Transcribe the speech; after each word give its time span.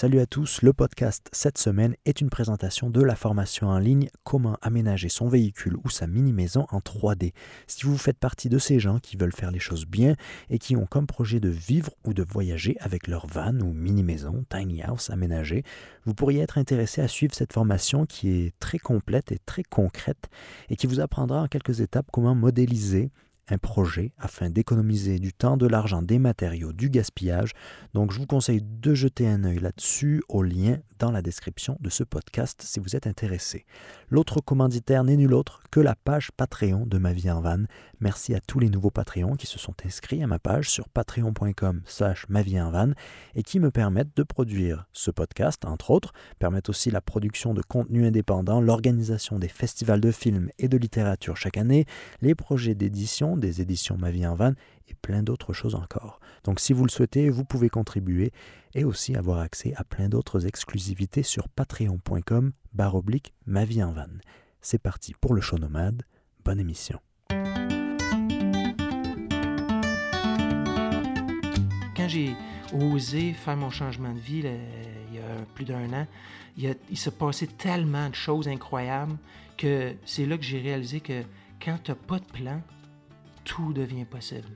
Salut 0.00 0.20
à 0.20 0.26
tous, 0.26 0.62
le 0.62 0.72
podcast 0.72 1.28
cette 1.32 1.58
semaine 1.58 1.96
est 2.04 2.20
une 2.20 2.30
présentation 2.30 2.88
de 2.88 3.02
la 3.02 3.16
formation 3.16 3.66
en 3.66 3.80
ligne 3.80 4.10
Comment 4.22 4.56
aménager 4.62 5.08
son 5.08 5.26
véhicule 5.26 5.76
ou 5.82 5.90
sa 5.90 6.06
mini-maison 6.06 6.68
en 6.70 6.78
3D. 6.78 7.32
Si 7.66 7.84
vous 7.84 7.98
faites 7.98 8.16
partie 8.16 8.48
de 8.48 8.58
ces 8.58 8.78
gens 8.78 9.00
qui 9.00 9.16
veulent 9.16 9.34
faire 9.34 9.50
les 9.50 9.58
choses 9.58 9.86
bien 9.86 10.14
et 10.50 10.60
qui 10.60 10.76
ont 10.76 10.86
comme 10.86 11.08
projet 11.08 11.40
de 11.40 11.48
vivre 11.48 11.90
ou 12.04 12.14
de 12.14 12.22
voyager 12.22 12.76
avec 12.78 13.08
leur 13.08 13.26
van 13.26 13.58
ou 13.58 13.72
mini-maison, 13.72 14.44
tiny 14.48 14.84
house 14.84 15.10
aménagée, 15.10 15.64
vous 16.04 16.14
pourriez 16.14 16.42
être 16.42 16.58
intéressé 16.58 17.00
à 17.00 17.08
suivre 17.08 17.34
cette 17.34 17.52
formation 17.52 18.06
qui 18.06 18.30
est 18.30 18.54
très 18.60 18.78
complète 18.78 19.32
et 19.32 19.40
très 19.46 19.64
concrète 19.64 20.28
et 20.68 20.76
qui 20.76 20.86
vous 20.86 21.00
apprendra 21.00 21.42
en 21.42 21.48
quelques 21.48 21.80
étapes 21.80 22.06
comment 22.12 22.36
modéliser 22.36 23.10
un 23.50 23.58
projet 23.58 24.12
afin 24.18 24.50
d'économiser 24.50 25.18
du 25.18 25.32
temps, 25.32 25.56
de 25.56 25.66
l'argent, 25.66 26.02
des 26.02 26.18
matériaux, 26.18 26.72
du 26.72 26.90
gaspillage. 26.90 27.52
Donc 27.94 28.12
je 28.12 28.18
vous 28.18 28.26
conseille 28.26 28.62
de 28.62 28.94
jeter 28.94 29.28
un 29.28 29.44
œil 29.44 29.58
là-dessus 29.58 30.22
au 30.28 30.42
lien 30.42 30.78
dans 30.98 31.10
la 31.10 31.22
description 31.22 31.78
de 31.80 31.90
ce 31.90 32.02
podcast 32.02 32.62
si 32.62 32.80
vous 32.80 32.96
êtes 32.96 33.06
intéressé. 33.06 33.64
L'autre 34.10 34.40
commanditaire 34.40 35.04
n'est 35.04 35.16
nul 35.16 35.32
autre 35.32 35.62
que 35.70 35.80
la 35.80 35.94
page 35.94 36.30
Patreon 36.32 36.86
de 36.86 36.98
Ma 36.98 37.12
vie 37.12 37.30
en 37.30 37.40
van. 37.40 37.64
Merci 38.00 38.34
à 38.34 38.40
tous 38.40 38.58
les 38.58 38.68
nouveaux 38.68 38.90
Patreons 38.90 39.36
qui 39.36 39.46
se 39.46 39.58
sont 39.58 39.74
inscrits 39.84 40.22
à 40.22 40.26
ma 40.26 40.38
page 40.38 40.70
sur 40.70 40.88
patreon.com 40.88 41.82
slash 41.84 42.26
ma 42.28 42.42
vie 42.42 42.60
en 42.60 42.70
van 42.70 42.90
et 43.34 43.42
qui 43.42 43.60
me 43.60 43.70
permettent 43.70 44.16
de 44.16 44.22
produire 44.22 44.86
ce 44.92 45.10
podcast, 45.10 45.64
entre 45.64 45.90
autres, 45.90 46.12
permettent 46.38 46.68
aussi 46.68 46.90
la 46.90 47.00
production 47.00 47.54
de 47.54 47.62
contenu 47.62 48.06
indépendant, 48.06 48.60
l'organisation 48.60 49.38
des 49.38 49.48
festivals 49.48 50.00
de 50.00 50.10
films 50.10 50.50
et 50.58 50.68
de 50.68 50.76
littérature 50.76 51.36
chaque 51.36 51.56
année, 51.56 51.86
les 52.20 52.34
projets 52.34 52.74
d'édition 52.74 53.36
des 53.38 53.60
éditions 53.60 53.96
Ma 53.96 54.10
vie 54.10 54.26
en 54.26 54.34
van 54.34 54.52
et 54.88 54.94
plein 54.94 55.22
d'autres 55.22 55.52
choses 55.52 55.74
encore. 55.74 56.20
Donc 56.44 56.60
si 56.60 56.72
vous 56.72 56.84
le 56.84 56.90
souhaitez, 56.90 57.30
vous 57.30 57.44
pouvez 57.44 57.68
contribuer 57.68 58.32
et 58.74 58.84
aussi 58.84 59.16
avoir 59.16 59.38
accès 59.38 59.72
à 59.76 59.84
plein 59.84 60.08
d'autres 60.08 60.46
exclusivités 60.46 61.22
sur 61.22 61.48
patreon.com 61.48 62.52
oblique 62.94 63.32
ma 63.46 63.64
vie 63.64 63.82
en 63.82 63.92
van. 63.92 64.06
C'est 64.60 64.78
parti 64.78 65.14
pour 65.20 65.34
le 65.34 65.40
show 65.40 65.58
nomade. 65.58 66.02
Bonne 66.44 66.60
émission. 66.60 67.00
Quand 71.96 72.08
j'ai 72.08 72.34
osé 72.72 73.32
faire 73.32 73.56
mon 73.56 73.70
changement 73.70 74.12
de 74.14 74.18
vie 74.18 74.38
il 74.38 75.16
y 75.16 75.18
a 75.18 75.44
plus 75.54 75.64
d'un 75.64 75.92
an, 75.92 76.06
il, 76.56 76.76
il 76.90 76.98
s'est 76.98 77.10
passé 77.10 77.46
tellement 77.46 78.08
de 78.08 78.14
choses 78.14 78.48
incroyables 78.48 79.16
que 79.56 79.94
c'est 80.04 80.26
là 80.26 80.38
que 80.38 80.44
j'ai 80.44 80.60
réalisé 80.60 81.00
que 81.00 81.22
quand 81.62 81.78
tu 81.82 81.90
n'as 81.90 81.96
pas 81.96 82.18
de 82.18 82.24
plan, 82.24 82.62
tout 83.48 83.72
devient 83.72 84.04
possible. 84.04 84.46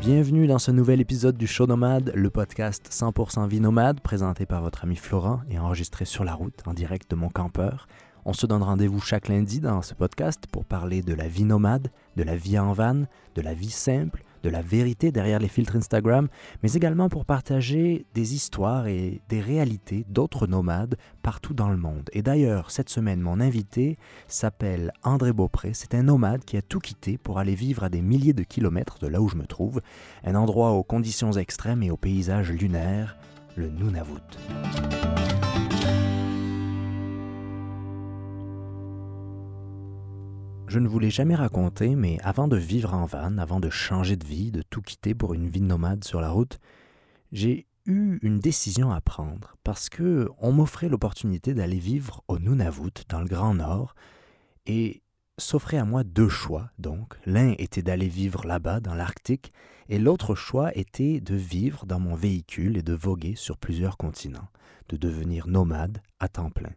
Bienvenue 0.00 0.46
dans 0.46 0.60
ce 0.60 0.70
nouvel 0.70 1.00
épisode 1.00 1.36
du 1.36 1.48
Show 1.48 1.66
Nomade, 1.66 2.12
le 2.14 2.30
podcast 2.30 2.88
100% 2.90 3.48
vie 3.48 3.60
nomade 3.60 4.00
présenté 4.00 4.46
par 4.46 4.62
votre 4.62 4.84
ami 4.84 4.94
Florent 4.94 5.40
et 5.50 5.58
enregistré 5.58 6.04
sur 6.04 6.22
la 6.22 6.34
route 6.34 6.62
en 6.66 6.74
direct 6.74 7.10
de 7.10 7.16
mon 7.16 7.30
campeur. 7.30 7.88
On 8.24 8.32
se 8.32 8.46
donne 8.46 8.62
rendez-vous 8.62 9.00
chaque 9.00 9.26
lundi 9.28 9.58
dans 9.58 9.82
ce 9.82 9.92
podcast 9.94 10.44
pour 10.52 10.64
parler 10.64 11.02
de 11.02 11.14
la 11.14 11.26
vie 11.26 11.44
nomade, 11.44 11.90
de 12.16 12.22
la 12.22 12.36
vie 12.36 12.58
en 12.58 12.72
van, 12.72 13.02
de 13.34 13.42
la 13.42 13.54
vie 13.54 13.70
simple, 13.70 14.22
de 14.42 14.50
la 14.50 14.62
vérité 14.62 15.12
derrière 15.12 15.38
les 15.38 15.48
filtres 15.48 15.76
Instagram, 15.76 16.28
mais 16.62 16.72
également 16.72 17.08
pour 17.08 17.24
partager 17.24 18.06
des 18.14 18.34
histoires 18.34 18.86
et 18.86 19.20
des 19.28 19.40
réalités 19.40 20.04
d'autres 20.08 20.46
nomades 20.46 20.96
partout 21.22 21.54
dans 21.54 21.68
le 21.68 21.76
monde. 21.76 22.08
Et 22.12 22.22
d'ailleurs, 22.22 22.70
cette 22.70 22.88
semaine, 22.88 23.20
mon 23.20 23.40
invité 23.40 23.98
s'appelle 24.26 24.92
André 25.02 25.32
Beaupré. 25.32 25.72
C'est 25.74 25.94
un 25.94 26.02
nomade 26.02 26.44
qui 26.44 26.56
a 26.56 26.62
tout 26.62 26.80
quitté 26.80 27.18
pour 27.18 27.38
aller 27.38 27.54
vivre 27.54 27.84
à 27.84 27.88
des 27.88 28.02
milliers 28.02 28.32
de 28.32 28.42
kilomètres 28.42 28.98
de 28.98 29.06
là 29.06 29.20
où 29.20 29.28
je 29.28 29.36
me 29.36 29.46
trouve, 29.46 29.80
un 30.24 30.34
endroit 30.34 30.72
aux 30.72 30.82
conditions 30.82 31.32
extrêmes 31.32 31.82
et 31.82 31.90
aux 31.90 31.96
paysages 31.96 32.50
lunaires, 32.50 33.16
le 33.56 33.68
Nunavut. 33.68 34.38
Je 40.68 40.80
ne 40.80 40.86
vous 40.86 40.98
l'ai 40.98 41.08
jamais 41.08 41.34
raconté, 41.34 41.96
mais 41.96 42.18
avant 42.22 42.46
de 42.46 42.58
vivre 42.58 42.92
en 42.92 43.06
van, 43.06 43.38
avant 43.38 43.58
de 43.58 43.70
changer 43.70 44.16
de 44.16 44.26
vie, 44.26 44.50
de 44.50 44.60
tout 44.60 44.82
quitter 44.82 45.14
pour 45.14 45.32
une 45.32 45.48
vie 45.48 45.62
nomade 45.62 46.04
sur 46.04 46.20
la 46.20 46.28
route, 46.28 46.58
j'ai 47.32 47.66
eu 47.86 48.18
une 48.20 48.38
décision 48.38 48.90
à 48.90 49.00
prendre 49.00 49.56
parce 49.64 49.88
que 49.88 50.28
on 50.36 50.52
m'offrait 50.52 50.90
l'opportunité 50.90 51.54
d'aller 51.54 51.78
vivre 51.78 52.22
au 52.28 52.38
Nunavut, 52.38 52.92
dans 53.08 53.20
le 53.20 53.28
Grand 53.28 53.54
Nord, 53.54 53.94
et 54.66 55.00
s'offrait 55.38 55.78
à 55.78 55.86
moi 55.86 56.04
deux 56.04 56.28
choix. 56.28 56.68
Donc, 56.78 57.14
l'un 57.24 57.54
était 57.56 57.82
d'aller 57.82 58.08
vivre 58.08 58.46
là-bas, 58.46 58.80
dans 58.80 58.94
l'Arctique, 58.94 59.54
et 59.88 59.98
l'autre 59.98 60.34
choix 60.34 60.76
était 60.76 61.20
de 61.20 61.34
vivre 61.34 61.86
dans 61.86 61.98
mon 61.98 62.14
véhicule 62.14 62.76
et 62.76 62.82
de 62.82 62.92
voguer 62.92 63.36
sur 63.36 63.56
plusieurs 63.56 63.96
continents, 63.96 64.48
de 64.90 64.98
devenir 64.98 65.46
nomade 65.46 66.02
à 66.20 66.28
temps 66.28 66.50
plein. 66.50 66.72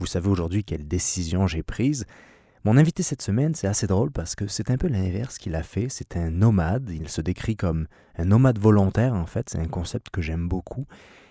Vous 0.00 0.06
savez 0.06 0.28
aujourd'hui 0.28 0.64
quelle 0.64 0.88
décision 0.88 1.46
j'ai 1.46 1.62
prise 1.62 2.06
mon 2.66 2.76
invité 2.76 3.04
cette 3.04 3.22
semaine, 3.22 3.54
c'est 3.54 3.68
assez 3.68 3.86
drôle 3.86 4.10
parce 4.10 4.34
que 4.34 4.48
c'est 4.48 4.72
un 4.72 4.76
peu 4.76 4.88
l'inverse 4.88 5.38
qu'il 5.38 5.54
a 5.54 5.62
fait. 5.62 5.86
C'est 5.88 6.16
un 6.16 6.32
nomade. 6.32 6.90
Il 6.92 7.08
se 7.08 7.20
décrit 7.20 7.54
comme 7.54 7.86
un 8.16 8.24
nomade 8.24 8.58
volontaire, 8.58 9.14
en 9.14 9.24
fait. 9.24 9.48
C'est 9.48 9.60
un 9.60 9.68
concept 9.68 10.10
que 10.10 10.20
j'aime 10.20 10.48
beaucoup. 10.48 10.84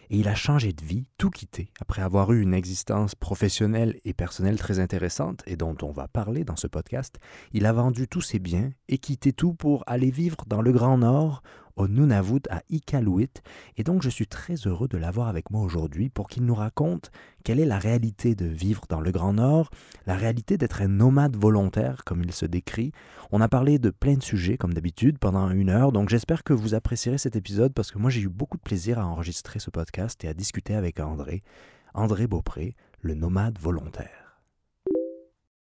Et 0.10 0.20
il 0.20 0.30
a 0.30 0.36
changé 0.36 0.72
de 0.72 0.82
vie, 0.82 1.08
tout 1.18 1.30
quitté, 1.30 1.74
après 1.82 2.02
avoir 2.02 2.32
eu 2.32 2.42
une 2.42 2.54
existence 2.54 3.16
professionnelle 3.16 4.00
et 4.06 4.14
personnelle 4.14 4.58
très 4.58 4.80
intéressante 4.80 5.44
et 5.46 5.58
dont 5.58 5.76
on 5.82 5.92
va 5.92 6.08
parler 6.08 6.46
dans 6.46 6.56
ce 6.56 6.68
podcast. 6.68 7.20
Il 7.52 7.66
a 7.66 7.74
vendu 7.74 8.08
tous 8.08 8.22
ses 8.22 8.40
biens 8.40 8.70
et 8.88 8.98
quitté 8.98 9.34
tout 9.34 9.54
pour 9.54 9.84
aller 9.88 10.12
vivre 10.12 10.46
dans 10.48 10.62
le 10.62 10.72
Grand 10.72 11.00
Nord, 11.00 11.44
au 11.76 11.88
Nunavut 11.88 12.42
à 12.50 12.62
Iqaluit. 12.70 13.30
Et 13.78 13.84
donc, 13.84 14.02
je 14.02 14.10
suis 14.10 14.28
très 14.28 14.56
heureux 14.66 14.88
de 14.88 14.98
l'avoir 14.98 15.28
avec 15.28 15.52
moi 15.52 15.62
aujourd'hui 15.62 16.10
pour 16.10 16.28
qu'il 16.28 16.46
nous 16.46 16.56
raconte 16.56 17.12
quelle 17.44 17.60
est 17.60 17.66
la 17.66 17.80
réalité 17.80 18.36
de 18.36 18.46
vivre 18.46 18.84
dans 18.90 19.02
le 19.02 19.12
Grand 19.12 19.34
Nord, 19.34 19.70
la 20.06 20.16
réalité 20.16 20.58
d'être 20.58 20.82
un 20.82 20.88
nomade 20.88 21.36
volontaire, 21.36 22.04
comme 22.06 22.24
il 22.24 22.32
se 22.32 22.46
décrit. 22.46 22.92
On 23.32 23.42
a 23.42 23.48
parlé 23.48 23.80
de 23.80 23.90
plein 23.90 24.16
de 24.16 24.24
sujets, 24.24 24.58
comme 24.58 24.74
d'habitude, 24.74 25.20
pendant 25.20 25.50
une 25.50 25.70
heure. 25.70 25.92
Donc, 25.92 26.10
j'espère 26.10 26.44
que 26.44 26.54
vous 26.54 26.74
apprécierez 26.74 27.18
cet 27.18 27.36
épisode 27.36 27.74
parce 27.74 27.92
que 27.92 27.98
moi, 27.98 28.10
j'ai 28.10 28.22
eu 28.22 28.30
beaucoup 28.30 28.58
de 28.58 28.64
plaisir 28.64 29.00
à 29.00 29.06
enregistrer 29.06 29.60
ce 29.60 29.70
podcast 29.70 30.24
et 30.24 30.28
à 30.28 30.34
discuter 30.34 30.76
avec 30.76 31.00
André. 31.00 31.44
André 31.94 32.28
Beaupré, 32.28 32.76
le 33.02 33.16
nomade 33.16 33.58
volontaire. 33.60 34.42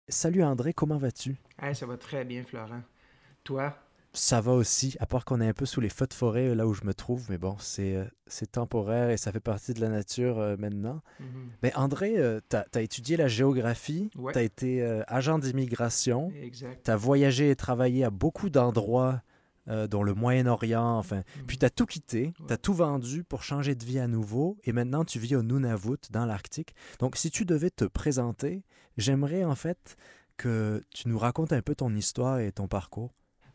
Salut 0.07 0.43
André, 0.43 0.73
comment 0.73 0.97
vas-tu? 0.97 1.35
ça 1.73 1.85
va 1.85 1.97
très 1.97 2.25
bien, 2.25 2.43
Florent. 2.43 2.81
Toi? 3.43 3.75
Ça 4.15 4.41
va 4.41 4.53
aussi, 4.53 4.95
à 4.99 5.05
part 5.05 5.25
qu'on 5.25 5.41
est 5.41 5.47
un 5.47 5.53
peu 5.53 5.65
sous 5.65 5.81
les 5.81 5.89
feux 5.89 6.07
de 6.07 6.13
forêt 6.13 6.47
euh, 6.47 6.55
là 6.55 6.65
où 6.67 6.73
je 6.73 6.83
me 6.83 6.93
trouve, 6.93 7.25
mais 7.29 7.37
bon, 7.37 7.55
c'est, 7.59 7.95
euh, 7.95 8.05
c'est 8.27 8.53
temporaire 8.53 9.09
et 9.09 9.17
ça 9.17 9.31
fait 9.31 9.39
partie 9.39 9.73
de 9.73 9.81
la 9.81 9.89
nature 9.89 10.39
euh, 10.39 10.55
maintenant. 10.57 11.01
Mhm. 11.19 11.51
Mais 11.61 11.75
André, 11.75 12.15
tu 12.49 12.55
as, 12.55 12.81
étudié 12.81 13.17
la 13.17 13.27
géographie, 13.27 14.09
tu 14.13 14.37
as 14.37 14.41
été 14.41 14.83
agent 15.07 15.39
d'immigration, 15.39 16.31
tu 16.83 16.91
as 16.91 16.95
voyagé 16.95 17.49
et 17.49 17.55
travaillé 17.55 18.03
à 18.03 18.09
beaucoup 18.09 18.49
d'endroits, 18.49 19.21
dont 19.89 20.03
le 20.03 20.13
Moyen-Orient, 20.13 20.97
enfin, 20.97 21.17
mhm. 21.17 21.45
puis 21.47 21.57
tu 21.57 21.65
as 21.65 21.69
tout 21.71 21.87
quitté, 21.87 22.33
tu 22.47 22.53
as 22.53 22.57
tout 22.57 22.73
vendu 22.73 23.23
pour 23.23 23.43
changer 23.43 23.73
de 23.73 23.83
vie 23.83 23.99
à 23.99 24.07
nouveau, 24.07 24.57
et 24.63 24.71
maintenant 24.71 25.03
tu 25.03 25.19
vis 25.19 25.35
au 25.35 25.41
Nunavut, 25.41 25.97
dans 26.11 26.25
l'Arctique. 26.25 26.75
Donc 26.99 27.15
si 27.15 27.31
tu 27.31 27.45
devais 27.45 27.71
te 27.71 27.85
présenter, 27.85 28.63
j'aimerais 28.97 29.43
en 29.43 29.55
fait 29.55 29.97
que 30.37 30.83
tu 30.91 31.07
nous 31.07 31.17
racontes 31.17 31.53
un 31.53 31.61
peu 31.61 31.75
ton 31.75 31.93
histoire 31.95 32.39
et 32.39 32.51
ton 32.51 32.67
parcours. 32.67 33.11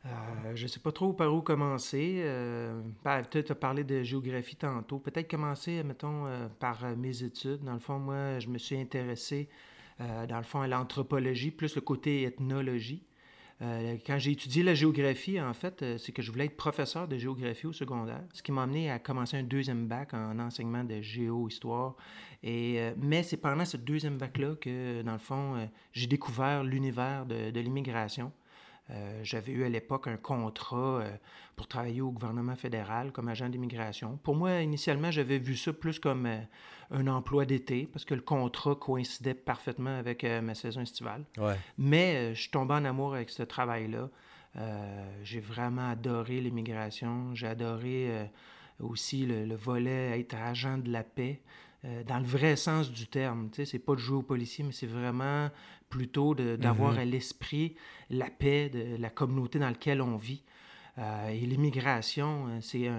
Euh, 0.06 0.56
je 0.56 0.62
ne 0.62 0.69
sais 0.69 0.81
pas 0.81 0.93
trop 0.93 1.12
par 1.12 1.33
où 1.34 1.43
commencer. 1.43 2.22
Euh, 2.25 2.81
ben, 3.05 3.22
tu 3.31 3.38
as 3.38 3.55
parlé 3.55 3.84
de 3.84 4.03
géographie 4.03 4.56
tantôt. 4.56 4.99
Peut-être 4.99 5.31
commencer, 5.31 5.83
mettons, 5.84 6.27
euh, 6.27 6.49
par 6.59 6.97
mes 6.97 7.22
études. 7.22 7.62
Dans 7.65 7.75
le 7.75 7.81
fond, 7.81 7.99
moi, 7.99 8.39
je 8.39 8.49
me 8.49 8.59
suis 8.59 8.78
intéressé, 8.78 9.49
dans 9.99 10.39
le 10.39 10.44
fond, 10.44 10.62
à 10.62 10.66
l'anthropologie, 10.66 11.50
plus 11.50 11.75
le 11.75 11.83
côté 11.83 12.22
ethnologie. 12.22 13.05
quand 13.60 14.19
j'ai 14.19 14.31
étudié 14.31 14.62
la 14.62 14.72
géographie, 14.72 15.39
en 15.39 15.53
fait, 15.53 15.84
c'est 15.99 16.12
que 16.12 16.22
je 16.22 16.33
voulais 16.33 16.47
être 16.47 16.56
professeur 16.56 17.06
de 17.06 17.19
géographie 17.19 17.66
au 17.66 17.75
secondaire, 17.75 18.22
ce 18.33 18.43
qui 18.43 18.50
m'a 18.50 18.62
amené 18.62 18.91
à 18.91 18.99
commencer 18.99 19.37
un 19.37 19.43
deuxième 19.43 19.87
bac 19.87 20.15
en 20.15 20.39
enseignement 20.39 20.84
de 20.84 21.03
géo-histoire. 21.03 21.97
Mais 22.42 23.22
c'est 23.22 23.36
pendant 23.36 23.66
ce 23.66 23.77
deuxième 23.77 24.16
bac-là 24.16 24.54
que, 24.59 25.03
dans 25.03 25.13
le 25.13 25.19
fond, 25.19 25.69
j'ai 25.92 26.07
découvert 26.07 26.65
l'univers 26.65 27.27
de 27.27 27.60
l'immigration. 27.60 28.33
Euh, 28.92 29.21
j'avais 29.22 29.53
eu 29.53 29.65
à 29.65 29.69
l'époque 29.69 30.09
un 30.09 30.16
contrat 30.16 31.01
euh, 31.01 31.10
pour 31.54 31.69
travailler 31.69 32.01
au 32.01 32.10
gouvernement 32.10 32.57
fédéral 32.57 33.13
comme 33.13 33.28
agent 33.28 33.48
d'immigration. 33.48 34.19
Pour 34.22 34.34
moi, 34.34 34.60
initialement, 34.60 35.10
j'avais 35.10 35.39
vu 35.39 35.57
ça 35.57 35.72
plus 35.72 35.98
comme 35.98 36.27
euh, 36.27 36.39
un 36.91 37.07
emploi 37.07 37.45
d'été 37.45 37.89
parce 37.92 38.04
que 38.04 38.15
le 38.15 38.21
contrat 38.21 38.75
coïncidait 38.75 39.34
parfaitement 39.34 39.97
avec 39.97 40.25
ma 40.25 40.54
saison 40.54 40.81
estivale. 40.81 41.25
Mais 41.78 42.34
je 42.34 42.41
suis 42.41 42.51
tombé 42.51 42.75
en 42.75 42.84
amour 42.84 43.15
avec 43.15 43.31
ce 43.31 43.45
travail-là. 43.45 44.09
j'ai 45.22 45.39
vraiment 45.39 45.89
adoré 45.91 46.41
l'immigration. 46.41 47.33
J'ai 47.37 47.47
adoré 47.47 48.28
aussi 48.81 49.25
le, 49.25 49.45
le, 49.45 49.54
volet 49.54 50.19
être 50.19 50.34
agent 50.34 50.78
de 50.78 50.91
la 50.91 51.04
paix. 51.04 51.41
dans 52.09 52.19
le 52.19 52.27
vrai 52.27 52.57
sens 52.57 52.91
du 52.91 53.07
terme. 53.07 53.51
Tu 53.51 53.59
sais, 53.59 53.71
c'est 53.71 53.78
pas 53.78 53.95
de 53.95 54.01
jouer 54.01 54.16
aux 54.16 54.22
policiers, 54.22 54.65
mais 54.65 54.72
c'est 54.72 54.89
vraiment 54.89 55.48
plutôt 55.91 56.34
d'avoir 56.34 56.92
mhm. 56.92 56.98
à 56.98 57.04
l'esprit 57.04 57.75
la 58.09 58.31
paix 58.31 58.71
de 58.71 58.97
la 58.97 59.10
communauté 59.10 59.59
dans 59.59 59.69
laquelle 59.69 60.01
on 60.01 60.16
vit. 60.16 60.42
Euh, 60.98 61.28
et 61.28 61.41
l'immigration, 61.41 62.47
euh, 62.48 62.59
c'est 62.60 62.91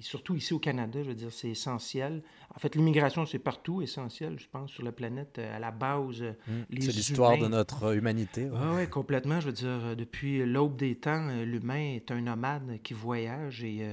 surtout 0.00 0.34
ici 0.34 0.54
au 0.54 0.58
Canada, 0.58 1.00
je 1.02 1.08
veux 1.08 1.14
dire, 1.14 1.32
c'est 1.32 1.50
essentiel. 1.50 2.22
En 2.54 2.58
fait, 2.58 2.74
l'immigration, 2.74 3.26
c'est 3.26 3.38
partout 3.38 3.82
essentiel, 3.82 4.38
je 4.38 4.46
pense, 4.50 4.70
sur 4.70 4.84
la 4.84 4.92
planète, 4.92 5.38
à 5.38 5.58
la 5.58 5.70
base. 5.70 6.22
Mmh. 6.22 6.52
C'est 6.80 6.92
l'histoire 6.92 7.38
de 7.38 7.48
notre 7.48 7.94
humanité. 7.94 8.48
Oui, 8.50 8.76
ouais, 8.76 8.86
complètement. 8.86 9.40
Je 9.40 9.46
veux 9.46 9.52
dire, 9.52 9.96
depuis 9.96 10.44
l'aube 10.44 10.76
des 10.76 10.94
temps, 10.94 11.28
l'humain 11.44 11.94
est 11.94 12.10
un 12.10 12.20
nomade 12.20 12.78
qui 12.82 12.94
voyage 12.94 13.64
et, 13.64 13.86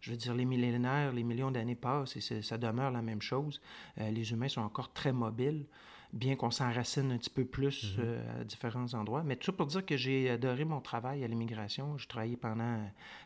je 0.00 0.10
veux 0.10 0.16
dire, 0.16 0.34
les 0.34 0.44
millénaires, 0.44 1.12
les 1.12 1.22
millions 1.22 1.50
d'années 1.50 1.74
passent 1.74 2.16
et 2.16 2.42
ça 2.42 2.58
demeure 2.58 2.90
la 2.90 3.02
même 3.02 3.22
chose. 3.22 3.60
les 3.96 4.32
humains 4.32 4.48
sont 4.48 4.62
encore 4.62 4.92
très 4.92 5.12
mobiles 5.12 5.66
bien 6.12 6.34
qu'on 6.34 6.50
s'enracine 6.50 7.12
un 7.12 7.18
petit 7.18 7.30
peu 7.30 7.44
plus 7.44 7.96
mhm. 7.96 8.04
euh, 8.04 8.40
à 8.40 8.44
différents 8.44 8.92
endroits. 8.94 9.22
Mais 9.24 9.36
tout 9.36 9.46
ça 9.46 9.52
pour 9.52 9.66
dire 9.66 9.84
que 9.84 9.96
j'ai 9.96 10.30
adoré 10.30 10.64
mon 10.64 10.80
travail 10.80 11.22
à 11.24 11.28
l'immigration. 11.28 11.96
J'ai 11.98 12.06
travaillé 12.06 12.36
pendant 12.36 12.80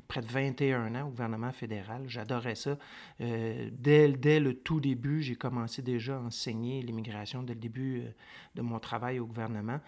près 0.08 0.20
de 0.20 0.26
21 0.26 0.94
ans 0.94 1.06
au 1.06 1.10
gouvernement 1.10 1.52
fédéral. 1.52 2.04
J'adorais 2.06 2.54
ça. 2.54 2.78
Euh, 3.20 3.70
dès, 3.72 4.12
dès, 4.12 4.40
le 4.40 4.54
tout 4.54 4.80
début, 4.80 5.22
j'ai 5.22 5.36
commencé 5.36 5.82
déjà 5.82 6.16
à 6.16 6.20
enseigner 6.20 6.82
l'immigration 6.82 7.42
dès 7.42 7.54
le 7.54 7.60
début 7.60 8.00
euh, 8.00 8.10
de 8.54 8.62
mon 8.62 8.78
travail 8.78 9.18
au 9.18 9.26
gouvernement. 9.26 9.80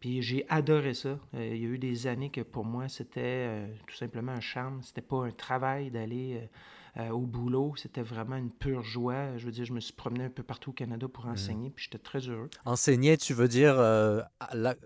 Puis 0.00 0.22
j'ai 0.22 0.46
adoré 0.48 0.94
ça. 0.94 1.18
il 1.34 1.56
y 1.56 1.66
a 1.66 1.68
eu 1.68 1.78
des 1.78 2.06
années 2.06 2.30
que 2.30 2.40
pour 2.40 2.64
moi, 2.64 2.88
c'était 2.88 3.68
tout 3.88 3.96
simplement 3.96 4.30
un 4.30 4.40
charme. 4.40 4.80
C'était 4.80 5.00
pas 5.00 5.24
un 5.24 5.32
travail 5.32 5.90
d'aller 5.90 6.40
euh, 6.96 7.10
au 7.10 7.20
boulot. 7.20 7.74
C'était 7.76 8.02
vraiment 8.02 8.36
une 8.36 8.50
pure 8.50 8.82
joie. 8.82 9.36
Je 9.36 9.44
veux 9.44 9.52
dire, 9.52 9.64
je 9.64 9.72
me 9.72 9.80
suis 9.80 9.92
promené 9.92 10.24
un 10.24 10.30
peu 10.30 10.42
partout 10.42 10.70
au 10.70 10.72
Canada 10.72 11.06
pour 11.06 11.26
mm. 11.26 11.30
enseigner, 11.30 11.70
puis 11.70 11.84
j'étais 11.84 12.02
très 12.02 12.20
heureux. 12.20 12.48
Enseigner, 12.64 13.16
tu 13.16 13.34
veux 13.34 13.48
dire, 13.48 13.74
euh, 13.78 14.22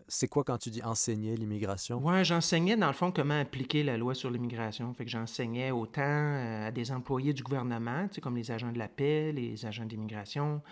c'est 0.09 0.29
quoi 0.29 0.45
quand 0.45 0.59
tu 0.59 0.71
dis 0.71 0.83
enseigner 0.83 1.37
l'immigration? 1.37 2.01
Oui, 2.03 2.25
j'enseignais 2.25 2.77
dans 2.77 2.89
le 2.89 2.93
fond 2.93 3.13
comment 3.13 3.39
appliquer 3.41 3.83
la 3.83 3.97
loi 3.97 4.15
sur 4.15 4.31
l'immigration. 4.31 4.93
Fait 4.95 5.05
que 5.05 5.11
j'enseignais 5.11 5.71
autant 5.71 6.03
euh, 6.03 6.69
à 6.69 6.71
des 6.71 6.91
employés 6.93 7.33
du 7.33 7.43
gouvernement, 7.43 8.09
tu 8.09 8.17
sais, 8.17 8.21
comme 8.21 8.37
les 8.37 8.51
agents 8.51 8.73
de 8.73 8.79
la 8.79 8.89
paix, 8.89 9.33
les 9.33 9.65
agents 9.65 9.87
d'immigration, 9.87 10.63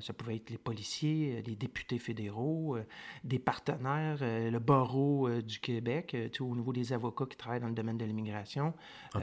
ça 0.00 0.12
pouvait 0.12 0.36
être 0.36 0.50
les 0.50 0.58
policiers, 0.58 1.40
les 1.46 1.54
députés 1.54 2.00
fédéraux, 2.00 2.76
des 3.22 3.38
partenaires, 3.38 4.18
le 4.20 4.58
barreau 4.58 5.30
du 5.40 5.60
Québec, 5.60 6.08
tu 6.10 6.30
sais, 6.32 6.40
au 6.42 6.56
niveau 6.56 6.72
des 6.72 6.92
avocats 6.92 7.26
qui 7.26 7.36
travaillent 7.36 7.60
dans 7.60 7.68
le 7.68 7.74
domaine 7.74 7.96
de 7.96 8.04
l'immigration, 8.04 8.74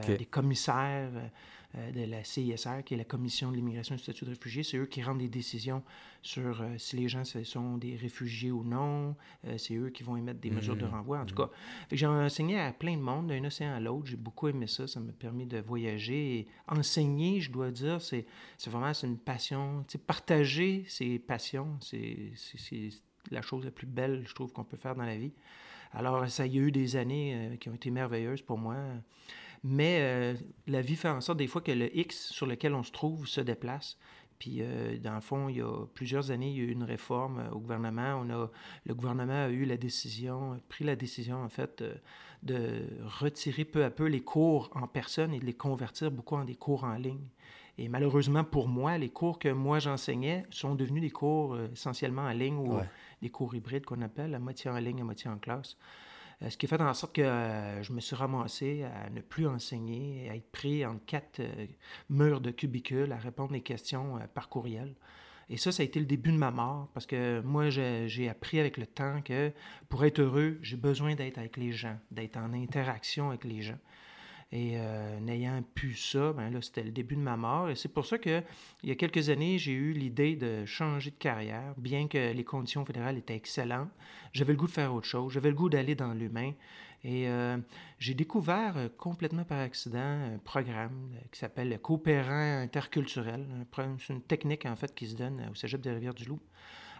des 0.07 0.25
commissaires. 0.25 1.11
Euh, 1.77 1.91
de 1.91 2.09
la 2.09 2.23
CISR, 2.23 2.83
qui 2.85 2.93
est 2.93 2.97
la 2.97 3.03
Commission 3.03 3.51
de 3.51 3.55
l'immigration 3.55 3.95
et 3.95 3.97
du 3.97 4.03
statut 4.03 4.23
de 4.23 4.29
réfugié. 4.29 4.63
C'est 4.63 4.77
eux 4.77 4.85
qui 4.85 5.01
rendent 5.01 5.17
des 5.17 5.27
décisions 5.27 5.83
sur 6.21 6.61
euh, 6.61 6.77
si 6.77 6.95
les 6.95 7.09
gens 7.09 7.23
sont 7.25 7.77
des 7.77 7.95
réfugiés 7.95 8.51
ou 8.51 8.63
non. 8.63 9.15
Euh, 9.45 9.57
c'est 9.57 9.75
eux 9.75 9.89
qui 9.89 10.03
vont 10.03 10.15
émettre 10.15 10.39
des 10.39 10.51
mesures 10.51 10.77
de 10.77 10.85
mmh. 10.85 10.89
renvoi. 10.89 11.19
En 11.19 11.25
tout 11.25 11.33
mmh. 11.33 11.37
cas, 11.37 11.49
j'ai 11.91 12.05
enseigné 12.05 12.59
à 12.59 12.71
plein 12.71 12.95
de 12.95 13.01
monde, 13.01 13.27
d'un 13.27 13.43
océan 13.43 13.73
à 13.73 13.79
l'autre. 13.79 14.05
J'ai 14.05 14.15
beaucoup 14.15 14.47
aimé 14.47 14.67
ça. 14.67 14.87
Ça 14.87 14.99
m'a 14.99 15.11
permis 15.11 15.47
de 15.47 15.57
voyager. 15.59 16.39
Et 16.39 16.47
enseigner, 16.67 17.41
je 17.41 17.51
dois 17.51 17.71
dire, 17.71 17.99
c'est 18.01 18.25
vraiment 18.67 18.93
une 19.03 19.17
passion. 19.17 19.85
partager 20.05 20.85
ses 20.87 21.19
passions, 21.19 21.77
c'est 21.81 22.31
la 23.31 23.41
chose 23.41 23.65
la 23.65 23.71
plus 23.71 23.87
belle, 23.87 24.23
je 24.27 24.33
trouve, 24.33 24.53
qu'on 24.53 24.63
peut 24.63 24.77
faire 24.77 24.95
dans 24.95 25.05
la 25.05 25.17
vie. 25.17 25.33
Alors, 25.91 26.29
ça 26.29 26.45
y 26.45 26.57
a 26.57 26.61
eu 26.61 26.71
des 26.71 26.95
années 26.95 27.57
qui 27.59 27.69
ont 27.69 27.73
été 27.73 27.89
merveilleuses 27.89 28.41
pour 28.41 28.57
moi. 28.57 28.75
Mais 29.67 29.97
euh, 29.99 30.35
la 30.67 30.81
vie 30.81 30.95
fait 30.95 31.09
en 31.09 31.21
sorte 31.21 31.39
des 31.39 31.47
fois 31.47 31.59
que 31.59 31.71
le 31.71 31.97
X 31.97 32.29
sur 32.31 32.45
lequel 32.45 32.75
on 32.75 32.83
se 32.83 32.91
trouve 32.91 33.27
se 33.27 33.41
déplace. 33.41 33.97
Puis, 34.37 34.57
euh, 34.59 34.99
dans 34.99 35.15
le 35.15 35.21
fond, 35.21 35.49
il 35.49 35.57
y 35.57 35.61
a 35.61 35.87
plusieurs 35.91 36.29
années, 36.29 36.51
il 36.51 36.57
y 36.57 36.59
a 36.59 36.65
eu 36.65 36.71
une 36.71 36.83
réforme 36.83 37.39
euh, 37.39 37.49
au 37.49 37.57
gouvernement. 37.57 38.21
On 38.23 38.29
a, 38.29 38.51
le 38.85 38.93
gouvernement 38.93 39.45
a 39.45 39.49
eu 39.49 39.65
la 39.65 39.77
décision, 39.77 40.61
pris 40.69 40.85
la 40.85 40.95
décision, 40.95 41.37
en 41.43 41.49
fait, 41.49 41.83
de 42.43 42.83
retirer 43.19 43.65
peu 43.65 43.83
à 43.83 43.89
peu 43.89 44.05
les 44.05 44.21
cours 44.21 44.69
en 44.75 44.85
personne 44.85 45.33
et 45.33 45.39
de 45.39 45.45
les 45.45 45.53
convertir 45.53 46.11
beaucoup 46.11 46.35
en 46.35 46.45
des 46.45 46.55
cours 46.55 46.83
en 46.83 46.93
ligne. 46.93 47.25
Et 47.79 47.89
malheureusement 47.89 48.43
pour 48.43 48.67
moi, 48.67 48.99
les 48.99 49.09
cours 49.09 49.39
que 49.39 49.49
moi 49.49 49.79
j'enseignais 49.79 50.45
sont 50.49 50.75
devenus 50.75 51.01
des 51.01 51.09
cours 51.09 51.59
essentiellement 51.73 52.21
en 52.21 52.29
ligne 52.29 52.55
ou 52.55 52.79
des 53.21 53.29
cours 53.29 53.53
hybrides 53.53 53.83
qu'on 53.83 54.01
appelle, 54.01 54.33
à 54.33 54.39
moitié 54.39 54.69
en 54.71 54.77
ligne, 54.77 55.01
à 55.01 55.03
moitié 55.03 55.29
en 55.29 55.37
classe. 55.37 55.75
Euh, 56.41 56.49
ce 56.49 56.57
qui 56.57 56.65
a 56.65 56.69
fait 56.69 56.81
en 56.81 56.93
sorte 56.93 57.15
que 57.15 57.21
euh, 57.21 57.83
je 57.83 57.93
me 57.93 57.99
suis 57.99 58.15
ramassé 58.15 58.83
à 58.83 59.09
ne 59.09 59.21
plus 59.21 59.47
enseigner, 59.47 60.29
à 60.29 60.35
être 60.35 60.51
pris 60.51 60.85
en 60.85 60.97
quatre 60.97 61.39
euh, 61.39 61.67
murs 62.09 62.41
de 62.41 62.51
cubicules, 62.51 63.11
à 63.11 63.17
répondre 63.17 63.55
aux 63.55 63.61
questions 63.61 64.19
par 64.33 64.49
courriel. 64.49 64.95
Et 65.49 65.57
ça, 65.57 65.71
ça 65.71 65.83
a 65.83 65.85
été 65.85 65.99
le 65.99 66.07
début 66.07 66.31
de 66.31 66.37
ma 66.37 66.49
mort, 66.49 66.89
parce 66.93 67.05
que 67.05 67.39
moi, 67.41 67.69
j'ai 67.69 68.29
appris 68.29 68.59
avec 68.59 68.77
le 68.77 68.87
temps 68.87 69.21
que 69.21 69.51
pour 69.89 70.03
être 70.03 70.19
heureux, 70.19 70.57
j'ai 70.63 70.75
besoin 70.75 71.13
d'être 71.13 71.37
avec 71.37 71.57
les 71.57 71.71
gens, 71.71 71.99
d'être 72.09 72.37
en 72.37 72.51
interaction 72.53 73.29
avec 73.29 73.43
les 73.43 73.61
gens. 73.61 73.77
Et 74.55 74.75
euh, 74.77 75.19
n'ayant 75.19 75.61
pu 75.73 75.95
ça, 75.95 76.31
ben 76.31 76.49
là, 76.49 76.61
c'était 76.61 76.83
le 76.83 76.91
début 76.91 77.17
de 77.17 77.21
ma 77.21 77.35
mort. 77.35 77.69
Et 77.69 77.75
c'est 77.75 77.89
pour 77.89 78.05
ça 78.05 78.17
qu'il 78.17 78.41
y 78.83 78.91
a 78.91 78.95
quelques 78.95 79.27
années, 79.27 79.57
j'ai 79.57 79.73
eu 79.73 79.91
l'idée 79.91 80.37
de 80.37 80.63
changer 80.63 81.11
de 81.11 81.17
carrière, 81.17 81.73
bien 81.75 82.07
que 82.07 82.31
les 82.31 82.43
conditions 82.45 82.85
fédérales 82.85 83.17
étaient 83.17 83.35
excellentes. 83.35 83.89
J'avais 84.31 84.53
le 84.53 84.57
goût 84.57 84.67
de 84.67 84.71
faire 84.71 84.93
autre 84.93 85.07
chose. 85.07 85.33
J'avais 85.33 85.49
le 85.49 85.55
goût 85.55 85.67
d'aller 85.67 85.93
dans 85.93 86.13
l'humain. 86.13 86.53
Et 87.03 87.27
euh, 87.27 87.57
j'ai 87.99 88.13
découvert 88.13 88.77
euh, 88.77 88.87
complètement 88.97 89.43
par 89.43 89.59
accident 89.59 89.99
un 89.99 90.37
programme 90.37 91.11
qui 91.33 91.39
s'appelle 91.39 91.77
Coopérant 91.81 92.61
interculturel. 92.61 93.45
C'est 93.99 94.13
une 94.13 94.21
technique, 94.21 94.65
en 94.65 94.77
fait, 94.77 94.95
qui 94.95 95.07
se 95.07 95.17
donne 95.17 95.49
au 95.51 95.55
cégep 95.55 95.81
de 95.81 95.89
Rivière-du-Loup. 95.89 96.39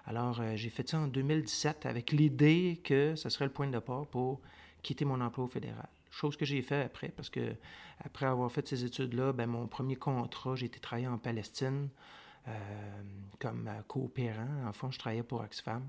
Alors, 0.07 0.41
j'ai 0.55 0.69
fait 0.69 0.89
ça 0.89 0.99
en 0.99 1.07
2017 1.07 1.85
avec 1.85 2.11
l'idée 2.11 2.81
que 2.83 3.15
ce 3.15 3.29
serait 3.29 3.45
le 3.45 3.51
point 3.51 3.65
de 3.65 3.71
départ 3.71 4.05
pour 4.07 4.41
quitter 4.83 5.05
mon 5.05 5.21
emploi 5.21 5.45
au 5.45 5.47
fédéral. 5.47 5.87
Chose 6.15 6.37
que 6.37 6.45
j'ai 6.45 6.61
fait 6.61 6.81
après, 6.81 7.09
parce 7.09 7.29
que 7.29 7.55
après 7.99 8.25
avoir 8.25 8.49
fait 8.49 8.65
ces 8.65 8.85
études-là, 8.85 9.33
ben, 9.33 9.47
mon 9.47 9.67
premier 9.67 9.97
contrat, 9.97 10.55
j'ai 10.55 10.67
été 10.67 10.79
travailler 10.79 11.09
en 11.09 11.17
Palestine 11.17 11.89
euh, 12.47 12.51
comme 13.37 13.69
coopérant. 13.89 14.65
En 14.65 14.71
fond, 14.71 14.91
je 14.91 14.97
travaillais 14.97 15.23
pour 15.23 15.41
Oxfam. 15.41 15.83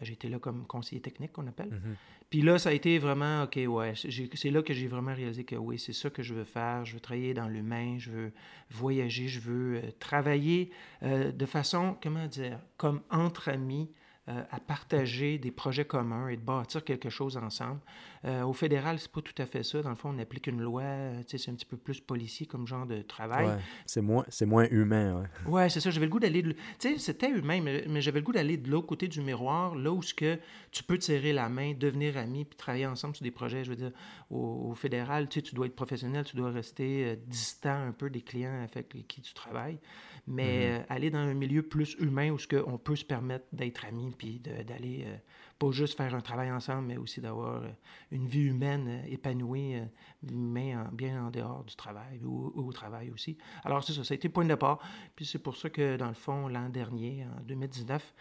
J'étais 0.00 0.28
là 0.28 0.38
comme 0.38 0.64
conseiller 0.68 1.00
technique, 1.00 1.32
qu'on 1.32 1.48
appelle. 1.48 1.70
Mm-hmm. 1.70 1.96
Puis 2.30 2.42
là, 2.42 2.56
ça 2.60 2.68
a 2.68 2.72
été 2.72 2.98
vraiment, 3.00 3.42
OK, 3.42 3.58
ouais, 3.66 3.94
c'est 3.96 4.50
là 4.50 4.62
que 4.62 4.72
j'ai 4.72 4.86
vraiment 4.86 5.12
réalisé 5.12 5.42
que 5.42 5.56
oui, 5.56 5.80
c'est 5.80 5.92
ça 5.92 6.08
que 6.08 6.22
je 6.22 6.34
veux 6.34 6.44
faire. 6.44 6.84
Je 6.84 6.94
veux 6.94 7.00
travailler 7.00 7.34
dans 7.34 7.48
l'humain, 7.48 7.96
je 7.98 8.10
veux 8.12 8.32
voyager, 8.70 9.26
je 9.26 9.40
veux 9.40 9.76
euh, 9.76 9.90
travailler 9.98 10.70
euh, 11.02 11.32
de 11.32 11.46
façon, 11.46 11.96
comment 12.00 12.28
dire, 12.28 12.60
comme 12.76 13.02
entre 13.10 13.48
amis, 13.48 13.90
euh, 14.26 14.42
à 14.50 14.58
partager 14.58 15.36
des 15.36 15.50
projets 15.50 15.84
communs 15.84 16.28
et 16.28 16.38
de 16.38 16.40
bâtir 16.40 16.82
quelque 16.82 17.10
chose 17.10 17.36
ensemble. 17.36 17.80
Euh, 18.24 18.42
au 18.42 18.54
fédéral, 18.54 18.98
c'est 18.98 19.12
pas 19.12 19.20
tout 19.20 19.34
à 19.36 19.44
fait 19.44 19.62
ça. 19.62 19.82
Dans 19.82 19.90
le 19.90 19.96
fond, 19.96 20.14
on 20.16 20.18
applique 20.18 20.46
une 20.46 20.62
loi, 20.62 20.80
euh, 20.80 21.22
c'est 21.26 21.50
un 21.50 21.52
petit 21.52 21.66
peu 21.66 21.76
plus 21.76 22.00
policier 22.00 22.46
comme 22.46 22.66
genre 22.66 22.86
de 22.86 23.02
travail. 23.02 23.48
Ouais, 23.48 23.58
c'est 23.84 24.00
moins, 24.00 24.24
c'est 24.28 24.46
moins 24.46 24.66
humain. 24.70 25.28
Ouais, 25.44 25.52
ouais 25.52 25.68
c'est 25.68 25.80
ça. 25.80 25.90
J'avais 25.90 26.06
le 26.06 26.10
goût 26.10 26.20
d'aller... 26.20 26.42
Tu 26.42 26.54
sais, 26.78 26.96
c'était 26.96 27.28
humain, 27.28 27.60
mais, 27.60 28.00
j'avais 28.00 28.20
le 28.20 28.24
goût 28.24 28.32
d'aller 28.32 28.56
de 28.56 28.70
l'autre 28.70 28.86
côté 28.86 29.08
du 29.08 29.20
miroir, 29.20 29.74
là 29.74 29.92
où 29.92 30.02
ce 30.02 30.14
que 30.14 30.38
tu 30.70 30.82
peux 30.84 30.96
te 30.96 31.04
serrer 31.04 31.34
la 31.34 31.50
main, 31.50 31.74
devenir 31.74 32.16
ami, 32.16 32.46
puis 32.46 32.56
travailler 32.56 32.86
ensemble 32.86 33.14
sur 33.16 33.24
des 33.24 33.30
projets. 33.30 33.62
Je 33.62 33.68
veux 33.68 33.76
dire, 33.76 33.92
au, 34.30 34.72
fédéral, 34.74 35.28
tu 35.28 35.40
sais, 35.40 35.42
tu 35.42 35.54
dois 35.54 35.66
être 35.66 35.76
professionnel, 35.76 36.24
tu 36.24 36.34
dois 36.34 36.50
rester 36.50 37.18
distant 37.26 37.88
un 37.88 37.92
peu 37.92 38.08
des 38.08 38.22
clients 38.22 38.66
avec 38.72 39.06
qui 39.06 39.20
tu 39.20 39.34
travailles 39.34 39.78
mais 40.26 40.78
mm-hmm. 40.78 40.84
aller 40.88 41.10
dans 41.10 41.18
un 41.18 41.34
milieu 41.34 41.62
plus 41.62 41.94
humain 41.98 42.30
où 42.30 42.38
ce 42.38 42.46
que 42.46 42.62
on 42.66 42.78
peut 42.78 42.96
se 42.96 43.04
permettre 43.04 43.44
d'être 43.52 43.84
amis 43.84 44.14
puis 44.16 44.40
d'aller 44.40 45.04
euh, 45.06 45.16
pas 45.58 45.70
juste 45.70 45.96
faire 45.96 46.14
un 46.14 46.20
travail 46.20 46.50
ensemble, 46.50 46.86
mais 46.88 46.96
aussi 46.96 47.20
d'avoir 47.20 47.62
euh, 47.62 47.68
une 48.10 48.26
vie 48.26 48.44
humaine 48.44 48.86
euh, 48.88 49.12
épanouie, 49.12 49.76
mais 50.22 50.74
bien 50.92 51.26
en 51.26 51.30
dehors 51.30 51.64
du 51.64 51.76
travail 51.76 52.20
ou, 52.24 52.52
au 52.54 52.72
travail 52.72 53.10
aussi. 53.10 53.36
Alors 53.64 53.84
c'est 53.84 53.92
ça, 53.92 54.04
ça 54.04 54.14
a 54.14 54.16
été 54.16 54.28
le 54.28 54.32
point 54.32 54.44
de 54.44 54.48
départ. 54.48 54.78
Puis 55.14 55.26
c'est 55.26 55.38
pour 55.38 55.56
ça 55.56 55.68
que 55.68 55.96
dans 55.96 56.08
le 56.08 56.14
fond, 56.14 56.48
l'an 56.48 56.68
dernier, 56.68 57.26
en 57.38 57.42
2019, 57.42 58.14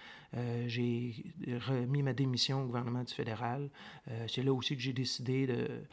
j'ai 0.66 1.14
remis 1.68 2.02
ma 2.02 2.14
démission 2.14 2.64
au 2.64 2.66
gouvernement 2.66 3.04
du 3.04 3.14
fédéral. 3.14 3.70
c'est 4.28 4.42
là 4.44 4.52
aussi 4.52 4.76
que 4.76 4.82
j'ai 4.82 4.94
décidé 4.94 5.48
de... 5.48 5.84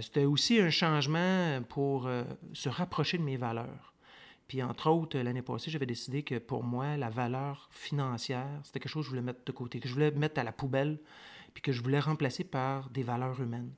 C'était 0.00 0.24
aussi 0.24 0.60
un 0.60 0.70
changement 0.70 1.62
pour 1.68 2.08
se 2.52 2.68
rapprocher 2.68 3.18
de 3.18 3.22
mes 3.22 3.36
valeurs. 3.36 3.87
Puis, 4.48 4.62
entre 4.62 4.90
autres, 4.90 5.18
l'année 5.18 5.42
passée, 5.42 5.70
j'avais 5.70 5.86
décidé 5.86 6.22
que 6.22 6.38
pour 6.38 6.64
moi, 6.64 6.96
la 6.96 7.10
valeur 7.10 7.68
financière, 7.70 8.48
c'était 8.64 8.80
quelque 8.80 8.90
chose 8.90 9.04
que 9.04 9.08
je 9.08 9.10
voulais 9.10 9.22
mettre 9.22 9.44
de 9.44 9.52
côté, 9.52 9.78
que 9.78 9.88
je 9.88 9.92
voulais 9.92 10.10
mettre 10.10 10.40
à 10.40 10.44
la 10.44 10.52
poubelle, 10.52 10.98
puis 11.52 11.62
que 11.62 11.70
je 11.70 11.82
voulais 11.82 12.00
remplacer 12.00 12.44
par 12.44 12.88
des 12.88 13.02
valeurs 13.02 13.40
humaines. 13.42 13.72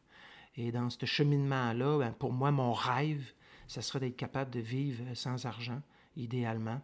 Et 0.57 0.71
dans 0.71 0.89
ce 0.89 1.05
cheminement-là, 1.05 1.99
ben, 1.99 2.13
pour 2.13 2.33
moi, 2.33 2.53
mon 2.53 2.73
rêve, 2.73 3.33
ce 3.67 3.81
serait 3.81 3.99
d'être 3.99 4.17
capable 4.17 4.53
de 4.53 4.61
vivre 4.61 5.03
sans 5.15 5.45
argent, 5.45 5.83
idéalement. 6.17 6.81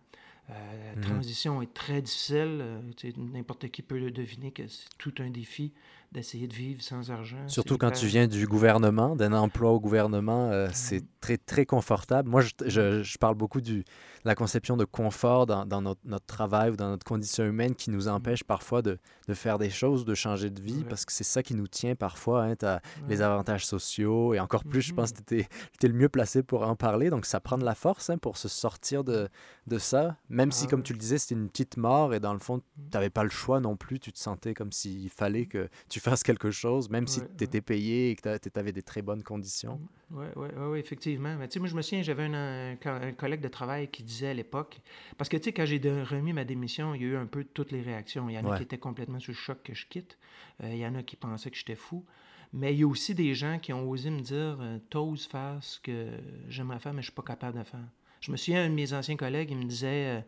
la 0.48 0.96
mhm. 0.96 1.02
transition 1.02 1.62
est 1.62 1.72
très 1.72 2.02
difficile. 2.02 2.80
N'importe 3.16 3.68
qui 3.68 3.82
peut 3.82 3.98
le 3.98 4.10
deviner 4.10 4.50
que 4.50 4.66
c'est 4.66 4.88
tout 4.98 5.14
un 5.18 5.30
défi 5.30 5.72
d'essayer 6.16 6.48
de 6.48 6.54
vivre 6.54 6.82
sans 6.82 7.10
argent. 7.10 7.46
Surtout 7.46 7.76
quand 7.76 7.90
tu 7.90 8.06
viens 8.06 8.26
du 8.26 8.46
gouvernement, 8.46 9.14
d'un 9.14 9.34
emploi 9.34 9.70
au 9.72 9.80
gouvernement, 9.80 10.50
euh, 10.50 10.68
c'est 10.72 11.04
très, 11.20 11.36
très 11.36 11.66
confortable. 11.66 12.30
Moi, 12.30 12.40
je, 12.40 12.50
je, 12.64 13.02
je, 13.02 13.18
parle 13.18 13.34
beaucoup 13.34 13.60
du, 13.60 13.80
de 13.80 13.84
la 14.24 14.34
conception 14.34 14.78
de 14.78 14.86
confort 14.86 15.44
dans, 15.44 15.66
dans 15.66 15.82
notre, 15.82 16.00
notre, 16.04 16.24
travail 16.24 16.70
ou 16.70 16.76
dans 16.76 16.88
notre 16.88 17.04
condition 17.04 17.44
humaine 17.44 17.74
qui 17.74 17.90
nous 17.90 18.08
empêche 18.08 18.44
parfois 18.44 18.80
de, 18.80 18.98
de 19.28 19.34
faire 19.34 19.58
des 19.58 19.68
choses, 19.68 20.06
de 20.06 20.14
changer 20.14 20.48
de 20.48 20.60
vie, 20.62 20.84
parce 20.88 21.04
que 21.04 21.12
c'est 21.12 21.24
ça 21.24 21.42
qui 21.42 21.54
nous 21.54 21.68
tient 21.68 21.94
parfois. 21.94 22.44
Hein, 22.44 22.56
tu 22.56 22.64
as 22.64 22.80
les 23.08 23.20
avantages 23.20 23.66
sociaux 23.66 24.32
et 24.32 24.40
encore 24.40 24.64
plus, 24.64 24.80
je 24.80 24.94
pense 24.94 25.12
que 25.12 25.20
tu 25.22 25.40
étais, 25.40 25.88
le 25.88 25.94
mieux 25.94 26.08
placé 26.08 26.42
pour 26.42 26.62
en 26.62 26.76
parler. 26.76 27.10
Donc, 27.10 27.26
ça 27.26 27.40
prend 27.40 27.58
de 27.58 27.64
la 27.64 27.74
force 27.74 28.08
hein, 28.08 28.16
pour 28.16 28.38
se 28.38 28.48
sortir 28.48 29.04
de, 29.04 29.28
de 29.66 29.78
ça, 29.78 30.16
même 30.30 30.50
si, 30.50 30.66
comme 30.66 30.82
tu 30.82 30.94
le 30.94 30.98
disais, 30.98 31.18
c'était 31.18 31.34
une 31.34 31.50
petite 31.50 31.76
mort 31.76 32.14
et 32.14 32.20
dans 32.20 32.32
le 32.32 32.38
fond, 32.38 32.60
tu 32.60 32.94
n'avais 32.94 33.10
pas 33.10 33.22
le 33.22 33.30
choix 33.30 33.60
non 33.60 33.76
plus. 33.76 34.00
Tu 34.00 34.12
te 34.12 34.18
sentais 34.18 34.54
comme 34.54 34.72
s'il 34.72 35.10
fallait 35.10 35.44
que 35.44 35.68
tu 35.90 36.00
fasses 36.08 36.22
quelque 36.22 36.50
chose, 36.50 36.88
même 36.88 37.06
si 37.06 37.20
tu 37.36 37.44
étais 37.44 37.60
payé 37.60 38.10
et 38.10 38.16
que 38.16 38.38
tu 38.38 38.50
avais 38.54 38.72
des 38.72 38.82
très 38.82 39.02
bonnes 39.02 39.22
conditions. 39.22 39.80
Oui, 40.10 40.26
oui, 40.36 40.48
oui, 40.56 40.78
effectivement. 40.78 41.36
Mais, 41.36 41.48
moi, 41.56 41.68
je 41.68 41.74
me 41.74 41.82
souviens, 41.82 42.02
j'avais 42.02 42.24
un, 42.24 42.76
un, 42.84 43.12
collègue 43.12 43.40
de 43.40 43.48
travail 43.48 43.88
qui 43.88 44.02
disait 44.04 44.28
à 44.28 44.34
l'époque, 44.34 44.80
parce 45.18 45.28
que 45.28 45.36
tu 45.36 45.44
sais, 45.44 45.52
quand 45.52 45.66
j'ai 45.66 45.78
remis 45.78 46.32
ma 46.32 46.44
démission, 46.44 46.94
il 46.94 47.02
y 47.02 47.04
a 47.04 47.08
eu 47.08 47.16
un 47.16 47.26
peu 47.26 47.44
toutes 47.44 47.72
les 47.72 47.82
réactions. 47.82 48.28
Il 48.28 48.34
y 48.34 48.38
en 48.38 48.48
a 48.48 48.56
qui 48.56 48.62
étaient 48.62 48.78
complètement 48.78 49.18
sous 49.18 49.32
le 49.32 49.36
choc 49.36 49.58
que 49.64 49.74
je 49.74 49.86
quitte. 49.86 50.16
Euh, 50.62 50.70
il 50.72 50.78
y 50.78 50.86
en 50.86 50.94
a 50.94 51.02
qui 51.02 51.16
pensaient 51.16 51.50
que 51.50 51.56
j'étais 51.56 51.76
fou. 51.76 52.04
Mais 52.52 52.72
il 52.72 52.80
y 52.80 52.82
a 52.84 52.86
aussi 52.86 53.14
des 53.14 53.34
gens 53.34 53.58
qui 53.58 53.72
ont 53.72 53.88
osé 53.88 54.10
me 54.10 54.20
dire 54.20 54.58
euh, 54.60 54.78
T'oses 54.88 55.26
faire 55.26 55.58
ce 55.60 55.80
que 55.80 56.10
j'aimerais 56.48 56.78
faire, 56.78 56.92
mais 56.92 57.02
je 57.02 57.08
ne 57.08 57.12
suis 57.12 57.16
pas 57.16 57.22
capable 57.22 57.58
de 57.58 57.64
faire. 57.64 57.88
Je 58.20 58.30
me 58.30 58.36
souviens, 58.36 58.64
un 58.64 58.70
de 58.70 58.74
mes 58.74 58.92
anciens 58.92 59.16
collègues, 59.16 59.50
il 59.50 59.58
me 59.58 59.64
disait 59.64 60.18
euh, 60.18 60.20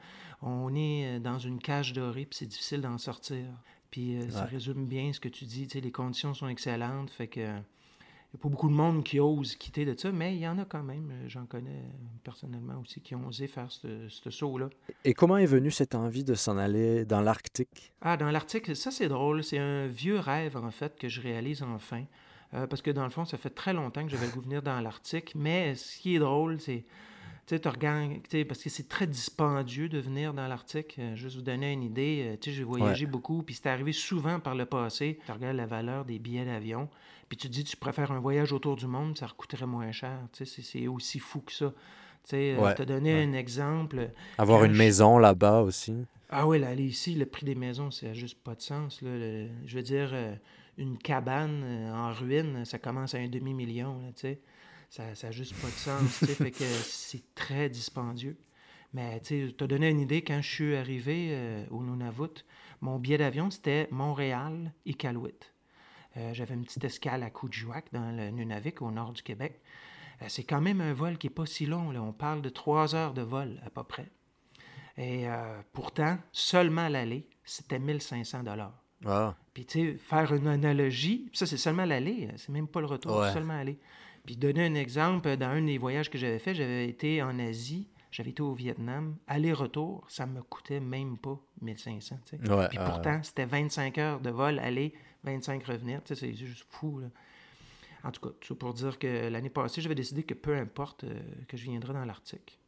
On 0.42 0.75
est 0.75 1.20
dans 1.20 1.38
une 1.38 1.61
cage 1.61 1.92
dorée, 1.92 2.26
puis 2.26 2.38
c'est 2.38 2.47
difficile 2.47 2.80
d'en 2.80 2.99
sortir. 2.99 3.44
Puis 3.90 4.16
euh, 4.16 4.30
ça 4.30 4.45
résume 4.45 4.87
bien 4.87 5.12
ce 5.12 5.21
que 5.21 5.28
tu 5.28 5.45
dis. 5.45 5.68
les 5.75 5.90
conditions 5.92 6.35
sont 6.35 6.49
excellentes. 6.49 7.11
Fait 7.11 7.28
que. 7.28 7.40
Il 8.30 8.37
n'y 8.37 8.40
a 8.40 8.42
pas 8.42 8.49
beaucoup 8.50 8.68
de 8.68 8.75
monde 8.75 9.04
qui 9.04 9.18
ose 9.21 9.57
quitter 9.57 9.87
de 9.87 9.99
ça, 9.99 10.12
mais 10.12 10.37
il 10.37 10.40
y 10.40 10.47
en 10.47 10.59
a 10.59 10.66
quand 10.66 10.83
même. 10.83 11.11
Euh, 11.11 11.28
j'en 11.28 11.47
connais 11.47 11.71
euh, 11.71 12.18
personnellement 12.23 12.78
aussi 12.78 13.00
qui 13.00 13.14
ont 13.14 13.26
osé 13.26 13.47
faire 13.47 13.71
ce, 13.71 14.07
saut-là. 14.28 14.68
Et 15.07 15.14
comment 15.14 15.38
est 15.38 15.47
venue 15.47 15.71
cette 15.71 15.95
envie 15.95 16.25
de 16.25 16.35
s'en 16.35 16.59
aller 16.59 17.07
dans 17.07 17.23
l'Arctique? 17.23 17.95
Ah, 18.02 18.18
dans 18.18 18.30
l'Arctique, 18.30 18.76
ça 18.76 18.90
c'est 18.90 19.09
drôle. 19.09 19.42
C'est 19.42 19.57
un 19.57 19.87
vieux 19.87 20.18
rêve, 20.18 20.59
en 20.59 20.71
fait, 20.71 20.99
que 20.99 21.09
je 21.09 21.23
réalise 21.23 21.62
enfin. 21.62 22.04
parce 22.52 22.83
que 22.83 22.90
dans 22.90 23.04
le 23.04 23.11
fond, 23.11 23.25
ça 23.25 23.38
fait 23.38 23.49
très 23.49 23.73
longtemps 23.73 24.04
que 24.04 24.11
je 24.11 24.16
vais 24.16 24.26
venir 24.26 24.61
dans 24.61 24.78
l'Arctique. 24.78 25.35
Mais 25.35 25.75
ce 25.75 25.99
qui 25.99 26.16
est 26.16 26.18
drôle, 26.18 26.61
c'est 26.61 26.85
tu 27.57 28.21
sais, 28.31 28.45
parce 28.45 28.62
que 28.62 28.69
c'est 28.69 28.88
très 28.88 29.07
dispendieux 29.07 29.88
de 29.88 29.99
venir 29.99 30.35
dans 30.35 30.47
l'Arctique. 30.47 30.97
Euh, 30.99 31.17
juste 31.17 31.37
vous 31.37 31.43
donner 31.43 31.73
une 31.73 31.83
idée, 31.83 32.25
euh, 32.26 32.37
tu 32.38 32.50
sais, 32.50 32.57
j'ai 32.57 32.64
voyagé 32.64 33.07
beaucoup, 33.07 33.43
puis 33.43 33.55
c'est 33.55 33.69
arrivé 33.69 33.93
souvent 33.93 34.38
par 34.38 34.55
le 34.55 34.67
passé. 34.67 35.19
Tu 35.25 35.33
regardes 35.33 35.57
la 35.57 35.67
valeur 35.67 36.05
des 36.05 36.19
billets 36.19 36.45
d'avion, 36.45 36.88
puis 37.28 37.38
tu 37.38 37.49
te 37.49 37.52
dis, 37.52 37.64
tu 37.64 37.76
préfères 37.76 38.12
un 38.12 38.21
voyage 38.21 38.52
autour 38.52 38.76
du 38.76 38.87
monde, 38.87 39.17
ça 39.17 39.28
coûterait 39.35 39.67
moins 39.67 39.93
cher. 39.93 40.19
Tu 40.33 40.45
sais, 40.45 40.62
c'est 40.62 40.87
aussi 40.88 41.19
fou 41.19 41.40
que 41.40 41.52
ça. 41.52 41.73
Tu 42.25 42.31
sais, 42.31 42.57
euh, 42.59 42.75
te 42.75 42.83
donner 42.83 43.23
un 43.23 43.33
exemple. 43.33 44.11
Avoir 44.37 44.64
une 44.64 44.76
maison 44.76 45.19
là-bas 45.19 45.62
aussi. 45.62 45.95
Ah 46.28 46.47
oui, 46.47 46.59
là, 46.59 46.75
ici, 46.75 47.14
le 47.14 47.25
prix 47.25 47.47
des 47.47 47.55
maisons, 47.55 47.90
ça 47.90 48.09
n'a 48.09 48.12
juste 48.12 48.43
pas 48.43 48.55
de 48.55 48.61
sens. 48.61 49.00
Là. 49.00 49.11
je 49.64 49.76
veux 49.76 49.83
dire, 49.83 50.14
une 50.76 50.99
cabane 50.99 51.64
en 51.95 52.12
ruine, 52.12 52.67
ça 52.67 52.78
commence 52.78 53.14
à 53.14 53.19
un 53.19 53.28
demi-million, 53.28 54.12
tu 54.14 54.21
sais 54.21 54.40
ça 54.88 55.04
n'a 55.04 55.30
juste 55.30 55.54
pas 55.61 55.68
de 55.68 55.73
sens. 55.73 56.25
fait 56.25 56.50
que 56.50 56.64
c'est 56.64 57.35
très 57.35 57.68
dispendieux. 57.68 58.37
Mais 58.95 59.21
tu 59.21 59.52
as 59.61 59.66
donné 59.66 59.90
une 59.90 60.00
idée, 60.00 60.23
quand 60.23 60.40
je 60.40 60.50
suis 60.50 60.76
arrivé 60.76 61.28
euh, 61.33 61.64
au 61.71 61.83
Nunavut, 61.83 62.45
mon 62.80 62.99
billet 62.99 63.18
d'avion, 63.18 63.50
c'était 63.50 63.88
Montréal-Iqaluit. 63.90 65.35
Euh, 66.16 66.33
J'avais 66.33 66.54
une 66.54 66.64
petite 66.64 66.85
escale 66.85 67.23
à 67.23 67.30
Coudjouac, 67.30 67.87
dans 67.92 68.16
le 68.16 68.30
Nunavik, 68.30 68.83
au 68.83 68.90
nord 68.90 69.12
du 69.12 69.23
Québec. 69.23 69.61
Euh, 70.23 70.26
c'est 70.28 70.45
quand 70.45 70.61
même 70.61 70.80
un 70.80 70.95
vol 70.95 71.18
qui 71.18 71.26
n'est 71.26 71.35
pas 71.35 71.47
si 71.47 71.66
long. 71.66 71.90
Là. 71.90 72.02
On 72.02 72.12
parle 72.12 72.42
de 72.42 72.49
trois 72.49 72.95
heures 72.95 73.14
de 73.14 73.23
vol, 73.23 73.61
à 73.64 73.71
peu 73.71 73.83
près. 73.83 74.09
Et 74.97 75.28
euh, 75.28 75.61
pourtant, 75.73 76.18
seulement 76.33 76.88
l'aller, 76.88 77.28
c'était 77.45 77.78
1500 77.78 78.42
dollars. 78.42 78.83
Ah. 79.07 79.37
Puis, 79.54 79.64
tu 79.64 79.92
sais, 79.92 79.97
faire 79.97 80.33
une 80.35 80.49
analogie, 80.49 81.30
ça, 81.33 81.47
c'est 81.47 81.57
seulement 81.57 81.85
l'aller, 81.85 82.30
c'est 82.37 82.49
même 82.49 82.66
pas 82.66 82.80
le 82.80 82.87
retour, 82.87 83.25
seulement 83.26 83.54
aller. 83.54 83.78
Puis 84.28 84.37
donner 84.37 84.66
un 84.66 84.75
exemple, 84.75 85.38
dans 85.38 85.47
un 85.47 85.62
des 85.62 85.78
voyages 85.78 86.11
que 86.11 86.18
j'avais 86.18 86.38
fait, 86.38 86.54
j'avais 86.54 86.87
été 86.87 87.23
en 87.23 87.38
Asie, 87.38 87.88
j'avais 88.11 88.28
été 88.28 88.42
au 88.42 88.52
Vietnam. 88.52 89.16
Aller-retour, 89.26 90.04
ça 90.06 90.26
me 90.26 90.42
coûtait 90.42 90.80
même 90.80 91.16
pas 91.16 91.40
1500. 91.62 92.18
Puis 92.26 92.38
pourtant, 92.85 93.23
c'était 93.23 93.47
25 93.47 93.97
heures 93.97 94.20
de 94.20 94.28
vol, 94.28 94.58
aller, 94.58 94.92
25 95.25 95.64
revenir. 95.64 96.02
C'est 96.04 96.35
juste 96.35 96.66
fou. 96.68 97.00
En 98.04 98.11
tout 98.11 98.20
cas, 98.20 98.35
tout 98.38 98.54
pour 98.54 98.75
dire 98.75 98.99
que 98.99 99.28
l'année 99.28 99.49
passée, 99.49 99.80
j'avais 99.80 99.94
décidé 99.94 100.23
que 100.25 100.35
peu 100.35 100.54
importe 100.54 101.04
euh, 101.04 101.18
que 101.49 101.56
je 101.56 101.64
viendrais 101.64 101.94
dans 101.94 102.04
l'Arctique. 102.04 102.58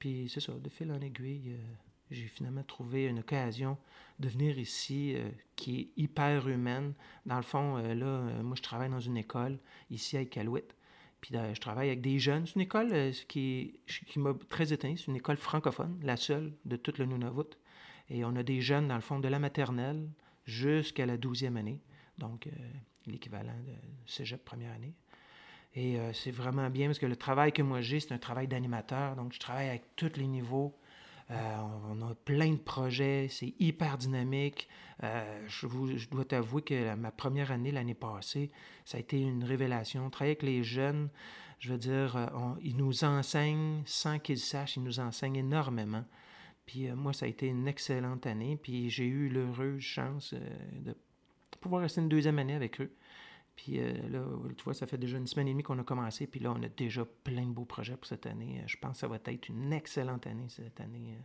Puis 0.00 0.28
c'est 0.28 0.40
ça, 0.40 0.54
de 0.54 0.68
fil 0.68 0.90
en 0.90 1.00
aiguille, 1.00 1.52
euh, 1.52 1.74
j'ai 2.10 2.26
finalement 2.26 2.64
trouvé 2.64 3.04
une 3.04 3.20
occasion 3.20 3.78
de 4.18 4.28
venir 4.28 4.58
ici 4.58 5.14
euh, 5.14 5.30
qui 5.54 5.78
est 5.78 6.02
hyper 6.02 6.48
humaine. 6.48 6.94
Dans 7.26 7.36
le 7.36 7.42
fond, 7.42 7.76
là, 7.76 8.42
moi, 8.42 8.56
je 8.56 8.62
travaille 8.62 8.90
dans 8.90 8.98
une 8.98 9.18
école 9.18 9.60
ici 9.88 10.16
à 10.16 10.22
Iqaluit. 10.22 10.64
Puis 11.26 11.36
je 11.54 11.60
travaille 11.60 11.88
avec 11.88 12.00
des 12.02 12.20
jeunes. 12.20 12.46
C'est 12.46 12.54
une 12.54 12.60
école 12.60 12.90
euh, 12.92 13.12
qui, 13.26 13.80
qui 14.06 14.18
m'a 14.20 14.32
très 14.48 14.72
étonné. 14.72 14.96
C'est 14.96 15.06
une 15.06 15.16
école 15.16 15.36
francophone, 15.36 15.98
la 16.04 16.16
seule 16.16 16.52
de 16.64 16.76
toute 16.76 16.98
le 16.98 17.06
Nunavut. 17.06 17.58
Et 18.10 18.24
on 18.24 18.36
a 18.36 18.44
des 18.44 18.60
jeunes, 18.60 18.86
dans 18.86 18.94
le 18.94 19.00
fond, 19.00 19.18
de 19.18 19.26
la 19.26 19.40
maternelle 19.40 20.08
jusqu'à 20.44 21.04
la 21.04 21.16
douzième 21.16 21.56
année. 21.56 21.80
Donc, 22.18 22.46
euh, 22.46 22.50
l'équivalent 23.06 23.58
de 23.66 23.72
cégep 24.06 24.44
première 24.44 24.72
année. 24.72 24.94
Et 25.74 25.98
euh, 25.98 26.12
c'est 26.12 26.30
vraiment 26.30 26.70
bien 26.70 26.86
parce 26.86 27.00
que 27.00 27.06
le 27.06 27.16
travail 27.16 27.52
que 27.52 27.62
moi 27.62 27.80
j'ai, 27.80 27.98
c'est 27.98 28.12
un 28.12 28.18
travail 28.18 28.46
d'animateur. 28.46 29.16
Donc, 29.16 29.32
je 29.32 29.40
travaille 29.40 29.68
avec 29.68 29.96
tous 29.96 30.12
les 30.16 30.28
niveaux. 30.28 30.78
Euh, 31.30 31.56
on 31.90 32.02
a 32.02 32.14
plein 32.14 32.52
de 32.52 32.58
projets, 32.58 33.26
c'est 33.30 33.54
hyper 33.58 33.98
dynamique. 33.98 34.68
Euh, 35.02 35.44
je, 35.48 35.66
je, 35.96 36.08
dois 36.08 36.24
t'avouer 36.24 36.62
que 36.62 36.94
ma 36.94 37.10
première 37.10 37.50
année, 37.50 37.72
l'année 37.72 37.94
passée, 37.94 38.50
ça 38.84 38.98
a 38.98 39.00
été 39.00 39.20
une 39.20 39.42
révélation. 39.42 40.08
Travailler 40.10 40.36
avec 40.36 40.42
les 40.42 40.62
jeunes, 40.62 41.08
je 41.58 41.72
veux 41.72 41.78
dire, 41.78 42.16
euh, 42.16 42.26
ils 42.62 42.76
nous 42.76 43.04
enseignent 43.04 43.82
sans 43.86 44.18
qu'ils 44.18 44.38
sachent, 44.38 44.76
ils 44.76 44.84
nous 44.84 45.00
enseignent 45.00 45.36
énormément. 45.36 46.04
Puis 46.64 46.90
moi, 46.92 47.12
ça 47.12 47.26
a 47.26 47.28
été 47.28 47.46
une 47.46 47.66
excellente 47.68 48.26
année. 48.26 48.56
Puis 48.60 48.90
j'ai 48.90 49.06
eu 49.06 49.28
l'heureuse 49.28 49.80
chance 49.80 50.34
de 50.34 50.96
pouvoir 51.60 51.82
rester 51.82 52.00
une 52.00 52.08
deuxième 52.08 52.38
année 52.38 52.54
avec 52.54 52.80
eux. 52.80 52.92
Puis 53.56 53.80
euh, 53.80 53.92
là, 54.10 54.22
tu 54.56 54.64
vois, 54.64 54.74
ça 54.74 54.86
fait 54.86 54.98
déjà 54.98 55.16
une 55.16 55.26
semaine 55.26 55.48
et 55.48 55.52
demie 55.52 55.62
qu'on 55.62 55.78
a 55.78 55.84
commencé, 55.84 56.26
puis 56.26 56.40
là, 56.40 56.52
on 56.56 56.62
a 56.62 56.68
déjà 56.68 57.04
plein 57.24 57.46
de 57.46 57.52
beaux 57.52 57.64
projets 57.64 57.96
pour 57.96 58.06
cette 58.06 58.26
année. 58.26 58.62
Je 58.66 58.76
pense 58.76 58.92
que 58.92 58.98
ça 58.98 59.08
va 59.08 59.16
être 59.16 59.48
une 59.48 59.72
excellente 59.72 60.26
année 60.26 60.46
cette 60.48 60.80
année. 60.80 61.16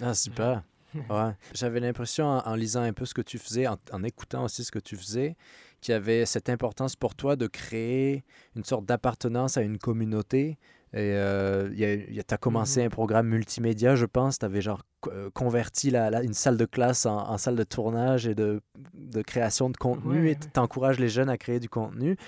Euh. 0.00 0.06
Ah, 0.06 0.14
super. 0.14 0.62
Ouais. 0.94 1.32
J'avais 1.54 1.80
l'impression, 1.80 2.26
en, 2.26 2.54
lisant 2.54 2.82
un 2.82 2.92
peu 2.92 3.04
ce 3.04 3.14
que 3.14 3.22
tu 3.22 3.38
faisais, 3.38 3.66
en, 3.66 4.02
écoutant 4.04 4.44
aussi 4.44 4.62
ce 4.62 4.70
que 4.70 4.78
tu 4.78 4.96
faisais, 4.96 5.36
qu'il 5.82 5.92
y 5.92 5.94
avait 5.94 6.24
cette 6.24 6.48
importance 6.48 6.96
pour 6.96 7.14
toi 7.14 7.36
de 7.36 7.46
créer 7.46 8.24
une 8.56 8.64
sorte 8.64 8.86
d'appartenance 8.86 9.58
à 9.58 9.62
une 9.62 9.76
communauté, 9.78 10.56
et 10.94 11.14
euh, 11.14 11.70
tu 11.70 12.34
as 12.34 12.36
commencé 12.36 12.80
mm-hmm. 12.80 12.86
un 12.86 12.90
programme 12.90 13.26
multimédia, 13.28 13.96
je 13.96 14.04
pense. 14.04 14.38
Tu 14.38 14.44
avais 14.44 14.60
genre 14.60 14.82
euh, 15.08 15.30
converti 15.30 15.90
la, 15.90 16.22
une 16.22 16.34
salle 16.34 16.58
de 16.58 16.66
classe 16.66 17.06
en, 17.06 17.38
salle 17.38 17.56
de 17.56 17.64
tournage 17.64 18.26
et 18.26 18.34
de, 18.34 18.60
de 18.92 19.22
création 19.22 19.70
de 19.70 19.76
contenu 19.78 20.28
et 20.28 20.36
tu 20.36 20.60
encourages 20.60 20.98
les 20.98 21.08
jeunes 21.08 21.30
à 21.30 21.38
créer 21.38 21.60
du 21.60 21.70
contenu. 21.70 22.18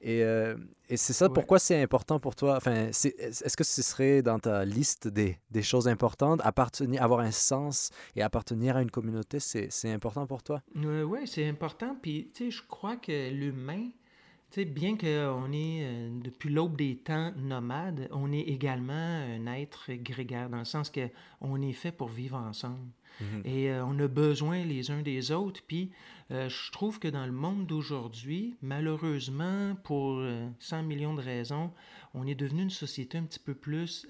Et, 0.00 0.22
euh, 0.22 0.56
et 0.88 0.96
c'est 0.96 1.12
ça, 1.12 1.28
pourquoi 1.28 1.58
c'est 1.58 1.80
important 1.80 2.20
pour 2.20 2.36
toi? 2.36 2.56
Enfin, 2.56 2.88
est-ce 2.88 3.56
que 3.56 3.64
ce 3.64 3.82
serait 3.82 4.22
dans 4.22 4.38
ta 4.38 4.64
liste 4.64 5.08
des, 5.08 5.38
des, 5.50 5.62
choses 5.62 5.88
importantes? 5.88 6.40
Appartenir, 6.44 7.02
avoir 7.02 7.20
un 7.20 7.30
sens 7.30 7.90
et 8.14 8.22
appartenir 8.22 8.76
à 8.76 8.82
une 8.82 8.90
communauté, 8.90 9.40
c'est 9.40 9.90
important 9.90 10.26
pour 10.26 10.42
toi? 10.42 10.62
oui, 10.74 11.20
c'est 11.26 11.48
important. 11.48 11.96
Puis, 12.00 12.30
tu 12.34 12.44
sais, 12.44 12.50
je 12.50 12.62
crois 12.66 12.96
que 12.96 13.30
l'humain, 13.30 13.88
bien 14.64 14.96
qu'on 14.96 15.52
est, 15.52 15.84
euh, 15.84 16.10
depuis 16.22 16.48
l'aube 16.48 16.76
des 16.76 16.96
temps, 16.96 17.32
nomade, 17.36 18.08
on 18.10 18.32
est 18.32 18.40
également 18.40 18.92
un 18.92 19.46
être 19.46 19.92
grégaire, 19.92 20.48
dans 20.48 20.58
le 20.58 20.64
sens 20.64 20.90
qu'on 20.90 21.62
est 21.62 21.72
fait 21.72 21.92
pour 21.92 22.08
vivre 22.08 22.36
ensemble. 22.36 22.90
Mhm. 23.20 23.42
Et 23.44 23.70
euh, 23.70 23.84
on 23.84 23.98
a 23.98 24.08
besoin 24.08 24.64
les 24.64 24.90
uns 24.90 25.02
des 25.02 25.32
autres. 25.32 25.60
Puis 25.66 25.90
euh, 26.30 26.48
je 26.48 26.72
trouve 26.72 26.98
que 26.98 27.08
dans 27.08 27.26
le 27.26 27.32
monde 27.32 27.66
d'aujourd'hui, 27.66 28.56
malheureusement, 28.62 29.76
pour 29.84 30.22
100 30.58 30.82
millions 30.82 31.14
de 31.14 31.22
raisons, 31.22 31.72
on 32.14 32.26
est 32.26 32.34
devenu 32.34 32.62
une 32.62 32.70
société 32.70 33.18
un 33.18 33.24
petit 33.24 33.38
peu 33.38 33.54
plus 33.54 34.06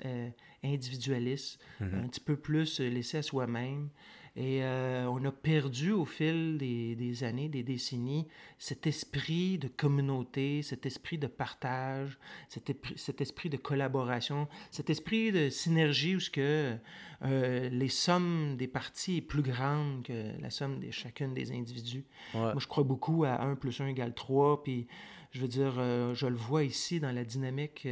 individualiste, 0.64 1.60
mhm. 1.80 2.04
un 2.04 2.08
petit 2.08 2.20
peu 2.20 2.36
plus 2.36 2.80
laissée 2.80 3.18
à 3.18 3.22
soi-même. 3.22 3.90
Et 4.36 4.62
euh, 4.62 5.08
on 5.08 5.24
a 5.24 5.32
perdu 5.32 5.92
au 5.92 6.04
fil 6.04 6.58
des, 6.58 7.24
années, 7.24 7.48
des 7.48 7.62
décennies, 7.62 8.26
cet 8.58 8.86
esprit 8.86 9.56
de 9.56 9.66
communauté, 9.66 10.60
cet 10.60 10.84
esprit 10.84 11.16
de 11.16 11.26
partage, 11.26 12.18
cet, 12.48 13.20
esprit 13.22 13.48
de 13.48 13.56
collaboration, 13.56 14.46
cet 14.70 14.90
esprit 14.90 15.32
de 15.32 15.48
synergie 15.48 16.16
où 16.16 16.20
ce 16.20 16.28
que, 16.28 16.76
euh, 17.22 17.68
les 17.70 17.88
sommes 17.88 18.56
des 18.58 18.68
parties 18.68 19.18
est 19.18 19.22
plus 19.22 19.42
grande 19.42 20.02
que 20.02 20.38
la 20.42 20.50
somme 20.50 20.80
de 20.80 20.90
chacune 20.90 21.32
des 21.32 21.52
individus. 21.52 22.04
Moi, 22.34 22.54
je 22.58 22.66
crois 22.66 22.84
beaucoup 22.84 23.24
à 23.24 23.40
1 23.40 23.54
plus 23.54 23.80
1 23.80 23.86
égale 23.86 24.12
3, 24.12 24.62
puis 24.62 24.86
je 25.30 25.40
veux 25.40 25.48
dire, 25.48 25.76
euh, 25.78 26.12
je 26.14 26.26
le 26.26 26.36
vois 26.36 26.62
ici 26.62 27.00
dans 27.00 27.12
la 27.12 27.24
dynamique 27.24 27.88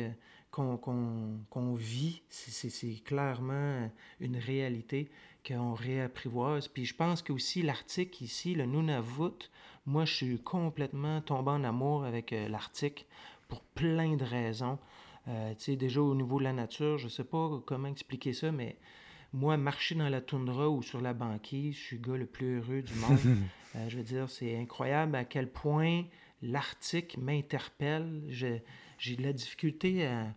qu'on 0.54 1.74
vit, 1.74 2.22
c'est 2.28 3.02
clairement 3.04 3.90
une 4.20 4.36
réalité 4.36 5.08
qu'on 5.46 5.74
réapprivoise. 5.74 6.68
Puis 6.68 6.84
je 6.84 6.94
pense 6.94 7.22
que 7.22 7.32
aussi 7.32 7.62
l'article 7.62 8.22
ici, 8.22 8.54
le 8.54 8.64
Nunavut, 8.64 9.50
moi 9.84 10.04
je 10.04 10.14
suis 10.14 10.38
complètement 10.38 11.20
tombé 11.20 11.50
en 11.50 11.64
amour 11.64 12.04
avec 12.04 12.32
euh, 12.32 12.48
l'article 12.48 13.04
pour 13.48 13.60
plein 13.60 14.16
de 14.16 14.24
raisons. 14.24 14.78
Euh, 15.28 15.54
tu 15.54 15.64
sais, 15.64 15.76
déjà 15.76 16.00
au 16.00 16.14
niveau 16.14 16.38
de 16.38 16.44
la 16.44 16.52
nature, 16.52 16.98
je 16.98 17.08
sais 17.08 17.24
pas 17.24 17.50
comment 17.66 17.88
expliquer 17.88 18.32
ça, 18.32 18.52
mais 18.52 18.76
moi, 19.34 19.56
marcher 19.56 19.96
dans 19.96 20.08
la 20.08 20.20
toundra 20.20 20.70
ou 20.70 20.80
sur 20.80 21.00
la 21.00 21.12
banquise, 21.12 21.74
je 21.74 21.80
suis 21.80 21.96
le 21.96 22.02
gars 22.02 22.16
le 22.16 22.26
plus 22.26 22.58
heureux 22.58 22.82
du 22.82 22.94
monde. 22.94 23.18
Euh, 23.76 23.88
je 23.88 23.96
veux 23.96 24.04
dire, 24.04 24.30
c'est 24.30 24.56
incroyable 24.56 25.16
à 25.16 25.24
quel 25.24 25.50
point 25.50 26.04
l'article 26.42 27.18
m'interpelle. 27.18 28.22
J'ai 28.98 29.16
de 29.16 29.22
la 29.22 29.32
difficulté 29.32 30.06
à, 30.06 30.34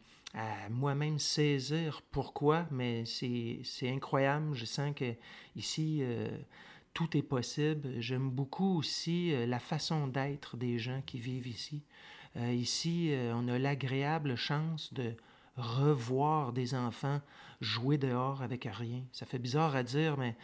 moi-même 0.70 1.18
saisir 1.18 2.02
pourquoi, 2.12 2.68
mais 2.70 3.06
c'est 3.06 3.90
incroyable. 3.90 4.54
Je 4.54 4.66
sens 4.66 4.94
que 4.96 5.16
ici, 5.56 6.00
euh, 6.02 6.30
tout 6.94 7.18
est 7.18 7.24
possible. 7.24 8.00
J'aime 8.00 8.30
beaucoup 8.30 8.78
aussi 8.78 9.34
euh, 9.34 9.48
la 9.48 9.58
façon 9.58 10.06
d'être 10.08 10.56
des 10.56 10.78
gens 10.78 11.02
qui 11.06 11.20
vivent 11.20 11.48
ici. 11.48 11.82
Euh, 12.36 12.54
ici, 12.54 13.12
on 13.34 13.48
a 13.48 13.58
l'agréable 13.58 14.36
chance 14.36 14.94
de 14.94 15.16
revoir 15.56 16.54
des 16.54 16.76
enfants 16.76 17.20
jouer 17.62 17.98
dehors 17.98 18.44
avec 18.44 18.66
rien. 18.72 19.02
Ça 19.12 19.26
fait 19.26 19.40
bizarre 19.40 19.76
à 19.76 19.82
dire, 19.82 20.18
mais 20.18 20.36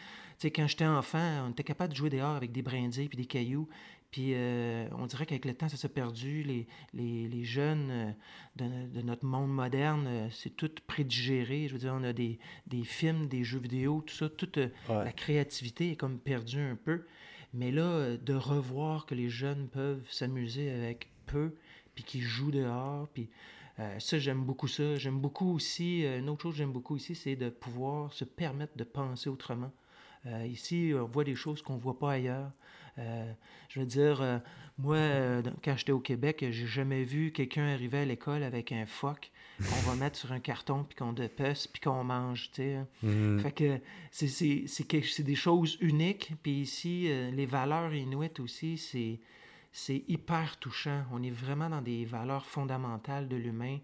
quand 0.50 0.66
j'étais 0.66 0.86
enfant, 0.86 1.46
on 1.46 1.50
était 1.50 1.62
capable 1.62 1.92
de 1.92 1.96
jouer 1.96 2.10
dehors 2.10 2.34
avec 2.34 2.52
des 2.52 2.62
brindilles 2.62 3.08
puis 3.08 3.16
des 3.16 3.26
cailloux. 3.26 3.68
Puis 4.14 4.30
euh, 4.34 4.86
on 4.92 5.06
dirait 5.06 5.26
qu'avec 5.26 5.44
le 5.44 5.54
temps, 5.54 5.68
ça 5.68 5.76
s'est 5.76 5.88
perdu. 5.88 6.44
Les, 6.44 6.68
les, 6.92 7.26
les 7.26 7.42
jeunes 7.42 7.90
euh, 7.90 8.12
de, 8.54 9.00
de, 9.00 9.02
notre 9.02 9.26
monde 9.26 9.52
moderne, 9.52 10.06
euh, 10.06 10.28
c'est 10.30 10.54
tout 10.54 10.70
prédigéré. 10.86 11.66
Je 11.66 11.72
veux 11.72 11.80
dire, 11.80 11.94
on 11.96 12.04
a 12.04 12.12
des, 12.12 12.38
des 12.68 12.84
films, 12.84 13.26
des 13.26 13.42
jeux 13.42 13.58
vidéo, 13.58 14.04
tout 14.06 14.14
ça. 14.14 14.28
Toute 14.28 14.60
la 14.88 15.10
créativité 15.10 15.90
est 15.90 15.96
comme 15.96 16.20
perdue 16.20 16.60
un 16.60 16.76
peu. 16.76 17.06
Mais 17.54 17.72
là, 17.72 18.16
de 18.16 18.34
revoir 18.34 19.04
que 19.06 19.16
les 19.16 19.28
jeunes 19.28 19.66
peuvent 19.66 20.06
s'amuser 20.08 20.70
avec 20.70 21.08
peu, 21.26 21.56
puis 21.96 22.04
qu'ils 22.04 22.22
jouent 22.22 22.52
dehors, 22.52 23.08
puis 23.08 23.28
ça, 23.98 24.20
j'aime 24.20 24.44
beaucoup 24.44 24.68
ça. 24.68 24.94
J'aime 24.94 25.18
beaucoup 25.18 25.52
aussi, 25.52 26.04
une 26.04 26.28
autre 26.28 26.42
chose 26.42 26.52
que 26.52 26.58
j'aime 26.58 26.72
beaucoup 26.72 26.96
ici, 26.96 27.16
c'est 27.16 27.34
de 27.34 27.48
pouvoir 27.48 28.12
se 28.12 28.24
permettre 28.24 28.76
de 28.76 28.84
penser 28.84 29.28
autrement. 29.28 29.72
ici, 30.46 30.92
on 30.94 31.06
voit 31.06 31.24
des 31.24 31.34
choses 31.34 31.62
qu'on 31.62 31.74
ne 31.74 31.80
voit 31.80 31.98
pas 31.98 32.12
ailleurs. 32.12 32.52
Euh, 32.98 33.32
je 33.68 33.80
veux 33.80 33.86
dire, 33.86 34.20
euh, 34.20 34.38
moi, 34.78 34.96
euh, 34.96 35.42
quand 35.62 35.76
j'étais 35.76 35.92
au 35.92 36.00
Québec, 36.00 36.44
j'ai 36.50 36.66
jamais 36.66 37.04
vu 37.04 37.32
quelqu'un 37.32 37.66
arriver 37.72 37.98
à 37.98 38.04
l'école 38.04 38.42
avec 38.42 38.72
un 38.72 38.86
phoque 38.86 39.30
qu'on 39.58 39.90
va 39.90 39.94
mettre 39.96 40.16
sur 40.16 40.32
un 40.32 40.40
carton, 40.40 40.84
puis 40.84 40.96
qu'on 40.96 41.12
dépece, 41.12 41.66
puis 41.68 41.80
qu'on 41.80 42.02
mange, 42.02 42.50
tu 42.50 42.62
sais. 42.62 42.74
Hein. 42.74 42.86
Mm-hmm. 43.04 43.38
Fait 43.38 43.52
que 43.52 43.80
c'est 44.10 45.22
des 45.22 45.34
choses 45.36 45.78
uniques. 45.80 46.32
Puis 46.42 46.60
ici, 46.60 47.08
les 47.32 47.46
valeurs 47.46 47.94
inuites 47.94 48.40
aussi, 48.40 48.78
c'est 48.78 49.20
c'est 49.76 50.04
hyper 50.06 50.56
touchant. 50.58 51.02
On 51.12 51.20
est 51.22 51.32
vraiment 51.32 51.68
dans 51.68 51.82
des 51.82 52.04
valeurs 52.04 52.46
fondamentales 52.46 53.26
de 53.26 53.34
l'humain. 53.34 53.78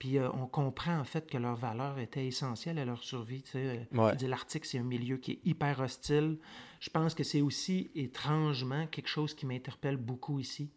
Puis 0.00 0.18
on 0.18 0.46
comprend 0.46 0.98
en 0.98 1.04
fait 1.04 1.30
que 1.30 1.38
leurs 1.38 1.54
valeurs 1.54 1.98
étaient 2.00 2.26
essentielles 2.26 2.78
à 2.78 2.84
leur 2.84 3.04
survie. 3.04 3.42
Tu 3.42 3.52
sais. 3.52 3.86
L'Arctique, 4.26 4.64
c'est 4.64 4.78
un 4.78 4.82
milieu 4.82 5.18
qui 5.18 5.32
est 5.32 5.40
hyper 5.44 5.78
hostile 5.78 6.38
je 6.80 6.88
pense 6.88 7.14
que 7.14 7.22
c'est 7.22 7.42
aussi 7.42 7.90
étrangement 7.94 8.86
quelque 8.86 9.08
chose 9.08 9.34
qui 9.34 9.46
m'interpelle 9.46 9.98
beaucoup 9.98 10.40
ici. 10.40 10.70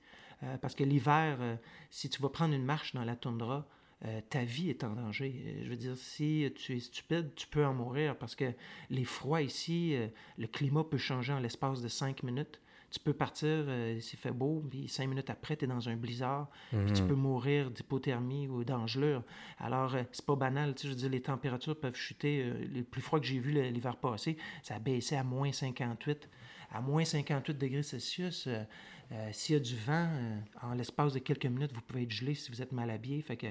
Euh, 0.43 0.57
parce 0.57 0.75
que 0.75 0.83
l'hiver, 0.83 1.37
euh, 1.39 1.55
si 1.89 2.09
tu 2.09 2.21
vas 2.21 2.29
prendre 2.29 2.53
une 2.53 2.65
marche 2.65 2.93
dans 2.93 3.05
la 3.05 3.15
toundra, 3.15 3.65
euh, 4.05 4.19
ta 4.29 4.43
vie 4.43 4.69
est 4.69 4.83
en 4.83 4.89
danger. 4.89 5.61
Je 5.63 5.69
veux 5.69 5.77
dire, 5.77 5.95
si 5.97 6.51
tu 6.55 6.75
es 6.75 6.79
stupide, 6.81 7.33
tu 7.35 7.47
peux 7.47 7.65
en 7.65 7.73
mourir 7.73 8.17
parce 8.17 8.35
que 8.35 8.51
les 8.89 9.05
froids 9.05 9.41
ici, 9.41 9.95
le 10.37 10.47
climat 10.47 10.83
peut 10.83 10.97
changer 10.97 11.31
en 11.31 11.39
l'espace 11.39 11.81
de 11.81 11.87
cinq 11.87 12.21
minutes 12.23 12.59
tu 12.93 12.99
peux 12.99 13.13
partir, 13.13 13.49
euh, 13.49 13.99
s'il 13.99 14.19
fait 14.19 14.31
beau, 14.31 14.63
puis 14.69 14.87
cinq 14.87 15.07
minutes 15.07 15.31
après, 15.31 15.57
tu 15.57 15.65
es 15.65 15.67
dans 15.67 15.89
un 15.89 15.95
blizzard, 15.95 16.47
puis 16.69 16.93
tu 16.93 17.01
mhm. 17.01 17.07
peux 17.07 17.15
mourir 17.15 17.71
d'hypothermie 17.71 18.47
ou 18.47 18.63
d'engelure. 18.63 19.23
Alors, 19.57 19.95
euh, 19.95 20.03
c'est 20.11 20.23
pas 20.23 20.35
banal, 20.35 20.75
tu 20.75 20.83
sais, 20.83 20.89
je 20.89 20.93
veux 20.93 20.99
dire, 20.99 21.09
les 21.09 21.21
températures 21.21 21.79
peuvent 21.79 21.95
chuter. 21.95 22.43
Euh, 22.43 22.53
le 22.71 22.83
plus 22.83 23.01
froid 23.01 23.19
que 23.19 23.25
j'ai 23.25 23.39
vu 23.39 23.51
l'hiver 23.51 23.97
passé, 23.97 24.37
ça 24.61 24.75
a 24.75 24.79
baissé 24.79 25.15
à 25.15 25.23
moins 25.23 25.51
58. 25.51 26.29
À 26.69 26.81
moins 26.81 27.03
58 27.03 27.57
degrés 27.57 27.81
Celsius, 27.81 28.47
s'il 29.31 29.53
y 29.53 29.55
a 29.57 29.59
du 29.59 29.75
vent, 29.75 30.09
en 30.61 30.73
l'espace 30.73 31.13
de 31.13 31.19
quelques 31.19 31.45
minutes, 31.45 31.71
vous 31.73 31.81
pouvez 31.81 32.03
être 32.03 32.11
gelé 32.11 32.33
si 32.33 32.51
vous 32.51 32.63
êtes 32.63 32.71
mal 32.71 32.89
habillé. 32.89 33.21
Fait 33.21 33.37
que 33.37 33.47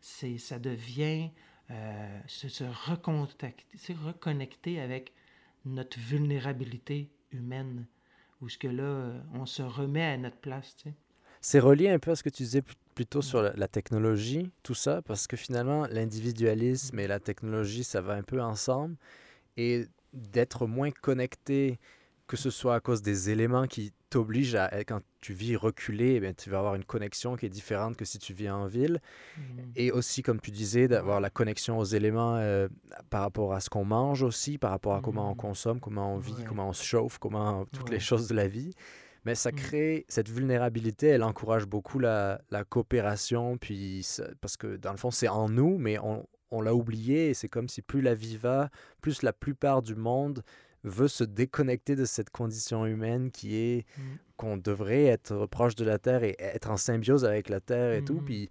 ça 0.00 0.58
devient 0.58 1.30
se, 2.26 2.48
se 2.48 2.64
reconnecter 2.64 4.80
avec 4.80 5.12
notre 5.64 6.00
vulnérabilité 6.00 7.12
humaine 7.30 7.86
où 8.44 8.48
ce 8.48 8.58
que 8.58 8.68
là, 8.68 8.82
euh, 8.82 9.20
on 9.32 9.46
se 9.46 9.62
remet 9.62 10.04
à 10.04 10.16
notre 10.16 10.36
place. 10.36 10.76
Tu 10.76 10.90
sais. 10.90 10.94
C'est 11.40 11.60
relié 11.60 11.88
un 11.88 11.98
peu 11.98 12.10
à 12.10 12.16
ce 12.16 12.22
que 12.22 12.28
tu 12.28 12.42
disais 12.42 12.62
plutôt 12.94 13.22
sur 13.22 13.42
la, 13.42 13.68
technologie, 13.68 14.50
tout 14.62 14.74
ça, 14.74 15.02
parce 15.02 15.26
que 15.26 15.36
finalement, 15.36 15.86
l'individualisme 15.86 16.98
et 16.98 17.06
la 17.06 17.20
technologie, 17.20 17.84
ça 17.84 18.00
va 18.00 18.14
un 18.14 18.22
peu 18.22 18.40
ensemble. 18.40 18.96
Et 19.56 19.86
d'être 20.12 20.66
moins 20.66 20.90
connecté 20.90 21.78
que 22.26 22.36
ce 22.36 22.50
soit 22.50 22.76
à 22.76 22.80
cause 22.80 23.02
des 23.02 23.30
éléments 23.30 23.66
qui 23.66 23.92
t'obligent 24.14 24.54
à, 24.54 24.68
quand 24.84 25.00
tu 25.20 25.32
vis 25.32 25.56
reculé, 25.56 26.20
eh 26.22 26.34
tu 26.34 26.48
vas 26.48 26.58
avoir 26.58 26.76
une 26.76 26.84
connexion 26.84 27.34
qui 27.34 27.46
est 27.46 27.48
différente 27.48 27.96
que 27.96 28.04
si 28.04 28.20
tu 28.20 28.32
vis 28.32 28.48
en 28.48 28.66
ville. 28.66 29.00
Mmh. 29.36 29.42
Et 29.74 29.90
aussi, 29.90 30.22
comme 30.22 30.40
tu 30.40 30.52
disais, 30.52 30.86
d'avoir 30.86 31.20
la 31.20 31.30
connexion 31.30 31.78
aux 31.78 31.84
éléments 31.84 32.36
euh, 32.36 32.68
par 33.10 33.22
rapport 33.22 33.54
à 33.54 33.60
ce 33.60 33.68
qu'on 33.68 33.84
mange 33.84 34.22
aussi, 34.22 34.56
par 34.56 34.70
rapport 34.70 34.94
à 34.94 35.00
comment 35.00 35.30
on 35.30 35.34
mmh. 35.34 35.46
consomme, 35.48 35.80
comment 35.80 36.14
on 36.14 36.18
vit, 36.18 36.44
comment 36.46 36.68
on 36.68 36.72
se 36.72 36.84
chauffe, 36.84 37.18
comment 37.18 37.64
toutes 37.72 37.90
les 37.90 37.98
choses 37.98 38.28
de 38.28 38.36
la 38.36 38.46
vie. 38.46 38.72
Mais 39.24 39.34
ça 39.34 39.50
mmh. 39.50 39.56
crée 39.56 40.04
cette 40.08 40.28
vulnérabilité, 40.28 41.08
elle 41.08 41.24
encourage 41.24 41.66
beaucoup 41.66 41.98
la, 41.98 42.40
la 42.52 42.62
coopération, 42.62 43.58
puis 43.58 44.06
parce 44.40 44.56
que 44.56 44.76
dans 44.76 44.92
le 44.92 44.96
fond, 44.96 45.10
c'est 45.10 45.28
en 45.28 45.48
nous, 45.48 45.76
mais 45.76 45.98
on, 45.98 46.24
on 46.52 46.60
l'a 46.60 46.72
oublié, 46.72 47.30
et 47.30 47.34
c'est 47.34 47.48
comme 47.48 47.68
si 47.68 47.82
plus 47.82 48.00
la 48.00 48.14
vie 48.14 48.36
va, 48.36 48.70
plus 49.00 49.22
la 49.22 49.32
plupart 49.32 49.82
du 49.82 49.96
monde 49.96 50.44
veut 50.84 51.08
se 51.08 51.24
déconnecter 51.24 51.96
de 51.96 52.04
cette 52.04 52.30
condition 52.30 52.86
humaine 52.86 53.30
qui 53.30 53.56
est 53.56 53.86
mmh. 53.96 54.02
qu'on 54.36 54.56
devrait 54.56 55.06
être 55.06 55.46
proche 55.46 55.74
de 55.74 55.84
la 55.84 55.98
Terre 55.98 56.22
et 56.22 56.36
être 56.38 56.70
en 56.70 56.76
symbiose 56.76 57.24
avec 57.24 57.48
la 57.48 57.60
Terre 57.60 57.92
et 57.92 58.04
tout. 58.04 58.20
Mmh. 58.20 58.24
Puis 58.24 58.50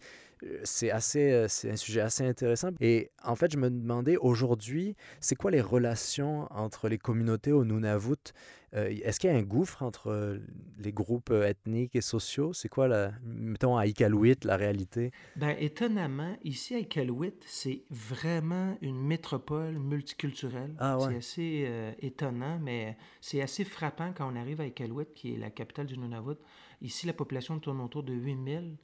c'est 0.64 0.92
assez, 0.92 1.32
euh, 1.32 1.48
c'est 1.48 1.72
un 1.72 1.76
sujet 1.76 2.02
assez 2.02 2.26
intéressant. 2.26 2.70
Et 2.80 3.12
en 3.24 3.36
fait, 3.36 3.52
je 3.52 3.58
me 3.58 3.70
demandais 3.70 4.18
aujourd'hui, 4.18 4.96
c'est 5.20 5.36
quoi 5.36 5.52
les 5.52 5.62
relations 5.62 6.48
entre 6.52 6.90
les 6.90 6.98
communautés 6.98 7.52
au 7.52 7.66
Nunavut? 7.66 8.34
Euh, 8.76 8.90
Est-ce 8.90 9.20
qu'il 9.20 9.30
y 9.30 9.34
a 9.34 9.36
un 9.36 9.44
gouffre 9.44 9.84
entre 9.84 10.40
les 10.80 10.92
groupes 10.92 11.32
ethniques 11.32 11.96
et 11.96 12.02
sociaux? 12.02 12.54
C'est 12.54 12.70
quoi, 12.70 12.88
la, 12.88 13.12
mettons, 13.24 13.78
à 13.78 13.86
Iqaluit, 13.86 14.38
la 14.44 14.58
réalité? 14.58 15.12
Ben, 15.36 15.56
Étonnamment, 15.60 16.36
ici 16.44 16.74
à 16.76 16.80
Iqaluit, 16.80 17.36
c'est 17.46 17.84
vraiment 17.92 18.78
une 18.82 19.00
métropole 19.00 19.78
multiculturelle. 19.78 20.74
Ah, 20.80 20.98
c'est 21.00 21.18
assez 21.18 21.94
étonnant, 22.02 22.60
mais 22.60 22.98
c'est 23.22 23.42
assez 23.42 23.64
frappant 23.64 24.12
quand 24.16 24.32
on 24.32 24.36
arrive 24.36 24.62
à 24.62 24.66
Iqaluit, 24.66 25.06
qui 25.14 25.36
est 25.36 25.38
la 25.38 25.52
capitale 25.52 25.86
du 25.86 25.98
Nunavut. 25.98 26.38
Ici, 26.82 27.06
la 27.06 27.14
population 27.14 27.60
tourne 27.60 27.80
autour 27.80 28.04
de 28.04 28.14
8000. 28.14 28.78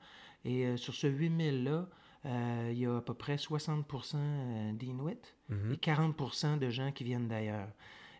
Et 0.45 0.65
euh, 0.65 0.77
sur 0.77 0.93
ce 0.93 1.07
8000-là, 1.07 1.87
euh, 2.25 2.69
il 2.71 2.79
y 2.79 2.85
a 2.85 2.97
à 2.97 3.01
peu 3.01 3.13
près 3.13 3.35
60% 3.35 4.15
euh, 4.15 4.71
d'Inuits 4.73 5.35
mhm. 5.49 5.73
et 5.73 5.75
40% 5.75 6.59
de 6.59 6.69
gens 6.69 6.91
qui 6.91 7.03
viennent 7.03 7.27
d'ailleurs. 7.27 7.69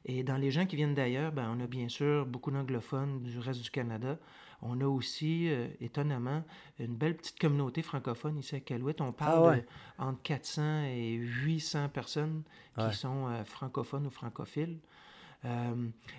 Et 0.05 0.23
dans 0.23 0.37
les 0.37 0.49
gens 0.49 0.65
qui 0.65 0.77
viennent 0.77 0.95
d'ailleurs, 0.95 1.33
ben, 1.33 1.53
on 1.55 1.59
a 1.59 1.67
bien 1.67 1.89
sûr 1.89 2.25
beaucoup 2.25 2.51
d'anglophones 2.51 3.21
du 3.21 3.37
reste 3.37 3.61
du 3.61 3.69
Canada. 3.69 4.17
On 4.61 4.79
a 4.79 4.85
aussi, 4.85 5.49
étonnamment, 5.81 6.43
une 6.79 6.95
belle 6.95 7.15
petite 7.15 7.37
communauté 7.37 7.81
francophone 7.81 8.37
ici 8.37 8.55
à 8.55 8.59
Calouette. 8.61 9.01
On 9.01 9.11
parle 9.11 9.63
ah 9.97 10.07
entre 10.07 10.21
400 10.21 10.83
et 10.85 11.13
800 11.15 11.89
personnes 11.89 12.43
qui 12.77 12.95
sont 12.95 13.27
francophones 13.45 14.07
ou 14.07 14.09
francophiles. 14.09 14.79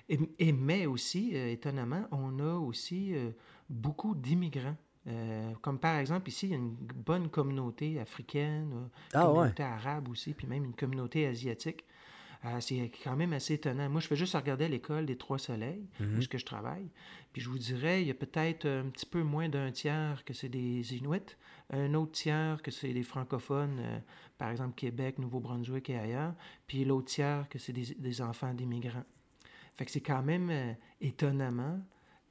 et, 0.08 0.52
mais 0.52 0.86
aussi, 0.86 1.34
étonnamment, 1.34 2.06
on 2.12 2.38
a 2.38 2.54
aussi 2.54 3.14
beaucoup 3.68 4.14
d'immigrants 4.14 4.76
euh, 5.06 5.52
comme 5.62 5.78
par 5.78 5.98
exemple, 5.98 6.28
ici, 6.28 6.46
il 6.46 6.50
y 6.50 6.54
a 6.54 6.58
une 6.58 6.74
bonne 6.74 7.28
communauté 7.30 7.98
africaine, 8.00 8.70
une 8.72 8.88
ah, 9.14 9.24
communauté 9.26 9.62
arabe 9.62 10.08
aussi, 10.08 10.34
puis 10.34 10.46
même 10.46 10.64
une 10.64 10.74
communauté 10.74 11.26
asiatique. 11.26 11.84
Euh, 12.46 12.58
c'est 12.60 12.90
quand 13.04 13.16
même 13.16 13.34
assez 13.34 13.54
étonnant. 13.54 13.88
Moi, 13.90 14.00
je 14.00 14.06
fais 14.06 14.16
juste 14.16 14.34
regarder 14.34 14.66
l'école 14.66 15.04
des 15.04 15.16
Trois 15.16 15.38
Soleils, 15.38 15.86
Mhm. 16.00 16.18
où 16.18 16.22
ce 16.22 16.28
que 16.28 16.38
je 16.38 16.46
travaille. 16.46 16.88
Puis 17.34 17.42
je 17.42 17.50
vous 17.50 17.58
dirais, 17.58 18.00
il 18.00 18.08
y 18.08 18.10
a 18.10 18.14
peut-être 18.14 18.66
un 18.66 18.88
petit 18.88 19.04
peu 19.04 19.22
moins 19.22 19.48
d'un 19.50 19.70
tiers 19.70 20.24
que 20.24 20.32
c'est 20.32 20.48
des 20.48 20.94
Inuits, 20.96 21.36
un 21.70 21.92
autre 21.94 22.12
tiers 22.12 22.62
que 22.62 22.70
c'est 22.70 22.92
des 22.94 23.02
francophones, 23.02 23.78
euh, 23.80 23.98
par 24.38 24.48
exemple 24.50 24.74
Québec, 24.74 25.18
Nouveau-Brunswick 25.18 25.90
et 25.90 25.98
ailleurs, 25.98 26.32
puis 26.66 26.84
l'autre 26.86 27.08
tiers 27.08 27.46
que 27.50 27.58
c'est 27.58 27.74
des, 27.74 27.94
des 27.98 28.22
enfants 28.22 28.54
d'immigrants. 28.54 29.04
Fait 29.76 29.84
que 29.84 29.90
c'est 29.90 30.00
quand 30.00 30.22
même 30.22 30.48
euh, 30.50 30.72
étonnamment, 31.02 31.78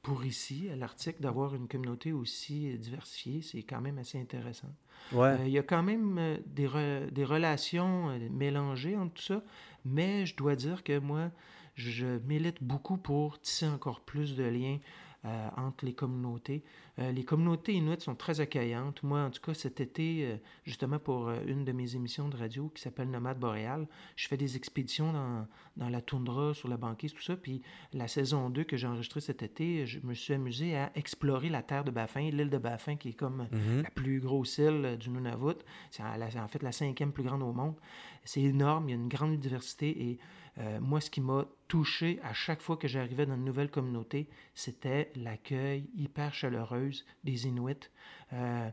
pour 0.02 0.24
ici, 0.24 0.68
à 0.72 0.76
l'Arctique, 0.76 1.20
d'avoir 1.20 1.54
une 1.54 1.68
communauté 1.68 2.12
aussi 2.12 2.72
euh, 2.72 2.76
diversifiée. 2.76 3.42
C'est 3.42 3.62
quand 3.62 3.80
même 3.80 3.98
assez 3.98 4.18
intéressant. 4.20 4.74
Ouais. 5.12 5.28
Euh, 5.28 5.46
il 5.46 5.52
y 5.52 5.58
a 5.58 5.62
quand 5.62 5.82
même 5.82 6.18
euh, 6.18 6.38
des, 6.46 6.66
re- 6.66 7.10
des 7.10 7.24
relations 7.24 8.18
mélangées 8.30 8.96
entre 8.96 9.14
tout 9.14 9.22
ça, 9.22 9.44
mais 9.84 10.26
je 10.26 10.36
dois 10.36 10.56
dire 10.56 10.82
que 10.82 10.98
moi, 10.98 11.30
je, 11.74 11.90
je 11.90 12.06
milite 12.26 12.62
beaucoup 12.62 12.96
pour 12.96 13.40
tisser 13.40 13.66
encore 13.68 14.00
plus 14.00 14.36
de 14.36 14.44
liens 14.44 14.78
euh, 15.26 15.48
entre 15.56 15.84
les 15.84 15.92
communautés. 15.92 16.62
Euh, 16.98 17.12
les 17.12 17.24
communautés 17.24 17.74
inuites 17.74 18.00
sont 18.00 18.14
très 18.14 18.40
accueillantes. 18.40 19.02
Moi, 19.02 19.20
en 19.22 19.30
tout 19.30 19.40
cas, 19.42 19.52
cet 19.52 19.80
été, 19.80 20.24
euh, 20.24 20.36
justement 20.64 20.98
pour 20.98 21.30
une 21.30 21.64
de 21.64 21.72
mes 21.72 21.94
émissions 21.94 22.28
de 22.28 22.36
radio 22.36 22.70
qui 22.74 22.80
s'appelle 22.82 23.10
Nomade 23.10 23.38
Boréal, 23.38 23.86
je 24.16 24.28
fais 24.28 24.36
des 24.38 24.56
expéditions 24.56 25.12
dans, 25.12 25.46
dans 25.76 25.88
la 25.90 26.00
toundra, 26.00 26.54
sur 26.54 26.68
la 26.68 26.76
banquise, 26.78 27.12
tout 27.12 27.22
ça. 27.22 27.36
Puis 27.36 27.60
la 27.92 28.08
saison 28.08 28.48
2 28.48 28.64
que 28.64 28.76
j'ai 28.78 28.86
enregistrée 28.86 29.20
cet 29.20 29.42
été, 29.42 29.86
je 29.86 30.00
me 30.04 30.14
suis 30.14 30.32
amusé 30.32 30.76
à 30.76 30.90
explorer 30.94 31.50
la 31.50 31.62
terre 31.62 31.84
de 31.84 31.90
Baffin, 31.90 32.30
l'île 32.30 32.50
de 32.50 32.58
Baffin, 32.58 32.96
qui 32.96 33.10
est 33.10 33.14
comme 33.14 33.46
Mhm. 33.52 33.82
la 33.82 33.90
plus 33.90 34.20
grosse 34.20 34.56
île 34.58 34.96
du 34.98 35.10
Nunavut. 35.10 35.56
C'est 35.90 36.02
en 36.02 36.48
fait 36.48 36.62
la 36.62 36.72
cinquième 36.72 37.12
plus 37.12 37.24
grande 37.24 37.42
au 37.42 37.52
monde. 37.52 37.74
C'est 38.24 38.42
énorme, 38.42 38.88
il 38.88 38.92
y 38.92 38.94
a 38.94 38.96
une 38.96 39.08
grande 39.08 39.36
diversité 39.38 40.10
et 40.10 40.18
euh, 40.60 40.78
moi, 40.80 41.00
ce 41.00 41.10
qui 41.10 41.20
m'a 41.20 41.46
touché 41.68 42.20
à 42.22 42.32
chaque 42.34 42.60
fois 42.60 42.76
que 42.76 42.86
j'arrivais 42.86 43.24
dans 43.26 43.34
une 43.36 43.44
nouvelle 43.44 43.70
communauté, 43.70 44.28
c'était 44.54 45.10
l'accueil 45.16 45.88
hyper 45.96 46.34
chaleureuse 46.34 47.04
des 47.24 47.46
Inuits. 47.46 47.88
Euh, 48.32 48.68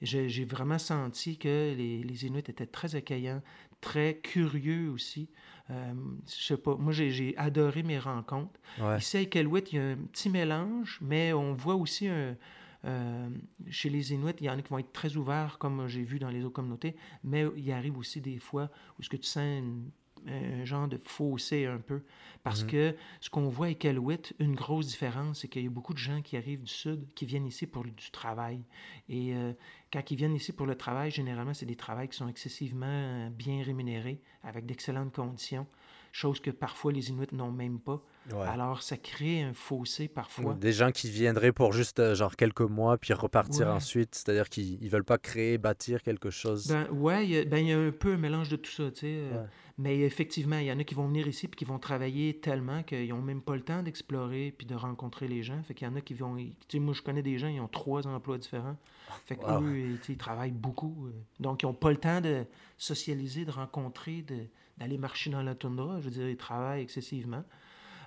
j'ai 0.00 0.44
vraiment 0.44 0.78
senti 0.78 1.38
que 1.38 1.74
les, 1.76 2.02
les 2.02 2.26
Inuits 2.26 2.40
étaient 2.48 2.66
très 2.66 2.94
accueillants, 2.94 3.42
très 3.80 4.18
curieux 4.18 4.90
aussi. 4.90 5.28
Euh, 5.70 5.92
je 6.28 6.44
sais 6.44 6.56
pas, 6.56 6.76
moi 6.76 6.92
j'ai 6.92 7.10
j'ai 7.10 7.36
adoré 7.36 7.82
mes 7.82 7.98
rencontres. 7.98 8.60
Ouais. 8.80 8.98
Ici 8.98 9.16
à 9.16 9.20
Iqaluit, 9.22 9.62
il 9.72 9.76
y 9.76 9.80
a 9.80 9.90
un 9.90 9.96
petit 9.96 10.28
mélange, 10.30 10.98
mais 11.02 11.32
on 11.32 11.54
voit 11.54 11.74
aussi 11.76 12.06
un, 12.08 12.36
euh, 12.84 13.28
chez 13.70 13.88
les 13.90 14.12
Inuits, 14.12 14.34
il 14.40 14.46
y 14.46 14.50
en 14.50 14.58
a 14.58 14.62
qui 14.62 14.68
vont 14.70 14.78
être 14.78 14.92
très 14.92 15.16
ouverts, 15.16 15.58
comme 15.58 15.86
j'ai 15.88 16.02
vu 16.02 16.18
dans 16.18 16.30
les 16.30 16.44
autres 16.44 16.54
communautés, 16.54 16.94
mais 17.24 17.44
il 17.56 17.70
arrive 17.72 17.96
aussi 17.96 18.20
des 18.20 18.38
fois 18.38 18.70
où 18.98 19.02
ce 19.02 19.08
que 19.08 19.16
tu 19.16 19.26
sens 19.28 19.58
une- 19.60 19.90
un 20.26 20.64
genre 20.64 20.88
de 20.88 20.98
fossé 20.98 21.66
un 21.66 21.78
peu. 21.78 22.02
Parce 22.42 22.62
Mhm. 22.62 22.70
que 22.70 22.96
ce 23.20 23.30
qu'on 23.30 23.48
voit 23.48 23.66
à 23.66 23.70
Iqaluit, 23.70 24.34
une 24.38 24.54
grosse 24.54 24.86
différence, 24.88 25.40
c'est 25.40 25.48
qu'il 25.48 25.62
y 25.62 25.66
a 25.66 25.70
beaucoup 25.70 25.92
de 25.92 25.98
gens 25.98 26.22
qui 26.22 26.36
arrivent 26.36 26.62
du 26.62 26.70
Sud 26.72 27.06
qui 27.14 27.24
viennent 27.26 27.46
ici 27.46 27.66
pour 27.66 27.84
du 27.84 28.10
travail. 28.10 28.62
Et 29.08 29.34
euh, 29.34 29.52
quand 29.92 30.10
ils 30.10 30.16
viennent 30.16 30.34
ici 30.34 30.52
pour 30.52 30.66
le 30.66 30.74
travail, 30.74 31.10
généralement, 31.10 31.54
c'est 31.54 31.66
des 31.66 31.76
travails 31.76 32.08
qui 32.08 32.16
sont 32.16 32.28
excessivement 32.28 32.86
euh, 32.86 33.30
bien 33.30 33.62
rémunérés, 33.62 34.20
avec 34.42 34.66
d'excellentes 34.66 35.14
conditions, 35.14 35.66
chose 36.10 36.40
que 36.40 36.50
parfois 36.50 36.92
les 36.92 37.10
Inuits 37.10 37.26
n'ont 37.32 37.52
même 37.52 37.78
pas. 37.78 38.02
Ouais. 38.30 38.46
Alors, 38.46 38.82
ça 38.82 38.96
crée 38.96 39.42
un 39.42 39.52
fossé 39.52 40.06
parfois. 40.06 40.54
Des 40.54 40.72
gens 40.72 40.92
qui 40.92 41.10
viendraient 41.10 41.50
pour 41.50 41.72
juste 41.72 41.98
euh, 41.98 42.14
genre 42.14 42.36
quelques 42.36 42.60
mois 42.60 42.96
puis 42.96 43.12
repartir 43.14 43.66
Ouais. 43.66 43.72
ensuite, 43.72 44.14
c'est-à-dire 44.14 44.48
qu'ils 44.48 44.80
ils 44.82 44.88
veulent 44.88 45.02
pas 45.04 45.18
créer, 45.18 45.58
bâtir 45.58 46.02
quelque 46.02 46.30
chose. 46.30 46.68
Ben, 46.68 46.88
ouais, 46.90 47.24
il 47.26 47.30
y, 47.32 47.38
a, 47.38 47.44
ben, 47.44 47.58
il 47.58 47.68
y 47.68 47.72
a 47.72 47.78
un 47.80 47.90
peu 47.90 48.12
un 48.14 48.16
mélange 48.18 48.48
de 48.48 48.56
tout 48.56 48.70
ça, 48.70 48.90
tu 48.92 49.00
sais. 49.00 49.06
euh. 49.32 49.44
Mais 49.78 49.98
effectivement, 50.00 50.58
il 50.58 50.66
y 50.66 50.72
en 50.72 50.78
a 50.78 50.84
qui 50.84 50.94
vont 50.94 51.08
venir 51.08 51.26
ici 51.26 51.48
puis 51.48 51.56
qui 51.58 51.64
vont 51.64 51.78
travailler 51.80 52.38
tellement 52.38 52.82
qu'ils 52.84 53.08
n'ont 53.08 53.22
même 53.22 53.40
pas 53.42 53.56
le 53.56 53.62
temps 53.62 53.82
d'explorer 53.82 54.54
puis 54.56 54.66
de 54.66 54.74
rencontrer 54.76 55.26
les 55.26 55.42
gens. 55.42 55.60
Fait 55.64 55.74
qu'il 55.74 55.88
y 55.88 55.90
en 55.90 55.96
a 55.96 56.00
qui 56.02 56.14
vont... 56.14 56.36
Tu 56.36 56.52
sais, 56.68 56.78
moi, 56.78 56.94
je 56.94 57.02
connais 57.02 57.22
des 57.22 57.38
gens, 57.38 57.48
ils 57.48 57.58
ont 57.58 57.68
trois 57.68 58.06
emplois 58.06 58.38
différents. 58.38 58.76
Fait 59.24 59.34
qu'eux, 59.34 59.46
Wow. 59.46 59.98
ils 60.08 60.16
travaillent 60.16 60.50
beaucoup. 60.52 61.06
euh. 61.08 61.12
Donc, 61.40 61.62
ils 61.62 61.66
n'ont 61.66 61.74
pas 61.74 61.90
le 61.90 61.96
temps 61.96 62.20
de 62.20 62.44
socialiser, 62.78 63.44
de 63.44 63.50
rencontrer, 63.50 64.22
de- 64.22 64.46
d'aller 64.78 64.98
marcher 64.98 65.30
dans 65.30 65.42
la 65.42 65.54
toundra. 65.54 65.98
Je 66.00 66.04
veux 66.04 66.10
dire, 66.10 66.28
ils 66.28 66.36
travaillent 66.36 66.82
excessivement. 66.82 67.42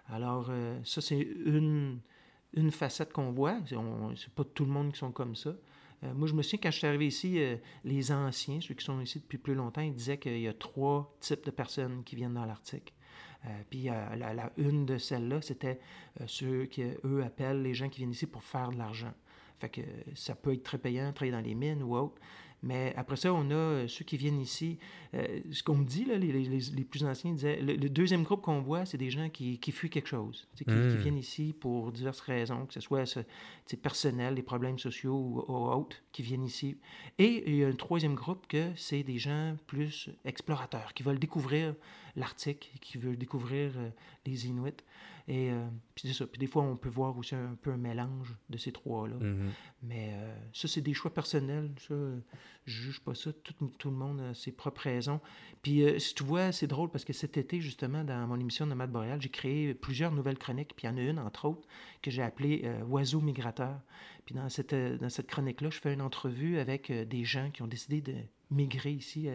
Alors, 0.09 0.47
euh, 0.49 0.79
ça, 0.83 1.01
c'est 1.01 1.19
une, 1.19 1.99
une 2.53 2.71
facette 2.71 3.11
qu'on 3.11 3.31
voit. 3.31 3.57
C'est 4.15 4.29
pas 4.29 4.43
tout 4.43 4.65
le 4.65 4.71
monde 4.71 4.91
qui 4.91 4.99
sont 4.99 5.11
comme 5.11 5.35
ça. 5.35 5.55
Euh, 6.03 6.13
moi, 6.13 6.27
je 6.27 6.33
me 6.33 6.41
souviens, 6.41 6.59
quand 6.61 6.71
je 6.71 6.77
suis 6.77 6.87
arrivé 6.87 7.07
ici, 7.07 7.39
euh, 7.39 7.57
les 7.83 8.11
anciens, 8.11 8.61
ceux 8.61 8.75
qui 8.75 8.85
sont 8.85 9.01
ici 9.01 9.19
depuis 9.19 9.37
plus 9.37 9.55
longtemps, 9.55 9.81
ils 9.81 9.93
disaient 9.93 10.17
qu'il 10.17 10.39
y 10.39 10.47
a 10.47 10.53
trois 10.53 11.15
types 11.19 11.45
de 11.45 11.51
personnes 11.51 12.03
qui 12.03 12.15
viennent 12.15 12.33
dans 12.33 12.45
l'Arctique. 12.45 12.93
Puis 13.69 13.83
la, 13.83 14.51
une 14.57 14.87
de 14.87 14.97
celles-là, 14.97 15.39
c'était 15.39 15.79
ceux 16.25 16.65
qui, 16.65 16.81
eux, 17.03 17.23
appellent 17.23 17.61
les 17.61 17.75
gens 17.75 17.89
qui 17.89 17.99
viennent 17.99 18.09
ici 18.09 18.25
pour 18.25 18.43
faire 18.43 18.71
de 18.71 18.77
l'argent. 18.79 19.13
Fait 19.59 19.69
que 19.69 19.81
ça 20.15 20.33
peut 20.33 20.53
être 20.53 20.63
très 20.63 20.79
payant, 20.79 21.13
travailler 21.13 21.31
dans 21.31 21.47
les 21.47 21.53
mines 21.53 21.83
ou 21.83 21.95
autre. 21.95 22.19
Mais 22.63 22.93
après 22.97 23.15
ça, 23.15 23.31
on 23.33 23.51
a 23.51 23.53
euh, 23.53 23.87
ceux 23.87 24.03
qui 24.05 24.17
viennent 24.17 24.39
ici. 24.41 24.77
euh, 25.13 25.39
ce 25.51 25.61
qu'on 25.61 25.75
me 25.75 25.85
dit, 25.85 26.05
là, 26.05 26.17
les, 26.17 26.31
les- 26.31 26.59
les 26.59 26.83
plus 26.83 27.03
anciens 27.03 27.31
disaient, 27.33 27.61
le, 27.61 27.75
le 27.75 27.89
deuxième 27.89 28.23
groupe 28.23 28.41
qu'on 28.41 28.61
voit, 28.61 28.85
c'est 28.85 28.97
des 28.97 29.11
gens 29.11 29.29
qui, 29.29 29.59
qui 29.59 29.71
fuient 29.71 29.89
quelque 29.89 30.09
chose, 30.09 30.47
qui, 30.57 30.65
qui 30.65 30.71
Mm. 30.71 30.95
viennent 30.97 31.17
ici 31.17 31.53
pour 31.59 31.91
diverses 31.91 32.21
raisons, 32.21 32.65
que 32.65 32.73
ce 32.73 32.79
soit 32.81 33.05
personnel, 33.81 34.35
des 34.35 34.41
problèmes 34.43 34.79
sociaux 34.79 35.13
ou, 35.15 35.45
ou 35.47 35.55
autres, 35.69 35.97
qui 36.11 36.21
viennent 36.23 36.43
ici. 36.45 36.77
Et 37.19 37.43
il 37.47 37.55
y 37.55 37.63
a 37.63 37.67
un 37.67 37.75
troisième 37.75 38.15
groupe 38.15 38.47
que 38.47 38.71
c'est 38.75 39.03
des 39.03 39.19
gens 39.19 39.55
plus 39.67 40.09
explorateurs, 40.25 40.93
qui 40.93 41.03
veulent 41.03 41.19
découvrir 41.19 41.75
l'Arctique, 42.15 42.71
qui 42.81 42.97
veulent 42.97 43.17
découvrir 43.17 43.71
euh, 43.77 43.89
les 44.25 44.47
Inuits. 44.47 44.71
Et 45.27 45.49
euh, 45.49 45.67
puis 45.95 46.07
c'est 46.07 46.13
ça. 46.13 46.27
Puis 46.27 46.37
des 46.37 46.45
fois, 46.45 46.61
on 46.61 46.75
peut 46.75 46.89
voir 46.89 47.17
aussi 47.17 47.33
un, 47.33 47.57
peu 47.59 47.71
un 47.71 47.77
mélange 47.77 48.35
de 48.49 48.57
ces 48.57 48.71
trois-là. 48.71 49.15
Mhm. 49.15 49.51
Mais 49.81 50.11
euh, 50.13 50.35
ça, 50.53 50.67
c'est 50.67 50.81
des 50.81 50.93
choix 50.93 51.11
personnels. 51.11 51.71
Ça, 51.79 51.95
je 52.65 52.83
juge 52.83 53.01
pas 53.01 53.15
ça. 53.15 53.31
Tout, 53.33 53.53
tout 53.79 53.89
le 53.89 53.95
monde 53.95 54.21
a 54.21 54.33
ses 54.35 54.51
propres 54.51 54.81
raisons. 54.81 55.19
Puis, 55.63 55.83
euh, 55.83 55.97
si 55.97 56.13
tu 56.13 56.23
vois, 56.23 56.51
c'est 56.51 56.67
drôle 56.67 56.91
parce 56.91 57.05
que 57.05 57.13
cet 57.13 57.37
été, 57.37 57.59
justement, 57.59 58.03
dans 58.03 58.27
mon 58.27 58.39
émission 58.39 58.65
de 58.65 58.69
Nomade 58.69 58.91
Boréal, 58.91 59.19
j'ai 59.19 59.29
créé 59.29 59.73
plusieurs 59.73 60.11
nouvelles 60.11 60.37
chroniques. 60.37 60.75
Puis, 60.75 60.85
il 60.87 60.91
y 60.91 60.93
en 60.93 60.97
a 60.97 61.01
une, 61.01 61.17
entre 61.17 61.45
autres, 61.45 61.67
que 62.03 62.11
j'ai 62.11 62.21
appelée 62.21 62.71
Oiseaux 62.87 63.21
migrateurs. 63.21 63.81
Puis, 64.25 64.35
dans 64.35 64.47
cette, 64.49 64.75
dans 64.75 65.09
cette 65.09 65.27
chronique-là, 65.27 65.71
je 65.71 65.79
fais 65.79 65.93
une 65.93 66.01
entrevue 66.01 66.59
avec 66.59 66.91
des 66.91 67.25
gens 67.25 67.49
qui 67.49 67.63
ont 67.63 67.67
décidé 67.67 68.01
de 68.01 68.15
migrer 68.51 68.91
ici 68.91 69.27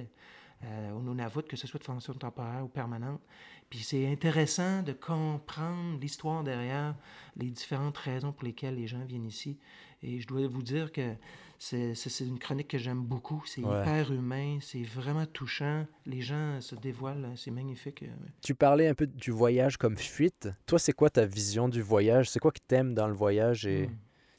euh, 0.65 0.93
au 0.93 1.01
Nunavut, 1.01 1.43
que 1.43 1.57
ce 1.57 1.67
soit 1.67 1.79
de 1.81 1.85
façon 1.85 2.13
temporaire 2.15 2.65
ou 2.65 2.69
permanente. 2.69 3.21
Puis 3.69 3.81
c'est 3.81 4.07
intéressant 4.11 4.83
de 4.83 4.93
comprendre 4.93 5.99
l'histoire 6.01 6.43
derrière 6.43 6.95
les 7.37 7.51
différentes 7.51 7.97
raisons 7.99 8.33
pour 8.33 8.45
lesquelles 8.45 8.75
les 8.75 8.87
gens 8.87 9.05
viennent 9.05 9.27
ici. 9.27 9.59
Et 10.03 10.21
je 10.21 10.27
dois 10.27 10.47
vous 10.49 10.63
dire 10.63 10.91
que 10.93 11.15
c'est 11.59 11.95
une 12.21 12.39
chronique 12.39 12.69
que 12.69 12.79
j'aime 12.79 13.03
beaucoup. 13.03 13.43
C'est 13.47 13.63
Ouais. 13.63 13.81
hyper 13.83 14.11
humain, 14.13 14.59
c'est 14.61 14.83
vraiment 14.83 15.27
touchant. 15.27 15.87
Les 16.07 16.21
gens 16.23 16.61
se 16.61 16.75
dévoilent, 16.75 17.31
c'est 17.37 17.51
magnifique. 17.51 18.05
Tu 18.43 18.55
parlais 18.55 18.89
un 18.89 18.95
peu 18.95 19.07
du 19.07 19.31
voyage 19.31 19.77
comme 19.77 19.97
fuite. 19.99 20.49
Toi, 20.67 20.79
c'est 20.79 20.93
quoi 20.95 21.11
ta 21.11 21.27
vision 21.27 21.69
du 21.69 21.83
voyage? 21.83 22.31
C'est 22.31 22.41
quoi 22.41 22.51
que 22.51 22.61
t'aimes 22.67 22.95
dans 22.95 23.09
le 23.09 23.15
voyage 23.15 23.67
et 23.67 23.87
Hmm. 23.89 23.95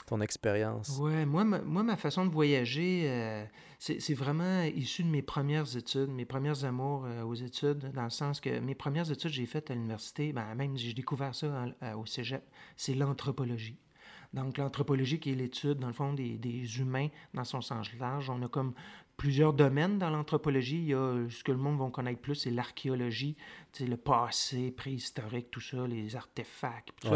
Ton 0.06 0.22
expérience? 0.22 0.98
Ouais, 1.00 1.26
moi, 1.26 1.44
ma, 1.44 1.60
moi, 1.62 1.84
ma 1.84 1.98
façon 1.98 2.26
de 2.26 2.32
voyager, 2.32 3.04
euh, 3.06 3.46
c'est 3.80 4.14
vraiment 4.14 4.64
issu 4.64 5.04
de 5.04 5.10
mes 5.10 5.22
premières 5.22 5.76
études, 5.78 6.10
mes 6.10 6.26
premières 6.26 6.66
amours 6.66 7.06
euh, 7.06 7.24
aux 7.24 7.34
études, 7.36 7.92
dans 7.94 8.04
le 8.04 8.10
sens 8.10 8.40
que 8.40 8.60
mes 8.60 8.76
premières 8.76 9.12
études, 9.12 9.32
j'ai 9.32 9.46
faites 9.46 9.72
à 9.72 9.74
l'université, 9.74 10.34
ben, 10.34 10.54
même 10.56 10.78
j'ai 10.78 10.94
découvert 10.94 11.34
ça 11.36 11.48
en- 11.48 11.86
euh, 11.86 11.94
au 11.96 12.06
cégep, 12.06 12.44
c'est 12.78 12.94
l'anthropologie. 12.94 13.78
Donc, 14.34 14.58
l'anthropologie 14.58 15.20
qui 15.20 15.32
est 15.32 15.36
l'étude, 15.36 15.80
dans 15.80 15.88
le 15.88 15.94
fond, 15.94 16.14
des, 16.14 16.38
des 16.38 16.80
humains 16.80 17.10
dans 17.34 17.44
son 17.44 17.60
sens 17.60 17.94
large. 18.00 18.30
On 18.30 18.42
a 18.44 18.48
comme 18.48 18.74
plusieurs 19.18 19.52
domaines 19.52 20.00
dans 20.00 20.10
l'anthropologie. 20.10 20.78
Il 20.78 20.86
y 20.86 20.94
a 20.94 21.28
ce 21.30 21.44
que 21.44 21.52
le 21.52 21.58
monde 21.58 21.78
va 21.78 21.90
connaître 21.90 22.22
plus, 22.22 22.36
c'est 22.36 22.50
l'archéologie, 22.50 23.36
le 23.82 23.98
passé 23.98 24.72
préhistorique, 24.72 25.52
tout 25.52 25.60
ça, 25.60 25.86
les 25.86 26.16
artefacts, 26.16 26.92
tout 27.02 27.10
ça. 27.10 27.14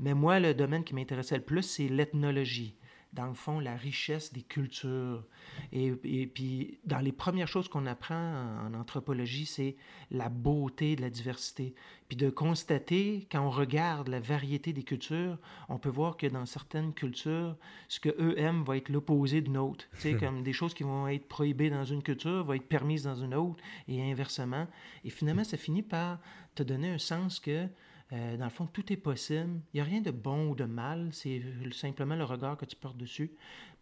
Mais 0.00 0.14
moi, 0.14 0.40
le 0.40 0.54
domaine 0.54 0.84
qui 0.84 0.94
m'intéressait 0.94 1.36
le 1.36 1.44
plus, 1.44 1.62
c'est 1.62 1.88
l'ethnologie. 1.88 2.76
Dans 3.12 3.26
le 3.28 3.34
fond, 3.34 3.60
la 3.60 3.76
richesse 3.76 4.30
des 4.32 4.42
cultures. 4.42 5.24
Et, 5.72 5.94
et 6.04 6.26
puis, 6.26 6.80
dans 6.84 6.98
les 6.98 7.12
premières 7.12 7.48
choses 7.48 7.66
qu'on 7.66 7.86
apprend 7.86 8.14
en, 8.14 8.66
en 8.66 8.74
anthropologie, 8.74 9.46
c'est 9.46 9.76
la 10.10 10.28
beauté 10.28 10.96
de 10.96 11.00
la 11.00 11.08
diversité. 11.08 11.74
Puis 12.08 12.16
de 12.16 12.28
constater, 12.28 13.26
quand 13.32 13.40
on 13.40 13.48
regarde 13.48 14.08
la 14.08 14.20
variété 14.20 14.74
des 14.74 14.82
cultures, 14.82 15.38
on 15.70 15.78
peut 15.78 15.88
voir 15.88 16.18
que 16.18 16.26
dans 16.26 16.44
certaines 16.44 16.92
cultures, 16.92 17.56
ce 17.88 18.00
que 18.00 18.14
eux 18.20 18.38
aiment 18.38 18.64
va 18.64 18.76
être 18.76 18.90
l'opposé 18.90 19.40
d'une 19.40 19.56
autre. 19.56 19.86
Tu 19.94 20.00
sais, 20.00 20.14
comme 20.16 20.42
des 20.42 20.52
choses 20.52 20.74
qui 20.74 20.82
vont 20.82 21.08
être 21.08 21.26
prohibées 21.26 21.70
dans 21.70 21.84
une 21.84 22.02
culture 22.02 22.44
vont 22.44 22.52
être 22.52 22.68
permises 22.68 23.04
dans 23.04 23.16
une 23.16 23.34
autre, 23.34 23.62
et 23.88 24.02
inversement. 24.10 24.66
Et 25.04 25.10
finalement, 25.10 25.44
ça 25.44 25.56
finit 25.56 25.82
par 25.82 26.18
te 26.54 26.62
donner 26.62 26.90
un 26.90 26.98
sens 26.98 27.40
que 27.40 27.66
Euh, 28.12 28.36
dans 28.36 28.44
le 28.44 28.50
fond, 28.50 28.66
tout 28.66 28.92
est 28.92 28.96
possible. 28.96 29.60
Il 29.72 29.76
n'y 29.76 29.80
a 29.80 29.84
rien 29.84 30.00
de 30.00 30.12
bon 30.12 30.48
ou 30.50 30.54
de 30.54 30.64
mal. 30.64 31.08
C'est 31.12 31.42
simplement 31.72 32.14
le 32.14 32.24
regard 32.24 32.56
que 32.56 32.64
tu 32.64 32.76
portes 32.76 32.96
dessus. 32.96 33.32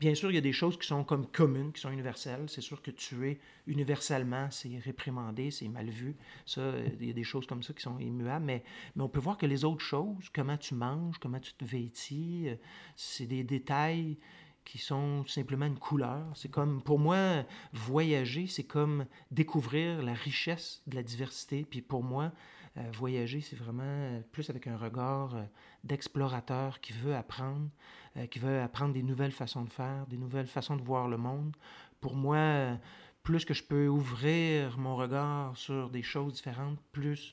Bien 0.00 0.14
sûr, 0.14 0.30
il 0.30 0.34
y 0.34 0.38
a 0.38 0.42
des 0.42 0.52
choses 0.52 0.78
qui 0.78 0.86
sont 0.86 1.04
comme 1.04 1.26
communes, 1.26 1.72
qui 1.72 1.80
sont 1.80 1.90
universelles. 1.90 2.46
C'est 2.48 2.62
sûr 2.62 2.80
que 2.80 2.90
tuer 2.90 3.38
universellement, 3.66 4.50
c'est 4.50 4.78
réprimandé, 4.78 5.50
c'est 5.50 5.68
mal 5.68 5.90
vu. 5.90 6.16
Ça, 6.46 6.62
euh, 6.62 6.88
il 7.00 7.06
y 7.06 7.10
a 7.10 7.14
des 7.14 7.24
choses 7.24 7.46
comme 7.46 7.62
ça 7.62 7.74
qui 7.74 7.82
sont 7.82 7.98
immuables. 7.98 8.46
Mais, 8.46 8.64
on 8.98 9.08
peut 9.08 9.20
voir 9.20 9.36
que 9.36 9.46
les 9.46 9.64
autres 9.64 9.84
choses, 9.84 10.30
comment 10.32 10.56
tu 10.56 10.74
manges, 10.74 11.18
comment 11.18 11.40
tu 11.40 11.52
te 11.52 11.64
vêtis, 11.64 12.48
euh, 12.48 12.56
c'est 12.96 13.26
des 13.26 13.44
détails 13.44 14.16
qui 14.64 14.78
sont 14.78 15.26
simplement 15.26 15.66
une 15.66 15.78
couleur. 15.78 16.24
C'est 16.34 16.50
comme, 16.50 16.82
pour 16.82 16.98
moi, 16.98 17.44
voyager, 17.74 18.46
c'est 18.46 18.64
comme 18.64 19.04
découvrir 19.30 20.02
la 20.02 20.14
richesse 20.14 20.82
de 20.86 20.96
la 20.96 21.02
diversité. 21.02 21.66
Puis 21.68 21.82
pour 21.82 22.02
moi, 22.02 22.32
euh, 22.76 22.90
voyager, 22.92 23.40
c'est 23.40 23.56
vraiment 23.56 24.20
plus 24.32 24.50
avec 24.50 24.66
un 24.66 24.76
regard 24.76 25.36
euh, 25.36 25.44
d'explorateur 25.84 26.80
qui 26.80 26.92
veut 26.92 27.14
apprendre, 27.14 27.68
euh, 28.16 28.26
qui 28.26 28.40
veut 28.40 28.60
apprendre 28.60 28.92
des 28.92 29.04
nouvelles 29.04 29.30
façons 29.30 29.62
de 29.62 29.70
faire, 29.70 30.06
des 30.08 30.16
nouvelles 30.16 30.48
façons 30.48 30.74
de 30.74 30.82
voir 30.82 31.06
le 31.06 31.16
monde. 31.16 31.56
Pour 32.00 32.16
moi, 32.16 32.76
plus 33.22 33.44
que 33.44 33.54
je 33.54 33.62
peux 33.62 33.86
ouvrir 33.86 34.76
mon 34.76 34.96
regard 34.96 35.56
sur 35.56 35.88
des 35.88 36.02
choses 36.02 36.34
différentes, 36.34 36.78
plus, 36.92 37.32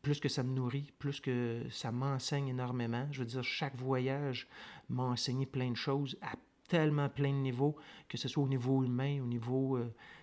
plus 0.00 0.20
que 0.20 0.30
ça 0.30 0.42
me 0.42 0.54
nourrit, 0.54 0.90
plus 0.98 1.20
que 1.20 1.66
ça 1.68 1.92
m'enseigne 1.92 2.48
énormément. 2.48 3.06
Je 3.10 3.18
veux 3.18 3.26
dire, 3.26 3.44
chaque 3.44 3.76
voyage 3.76 4.48
m'a 4.88 5.02
enseigné 5.02 5.44
plein 5.44 5.70
de 5.70 5.76
choses 5.76 6.16
à 6.22 6.32
tellement 6.66 7.10
plein 7.10 7.32
de 7.32 7.40
niveaux, 7.40 7.76
que 8.08 8.16
ce 8.16 8.26
soit 8.26 8.42
au 8.42 8.48
niveau 8.48 8.82
humain, 8.84 9.20
au 9.20 9.26
niveau 9.26 9.78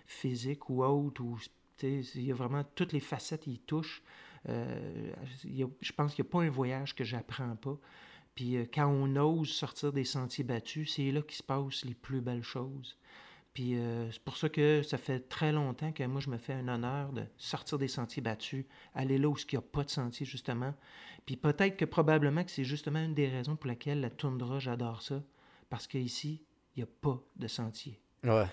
physique 0.06 0.68
ou 0.70 0.82
autre, 0.82 1.22
ou 1.22 1.38
il 1.82 2.24
y 2.24 2.30
a 2.30 2.34
vraiment 2.34 2.64
toutes 2.74 2.92
les 2.92 3.00
facettes, 3.00 3.46
il 3.46 3.60
touche. 3.60 4.02
Euh, 4.48 5.12
je 5.44 5.92
pense 5.92 6.14
qu'il 6.14 6.24
n'y 6.24 6.28
a 6.28 6.30
pas 6.30 6.42
un 6.42 6.50
voyage 6.50 6.94
que 6.94 7.04
j'apprends 7.04 7.56
pas. 7.56 7.78
Puis 8.34 8.56
euh, 8.56 8.66
quand 8.72 8.86
on 8.86 9.16
ose 9.16 9.50
sortir 9.50 9.92
des 9.92 10.04
sentiers 10.04 10.44
battus, 10.44 10.94
c'est 10.94 11.10
là 11.10 11.22
qu'il 11.22 11.36
se 11.36 11.42
passe 11.42 11.84
les 11.84 11.94
plus 11.94 12.20
belles 12.20 12.42
choses. 12.42 12.96
Puis 13.52 13.74
euh, 13.74 14.08
c'est 14.12 14.22
pour 14.22 14.36
ça 14.36 14.48
que 14.48 14.82
ça 14.82 14.98
fait 14.98 15.28
très 15.28 15.50
longtemps 15.50 15.90
que 15.90 16.04
moi, 16.04 16.20
je 16.20 16.30
me 16.30 16.38
fais 16.38 16.52
un 16.52 16.68
honneur 16.68 17.12
de 17.12 17.24
sortir 17.36 17.78
des 17.78 17.88
sentiers 17.88 18.22
battus, 18.22 18.64
aller 18.94 19.18
là 19.18 19.28
où 19.28 19.36
il 19.36 19.44
n'y 19.52 19.58
a 19.58 19.62
pas 19.62 19.82
de 19.82 19.90
sentier, 19.90 20.24
justement. 20.24 20.72
Puis 21.26 21.36
peut-être 21.36 21.76
que 21.76 21.84
probablement 21.84 22.44
que 22.44 22.52
c'est 22.52 22.62
justement 22.62 23.00
une 23.00 23.14
des 23.14 23.28
raisons 23.28 23.56
pour 23.56 23.66
laquelle 23.66 24.00
la 24.00 24.10
toundra, 24.10 24.60
j'adore 24.60 25.02
ça. 25.02 25.22
Parce 25.68 25.88
qu'ici, 25.88 26.44
il 26.76 26.78
n'y 26.78 26.82
a 26.84 26.92
pas 27.00 27.20
de 27.34 27.48
sentier. 27.48 28.00
Euh, 28.24 28.46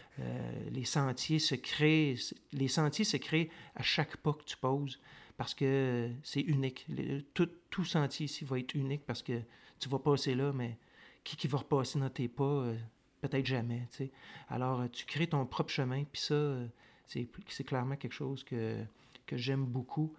les 0.71 0.85
sentiers 0.85 1.39
se 1.39 1.55
créent, 1.55 2.15
les 2.53 2.67
sentiers 2.67 3.05
se 3.05 3.17
créent 3.17 3.49
à 3.75 3.83
chaque 3.83 4.17
pas 4.17 4.33
que 4.33 4.43
tu 4.43 4.57
poses 4.57 4.99
parce 5.37 5.53
que 5.53 6.11
c'est 6.23 6.41
unique. 6.41 6.85
tout, 7.33 7.49
tout, 7.69 7.83
sentier 7.83 8.25
ici 8.25 8.45
va 8.45 8.59
être 8.59 8.73
unique 8.75 9.05
parce 9.05 9.21
que 9.21 9.41
tu 9.79 9.89
vas 9.89 9.99
passer 9.99 10.35
là, 10.35 10.53
mais 10.53 10.77
qui, 11.23 11.35
qui 11.35 11.47
va 11.47 11.59
repasser 11.59 11.99
dans 11.99 12.09
tes 12.09 12.27
pas, 12.27 12.43
euh, 12.43 12.77
peut-être 13.21 13.45
jamais. 13.45 13.87
Alors, 14.49 14.81
euh, 14.81 14.87
tu 14.87 15.05
crées 15.05 15.27
ton 15.27 15.45
propre 15.45 15.71
chemin, 15.71 16.03
puis 16.03 16.21
ça, 16.21 16.57
c'est, 17.05 17.27
clairement 17.65 17.95
quelque 17.95 18.13
chose 18.13 18.43
que, 18.43 18.77
que 19.25 19.35
j'aime 19.35 19.65
beaucoup. 19.65 20.13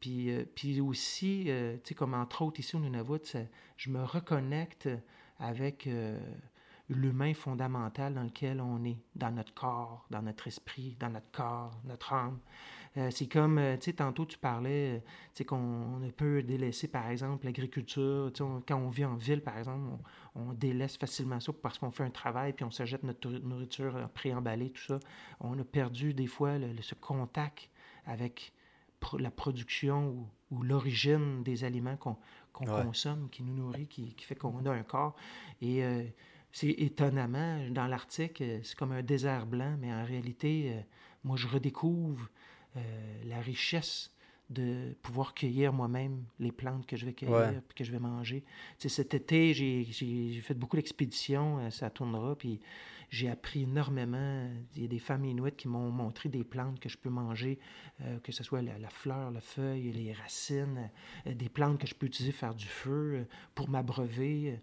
Puis, 0.00 0.30
puis 0.54 0.80
aussi, 0.80 1.44
tu 1.46 1.80
sais, 1.84 1.94
comme 1.94 2.14
entre 2.14 2.42
autres 2.42 2.60
ici 2.60 2.76
au 2.76 2.80
Nunavut, 2.80 3.36
je 3.76 3.90
me 3.90 4.04
reconnecte 4.04 4.88
avec 5.38 5.88
l'humain 6.88 7.34
fondamental 7.34 8.14
dans 8.14 8.22
lequel 8.22 8.60
on 8.60 8.84
est, 8.84 8.98
dans 9.14 9.30
notre 9.30 9.52
corps, 9.54 10.06
dans 10.10 10.22
notre 10.22 10.46
esprit, 10.46 10.96
dans 11.00 11.10
notre 11.10 11.30
corps, 11.32 11.80
notre 11.84 12.12
âme. 12.12 12.38
Euh, 12.96 13.10
c'est 13.10 13.26
comme, 13.26 13.58
euh, 13.58 13.76
tu 13.76 13.86
sais, 13.86 13.92
tantôt 13.92 14.24
tu 14.24 14.38
parlais, 14.38 14.96
euh, 14.96 14.98
tu 14.98 15.38
sais, 15.38 15.44
qu'on 15.44 16.00
peut 16.16 16.42
délaisser, 16.42 16.88
par 16.88 17.10
exemple, 17.10 17.44
l'agriculture. 17.44 18.30
Tu 18.32 18.42
sais, 18.42 18.50
quand 18.66 18.76
on 18.76 18.88
vit 18.88 19.04
en 19.04 19.16
ville, 19.16 19.42
par 19.42 19.58
exemple, 19.58 19.86
on, 20.34 20.52
délaisse 20.54 20.96
facilement 20.96 21.38
ça 21.40 21.52
parce 21.52 21.78
qu'on 21.78 21.90
fait 21.90 22.04
un 22.04 22.10
travail 22.10 22.52
puis 22.52 22.64
on 22.64 22.70
s'achète 22.70 23.02
notre 23.02 23.28
nourriture 23.28 24.08
préemballée, 24.14 24.70
tout 24.70 24.82
ça. 24.82 25.00
On 25.40 25.58
a 25.58 25.64
perdu 25.64 26.14
des 26.14 26.26
fois 26.26 26.52
ce 26.80 26.94
contact 26.94 27.70
avec 28.06 28.52
la 29.18 29.30
production 29.30 30.26
ou, 30.50 30.62
l'origine 30.62 31.42
des 31.42 31.64
aliments 31.64 31.96
qu'on 31.96 32.16
consomme, 32.52 33.28
qui 33.30 33.42
nous 33.42 33.54
nourrit, 33.54 33.88
qui, 33.88 34.14
qui 34.14 34.24
fait 34.24 34.36
qu'on 34.36 34.64
a 34.64 34.70
un 34.70 34.84
corps. 34.84 35.16
Et 35.60 35.82
c'est 36.56 36.70
étonnamment, 36.70 37.68
dans 37.68 37.86
l'article, 37.86 38.60
c'est 38.62 38.74
comme 38.76 38.92
un 38.92 39.02
désert 39.02 39.44
blanc, 39.44 39.76
mais 39.78 39.92
en 39.92 40.06
réalité, 40.06 40.72
euh, 40.72 40.80
moi, 41.22 41.36
je 41.36 41.46
redécouvre 41.46 42.30
euh, 42.78 42.80
la 43.26 43.42
richesse 43.42 44.10
de 44.48 44.96
pouvoir 45.02 45.34
cueillir 45.34 45.74
moi-même 45.74 46.24
les 46.38 46.52
plantes 46.52 46.86
que 46.86 46.96
je 46.96 47.04
vais 47.04 47.12
cueillir 47.12 47.50
et 47.50 47.74
que 47.74 47.84
je 47.84 47.92
vais 47.92 47.98
manger. 47.98 48.42
cet 48.78 49.12
été, 49.12 49.52
j'ai 49.52 50.40
fait 50.40 50.54
beaucoup 50.54 50.76
d'expéditions, 50.76 51.58
euh, 51.58 51.68
ça 51.68 51.90
tournera, 51.90 52.34
puis 52.36 52.58
j'ai 53.10 53.28
appris 53.28 53.64
énormément. 53.64 54.48
Il 54.76 54.80
y 54.80 54.84
a 54.86 54.88
des 54.88 54.98
femmes 54.98 55.26
inuites 55.26 55.56
qui 55.56 55.68
m'ont 55.68 55.90
montré 55.90 56.30
des 56.30 56.42
plantes 56.42 56.80
que 56.80 56.88
je 56.88 56.96
peux 56.96 57.10
manger, 57.10 57.58
que 58.24 58.32
ce 58.32 58.42
soit 58.42 58.62
la, 58.62 58.88
fleur, 58.88 59.30
la 59.30 59.40
feuille, 59.40 59.92
les 59.92 60.12
racines, 60.12 60.90
des 61.24 61.48
plantes 61.48 61.78
que 61.78 61.86
je 61.86 61.94
peux 61.94 62.06
utiliser 62.06 62.32
pour 62.32 62.40
faire 62.40 62.54
du 62.54 62.66
feu, 62.66 63.26
pour 63.54 63.68
m'abreuver. 63.68 64.58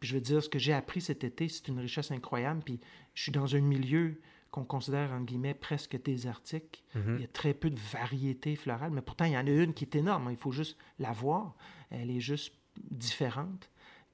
Puis 0.00 0.08
je 0.08 0.14
veux 0.14 0.20
dire, 0.20 0.42
ce 0.42 0.48
que 0.48 0.58
j'ai 0.58 0.72
appris 0.72 1.00
cet 1.00 1.24
été, 1.24 1.48
c'est 1.48 1.68
une 1.68 1.78
richesse 1.78 2.10
incroyable. 2.10 2.62
Puis 2.64 2.80
je 3.14 3.22
suis 3.22 3.32
dans 3.32 3.54
un 3.54 3.60
milieu 3.60 4.20
qu'on 4.50 4.64
considère, 4.64 5.12
en 5.12 5.20
guillemets, 5.20 5.54
presque 5.54 6.00
désertique. 6.02 6.84
Mhm. 6.94 7.16
Il 7.16 7.20
y 7.20 7.24
a 7.24 7.28
très 7.28 7.54
peu 7.54 7.70
de 7.70 7.78
variétés 7.92 8.56
florales, 8.56 8.90
mais 8.90 9.02
pourtant, 9.02 9.24
il 9.24 9.32
y 9.32 9.36
en 9.36 9.46
a 9.46 9.50
une 9.50 9.74
qui 9.74 9.84
est 9.84 9.96
énorme. 9.96 10.28
Il 10.30 10.36
faut 10.36 10.52
juste 10.52 10.76
la 10.98 11.12
voir. 11.12 11.54
Elle 11.90 12.10
est 12.10 12.20
juste 12.20 12.54
différente. 12.90 13.70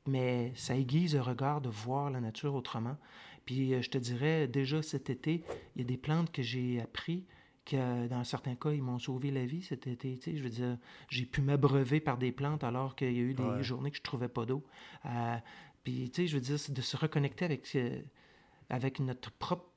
Mais 0.07 0.53
ça 0.55 0.77
aiguise 0.77 1.15
le 1.15 1.23
regard 1.23 1.61
de 1.61 1.71
voir 1.71 2.11
la 2.11 2.21
nature 2.21 2.55
autrement. 2.55 2.97
Puis 3.47 3.75
euh, 3.75 3.83
je 3.83 3.91
te 3.91 3.99
dirais, 3.99 4.47
déjà 4.49 4.83
cet 4.83 5.11
été, 5.11 5.43
il 5.77 5.83
y 5.83 5.85
a 5.85 5.87
des 5.87 5.97
plantes 5.97 6.31
que 6.31 6.43
j'ai 6.43 6.81
appris 6.81 7.25
que 7.65 8.07
dans 8.09 8.25
certains 8.25 8.55
cas, 8.57 8.73
ils 8.73 8.83
m'ont 8.83 8.99
sauvé 8.99 9.31
la 9.31 9.47
vie 9.47 9.63
cet 9.63 9.87
été. 9.87 10.19
Je 10.27 10.43
veux 10.43 10.51
dire, 10.51 10.77
j'ai 11.09 11.25
pu 11.25 11.41
m'abreuver 11.41 12.01
par 12.01 12.19
des 12.19 12.31
plantes 12.31 12.63
alors 12.63 12.95
qu'il 12.95 13.13
y 13.13 13.21
a 13.21 13.23
eu 13.23 13.35
des 13.35 13.63
journées 13.63 13.91
que 13.91 13.97
je 13.97 14.03
ne 14.03 14.05
trouvais 14.05 14.29
pas 14.29 14.45
d'eau. 14.45 14.63
Euh, 15.07 15.37
puis, 15.85 16.11
tu 16.11 16.23
sais, 16.23 16.27
je 16.27 16.35
veux 16.35 16.41
dire, 16.41 16.57
de 16.69 16.81
se 16.81 16.97
reconnecter 16.97 17.45
avec, 17.45 17.69
euh, 17.77 18.01
avec 18.71 19.01
notre 19.01 19.31
propre 19.33 19.71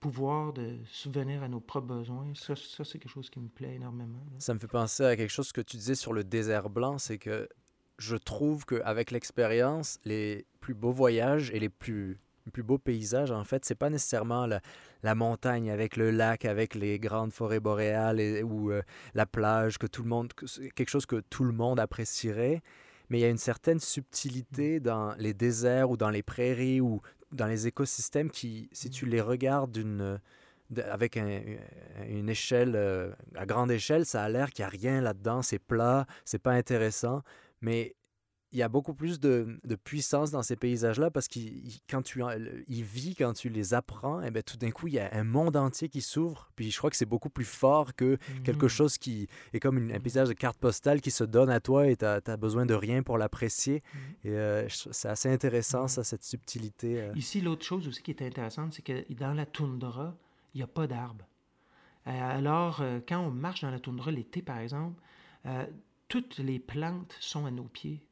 pouvoir 0.00 0.54
de 0.54 0.78
subvenir 0.86 1.42
à 1.42 1.48
nos 1.48 1.60
propres 1.60 1.88
besoins, 1.88 2.32
ça, 2.34 2.56
ça 2.56 2.84
c'est 2.84 2.98
quelque 2.98 3.12
chose 3.12 3.28
qui 3.28 3.38
me 3.38 3.48
plaît 3.48 3.74
énormément. 3.74 4.18
Ça 4.38 4.54
me 4.54 4.58
fait 4.58 4.66
penser 4.66 5.04
à 5.04 5.14
quelque 5.14 5.30
chose 5.30 5.52
que 5.52 5.60
tu 5.60 5.76
disais 5.76 5.94
sur 5.94 6.14
le 6.14 6.24
désert 6.24 6.70
blanc, 6.70 6.96
c'est 6.96 7.18
que 7.18 7.46
je 7.98 8.16
trouve 8.16 8.64
qu'avec 8.64 9.10
l'expérience, 9.10 10.00
les 10.06 10.46
plus 10.60 10.72
beaux 10.72 10.92
voyages 10.92 11.50
et 11.50 11.60
les 11.60 11.68
plus, 11.68 12.18
plus 12.50 12.62
beaux 12.62 12.78
paysages, 12.78 13.30
en 13.30 13.44
fait, 13.44 13.66
c'est 13.66 13.74
pas 13.74 13.90
nécessairement 13.90 14.46
la, 14.46 15.14
montagne 15.14 15.70
avec 15.70 15.96
le 15.96 16.10
lac, 16.10 16.46
avec 16.46 16.74
les 16.74 16.98
grandes 16.98 17.34
forêts 17.34 17.60
boréales 17.60 18.42
ou 18.42 18.70
euh, 18.70 18.80
la 19.12 19.26
plage, 19.26 19.76
que 19.76 19.86
tout 19.86 20.02
le 20.02 20.08
monde, 20.08 20.32
quelque 20.74 20.88
chose 20.88 21.04
que 21.04 21.20
tout 21.20 21.44
le 21.44 21.52
monde 21.52 21.78
apprécierait 21.78 22.62
mais 23.10 23.18
il 23.18 23.20
y 23.22 23.24
a 23.24 23.28
une 23.28 23.38
certaine 23.38 23.80
subtilité 23.80 24.78
mm. 24.78 24.82
dans 24.82 25.14
les 25.18 25.34
déserts 25.34 25.90
ou 25.90 25.96
dans 25.96 26.10
les 26.10 26.22
prairies 26.22 26.80
ou 26.80 27.02
dans 27.32 27.46
les 27.46 27.66
écosystèmes 27.66 28.30
qui, 28.30 28.68
si 28.72 28.88
tu 28.88 29.04
mm. 29.04 29.08
les 29.10 29.20
regardes 29.20 29.72
d'une 29.72 30.20
avec 30.78 31.16
une 31.16 32.28
échelle, 32.28 32.74
euh, 32.76 33.10
à 33.34 33.44
grande 33.44 33.72
échelle, 33.72 34.06
ça 34.06 34.22
a 34.22 34.28
l'air 34.28 34.52
qu'il 34.52 34.62
n'y 34.62 34.66
a 34.66 34.68
rien 34.68 35.00
là-dedans, 35.00 35.42
c'est 35.42 35.58
plat, 35.58 36.06
c'est 36.24 36.38
pas 36.38 36.52
intéressant. 36.52 37.22
Mais 37.60 37.96
il 38.52 38.58
y 38.58 38.62
a 38.62 38.68
beaucoup 38.68 38.94
plus 38.94 39.20
de, 39.20 39.60
de 39.64 39.74
puissance 39.76 40.32
dans 40.32 40.42
ces 40.42 40.56
paysages-là 40.56 41.10
parce 41.10 41.28
qu'il 41.28 41.72
quand 41.88 42.02
tu 42.02 42.22
il 42.66 42.82
vit 42.82 43.14
quand 43.14 43.32
tu 43.32 43.48
les 43.48 43.74
apprends, 43.74 44.22
et 44.22 44.26
eh 44.26 44.30
bien, 44.30 44.42
tout 44.42 44.56
d'un 44.56 44.70
coup 44.70 44.88
il 44.88 44.94
y 44.94 44.98
a 44.98 45.08
un 45.12 45.24
monde 45.24 45.56
entier 45.56 45.88
qui 45.88 46.00
s'ouvre. 46.00 46.50
Puis 46.56 46.70
je 46.70 46.78
crois 46.78 46.90
que 46.90 46.96
c'est 46.96 47.06
beaucoup 47.06 47.30
plus 47.30 47.44
fort 47.44 47.94
que 47.94 48.18
quelque 48.44 48.66
mmh. 48.66 48.70
chose 48.70 48.98
qui 48.98 49.28
est 49.52 49.60
comme 49.60 49.78
une, 49.78 49.92
un 49.92 50.00
paysage 50.00 50.28
de 50.28 50.32
carte 50.32 50.58
postale 50.58 51.00
qui 51.00 51.10
se 51.10 51.22
donne 51.22 51.50
à 51.50 51.60
toi 51.60 51.86
et 51.86 51.96
tu 51.96 52.04
n'as 52.04 52.36
besoin 52.36 52.66
de 52.66 52.74
rien 52.74 53.02
pour 53.02 53.18
l'apprécier. 53.18 53.82
Mmh. 53.82 53.98
Et 54.24 54.30
euh, 54.30 54.68
c'est 54.68 55.08
assez 55.08 55.30
intéressant 55.30 55.84
mmh. 55.84 55.88
ça, 55.88 56.04
cette 56.04 56.24
subtilité. 56.24 57.00
Euh. 57.02 57.12
Ici, 57.14 57.40
l'autre 57.40 57.64
chose 57.64 57.86
aussi 57.86 58.02
qui 58.02 58.10
est 58.10 58.22
intéressante, 58.22 58.72
c'est 58.72 58.82
que 58.82 59.12
dans 59.14 59.32
la 59.32 59.46
toundra, 59.46 60.16
il 60.54 60.58
n'y 60.58 60.64
a 60.64 60.66
pas 60.66 60.88
d'arbres. 60.88 61.26
Euh, 62.08 62.10
alors, 62.38 62.82
quand 63.06 63.20
on 63.20 63.30
marche 63.30 63.60
dans 63.60 63.70
la 63.70 63.78
toundra 63.78 64.10
l'été, 64.10 64.42
par 64.42 64.58
exemple, 64.58 65.00
toutes 66.08 66.38
les 66.38 66.58
plantes 66.58 67.16
sont 67.20 67.46
à 67.46 67.50
nos 67.50 67.64
pieds 67.64 68.02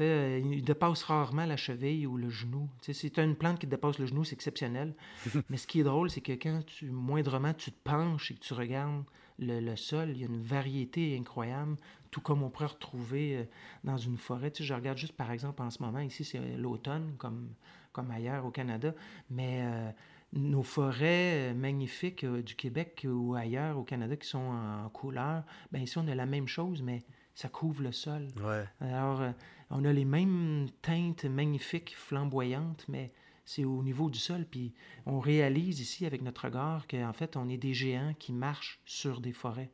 euh, 0.00 0.40
il 0.42 0.64
dépasse 0.64 1.02
rarement 1.04 1.44
la 1.44 1.56
cheville 1.56 2.06
ou 2.06 2.16
le 2.16 2.30
genou. 2.30 2.68
si 2.80 3.10
tu 3.10 3.20
as 3.20 3.24
une 3.24 3.36
plante 3.36 3.58
qui 3.58 3.66
dépasse 3.66 3.98
le 3.98 4.06
genou, 4.06 4.24
c'est 4.24 4.34
exceptionnel. 4.34 4.94
Mais 5.50 5.56
ce 5.56 5.66
qui 5.66 5.80
est 5.80 5.84
drôle, 5.84 6.10
c'est 6.10 6.20
que 6.20 6.32
quand 6.32 6.62
tu 6.64 6.90
moindrement 6.90 7.52
tu 7.52 7.72
te 7.72 7.78
penches 7.84 8.30
et 8.30 8.34
que 8.34 8.40
tu 8.40 8.54
regardes 8.54 9.04
le, 9.38 9.76
sol, 9.76 10.10
il 10.10 10.18
y 10.18 10.24
a 10.24 10.26
une 10.26 10.40
variété 10.40 11.16
incroyable, 11.18 11.76
tout 12.10 12.20
comme 12.20 12.42
on 12.42 12.50
pourrait 12.50 12.66
retrouver 12.66 13.36
euh, 13.36 13.44
dans 13.84 13.96
une 13.96 14.16
forêt. 14.16 14.50
Tu 14.50 14.62
je 14.62 14.72
regarde 14.72 14.98
juste 14.98 15.16
par 15.16 15.30
exemple 15.30 15.62
en 15.62 15.70
ce 15.70 15.82
moment, 15.82 16.00
ici 16.00 16.24
c'est 16.24 16.40
l'automne, 16.56 17.14
comme, 17.18 17.50
comme 17.92 18.10
ailleurs 18.10 18.46
au 18.46 18.50
Canada, 18.50 18.94
mais 19.30 19.60
euh, 19.62 19.90
nos 20.32 20.62
forêts 20.62 21.52
magnifiques 21.54 22.24
du 22.24 22.54
Québec 22.54 23.06
ou 23.06 23.34
ailleurs 23.34 23.78
au 23.78 23.82
Canada 23.82 24.16
qui 24.16 24.28
sont 24.28 24.38
en 24.38 24.88
couleur, 24.90 25.42
ben 25.70 25.82
ici 25.82 25.98
on 25.98 26.06
a 26.08 26.14
la 26.14 26.26
même 26.26 26.46
chose, 26.46 26.82
mais 26.82 27.02
ça 27.34 27.48
couvre 27.48 27.82
le 27.82 27.92
sol. 27.92 28.28
Ouais. 28.42 28.64
Alors, 28.80 29.20
euh, 29.20 29.30
on 29.72 29.84
a 29.84 29.92
les 29.92 30.04
mêmes 30.04 30.68
teintes 30.82 31.24
magnifiques, 31.24 31.94
flamboyantes, 31.96 32.84
mais 32.88 33.12
c'est 33.44 33.64
au 33.64 33.82
niveau 33.82 34.10
du 34.10 34.18
sol. 34.18 34.46
Puis 34.48 34.74
on 35.06 35.18
réalise 35.18 35.80
ici 35.80 36.06
avec 36.06 36.22
notre 36.22 36.44
regard 36.44 36.86
qu'en 36.86 37.12
fait, 37.12 37.36
on 37.36 37.48
est 37.48 37.56
des 37.56 37.74
géants 37.74 38.14
qui 38.18 38.32
marchent 38.32 38.80
sur 38.84 39.20
des 39.20 39.32
forêts. 39.32 39.72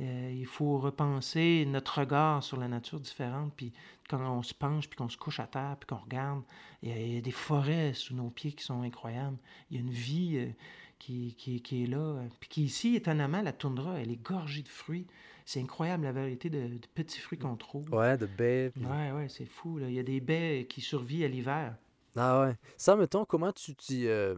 Euh, 0.00 0.32
il 0.34 0.46
faut 0.46 0.78
repenser 0.78 1.66
notre 1.66 1.98
regard 1.98 2.42
sur 2.42 2.56
la 2.56 2.68
nature 2.68 3.00
différente. 3.00 3.52
Puis 3.54 3.72
quand 4.08 4.20
on 4.20 4.42
se 4.42 4.54
penche, 4.54 4.88
puis 4.88 4.96
qu'on 4.96 5.08
se 5.08 5.18
couche 5.18 5.40
à 5.40 5.46
terre, 5.46 5.76
puis 5.78 5.88
qu'on 5.88 6.02
regarde, 6.02 6.42
il 6.82 7.14
y, 7.14 7.18
a, 7.18 7.20
des 7.20 7.30
forêts 7.30 7.92
sous 7.92 8.14
nos 8.14 8.30
pieds 8.30 8.52
qui 8.52 8.64
sont 8.64 8.82
incroyables. 8.82 9.36
Il 9.70 9.76
y 9.76 9.80
a 9.80 9.82
une 9.82 9.90
vie 9.90 10.36
euh, 10.36 10.50
qui, 10.98 11.34
qui, 11.34 11.82
est 11.82 11.86
là. 11.86 12.22
Puis 12.38 12.48
qui 12.48 12.64
ici, 12.64 12.94
étonnamment, 12.94 13.42
la 13.42 13.52
toundra, 13.52 13.98
elle 13.98 14.10
est 14.10 14.22
gorgée 14.22 14.62
de 14.62 14.68
fruits. 14.68 15.06
C'est 15.44 15.60
incroyable 15.60 16.04
la 16.04 16.12
variété 16.12 16.50
de, 16.50 16.78
petits 16.94 17.20
fruits 17.20 17.38
qu'on 17.38 17.56
trouve. 17.56 17.92
Ouais, 17.92 18.16
de 18.16 18.26
baies. 18.26 18.72
Ouais, 18.76 19.12
ouais, 19.12 19.28
c'est 19.28 19.46
fou. 19.46 19.78
Là. 19.78 19.88
Il 19.88 19.94
y 19.94 19.98
a 19.98 20.02
des 20.02 20.20
baies 20.20 20.66
qui 20.68 20.80
survivent 20.80 21.24
à 21.24 21.28
l'hiver. 21.28 21.76
Ah 22.16 22.40
ouais. 22.42 22.54
Ça, 22.76 22.96
mettons, 22.96 23.24
comment 23.24 23.52
tu 23.52 23.74
t'y... 23.74 24.06
Euh, 24.06 24.36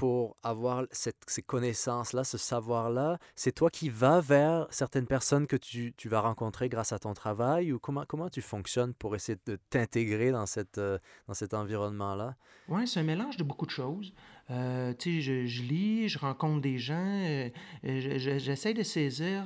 pour 0.00 0.38
avoir 0.42 0.86
cette, 0.92 1.18
ces 1.26 1.42
connaissances-là, 1.42 2.24
ce 2.24 2.38
savoir-là, 2.38 3.18
c'est 3.36 3.52
toi 3.52 3.68
qui 3.68 3.90
vas 3.90 4.22
vers 4.22 4.66
certaines 4.70 5.06
personnes 5.06 5.46
que 5.46 5.56
tu, 5.56 5.92
tu, 5.94 6.08
vas 6.08 6.20
rencontrer 6.20 6.70
grâce 6.70 6.92
à 6.92 6.98
ton 6.98 7.12
travail 7.12 7.70
ou 7.70 7.78
comment, 7.78 8.04
comment 8.08 8.30
tu 8.30 8.40
fonctionnes 8.40 8.94
pour 8.94 9.14
essayer 9.14 9.38
de 9.44 9.58
t'intégrer 9.68 10.30
dans, 10.30 10.46
cette, 10.46 10.78
euh, 10.78 10.98
dans 11.28 11.34
cet 11.34 11.52
environnement-là? 11.52 12.34
Oui, 12.68 12.88
c'est 12.88 13.00
un 13.00 13.02
mélange 13.02 13.36
de 13.36 13.44
beaucoup 13.44 13.66
de 13.66 13.70
choses. 13.72 14.14
Euh, 14.48 14.94
tu 14.94 15.16
sais, 15.16 15.20
je, 15.20 15.46
je, 15.46 15.62
lis, 15.64 16.08
je 16.08 16.18
rencontre 16.18 16.62
des 16.62 16.78
gens, 16.78 17.50
j'essaie 17.82 18.72
de 18.72 18.82
saisir 18.82 19.44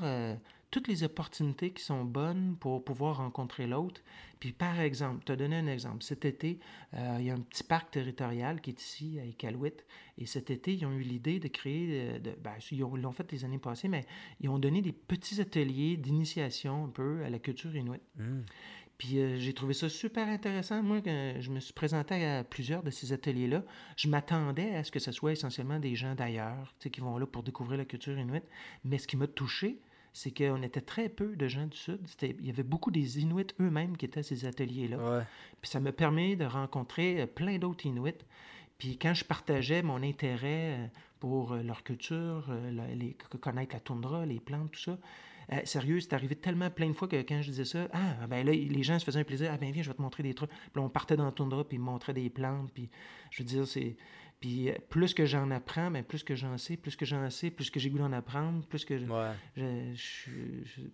toutes 0.74 0.88
les 0.88 1.04
opportunités 1.04 1.70
qui 1.70 1.84
sont 1.84 2.04
bonnes 2.04 2.56
pour 2.58 2.82
pouvoir 2.82 3.18
rencontrer 3.18 3.68
l'autre. 3.68 4.00
Puis 4.40 4.50
par 4.50 4.80
exemple, 4.80 5.22
te 5.22 5.32
donner 5.32 5.54
un 5.54 5.68
exemple. 5.68 6.02
Cet 6.02 6.24
été, 6.24 6.58
euh, 6.94 7.18
il 7.20 7.26
y 7.26 7.30
a 7.30 7.34
un 7.34 7.40
petit 7.42 7.62
parc 7.62 7.92
territorial 7.92 8.60
qui 8.60 8.70
est 8.70 8.82
ici 8.82 9.20
à 9.20 9.24
Iqaluit. 9.24 9.84
Et 10.18 10.26
cet 10.26 10.50
été, 10.50 10.74
ils 10.74 10.84
ont 10.84 10.90
eu 10.90 11.02
l'idée 11.02 11.38
de 11.38 11.46
créer, 11.46 12.18
de, 12.18 12.32
ben, 12.42 12.54
ils 12.72 12.80
l'ont 12.80 13.12
fait 13.12 13.30
les 13.30 13.44
années 13.44 13.58
passées, 13.58 13.86
mais 13.86 14.04
ils 14.40 14.48
ont 14.48 14.58
donné 14.58 14.82
des 14.82 14.90
petits 14.90 15.40
ateliers 15.40 15.96
d'initiation 15.96 16.86
un 16.86 16.88
peu 16.88 17.22
à 17.24 17.30
la 17.30 17.38
culture 17.38 17.76
inuit. 17.76 18.00
Mmh. 18.16 18.40
Puis 18.98 19.20
euh, 19.20 19.36
j'ai 19.38 19.52
trouvé 19.52 19.74
ça 19.74 19.88
super 19.88 20.26
intéressant. 20.26 20.82
Moi, 20.82 21.02
quand 21.02 21.34
je 21.38 21.50
me 21.52 21.60
suis 21.60 21.72
présenté 21.72 22.24
à 22.24 22.42
plusieurs 22.42 22.82
de 22.82 22.90
ces 22.90 23.12
ateliers-là, 23.12 23.62
je 23.96 24.08
m'attendais 24.08 24.74
à 24.74 24.82
ce 24.82 24.90
que 24.90 24.98
ce 24.98 25.12
soit 25.12 25.30
essentiellement 25.30 25.78
des 25.78 25.94
gens 25.94 26.16
d'ailleurs, 26.16 26.74
qui 26.80 27.00
vont 27.00 27.16
là 27.16 27.26
pour 27.26 27.44
découvrir 27.44 27.78
la 27.78 27.84
culture 27.84 28.18
inuit. 28.18 28.42
Mais 28.82 28.98
ce 28.98 29.06
qui 29.06 29.16
m'a 29.16 29.28
touché, 29.28 29.78
c'est 30.14 30.30
qu'on 30.30 30.62
était 30.62 30.80
très 30.80 31.08
peu 31.08 31.34
de 31.34 31.48
gens 31.48 31.66
du 31.66 31.76
Sud. 31.76 31.98
Il 32.22 32.46
y 32.46 32.50
avait 32.50 32.62
beaucoup 32.62 32.92
des 32.92 33.18
Inuits 33.18 33.48
eux-mêmes 33.60 33.96
qui 33.96 34.06
étaient 34.06 34.20
à 34.20 34.22
ces 34.22 34.46
ateliers-là. 34.46 35.26
Puis 35.60 35.68
ça 35.68 35.80
me 35.80 35.90
permet 35.90 36.36
de 36.36 36.44
rencontrer 36.44 37.20
euh, 37.20 37.26
plein 37.26 37.58
d'autres 37.58 37.84
Inuits. 37.84 38.24
Puis 38.78 38.96
quand 38.96 39.12
je 39.12 39.24
partageais 39.24 39.82
mon 39.82 40.02
intérêt 40.04 40.78
euh, 40.78 40.86
pour 41.18 41.52
euh, 41.52 41.62
leur 41.62 41.82
culture, 41.82 42.48
les, 42.94 43.16
connaître 43.40 43.74
la 43.74 43.80
toundra, 43.80 44.24
les 44.24 44.38
plantes, 44.38 44.70
tout 44.70 44.80
ça, 44.80 44.98
sérieux, 45.64 45.98
c'est 45.98 46.12
arrivé 46.12 46.36
tellement 46.36 46.70
plein 46.70 46.88
de 46.88 46.94
fois 46.94 47.08
que 47.08 47.16
quand 47.16 47.42
je 47.42 47.50
disais 47.50 47.64
ça, 47.64 47.88
ah, 47.92 48.26
ben 48.28 48.46
là, 48.46 48.52
les 48.52 48.82
gens 48.84 48.98
se 49.00 49.04
faisaient 49.04 49.20
un 49.20 49.24
plaisir, 49.24 49.50
ah, 49.52 49.58
ben 49.58 49.72
viens, 49.72 49.82
je 49.82 49.90
vais 49.90 49.96
te 49.96 50.00
montrer 50.00 50.22
des 50.22 50.32
trucs. 50.32 50.48
Puis 50.48 50.80
on 50.80 50.88
partait 50.88 51.16
dans 51.16 51.26
la 51.26 51.32
toundra, 51.32 51.64
puis 51.64 51.76
ils 51.76 51.80
me 51.80 51.86
montraient 51.86 52.14
des 52.14 52.30
plantes, 52.30 52.70
puis 52.72 52.88
je 53.30 53.42
veux 53.42 53.48
dire, 53.48 53.66
c'est 53.66 53.96
puis 54.44 54.68
euh, 54.68 54.74
plus 54.90 55.14
que 55.14 55.24
j'en 55.24 55.50
apprends, 55.50 55.88
mais 55.88 56.02
ben, 56.02 56.04
plus 56.04 56.22
que 56.22 56.34
j'en 56.34 56.58
sais, 56.58 56.76
plus 56.76 56.96
que 56.96 57.06
j'en 57.06 57.30
sais, 57.30 57.50
plus 57.50 57.70
que 57.70 57.80
j'ai 57.80 57.88
goût 57.88 57.96
d'en 57.96 58.12
apprendre, 58.12 58.62
plus 58.66 58.84
que 58.84 58.98
je, 58.98 59.06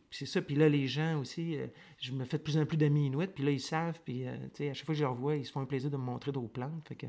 c'est 0.09 0.27
ça. 0.27 0.41
Puis 0.41 0.55
là, 0.55 0.69
les 0.69 0.87
gens 0.87 1.19
aussi, 1.19 1.57
euh, 1.57 1.67
je 1.99 2.13
me 2.13 2.25
fais 2.25 2.39
de 2.39 2.45
plus 2.45 2.57
en 2.59 2.65
plus 2.65 2.77
d'amis 2.77 3.07
inuits, 3.07 3.27
puis 3.27 3.43
là, 3.43 3.51
ils 3.51 3.59
savent, 3.59 3.99
puis 4.05 4.25
euh, 4.25 4.37
tu 4.55 4.59
sais, 4.59 4.71
à 4.71 4.75
chaque 4.75 4.87
fois 4.87 4.95
que 4.95 5.01
je 5.01 5.03
les 5.03 5.11
revois, 5.11 5.35
ils 5.35 5.45
se 5.45 5.51
font 5.51 5.63
un 5.63 5.65
plaisir 5.65 5.91
de 5.91 5.97
me 5.97 6.03
montrer 6.05 6.31
d'autres 6.31 6.53
plantes. 6.53 6.87
Fait 6.87 6.95
que, 6.95 7.07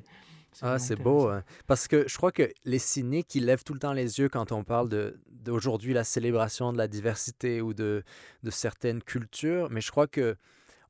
ah, 0.63 0.79
c'est 0.79 0.95
beau. 0.95 1.27
Hein. 1.27 1.43
Parce 1.67 1.87
que 1.87 2.07
je 2.07 2.17
crois 2.17 2.31
que 2.31 2.51
les 2.65 2.79
cyniques, 2.79 3.35
ils 3.35 3.45
lèvent 3.45 3.63
tout 3.63 3.75
le 3.75 3.79
temps 3.79 3.93
les 3.93 4.17
yeux 4.17 4.27
quand 4.27 4.51
on 4.51 4.63
parle 4.63 4.89
d'aujourd'hui 5.29 5.93
la 5.93 6.03
célébration 6.03 6.73
de 6.73 6.79
la 6.79 6.87
diversité 6.87 7.61
ou 7.61 7.75
de, 7.75 8.03
de 8.41 8.49
certaines 8.49 9.03
cultures, 9.03 9.69
mais 9.69 9.81
je 9.81 9.91
crois 9.91 10.07
que 10.07 10.35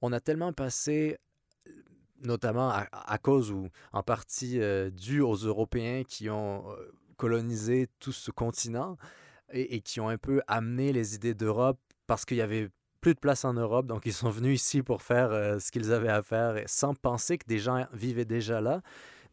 on 0.01 0.13
a 0.13 0.21
tellement 0.21 0.53
passé 0.53 1.17
notamment 2.23 2.69
à, 2.71 3.17
cause 3.17 3.51
ou 3.51 3.67
en 3.93 4.03
partie 4.03 4.59
euh, 4.59 4.89
dû 4.89 5.21
aux 5.21 5.35
Européens 5.35 6.03
qui 6.07 6.29
ont 6.29 6.69
euh, 6.71 6.91
colonisé 7.17 7.87
tout 7.99 8.11
ce 8.11 8.31
continent 8.31 8.97
et, 9.53 9.81
qui 9.81 9.99
ont 9.99 10.09
un 10.09 10.17
peu 10.17 10.41
amené 10.47 10.93
les 10.93 11.15
idées 11.15 11.33
d'Europe 11.33 11.79
parce 12.07 12.25
qu'il 12.25 12.37
y 12.37 12.41
avait 12.41 12.69
plus 13.01 13.15
de 13.15 13.19
place 13.19 13.45
en 13.45 13.53
Europe, 13.53 13.87
donc 13.87 14.05
ils 14.05 14.13
sont 14.13 14.29
venus 14.29 14.61
ici 14.61 14.83
pour 14.83 15.01
faire 15.01 15.31
euh, 15.31 15.59
ce 15.59 15.71
qu'ils 15.71 15.91
avaient 15.91 16.09
à 16.09 16.21
faire 16.21 16.61
sans 16.67 16.93
penser 16.93 17.37
que 17.37 17.47
des 17.47 17.59
gens 17.59 17.85
vivaient 17.93 18.25
déjà 18.25 18.61
là. 18.61 18.81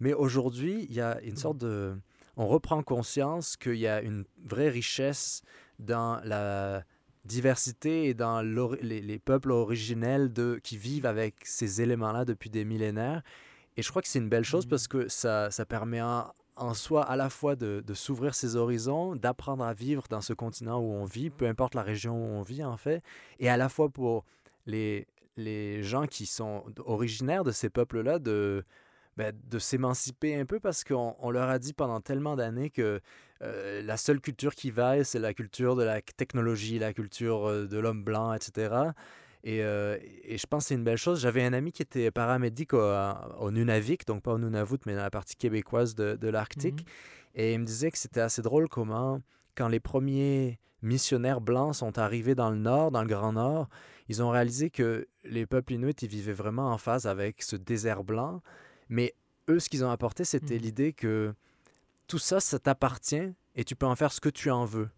Mais 0.00 0.14
aujourd'hui, 0.14 0.86
il 0.88 0.94
y 0.94 1.00
a 1.00 1.20
une 1.22 1.36
sorte 1.36 1.58
de... 1.58 1.94
On 2.36 2.46
reprend 2.46 2.82
conscience 2.82 3.56
qu'il 3.56 3.74
y 3.74 3.88
a 3.88 4.00
une 4.00 4.24
vraie 4.44 4.68
richesse 4.68 5.42
dans 5.78 6.20
la 6.24 6.84
diversité 7.28 8.06
et 8.06 8.14
dans 8.14 8.42
les, 8.42 9.00
les, 9.00 9.18
peuples 9.20 9.52
originels 9.52 10.32
de, 10.32 10.60
qui 10.64 10.76
vivent 10.76 11.06
avec 11.06 11.36
ces 11.44 11.80
éléments-là 11.80 12.24
depuis 12.24 12.50
des 12.50 12.64
millénaires. 12.64 13.22
Et 13.76 13.82
je 13.82 13.90
crois 13.90 14.02
que 14.02 14.08
c'est 14.08 14.18
une 14.18 14.28
belle 14.28 14.44
chose 14.44 14.66
mmh. 14.66 14.70
parce 14.70 14.88
que 14.88 15.06
ça, 15.06 15.52
ça 15.52 15.64
permet 15.64 16.02
en, 16.02 16.74
soi 16.74 17.04
à 17.04 17.14
la 17.14 17.30
fois 17.30 17.54
de, 17.54 17.84
de 17.86 17.94
s'ouvrir 17.94 18.34
ses 18.34 18.56
horizons, 18.56 19.14
d'apprendre 19.14 19.62
à 19.62 19.72
vivre 19.74 20.02
dans 20.10 20.20
ce 20.20 20.32
continent 20.32 20.80
où 20.80 20.90
on 20.92 21.04
vit, 21.04 21.30
peu 21.30 21.46
importe 21.46 21.76
la 21.76 21.82
région 21.82 22.16
où 22.16 22.38
on 22.38 22.42
vit 22.42 22.64
en 22.64 22.76
fait, 22.76 23.04
et 23.38 23.48
à 23.48 23.56
la 23.56 23.68
fois 23.68 23.88
pour 23.88 24.24
les, 24.66 25.06
les 25.36 25.84
gens 25.84 26.06
qui 26.06 26.26
sont 26.26 26.64
originaires 26.84 27.44
de 27.44 27.52
ces 27.52 27.70
peuples-là 27.70 28.18
de, 28.18 28.64
ben, 29.16 29.32
de 29.50 29.58
s'émanciper 29.58 30.36
un 30.36 30.44
peu 30.44 30.60
parce 30.60 30.84
qu'on 30.84 31.16
on 31.20 31.30
leur 31.30 31.48
a 31.48 31.58
dit 31.58 31.72
pendant 31.72 32.00
tellement 32.00 32.36
d'années 32.36 32.70
que 32.70 33.00
euh, 33.42 33.82
la 33.82 33.96
seule 33.96 34.20
culture 34.20 34.54
qui 34.54 34.70
vaille, 34.70 35.04
c'est 35.04 35.18
la 35.18 35.34
culture 35.34 35.76
de 35.76 35.84
la 35.84 36.00
technologie, 36.00 36.78
la 36.78 36.92
culture 36.92 37.48
euh, 37.48 37.66
de 37.66 37.78
l'homme 37.78 38.02
blanc, 38.02 38.32
etc. 38.34 38.74
Euh, 39.46 39.98
et, 40.24 40.36
je 40.36 40.46
pense 40.46 40.64
que 40.64 40.68
c'est 40.68 40.74
une 40.74 40.84
belle 40.84 40.96
chose. 40.96 41.20
J'avais 41.20 41.44
un 41.44 41.52
ami 41.52 41.72
qui 41.72 41.82
était 41.82 42.10
paramédic 42.10 42.74
au, 42.74 43.50
Nunavik, 43.50 44.06
donc 44.06 44.22
pas 44.22 44.32
au 44.32 44.38
Nunavut, 44.38 44.78
mais 44.86 44.94
dans 44.94 45.02
la 45.02 45.10
partie 45.10 45.36
québécoise 45.36 45.94
de, 45.94 46.28
l'Arctique. 46.28 46.82
Mmh 46.82 46.90
et 47.34 47.52
il 47.52 47.60
me 47.60 47.64
disait 47.66 47.90
que 47.92 47.98
c'était 47.98 48.22
assez 48.22 48.42
drôle 48.42 48.68
comment, 48.68 49.20
quand 49.54 49.68
les 49.68 49.78
premiers 49.78 50.58
missionnaires 50.82 51.40
blancs 51.40 51.76
sont 51.76 51.96
arrivés 51.96 52.34
dans 52.34 52.50
le 52.50 52.56
nord, 52.56 52.90
dans 52.90 53.02
le 53.02 53.06
Grand 53.06 53.34
Nord, 53.34 53.68
ils 54.08 54.22
ont 54.24 54.30
réalisé 54.30 54.70
que 54.70 55.06
les 55.22 55.46
peuples 55.46 55.74
inuits, 55.74 55.92
ils 55.92 56.08
vivaient 56.08 56.32
vraiment 56.32 56.72
en 56.72 56.78
phase 56.78 57.06
avec 57.06 57.42
ce 57.42 57.54
désert 57.54 58.02
blanc 58.02 58.40
mais 58.88 59.14
eux, 59.48 59.58
ce 59.58 59.68
qu'ils 59.68 59.84
ont 59.84 59.90
apporté, 59.90 60.24
c'était 60.24 60.56
mmh. 60.56 60.62
l'idée 60.62 60.92
que 60.92 61.34
tout 62.08 62.18
ça, 62.18 62.40
ça 62.40 62.58
t'appartient 62.58 63.32
et 63.54 63.64
tu 63.64 63.76
peux 63.76 63.86
en 63.86 63.94
faire 63.94 64.12
ce 64.12 64.20
que 64.20 64.28
tu 64.28 64.50
en 64.50 64.64
veux. 64.64 64.88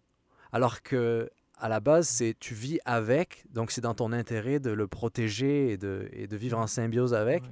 Alors 0.51 0.81
que 0.81 1.29
à 1.57 1.69
la 1.69 1.79
base, 1.79 2.07
c'est 2.07 2.35
tu 2.39 2.55
vis 2.55 2.79
avec, 2.85 3.45
donc 3.51 3.69
c'est 3.69 3.81
dans 3.81 3.93
ton 3.93 4.11
intérêt 4.11 4.59
de 4.59 4.71
le 4.71 4.87
protéger 4.87 5.71
et 5.71 5.77
de, 5.77 6.09
et 6.11 6.25
de 6.25 6.35
vivre 6.35 6.57
en 6.57 6.65
symbiose 6.65 7.13
avec 7.13 7.43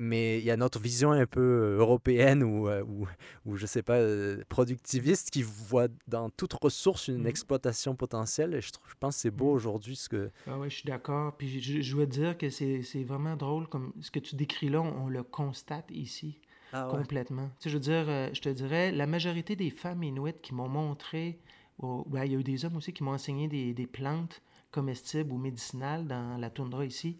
mais 0.00 0.38
il 0.38 0.44
y 0.44 0.50
a 0.50 0.56
notre 0.56 0.78
vision 0.78 1.12
un 1.12 1.26
peu 1.26 1.40
euh, 1.40 1.78
européenne 1.78 2.42
ou, 2.42 2.68
euh, 2.68 2.82
ou, 2.82 3.06
ou 3.46 3.56
je 3.56 3.66
sais 3.66 3.82
pas, 3.82 3.96
euh, 3.96 4.42
productiviste 4.48 5.30
qui 5.30 5.42
voit 5.42 5.88
dans 6.08 6.30
toute 6.30 6.52
ressource 6.54 7.08
une 7.08 7.22
mmh 7.22 7.34
exploitation 7.34 7.96
potentielle. 7.96 8.54
Et 8.54 8.60
je, 8.60 8.68
je 8.68 8.94
pense 8.98 9.16
que 9.16 9.20
c'est 9.22 9.30
beau 9.30 9.52
mmh. 9.52 9.56
aujourd'hui 9.56 9.96
ce 9.96 10.08
que... 10.08 10.30
Ah 10.46 10.58
oui, 10.58 10.70
je 10.70 10.76
suis 10.76 10.86
d'accord. 10.86 11.36
Puis 11.36 11.60
je, 11.60 11.80
je 11.80 11.96
veux 11.96 12.06
dire 12.06 12.36
que 12.36 12.50
c'est 12.50 13.04
vraiment 13.04 13.36
drôle, 13.36 13.66
comme 13.68 13.92
ce 14.00 14.10
que 14.10 14.18
tu 14.18 14.36
décris 14.36 14.68
là, 14.68 14.80
on, 14.80 15.08
le 15.08 15.22
constate 15.22 15.90
ici. 15.90 16.40
Ah 16.74 16.88
complètement. 16.90 17.48
Tu 17.60 17.64
sais, 17.64 17.70
je 17.70 17.76
veux 17.76 17.80
dire, 17.80 18.34
je 18.34 18.40
te 18.40 18.48
dirais, 18.48 18.90
la 18.90 19.06
majorité 19.06 19.54
des 19.56 19.70
femmes 19.70 20.02
inuites 20.02 20.40
qui 20.42 20.54
m'ont 20.54 20.68
montré, 20.68 21.38
ben, 21.80 22.24
il 22.24 22.32
y 22.32 22.34
a 22.34 22.38
eu 22.38 22.42
des 22.42 22.64
hommes 22.64 22.76
aussi 22.76 22.92
qui 22.92 23.02
m'ont 23.02 23.12
enseigné 23.12 23.48
des, 23.48 23.72
des 23.72 23.86
plantes 23.86 24.42
comestibles 24.74 25.32
ou 25.32 25.38
médicinales 25.38 26.06
dans 26.06 26.36
la 26.36 26.50
toundra 26.50 26.84
ici. 26.84 27.18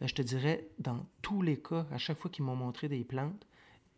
Euh, 0.00 0.06
je 0.06 0.14
te 0.14 0.22
dirais, 0.22 0.68
dans 0.78 1.06
tous 1.22 1.42
les 1.42 1.58
cas, 1.60 1.86
à 1.90 1.98
chaque 1.98 2.18
fois 2.18 2.30
qu'ils 2.30 2.44
m'ont 2.44 2.56
montré 2.56 2.88
des 2.88 3.04
plantes, 3.04 3.46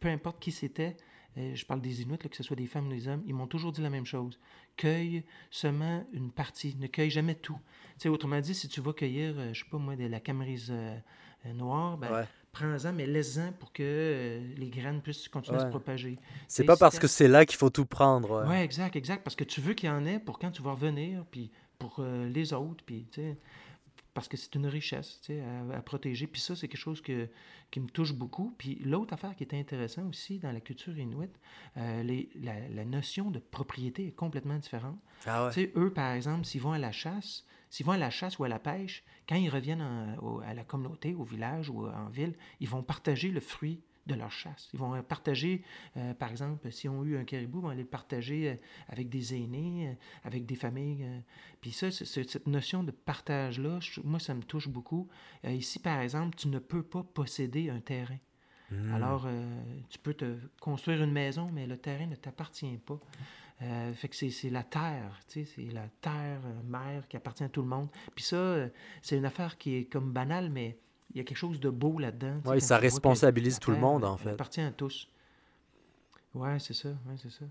peu 0.00 0.08
importe 0.08 0.40
qui 0.40 0.50
c'était, 0.50 0.96
euh, 1.36 1.54
je 1.54 1.66
parle 1.66 1.82
des 1.82 2.02
Inuits, 2.02 2.18
que 2.18 2.34
ce 2.34 2.42
soit 2.42 2.56
des 2.56 2.66
femmes 2.66 2.86
ou 2.86 2.90
des 2.90 3.08
hommes, 3.08 3.22
ils 3.26 3.34
m'ont 3.34 3.46
toujours 3.46 3.72
dit 3.72 3.82
la 3.82 3.90
même 3.90 4.06
chose. 4.06 4.38
Cueille 4.76 5.24
seulement 5.50 6.04
une 6.12 6.30
partie, 6.30 6.74
ne 6.78 6.86
cueille 6.86 7.10
jamais 7.10 7.34
tout. 7.34 7.58
Tu 7.98 8.02
sais, 8.02 8.08
autrement 8.08 8.40
dit, 8.40 8.54
si 8.54 8.68
tu 8.68 8.80
vas 8.80 8.94
cueillir, 8.94 9.34
euh, 9.36 9.52
je 9.52 9.62
sais 9.62 9.70
pas 9.70 9.78
moi, 9.78 9.96
de 9.96 10.06
la 10.06 10.20
camerise 10.20 10.72
noire, 11.54 11.96
ben, 11.96 12.26
prends-en, 12.58 12.92
mais 12.92 13.06
laisse-en 13.06 13.52
pour 13.58 13.72
que 13.72 14.40
les 14.56 14.68
graines 14.68 15.00
puissent 15.00 15.28
continuer 15.28 15.58
à 15.58 15.62
se 15.62 15.66
propager. 15.66 16.18
C'est 16.48 16.64
pas 16.64 16.76
parce 16.76 16.98
que 16.98 17.06
c'est 17.06 17.28
là 17.28 17.44
qu'il 17.44 17.58
faut 17.58 17.70
tout 17.70 17.86
prendre. 17.86 18.44
Oui, 18.44 18.50
ouais, 18.50 18.64
exact, 18.64 18.96
exact. 18.96 19.22
Parce 19.22 19.36
que 19.36 19.44
tu 19.44 19.60
veux 19.60 19.74
qu'il 19.74 19.88
y 19.88 19.92
en 19.92 20.06
ait 20.06 20.18
pour 20.18 20.38
quand 20.38 20.50
tu 20.50 20.62
vas 20.62 20.72
revenir, 20.72 21.24
puis 21.30 21.50
pour 21.78 22.02
les 22.32 22.52
autres, 22.52 22.82
puis 22.84 23.06
tu 23.10 23.20
sais 23.20 23.36
parce 24.16 24.28
que 24.28 24.38
c'est 24.38 24.54
une 24.54 24.66
richesse 24.66 25.20
à, 25.28 25.76
à, 25.76 25.82
protéger. 25.82 26.26
Puis 26.26 26.40
ça, 26.40 26.56
c'est 26.56 26.68
quelque 26.68 26.80
chose 26.80 27.02
que, 27.02 27.28
qui 27.70 27.80
me 27.80 27.86
touche 27.86 28.14
beaucoup. 28.14 28.54
Puis 28.56 28.76
l'autre 28.82 29.12
affaire 29.12 29.36
qui 29.36 29.44
est 29.44 29.52
intéressante 29.52 30.08
aussi 30.08 30.38
dans 30.38 30.52
la 30.52 30.60
culture 30.62 30.98
inuit, 30.98 31.28
euh, 31.76 32.02
les, 32.02 32.30
la, 32.34 32.66
la, 32.70 32.86
notion 32.86 33.30
de 33.30 33.38
propriété 33.38 34.06
est 34.06 34.12
complètement 34.12 34.56
différente. 34.56 34.98
Ah 35.26 35.48
ouais. 35.48 35.72
Eux, 35.76 35.92
par 35.92 36.14
exemple, 36.14 36.46
s'ils 36.46 36.62
vont 36.62 36.72
à 36.72 36.78
la 36.78 36.92
chasse, 36.92 37.44
s'ils 37.68 37.84
vont 37.84 37.92
à 37.92 37.98
la 37.98 38.08
chasse 38.08 38.38
ou 38.38 38.44
à 38.44 38.48
la 38.48 38.58
pêche, 38.58 39.04
quand 39.28 39.36
ils 39.36 39.50
reviennent 39.50 39.82
à 39.82 40.54
la 40.54 40.64
communauté, 40.64 41.14
au 41.14 41.24
village 41.24 41.68
ou 41.68 41.86
en 41.86 42.08
ville, 42.08 42.32
ils 42.60 42.68
vont 42.70 42.82
partager 42.82 43.28
le 43.28 43.40
fruit 43.40 43.82
de 44.06 44.14
leur 44.14 44.30
chasse. 44.30 44.68
Ils 44.72 44.78
vont 44.78 45.00
partager, 45.02 45.62
euh, 45.96 46.14
par 46.14 46.30
exemple, 46.30 46.70
s'ils 46.70 46.90
ont 46.90 47.04
eu 47.04 47.16
un 47.16 47.24
caribou, 47.24 47.58
ils 47.58 47.62
vont 47.62 47.68
aller 47.68 47.82
le 47.82 47.88
partager 47.88 48.50
euh, 48.50 48.54
avec 48.88 49.08
des 49.08 49.34
aînés, 49.34 49.88
euh, 49.88 49.94
avec 50.24 50.46
des 50.46 50.54
familles. 50.54 51.06
Puis 51.60 51.72
ça, 51.72 51.90
cette 51.90 52.46
notion 52.46 52.82
de 52.84 52.92
partage-là, 52.92 53.80
moi, 54.04 54.20
ça 54.20 54.34
me 54.34 54.42
touche 54.42 54.68
beaucoup. 54.68 55.08
ici, 55.44 55.78
par 55.78 56.00
exemple, 56.00 56.36
tu 56.36 56.48
ne 56.48 56.58
peux 56.58 56.82
pas 56.82 57.02
posséder 57.02 57.70
un 57.70 57.80
terrain. 57.80 58.18
Hmm. 58.70 58.94
Alors, 58.94 59.28
tu 59.88 59.98
peux 59.98 60.14
te 60.14 60.36
construire 60.60 61.02
une 61.02 61.12
maison, 61.12 61.50
mais 61.52 61.66
le 61.66 61.76
terrain 61.76 62.06
ne 62.06 62.16
t'appartient 62.16 62.78
pas. 62.78 62.98
fait 63.94 64.08
que 64.08 64.16
c'est 64.16 64.50
la 64.50 64.64
terre, 64.64 65.20
tu 65.28 65.44
sais, 65.44 65.52
c'est 65.54 65.72
la 65.72 65.88
terre 66.00 66.40
mère 66.64 67.06
qui 67.08 67.16
appartient 67.16 67.44
à 67.44 67.48
tout 67.48 67.62
le 67.62 67.68
monde. 67.68 67.88
Puis 68.14 68.24
ça, 68.24 68.68
c'est 69.02 69.16
une 69.16 69.24
affaire 69.24 69.56
qui 69.56 69.76
est 69.76 69.84
comme 69.84 70.12
banale, 70.12 70.50
mais 70.50 70.78
il 71.16 71.20
y 71.20 71.22
a 71.22 71.24
quelque 71.24 71.38
chose 71.38 71.60
de 71.60 71.70
beau 71.70 71.98
là-dedans. 71.98 72.42
Oui, 72.44 72.60
ça 72.60 72.76
responsabilise 72.76 73.58
tout 73.58 73.70
le 73.70 73.78
monde, 73.78 74.04
en 74.04 74.18
fait. 74.18 74.24
Ça 74.24 74.30
appartient 74.32 74.60
à 74.60 74.70
tous. 74.70 75.08
Oui, 76.34 76.50
c'est 76.58 76.74
ça. 76.74 76.90
Ouais, 76.90 77.14
c'est 77.16 77.30
ça. 77.30 77.46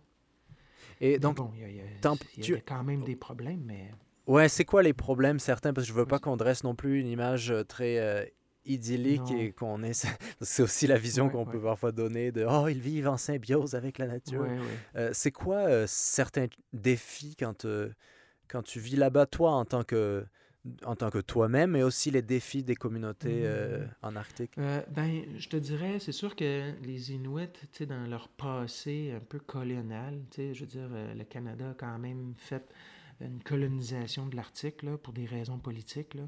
Et 1.01 1.18
donc, 1.18 1.38
bon, 1.38 1.51
il 1.55 1.76
y, 2.45 2.53
a, 2.53 2.57
quand 2.59 2.84
même 2.84 3.03
des 3.03 3.16
problèmes, 3.16 3.63
mais. 3.66 3.91
Ouais, 4.28 4.49
c'est 4.49 4.66
quoi 4.66 4.84
les 4.84 4.93
problèmes 4.93 5.39
certains? 5.39 5.74
Parce 5.74 5.88
que 5.88 5.93
je 5.93 5.97
veux 5.97 6.05
pas 6.05 6.20
qu'on 6.20 6.38
dresse 6.38 6.63
non 6.63 6.76
plus 6.76 6.99
une 6.99 7.07
image 7.07 7.49
euh, 7.49 7.63
très 7.63 7.97
euh, 7.97 8.24
idyllique 8.66 9.32
et 9.32 9.51
qu'on 9.51 9.82
ait. 9.82 9.93
c'est 10.41 10.61
aussi 10.61 10.86
la 10.86 10.99
vision 10.99 11.30
qu'on 11.32 11.45
peut 11.45 11.59
parfois 11.59 11.91
donner 11.91 12.32
de 12.32 12.45
oh 12.47 12.68
ils 12.68 12.80
vivent 12.80 13.07
en 13.07 13.18
symbiose 13.18 13.74
avec 13.74 13.97
la 13.97 14.05
nature. 14.05 14.45
Euh, 14.95 15.09
c'est 15.11 15.32
quoi 15.32 15.88
certains 15.88 16.45
défis 16.72 17.36
quand 17.36 17.66
quand 18.47 18.61
tu 18.61 18.80
vis 18.80 18.95
là-bas 18.95 19.26
toi 19.26 19.53
en 19.53 19.66
tant 19.66 19.84
que 19.84 20.24
en 20.86 20.95
tant 20.95 21.09
que 21.09 21.20
toi-même, 21.20 21.76
et 21.76 21.84
aussi 21.84 22.11
les 22.11 22.22
défis 22.22 22.63
des 22.63 22.76
communautés 22.76 23.41
euh, 23.43 23.86
en 24.01 24.16
Arctique? 24.16 24.51
Euh, 24.57 24.82
ben, 24.91 25.24
je 25.38 25.47
te 25.49 25.57
dirais, 25.57 25.99
c'est 25.99 26.11
sûr 26.11 26.36
que 26.36 26.72
les 26.84 27.11
Inuits, 27.11 27.47
dans 27.88 28.07
leur 28.09 28.28
passé 28.30 29.13
un 29.16 29.20
peu 29.20 29.39
colonial, 29.39 30.22
je 30.38 30.59
veux 30.59 30.66
dire, 30.66 30.89
euh, 30.91 31.13
le 31.13 31.24
Canada 31.24 31.72
a 31.72 31.74
quand 31.74 31.97
même 31.99 32.34
fait 32.38 32.68
une 33.22 33.41
colonisation 33.43 34.28
de 34.28 34.36
l'Arctique 34.36 34.86
pour 34.97 35.13
des 35.13 35.26
raisons 35.26 35.57
politiques. 35.57 36.16
Là, 36.16 36.24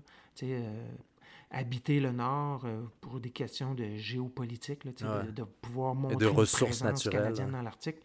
habiter 1.50 2.00
le 2.00 2.12
Nord 2.12 2.66
pour 3.02 3.20
des 3.20 3.30
questions 3.30 3.74
de 3.74 3.96
géopolitique, 3.96 4.84
là, 4.86 4.92
de, 5.24 5.44
pouvoir 5.44 5.96
montrer 5.96 6.16
et 6.16 6.18
de 6.18 6.26
ressources 6.28 6.84
naturelles 6.84 7.22
canadienne 7.22 7.52
dans 7.52 7.62
l'Arctique. 7.62 7.98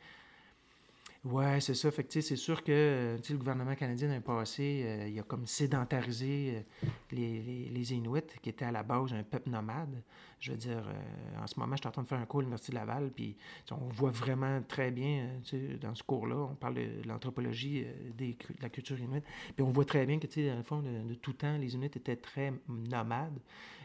Oui, 1.25 1.45
c'est 1.61 1.75
ça. 1.75 1.89
Fait 1.93 2.21
c'est 2.21 2.35
sûr 2.35 2.65
que 2.65 3.17
le 3.29 3.37
gouvernement 3.37 3.77
canadien 3.77 4.09
dans 4.09 4.17
le 4.17 4.21
passé, 4.21 4.83
euh, 4.85 5.09
il 5.09 5.17
a 5.21 5.23
comme 5.23 5.47
sédentarisé 5.47 6.57
euh, 6.57 6.89
les, 7.13 7.69
les, 7.71 7.93
Inuits, 7.95 8.23
qui 8.43 8.49
étaient 8.49 8.65
à 8.65 8.73
la 8.73 8.83
base 8.83 9.13
un 9.13 9.23
peuple 9.23 9.51
nomade. 9.51 10.03
Je 10.41 10.51
veux 10.51 10.57
dire, 10.57 10.83
euh, 10.85 11.41
en 11.41 11.47
ce 11.47 11.61
moment, 11.61 11.77
je 11.77 11.83
suis 11.83 11.89
en 11.89 11.93
train 11.93 12.03
de 12.03 12.09
faire 12.09 12.19
un 12.19 12.27
cours 12.27 12.41
à 12.41 12.43
l'Université 12.43 12.73
de 12.73 12.79
Laval, 12.79 13.13
puis 13.15 13.37
on 13.71 13.89
voit 13.91 14.11
vraiment 14.11 14.61
très 14.67 14.91
bien, 14.91 15.29
dans 15.81 15.95
ce 15.95 16.03
cours-là, 16.03 16.35
on 16.35 16.57
parle 16.57 16.75
de, 16.75 17.07
l'anthropologie 17.07 17.87
de 18.19 18.35
la 18.61 18.69
culture 18.69 18.99
inuite, 18.99 19.25
puis 19.55 19.65
on 19.65 19.71
voit 19.71 19.85
très 19.85 20.05
bien 20.05 20.19
que, 20.19 20.27
dans 20.27 20.57
le 20.57 20.65
fond, 20.65 20.83
de, 20.83 21.15
tout 21.15 21.35
temps, 21.35 21.57
les 21.57 21.73
Inuits 21.77 21.87
étaient 21.87 22.17
très 22.17 22.53
nomades. 22.69 23.39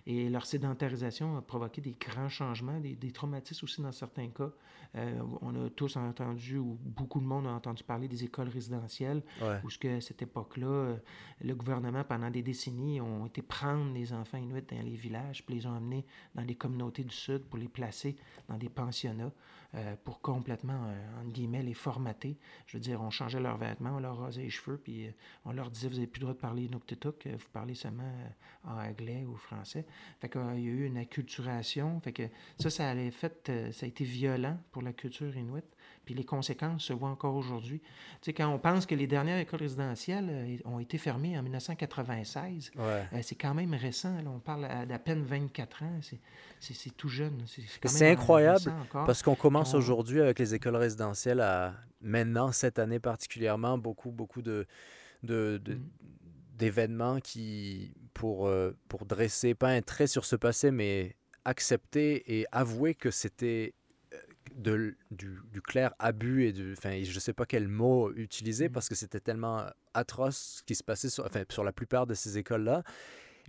Et 0.10 0.30
leur 0.30 0.46
sédentarisation 0.46 1.36
a 1.38 1.42
provoqué 1.42 1.82
des 1.82 1.94
grands 2.00 2.30
changements, 2.30 2.80
des, 2.80 3.12
traumatismes 3.12 3.66
aussi 3.66 3.82
dans 3.82 3.92
certains 3.92 4.30
cas. 4.30 4.52
Euh, 4.96 5.20
on 5.42 5.66
a 5.66 5.70
tous 5.70 5.98
entendu, 5.98 6.58
ou 6.58 6.78
beaucoup 6.82 7.20
de 7.20 7.26
monde 7.26 7.46
a 7.46 7.50
entendu 7.50 7.84
parler 7.84 8.08
des 8.08 8.24
écoles 8.24 8.48
résidentielles, 8.48 9.22
où 9.66 9.70
ce 9.70 9.78
que 9.78 9.98
à 9.98 10.00
cette 10.00 10.22
époque-là, 10.22 10.68
euh, 10.68 10.96
le 11.42 11.54
gouvernement, 11.56 12.06
pendant 12.06 12.32
des 12.32 12.42
décennies, 12.42 13.02
ont 13.02 13.26
été 13.26 13.42
prendre 13.42 13.94
les 13.94 14.14
enfants 14.14 14.38
inuits 14.38 14.62
dans 14.62 14.82
les 14.82 14.96
villages, 14.96 15.46
puis 15.46 15.56
les 15.56 15.66
ont 15.66 15.76
amenés 15.76 16.06
dans 16.36 16.44
les 16.44 16.56
communautés 16.56 17.04
du 17.04 17.14
Sud 17.14 17.40
pour 17.40 17.60
les 17.60 17.68
placer 17.68 18.16
dans 18.48 18.58
des 18.58 18.70
pensionnats. 18.70 19.34
Euh, 19.76 19.96
pour 20.06 20.22
complètement, 20.22 20.86
euh, 20.86 21.20
entre 21.20 21.32
guillemets, 21.34 21.62
les 21.62 21.74
formater. 21.74 22.38
Je 22.68 22.78
veux 22.78 22.82
dire, 22.82 23.02
on 23.02 23.10
changeait 23.10 23.42
leurs 23.42 23.58
vêtements, 23.58 23.98
on 23.98 24.00
leur 24.00 24.18
rasait 24.18 24.44
les 24.44 24.50
cheveux, 24.50 24.78
puis 24.78 25.08
euh, 25.08 25.12
on 25.44 25.52
leur 25.52 25.70
disait, 25.70 25.90
vous 25.90 25.96
n'avez 25.96 26.08
plus 26.08 26.22
le 26.22 26.28
droit 26.28 26.34
de 26.34 26.40
parler 26.40 26.64
Inuktitut, 26.64 27.10
vous 27.26 27.50
parlez 27.52 27.76
seulement 27.76 28.10
en 28.64 28.78
anglais 28.78 29.26
ou 29.26 29.36
français. 29.36 29.86
Fait 30.22 30.30
qu'il 30.30 30.42
y 30.42 30.70
a 30.70 30.72
eu 30.72 30.86
une 30.86 30.98
acculturation. 30.98 32.00
Fait 32.00 32.14
que 32.14 32.24
ça, 32.58 32.70
ça, 32.70 32.94
ça 32.96 33.86
a 33.86 33.86
été 33.86 34.04
violent 34.06 34.58
pour 34.72 34.84
la 34.84 34.94
culture 34.94 35.36
inuite. 35.36 35.76
Puis 36.06 36.16
les 36.16 36.24
conséquences 36.24 36.84
se 36.84 36.94
voient 36.94 37.10
encore 37.10 37.36
aujourd'hui. 37.36 37.80
Tu 37.80 37.88
sais, 38.22 38.34
quand 38.34 38.48
on 38.48 38.60
pense 38.60 38.86
que 38.86 38.96
les 38.96 39.08
dernières 39.08 39.40
écoles 39.40 39.60
résidentielles 39.60 40.30
euh, 40.30 40.58
ont 40.64 40.80
été 40.80 40.98
fermées 40.98 41.38
en 41.38 41.44
1996, 41.44 42.72
euh, 42.80 43.04
c'est 43.22 43.36
quand 43.36 43.54
même 43.54 43.74
récent. 43.74 44.16
on 44.26 44.40
parle 44.40 44.68
d'à 44.88 45.00
peine 45.00 45.24
24 45.24 45.84
ans. 45.84 46.00
C'est 46.60 46.96
tout 46.96 47.10
jeune. 47.10 47.44
C'est 47.86 48.10
incroyable 48.10 48.72
parce 48.92 49.22
qu'on 49.22 49.36
commence 49.36 49.74
aujourd'hui 49.74 50.22
avec 50.22 50.40
les 50.40 50.56
écoles 50.56 50.78
résidentielles 50.78 51.42
à, 51.42 51.74
maintenant, 52.02 52.52
cette 52.52 52.80
année 52.80 53.00
particulièrement, 53.00 53.78
beaucoup, 53.78 54.12
beaucoup 54.12 54.42
de, 54.42 54.66
de, 55.24 55.62
mm. 55.66 55.80
d'événements 56.56 57.20
qui, 57.20 57.94
pour, 58.14 58.48
euh, 58.48 58.76
pour 58.88 59.06
dresser, 59.06 59.54
pas 59.54 59.70
un 59.70 59.82
trait 59.82 60.08
sur 60.08 60.26
ce 60.26 60.36
passé, 60.36 60.72
mais 60.72 61.16
accepter 61.46 62.40
et 62.40 62.46
avouer 62.52 62.94
que 62.96 63.12
c'était 63.12 63.74
de, 64.58 64.96
du, 65.12 65.62
clair 65.62 65.94
abus 66.00 66.46
et 66.46 66.52
du. 66.52 66.74
Enfin, 66.74 67.02
je 67.04 67.14
ne 67.14 67.20
sais 67.20 67.34
pas 67.34 67.46
quel 67.46 67.68
mot 67.68 68.12
utiliser 68.14 68.70
mm. 68.70 68.72
parce 68.72 68.90
que 68.90 68.96
c'était 68.96 69.20
tellement 69.20 69.66
atroce 69.94 70.58
ce 70.58 70.64
qui 70.64 70.76
se 70.76 70.84
passait 70.84 71.10
sur, 71.10 71.26
enfin, 71.26 71.44
sur 71.50 71.64
la 71.64 71.72
plupart 71.72 72.08
de 72.08 72.14
ces 72.14 72.38
écoles-là. 72.38 72.84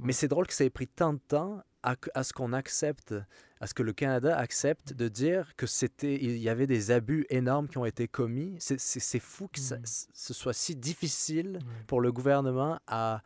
Mais 0.00 0.12
c'est 0.12 0.28
drôle 0.28 0.46
que 0.46 0.52
ça 0.52 0.64
ait 0.64 0.70
pris 0.70 0.86
tant 0.86 1.14
de 1.14 1.18
temps 1.18 1.60
à, 1.82 1.96
à 2.14 2.22
ce 2.22 2.32
qu'on 2.32 2.52
accepte, 2.52 3.14
à 3.60 3.66
ce 3.66 3.74
que 3.74 3.82
le 3.82 3.92
Canada 3.92 4.36
accepte 4.36 4.92
de 4.92 5.08
dire 5.08 5.56
que 5.56 5.66
c'était, 5.66 6.14
il 6.14 6.38
y 6.38 6.48
avait 6.48 6.68
des 6.68 6.92
abus 6.92 7.26
énormes 7.30 7.66
qui 7.66 7.78
ont 7.78 7.84
été 7.84 8.06
commis. 8.06 8.54
C'est 8.60 9.18
fou 9.18 9.48
que 9.48 9.60
mm. 9.60 9.82
ce 9.84 10.34
soit 10.34 10.52
si 10.52 10.76
difficile 10.76 11.58
pour 11.86 12.00
le 12.00 12.12
gouvernement 12.12 12.78
à, 12.86 13.22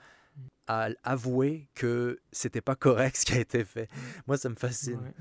à 0.66 0.89
avouer 1.03 1.68
que 1.74 2.20
c'était 2.30 2.62
pas 2.62 2.76
correct 2.76 3.16
ce 3.16 3.26
qui 3.26 3.35
a 3.35 3.41
été 3.41 3.64
fait. 3.64 3.91
Moi, 4.26 4.39
ça 4.39 4.49
me 4.49 4.57
fascine. 4.57 5.12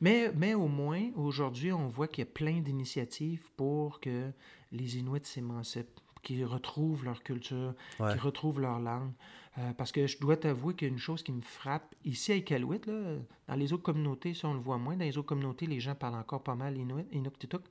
Mais, 0.00 0.30
mais 0.34 0.54
au 0.54 0.68
moins, 0.68 1.10
aujourd'hui, 1.14 1.72
on 1.72 1.88
voit 1.88 2.08
qu'il 2.08 2.24
y 2.24 2.28
a 2.28 2.30
plein 2.30 2.60
d'initiatives 2.60 3.50
pour 3.56 4.00
que 4.00 4.30
les 4.72 4.98
Inuits 4.98 5.20
s'émancipent, 5.24 6.00
qu'ils 6.22 6.44
retrouvent 6.44 7.04
leur 7.04 7.22
culture, 7.22 7.74
qu'ils 7.96 8.20
retrouvent 8.20 8.60
leur 8.60 8.78
langue. 8.78 9.12
Euh, 9.58 9.72
parce 9.72 9.90
que 9.90 10.06
je 10.06 10.18
dois 10.18 10.36
t'avouer 10.36 10.74
qu'il 10.74 10.88
y 10.88 10.90
a 10.90 10.92
une 10.92 11.00
chose 11.00 11.22
qui 11.22 11.32
me 11.32 11.40
frappe. 11.40 11.94
Ici, 12.04 12.32
à 12.32 12.34
Iqaluit, 12.36 12.80
là, 12.86 13.16
dans 13.48 13.54
les 13.54 13.72
autres 13.72 13.82
communautés, 13.82 14.34
ça, 14.34 14.48
on 14.48 14.54
le 14.54 14.60
voit 14.60 14.76
moins. 14.76 14.96
Dans 14.96 15.04
les 15.04 15.16
autres 15.16 15.28
communautés, 15.28 15.66
les 15.66 15.80
gens 15.80 15.94
parlent 15.94 16.16
encore 16.16 16.42
pas 16.42 16.54
mal 16.54 16.76
Inuit, 16.76 17.06
Inuktitut. 17.12 17.62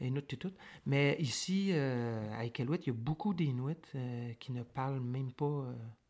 Inuktitut. 0.00 0.52
Mais 0.84 1.16
ici, 1.18 1.70
euh, 1.72 2.38
à 2.38 2.44
Iqaluit, 2.44 2.78
il 2.82 2.86
y 2.88 2.90
a 2.90 2.92
beaucoup 2.92 3.34
d'Inuits 3.34 3.74
euh, 3.96 4.32
qui 4.38 4.52
ne 4.52 4.62
parlent 4.62 5.00
même 5.00 5.32
pas 5.32 5.64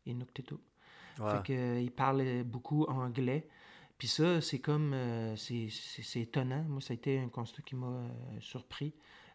Inuktitut. 0.05 0.59
Fait 1.15 1.43
qu'ils 1.43 1.91
parlent 1.91 2.43
beaucoup 2.43 2.83
anglais. 2.83 3.47
Puis 3.97 4.07
ça, 4.07 4.41
c'est 4.41 4.59
comme, 4.59 4.91
euh, 4.93 5.35
c'est 5.35 6.19
étonnant. 6.19 6.63
Moi, 6.67 6.81
ça 6.81 6.93
a 6.93 6.95
été 6.95 7.19
un 7.19 7.29
constat 7.29 7.63
qui 7.63 7.75
m'a 7.75 7.87
euh, 7.87 8.09
surpris 8.39 8.93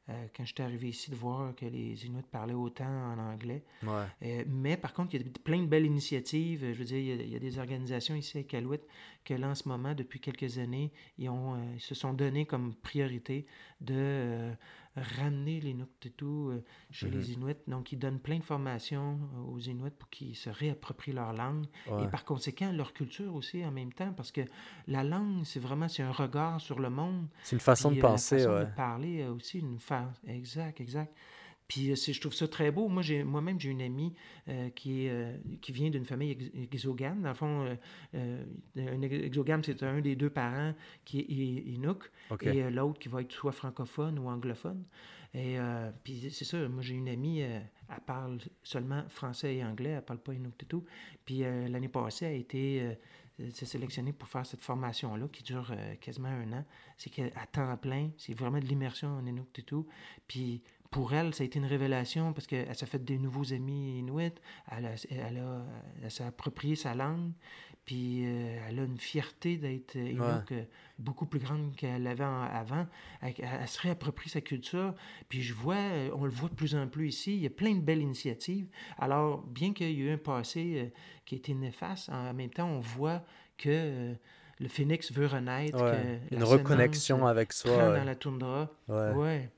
euh, 0.09 0.27
quand 0.37 0.45
j'étais 0.45 0.63
arrivé 0.63 0.89
ici 0.89 1.11
de 1.11 1.17
voir 1.17 1.55
que 1.55 1.65
les 1.65 2.07
Inuits 2.07 2.23
parlaient 2.31 2.55
autant 2.55 2.85
en 2.85 3.19
anglais. 3.19 3.65
mais 4.47 4.77
par 4.77 4.93
contre, 4.93 5.15
il 5.15 5.23
y 5.23 5.25
a 5.25 5.33
plein 5.43 5.63
de 5.63 5.67
belles 5.67 5.87
initiatives. 5.87 6.61
Je 6.73 6.79
veux 6.79 6.85
dire, 6.85 6.99
il 6.99 7.29
y 7.29 7.37
a, 7.37 7.39
des 7.41 7.59
organisations 7.59 8.15
ici 8.15 8.39
à 8.39 8.43
Calouette 8.45 8.87
que 9.25 9.35
là, 9.35 9.49
en 9.49 9.55
ce 9.55 9.69
moment, 9.69 9.95
depuis 9.95 10.21
quelques 10.21 10.59
années, 10.59 10.93
ils, 11.19 11.29
ont, 11.29 11.57
ils 11.75 11.81
se 11.81 11.95
sont 11.95 12.13
donné 12.13 12.47
comme 12.47 12.75
priorité 12.75 13.47
de 13.81 14.53
ramener 14.97 15.61
les 15.61 15.75
Nuktitu 15.75 16.25
euh, 16.25 16.65
chez 16.91 17.09
les 17.09 17.19
mhm. 17.19 17.43
Inuits. 17.43 17.63
Donc, 17.67 17.93
ils 17.93 17.99
donnent 17.99 18.21
plein 18.21 18.39
de 18.39 18.45
formations 18.45 19.19
euh, 19.35 19.53
aux 19.53 19.59
Inuits 19.59 19.91
pour 19.99 20.11
qu'ils 20.11 20.37
se 20.37 20.51
réapproprient 20.51 21.13
leur 21.13 21.33
langue 21.33 21.67
et 21.87 22.09
par 22.09 22.25
conséquent 22.25 22.73
leur 22.73 22.93
culture 22.93 23.35
aussi 23.35 23.65
en 23.65 23.71
même 23.71 23.93
temps 23.93 24.13
parce 24.13 24.33
que 24.33 24.43
la 24.87 25.05
langue, 25.05 25.45
c'est 25.45 25.61
vraiment 25.61 25.89
c'est 25.89 26.03
un 26.03 26.13
regard 26.13 26.61
sur 26.61 26.79
le 26.79 26.91
monde. 26.91 27.27
C'est 27.43 27.57
une 27.57 27.61
façon 27.61 27.91
de 27.91 28.01
penser, 28.01 28.43
une 28.43 28.49
façon 28.49 28.61
de 28.61 28.75
parler 28.75 29.27
aussi, 29.27 29.59
une 29.61 29.79
façon. 29.79 30.13
Exact, 30.27 30.81
exact. 30.81 31.15
Puis 31.73 31.91
euh, 31.91 31.95
je 31.95 32.21
trouve 32.21 32.35
ça 32.35 32.47
très 32.47 32.71
beau. 32.71 32.89
Moi, 32.89 33.01
j'ai, 33.01 33.25
moi-même, 33.25 33.59
j'ai 33.59 33.71
une 33.71 33.81
amie 33.81 34.13
euh, 34.49 34.69
qui, 34.71 35.07
est, 35.07 35.41
qui 35.63 35.73
vient 35.73 35.89
d'une 35.89 36.05
famille 36.05 36.53
exogame. 36.71 37.23
Dans 37.23 37.31
le 37.31 37.35
fond, 37.35 37.79
un 38.15 39.03
exogame, 39.03 39.65
c'est 39.65 39.83
un 39.83 40.01
des 40.03 40.15
deux 40.15 40.29
parents 40.29 40.75
qui 41.07 41.21
est 41.21 41.73
Inuk 41.73 42.11
et 42.43 42.69
l'autre 42.71 42.99
qui 42.99 43.09
va 43.09 43.23
être 43.23 43.33
soit 43.33 43.53
francophone 43.53 44.19
ou 44.19 44.29
anglophone. 44.29 44.85
Et 45.35 45.57
puis 46.05 46.29
c'est 46.31 46.45
ça, 46.45 46.69
moi 46.69 46.83
j'ai 46.83 46.95
une 46.95 47.09
amie, 47.09 47.41
elle 47.41 47.71
parle 48.07 48.39
seulement 48.63 49.03
français 49.09 49.57
et 49.57 49.65
anglais, 49.65 49.91
elle 49.91 50.03
parle 50.03 50.21
pas 50.21 50.35
Inuk 50.35 50.59
du 50.59 50.67
tout. 50.67 50.85
Puis 51.25 51.39
l'année 51.39 51.89
passée, 51.89 52.27
elle 52.27 52.33
a 52.33 52.37
été 52.37 52.97
s'est 53.51 53.67
sélectionné 53.67 54.13
pour 54.13 54.29
faire 54.29 54.47
cette 54.47 54.63
formation-là 54.63 55.27
qui 55.29 55.43
dure 55.43 55.71
euh, 55.71 55.95
quasiment 55.97 56.29
un 56.29 56.53
an. 56.53 56.65
C'est 56.97 57.11
qu'à 57.11 57.47
temps 57.51 57.77
plein, 57.77 58.11
c'est 58.19 58.35
vraiment 58.35 58.59
de 58.59 58.67
l'immersion 58.67 59.09
en 59.09 59.27
Inuit 59.27 59.65
tout. 59.67 59.87
Puis 60.29 60.63
pour 60.93 61.15
elle, 61.15 61.35
ça 61.35 61.43
a 61.43 61.47
été 61.47 61.59
une 61.59 61.65
révélation 61.65 62.35
parce 62.35 62.47
qu'elle 62.47 62.75
s'est 62.75 62.87
fait 62.87 63.03
des 63.03 63.19
nouveaux 63.19 63.55
amis 63.55 63.99
Inuit, 63.99 64.35
elle, 64.71 64.85
a, 64.85 64.91
elle, 65.11 65.39
a, 65.39 65.65
elle 66.03 66.11
s'est 66.11 66.23
approprié 66.23 66.77
sa 66.77 66.95
langue, 66.95 67.33
puis 67.87 68.27
euh, 68.27 68.59
elle 68.69 68.79
a 68.79 68.85
une 68.85 68.99
fierté 68.99 69.57
d'être 69.57 69.97
Inuit 69.97 70.69
beaucoup 70.99 71.25
plus 71.25 71.41
grande 71.41 71.75
qu'elle 71.77 72.07
avait 72.07 72.23
avant. 72.23 72.87
Elle, 73.23 73.35
se 73.67 73.81
réapproprie 73.81 74.29
sa 74.29 74.43
culture, 74.43 74.95
puis 75.31 75.41
je 75.41 75.55
vois, 75.55 75.77
euh, 75.77 76.11
on 76.15 76.27
le 76.27 76.31
voit 76.31 76.51
de 76.51 76.55
plus 76.55 76.77
en 76.77 76.87
plus 76.87 77.09
ici, 77.09 77.37
il 77.37 77.43
y 77.43 77.47
a 77.47 77.51
plein 77.51 77.75
de 77.75 77.81
belles 77.81 78.03
initiatives. 78.03 78.69
Alors, 78.99 79.47
bien 79.47 79.73
qu'il 79.73 79.91
y 79.91 80.03
ait 80.03 80.05
eu 80.05 80.13
un 80.13 80.19
passé 80.19 80.93
qui 81.25 81.37
a 81.37 81.39
été 81.39 81.55
néfaste, 81.55 82.11
en 82.11 82.35
même 82.35 82.51
temps, 82.51 82.69
on 82.69 82.81
voit 82.81 83.25
que 83.57 84.15
le 84.61 84.69
phénix 84.69 85.11
veut 85.11 85.27
renaître. 85.27 85.83
une 86.31 86.45
reconnexion 86.45 87.27
avec 87.27 87.55
soi. 87.55 87.97
dans 87.97 88.05
la 88.05 88.15
toundra. 88.15 88.71
Ouais. 88.89 89.49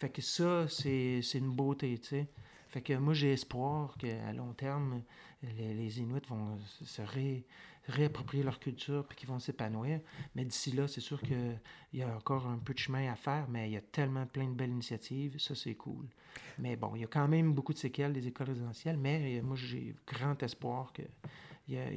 Fait 0.00 0.08
que 0.08 0.22
ça, 0.22 0.66
c'est 0.66 1.20
une 1.34 1.50
beauté, 1.50 1.98
tu 1.98 2.08
sais. 2.08 2.26
Fait 2.70 2.80
que 2.80 2.94
moi, 2.94 3.12
j'ai 3.12 3.34
espoir 3.34 3.98
qu'à 3.98 4.32
long 4.32 4.54
terme, 4.54 5.02
les, 5.42 6.00
Inuits 6.00 6.22
vont 6.26 6.58
se 6.82 7.02
réapproprier 7.86 8.42
leur 8.42 8.58
culture 8.58 9.04
puis 9.06 9.18
qu'ils 9.18 9.28
vont 9.28 9.38
s'épanouir. 9.38 10.00
Mais 10.34 10.46
d'ici 10.46 10.72
là, 10.72 10.88
c'est 10.88 11.02
sûr 11.02 11.20
qu'il 11.20 11.60
y 11.92 12.00
a 12.00 12.16
encore 12.16 12.46
un 12.46 12.56
peu 12.56 12.72
de 12.72 12.78
chemin 12.78 13.12
à 13.12 13.14
faire, 13.14 13.46
mais 13.50 13.68
il 13.68 13.72
y 13.72 13.76
a 13.76 13.82
tellement 13.82 14.24
plein 14.24 14.48
de 14.48 14.54
belles 14.54 14.70
initiatives. 14.70 15.38
Ça, 15.38 15.54
c'est 15.54 15.74
cool. 15.74 16.06
Mais 16.58 16.76
bon, 16.76 16.96
il 16.96 17.02
y 17.02 17.04
a 17.04 17.08
quand 17.08 17.28
même 17.28 17.52
beaucoup 17.52 17.74
de 17.74 17.78
séquelles 17.78 18.14
des 18.14 18.26
écoles 18.26 18.48
résidentielles, 18.48 18.96
mais 18.96 19.42
moi, 19.42 19.56
j'ai 19.56 19.94
grand 20.06 20.42
espoir 20.42 20.94
que 20.94 21.02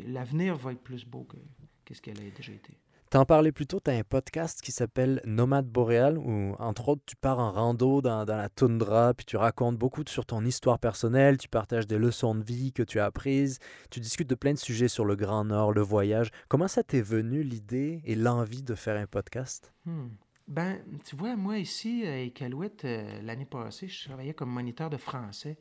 l'avenir 0.08 0.58
va 0.58 0.74
être 0.74 0.84
plus 0.84 1.06
beau 1.06 1.24
que, 1.24 1.38
que 1.86 1.94
ce 1.94 2.02
qu'elle 2.02 2.20
a 2.20 2.30
déjà 2.32 2.52
été. 2.52 2.78
T'en 3.14 3.26
parlais 3.26 3.52
plus 3.52 3.68
tôt, 3.68 3.80
tu 3.80 3.92
as 3.92 3.94
un 3.94 4.02
podcast 4.02 4.60
qui 4.60 4.72
s'appelle 4.72 5.22
Nomade 5.24 5.68
Boréal, 5.68 6.18
où 6.18 6.56
entre 6.58 6.90
autres 6.90 7.04
tu 7.06 7.16
pars 7.16 7.38
en 7.38 7.52
rando 7.52 8.02
dans, 8.02 8.26
dans, 8.26 8.36
la 8.36 8.50
toundra, 8.50 9.14
puis 9.14 9.24
tu 9.24 9.38
racontes 9.38 9.78
beaucoup 9.78 10.02
sur 10.08 10.26
ton 10.26 10.44
histoire 10.44 10.80
personnelle, 10.80 11.38
tu 11.38 11.48
partages 11.48 11.86
des 11.86 12.00
leçons 12.00 12.34
de 12.34 12.44
vie 12.44 12.74
que 12.74 12.82
tu 12.82 13.00
as 13.00 13.06
apprises, 13.06 13.60
tu 13.92 14.00
discutes 14.00 14.32
de 14.32 14.34
plein 14.34 14.54
de 14.54 14.58
sujets 14.58 14.88
sur 14.88 15.06
le 15.06 15.16
Grand 15.16 15.46
Nord, 15.46 15.74
le 15.74 15.82
voyage. 15.82 16.32
Comment 16.48 16.68
ça 16.68 16.82
t'est 16.82 17.04
venu 17.04 17.44
l'idée 17.44 18.02
et 18.04 18.16
l'envie 18.16 18.64
de 18.64 18.74
faire 18.74 19.00
un 19.00 19.06
podcast? 19.06 19.72
Hmm. 19.86 20.08
Ben, 20.48 20.80
tu 21.06 21.16
vois, 21.16 21.36
moi 21.36 21.60
ici, 21.60 22.08
à 22.08 22.20
Iqaluit, 22.20 22.72
euh, 22.84 23.22
l'année 23.22 23.46
passée, 23.46 23.88
je 23.88 24.06
travaillais 24.06 24.34
comme 24.34 24.50
moniteur 24.50 24.90
de 24.90 24.98
français. 24.98 25.60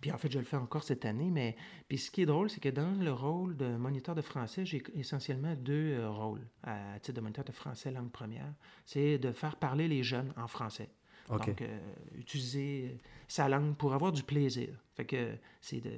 Puis 0.00 0.12
en 0.12 0.18
fait, 0.18 0.30
je 0.30 0.38
le 0.38 0.44
fais 0.44 0.56
encore 0.56 0.82
cette 0.82 1.04
année. 1.04 1.30
Mais 1.30 1.56
puis 1.88 1.98
ce 1.98 2.10
qui 2.10 2.22
est 2.22 2.26
drôle, 2.26 2.50
c'est 2.50 2.60
que 2.60 2.68
dans 2.68 2.92
le 3.00 3.12
rôle 3.12 3.56
de 3.56 3.76
moniteur 3.76 4.14
de 4.14 4.22
français, 4.22 4.64
j'ai 4.64 4.82
essentiellement 4.94 5.54
deux 5.54 5.94
euh, 5.94 6.10
rôles 6.10 6.46
à 6.62 6.98
titre 7.00 7.16
de 7.16 7.20
moniteur 7.20 7.44
de 7.44 7.52
français 7.52 7.90
langue 7.90 8.10
première. 8.10 8.52
C'est 8.84 9.18
de 9.18 9.32
faire 9.32 9.56
parler 9.56 9.88
les 9.88 10.02
jeunes 10.02 10.32
en 10.36 10.48
français. 10.48 10.90
Donc, 11.28 11.62
euh, 11.62 11.78
utiliser 12.18 12.98
sa 13.28 13.48
langue 13.48 13.74
pour 13.76 13.94
avoir 13.94 14.12
du 14.12 14.22
plaisir. 14.22 14.68
Fait 14.94 15.04
que 15.04 15.36
c'est 15.60 15.80
de 15.80 15.90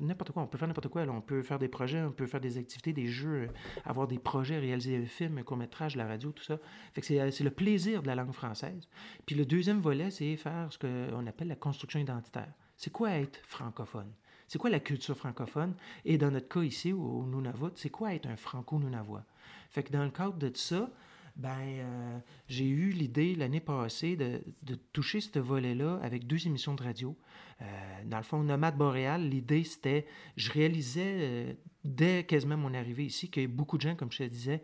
n'importe 0.00 0.32
quoi. 0.32 0.42
On 0.42 0.46
peut 0.46 0.58
faire 0.58 0.68
n'importe 0.68 0.88
quoi. 0.88 1.02
On 1.02 1.20
peut 1.20 1.42
faire 1.42 1.58
des 1.58 1.68
projets, 1.68 2.02
on 2.02 2.10
peut 2.10 2.26
faire 2.26 2.40
des 2.40 2.58
activités, 2.58 2.92
des 2.92 3.06
jeux, 3.06 3.48
avoir 3.84 4.08
des 4.08 4.18
projets, 4.18 4.58
réaliser 4.58 4.98
des 4.98 5.06
films, 5.06 5.38
un 5.38 5.42
court-métrage, 5.42 5.96
la 5.96 6.06
radio, 6.06 6.32
tout 6.32 6.42
ça. 6.42 6.58
Fait 6.92 7.00
que 7.00 7.06
c'est 7.06 7.44
le 7.44 7.50
plaisir 7.50 8.02
de 8.02 8.08
la 8.08 8.16
langue 8.16 8.32
française. 8.32 8.88
Puis 9.26 9.36
le 9.36 9.46
deuxième 9.46 9.80
volet, 9.80 10.10
c'est 10.10 10.36
faire 10.36 10.72
ce 10.72 10.78
qu'on 10.78 11.26
appelle 11.26 11.48
la 11.48 11.56
construction 11.56 12.00
identitaire. 12.00 12.52
C'est 12.82 12.90
quoi 12.90 13.12
être 13.12 13.38
francophone? 13.46 14.10
C'est 14.48 14.58
quoi 14.58 14.68
la 14.68 14.80
culture 14.80 15.16
francophone? 15.16 15.74
Et 16.04 16.18
dans 16.18 16.32
notre 16.32 16.48
cas 16.48 16.62
ici, 16.62 16.92
au 16.92 17.24
Nunavut, 17.26 17.70
c'est 17.76 17.90
quoi 17.90 18.12
être 18.12 18.26
un 18.26 18.36
franco-nunavois? 18.36 19.22
Fait 19.70 19.84
que 19.84 19.92
dans 19.92 20.02
le 20.02 20.10
cadre 20.10 20.36
de 20.36 20.50
ça, 20.52 20.90
ben, 21.36 21.58
euh, 21.60 22.18
j'ai 22.48 22.68
eu 22.68 22.90
l'idée 22.90 23.34
l'année 23.34 23.60
passée 23.60 24.16
de, 24.16 24.42
de, 24.62 24.74
toucher 24.92 25.20
ce 25.20 25.38
volet-là 25.38 25.98
avec 26.02 26.26
deux 26.26 26.46
émissions 26.46 26.74
de 26.74 26.82
radio. 26.82 27.16
Euh, 27.60 27.64
dans 28.04 28.18
le 28.18 28.22
fond, 28.22 28.42
Nomade 28.42 28.76
Boréal, 28.76 29.28
l'idée 29.28 29.64
c'était, 29.64 30.06
je 30.36 30.50
réalisais 30.50 31.16
euh, 31.20 31.52
dès 31.84 32.24
quasiment 32.24 32.56
mon 32.56 32.74
arrivée 32.74 33.04
ici 33.06 33.30
qu'il 33.30 33.42
y 33.42 33.46
a 33.46 33.48
beaucoup 33.48 33.76
de 33.76 33.82
gens, 33.82 33.96
comme 33.96 34.12
je 34.12 34.18
te 34.18 34.24
disais, 34.24 34.62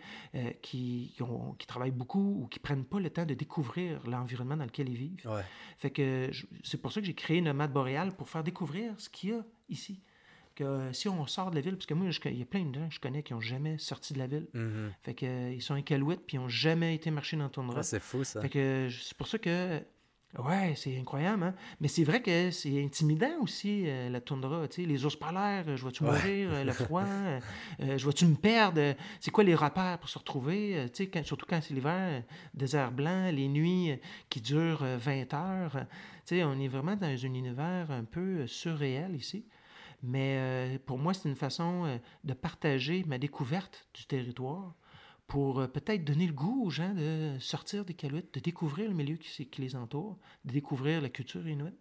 qui, 0.63 1.15
qui, 1.59 1.67
travaillent 1.67 1.91
beaucoup 1.91 2.43
ou 2.43 2.47
qui 2.47 2.59
prennent 2.59 2.85
pas 2.85 3.01
le 3.01 3.11
temps 3.11 3.27
de 3.27 3.35
découvrir 3.35 4.07
l'environnement 4.07 4.57
dans 4.57 4.65
lequel 4.65 4.89
ils 4.89 4.97
vivent. 4.97 5.29
Fait 5.79 5.91
que 5.91 6.31
c'est 6.63 6.81
pour 6.81 6.93
ça 6.93 7.01
que 7.01 7.07
j'ai 7.07 7.15
créé 7.15 7.41
Nomade 7.41 7.73
Boréal 7.73 8.15
pour 8.17 8.29
faire 8.29 8.45
découvrir 8.45 8.93
ce 8.99 9.09
qu'il 9.09 9.31
y 9.31 9.33
a 9.33 9.45
ici 9.69 10.01
que 10.59 10.93
si 10.93 11.09
on 11.09 11.27
sort 11.27 11.51
de 11.51 11.55
la 11.55 11.61
ville, 11.61 11.75
parce 11.75 11.87
que 11.87 11.95
moi, 11.95 12.09
il 12.25 12.39
y 12.39 12.43
a 12.43 12.47
plein 12.47 12.65
de 12.65 12.75
gens 12.75 12.89
que 12.89 12.95
je 12.95 13.01
connais 13.01 13.23
qui 13.23 13.33
n'ont 13.33 13.41
jamais 13.41 13.79
sorti 13.79 14.13
de 14.15 14.19
la 14.19 14.27
ville. 14.27 14.49
Mm-hmm. 14.55 14.91
Fait 15.03 15.15
que, 15.15 15.27
euh, 15.27 15.53
ils 15.55 15.63
sont 15.63 15.75
incalouettes 15.75 16.27
puis 16.27 16.37
ils 16.37 16.41
n'ont 16.41 16.49
jamais 16.49 16.95
été 16.95 17.11
marcher 17.11 17.37
dans 17.37 17.49
ton 17.49 17.69
ah, 17.71 17.83
c'est 17.83 18.01
fou, 18.01 18.25
ça. 18.25 18.41
Fait 18.41 18.49
que 18.49 18.89
c'est 18.91 19.17
pour 19.17 19.29
ça 19.29 19.39
que. 19.39 19.81
Ouais, 20.39 20.75
c'est 20.77 20.99
incroyable, 20.99 21.43
hein? 21.43 21.55
Mais 21.81 21.89
c'est 21.89 22.05
vrai 22.05 22.21
que 22.21 22.51
c'est 22.51 22.85
intimidant 22.85 23.41
aussi, 23.41 23.85
euh, 23.87 24.11
la 24.11 24.21
toundra. 24.21 24.69
Tu 24.69 24.83
sais, 24.83 24.87
les 24.87 25.07
ours 25.07 25.17
polaires, 25.17 25.65
je 25.75 25.81
vois-tu 25.81 26.05
mourir, 26.05 26.51
euh, 26.53 26.65
le 26.65 26.73
froid, 26.73 27.07
je 27.79 28.05
vois-tu 28.05 28.27
me 28.27 28.35
perdre? 28.35 28.95
C'est 29.21 29.31
quoi 29.31 29.43
les 29.43 29.55
repères 29.55 29.99
pour 29.99 30.11
se 30.11 30.19
retrouver? 30.19 30.87
tu 30.93 31.09
sais, 31.11 31.23
surtout 31.23 31.47
quand 31.49 31.61
c'est 31.63 31.73
l'hiver, 31.73 32.25
désert 32.53 32.93
blanc, 32.93 33.31
les 33.31 33.49
nuits 33.49 33.99
qui 34.29 34.43
durent 34.43 34.85
20 34.85 35.33
heures. 35.33 35.87
Tu 36.27 36.37
sais, 36.37 36.45
on 36.45 36.61
est 36.61 36.69
vraiment 36.69 36.97
dans 36.97 37.07
un 37.07 37.35
univers 37.35 37.91
un 37.91 38.05
peu 38.05 38.47
surréel 38.47 39.15
ici. 39.15 39.47
Mais 40.03 40.37
euh, 40.39 40.79
pour 40.85 40.99
moi, 40.99 41.15
c'est 41.15 41.29
une 41.29 41.37
façon 41.37 41.85
euh, 41.85 41.99
de 42.25 42.33
partager 42.33 43.05
ma 43.05 43.19
découverte 43.19 43.89
du 43.95 44.07
territoire 44.07 44.75
pour 45.27 45.61
euh, 45.61 45.67
peut-être 45.67 46.05
donner 46.05 46.27
le 46.27 46.33
goût 46.33 46.65
aux 46.65 46.71
gens 46.71 46.95
de 46.95 47.37
sortir 47.41 47.85
des 47.85 47.95
calouettes, 47.95 48.33
de 48.35 48.41
découvrir 48.41 48.89
le 48.89 48.95
milieu 48.95 49.17
qui, 49.17 49.61
les 49.61 49.77
entoure, 49.77 50.19
de 50.45 50.53
découvrir 50.53 51.01
la 51.01 51.09
culture 51.09 51.47
inuite. 51.49 51.79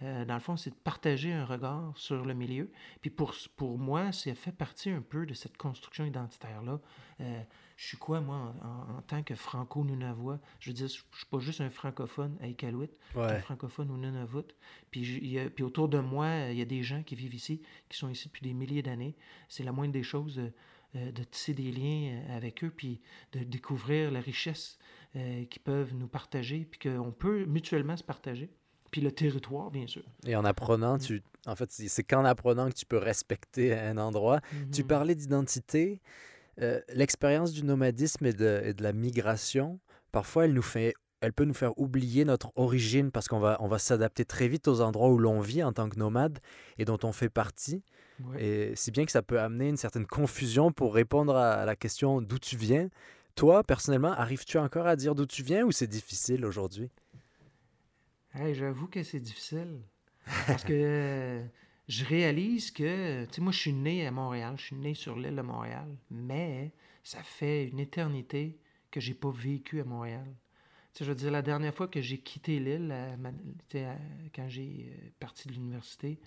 dans 0.00 0.34
le 0.34 0.40
fond, 0.40 0.56
c'est 0.56 0.70
de 0.70 0.74
partager 0.82 1.32
un 1.32 1.44
regard 1.44 1.92
sur 1.96 2.24
le 2.24 2.34
milieu. 2.34 2.70
Puis 3.00 3.10
pour, 3.10 3.34
pour 3.56 3.78
moi, 3.78 4.10
ça 4.10 4.34
fait 4.34 4.52
partie 4.52 4.90
un 4.90 5.00
peu 5.00 5.24
de 5.24 5.34
cette 5.34 5.56
construction 5.56 6.04
identitaire-là 6.04 6.80
je 7.82 7.88
suis 7.88 7.96
quoi, 7.96 8.20
moi, 8.20 8.54
en, 8.62 9.02
tant 9.02 9.24
que 9.24 9.34
franco-nunavois? 9.34 10.38
Je 10.60 10.70
veux 10.70 10.74
dire, 10.74 10.86
je 10.86 10.98
ne 10.98 11.16
suis 11.16 11.26
pas 11.28 11.40
juste 11.40 11.60
un 11.60 11.68
francophone 11.68 12.38
à 12.40 12.46
Iqaluit, 12.46 12.90
un 13.16 13.40
francophone 13.40 13.90
au 13.90 13.96
Nunavut. 13.96 14.46
Puis, 14.92 15.36
puis 15.52 15.64
autour 15.64 15.88
de 15.88 15.98
moi, 15.98 16.28
il 16.50 16.56
y 16.56 16.62
a 16.62 16.64
des 16.64 16.84
gens 16.84 17.02
qui 17.02 17.16
vivent 17.16 17.34
ici, 17.34 17.60
qui 17.88 17.98
sont 17.98 18.08
ici 18.08 18.28
depuis 18.28 18.42
des 18.42 18.54
milliers 18.54 18.82
d'années. 18.82 19.16
C'est 19.48 19.64
la 19.64 19.72
moindre 19.72 19.94
des 19.94 20.04
choses 20.04 20.36
de, 20.36 20.52
euh, 20.94 21.10
de 21.10 21.24
tisser 21.24 21.54
des 21.54 21.72
liens 21.72 22.12
euh, 22.12 22.36
avec 22.36 22.62
eux, 22.62 22.70
puis 22.70 23.00
de 23.32 23.40
découvrir 23.40 24.12
la 24.12 24.20
richesse 24.20 24.78
euh, 25.16 25.44
qu'ils 25.46 25.62
peuvent 25.62 25.92
nous 25.92 26.06
partager, 26.06 26.64
puis 26.70 26.88
qu'on 26.88 27.10
peut 27.10 27.46
mutuellement 27.46 27.96
se 27.96 28.04
partager. 28.04 28.48
Puis 28.92 29.00
le 29.00 29.10
territoire, 29.10 29.72
bien 29.72 29.88
sûr. 29.88 30.04
Et 30.24 30.36
en 30.36 30.44
apprenant, 30.44 30.98
mm. 30.98 31.00
tu, 31.00 31.22
en 31.46 31.56
fait, 31.56 31.72
c'est 31.72 32.04
qu'en 32.04 32.24
apprenant 32.24 32.68
que 32.68 32.74
tu 32.74 32.86
peux 32.86 32.98
respecter 32.98 33.76
un 33.76 33.98
endroit. 33.98 34.40
Tu 34.70 34.82
mm-hmm. 34.82 34.86
parlais 34.86 35.14
d'identité. 35.16 36.00
Euh, 36.60 36.80
l'expérience 36.92 37.52
du 37.52 37.64
nomadisme 37.64 38.26
et 38.26 38.32
de, 38.32 38.74
la 38.78 38.92
migration, 38.92 39.80
parfois, 40.10 40.44
elle, 40.44 40.52
nous 40.52 40.62
fait, 40.62 40.94
elle 41.20 41.32
peut 41.32 41.44
nous 41.44 41.54
faire 41.54 41.78
oublier 41.78 42.24
notre 42.24 42.52
origine 42.56 43.10
parce 43.10 43.28
qu'on 43.28 43.40
va, 43.40 43.56
on 43.60 43.68
va 43.68 43.78
s'adapter 43.78 44.24
très 44.24 44.48
vite 44.48 44.68
aux 44.68 44.80
endroits 44.80 45.08
où 45.08 45.18
l'on 45.18 45.40
vit 45.40 45.62
en 45.62 45.72
tant 45.72 45.88
que 45.88 45.98
nomade 45.98 46.38
et 46.78 46.84
dont 46.84 46.98
on 47.04 47.12
fait 47.12 47.30
partie. 47.30 47.82
Et 48.38 48.72
si 48.76 48.92
bien 48.92 49.04
que 49.04 49.10
ça 49.10 49.22
peut 49.22 49.40
amener 49.40 49.68
une 49.68 49.76
certaine 49.76 50.06
confusion 50.06 50.70
pour 50.70 50.94
répondre 50.94 51.34
à 51.34 51.64
la 51.64 51.74
question 51.74 52.20
d'où 52.20 52.38
tu 52.38 52.56
viens. 52.56 52.88
Toi, 53.34 53.64
personnellement, 53.64 54.12
arrives-tu 54.12 54.58
encore 54.58 54.86
à 54.86 54.94
dire 54.94 55.14
d'où 55.14 55.26
tu 55.26 55.42
viens 55.42 55.64
ou 55.64 55.72
c'est 55.72 55.88
difficile 55.88 56.44
aujourd'hui? 56.44 56.90
J'avoue 58.52 58.86
que 58.86 59.02
c'est 59.02 59.18
difficile. 59.18 59.80
Parce 60.46 60.62
que 60.64 61.42
je 61.88 62.04
réalise 62.04 62.70
que, 62.70 63.24
tu 63.26 63.34
sais, 63.34 63.40
moi, 63.40 63.52
je 63.52 63.58
suis 63.58 63.72
né 63.72 64.06
à 64.06 64.10
Montréal, 64.10 64.54
je 64.56 64.64
suis 64.66 64.76
né 64.76 64.94
sur 64.94 65.16
l'île 65.16 65.36
de 65.36 65.42
Montréal, 65.42 65.96
mais 66.10 66.72
ça 67.02 67.22
fait 67.22 67.68
une 67.68 67.80
éternité 67.80 68.58
que 68.90 69.00
j'ai 69.00 69.14
pas 69.14 69.30
vécu 69.30 69.80
à 69.80 69.84
Montréal. 69.84 70.26
Tu 70.92 70.98
sais, 70.98 71.04
je 71.04 71.10
veux 71.10 71.16
dire, 71.16 71.30
la 71.30 71.42
dernière 71.42 71.74
fois 71.74 71.88
que 71.88 72.00
j'ai 72.00 72.18
quitté 72.18 72.60
l'île, 72.60 72.94
quand 74.34 74.48
j'ai 74.48 74.90
euh, 74.90 75.08
parti 75.18 75.48
de 75.48 75.54
l'université, 75.54 76.20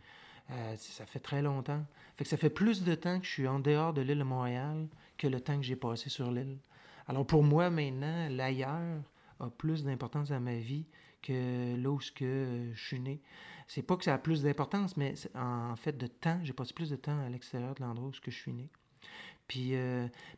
euh, 0.51 0.75
ça 0.75 1.05
fait 1.05 1.19
très 1.19 1.41
longtemps. 1.41 1.85
Fait 2.17 2.23
que 2.23 2.29
ça 2.29 2.37
fait 2.37 2.49
plus 2.49 2.83
de 2.83 2.95
temps 2.95 3.19
que 3.19 3.25
je 3.25 3.31
suis 3.31 3.47
en 3.47 3.59
dehors 3.59 3.93
de 3.93 4.01
l'île 4.01 4.19
de 4.19 4.23
Montréal 4.23 4.87
que 5.17 5.27
le 5.27 5.39
temps 5.39 5.57
que 5.57 5.63
j'ai 5.63 5.75
passé 5.75 6.09
sur 6.09 6.31
l'île. 6.31 6.57
Alors 7.07 7.25
pour 7.25 7.43
moi, 7.43 7.69
maintenant, 7.69 8.27
l'ailleurs 8.29 9.01
a 9.39 9.49
plus 9.49 9.83
d'importance 9.83 10.29
dans 10.29 10.39
ma 10.39 10.57
vie 10.57 10.85
que 11.21 11.75
là 11.75 11.89
où 11.89 11.99
que 12.15 12.71
je 12.73 12.85
suis 12.85 12.99
né. 12.99 13.21
C'est 13.67 13.81
pas 13.81 13.97
que 13.97 14.03
ça 14.03 14.13
a 14.13 14.17
plus 14.17 14.43
d'importance, 14.43 14.95
mais 14.97 15.15
en 15.33 15.75
fait 15.75 15.97
de 15.97 16.07
temps, 16.07 16.39
j'ai 16.43 16.53
passé 16.53 16.73
plus 16.73 16.89
de 16.89 16.95
temps 16.95 17.19
à 17.19 17.29
l'extérieur 17.29 17.75
de 17.75 17.81
l'endroit 17.81 18.09
où 18.09 18.13
je 18.13 18.29
suis 18.31 18.53
né. 18.53 18.69
Puis, 19.47 19.73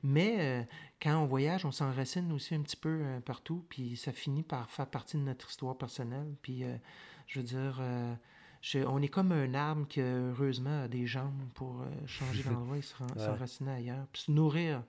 mais 0.04 0.68
quand 1.02 1.18
on 1.18 1.26
voyage, 1.26 1.66
on 1.66 1.72
s'enracine 1.72 2.32
aussi 2.34 2.56
un 2.56 2.62
petit 2.62 2.76
peu 2.76 3.02
partout, 3.26 3.64
puis 3.70 3.96
ça 3.96 4.12
finit 4.12 4.44
par 4.44 4.70
faire 4.70 4.88
partie 4.88 5.16
de 5.16 5.22
notre 5.22 5.50
histoire 5.50 5.78
personnelle. 5.78 6.36
Puis, 6.42 6.64
je 7.28 7.40
veux 7.40 7.46
dire, 7.46 7.82
on 8.86 9.02
est 9.02 9.08
comme 9.08 9.32
un 9.32 9.54
arbre 9.54 9.88
qui, 9.88 10.02
heureusement, 10.02 10.84
a 10.84 10.88
des 10.90 11.06
jambes 11.06 11.42
pour 11.54 11.86
changer 12.06 12.44
d'endroit 12.50 12.78
et 12.78 12.82
s'enraciner 12.82 13.72
ailleurs, 13.72 14.08
puis 14.12 14.24
se 14.24 14.32
nourrir 14.32 14.84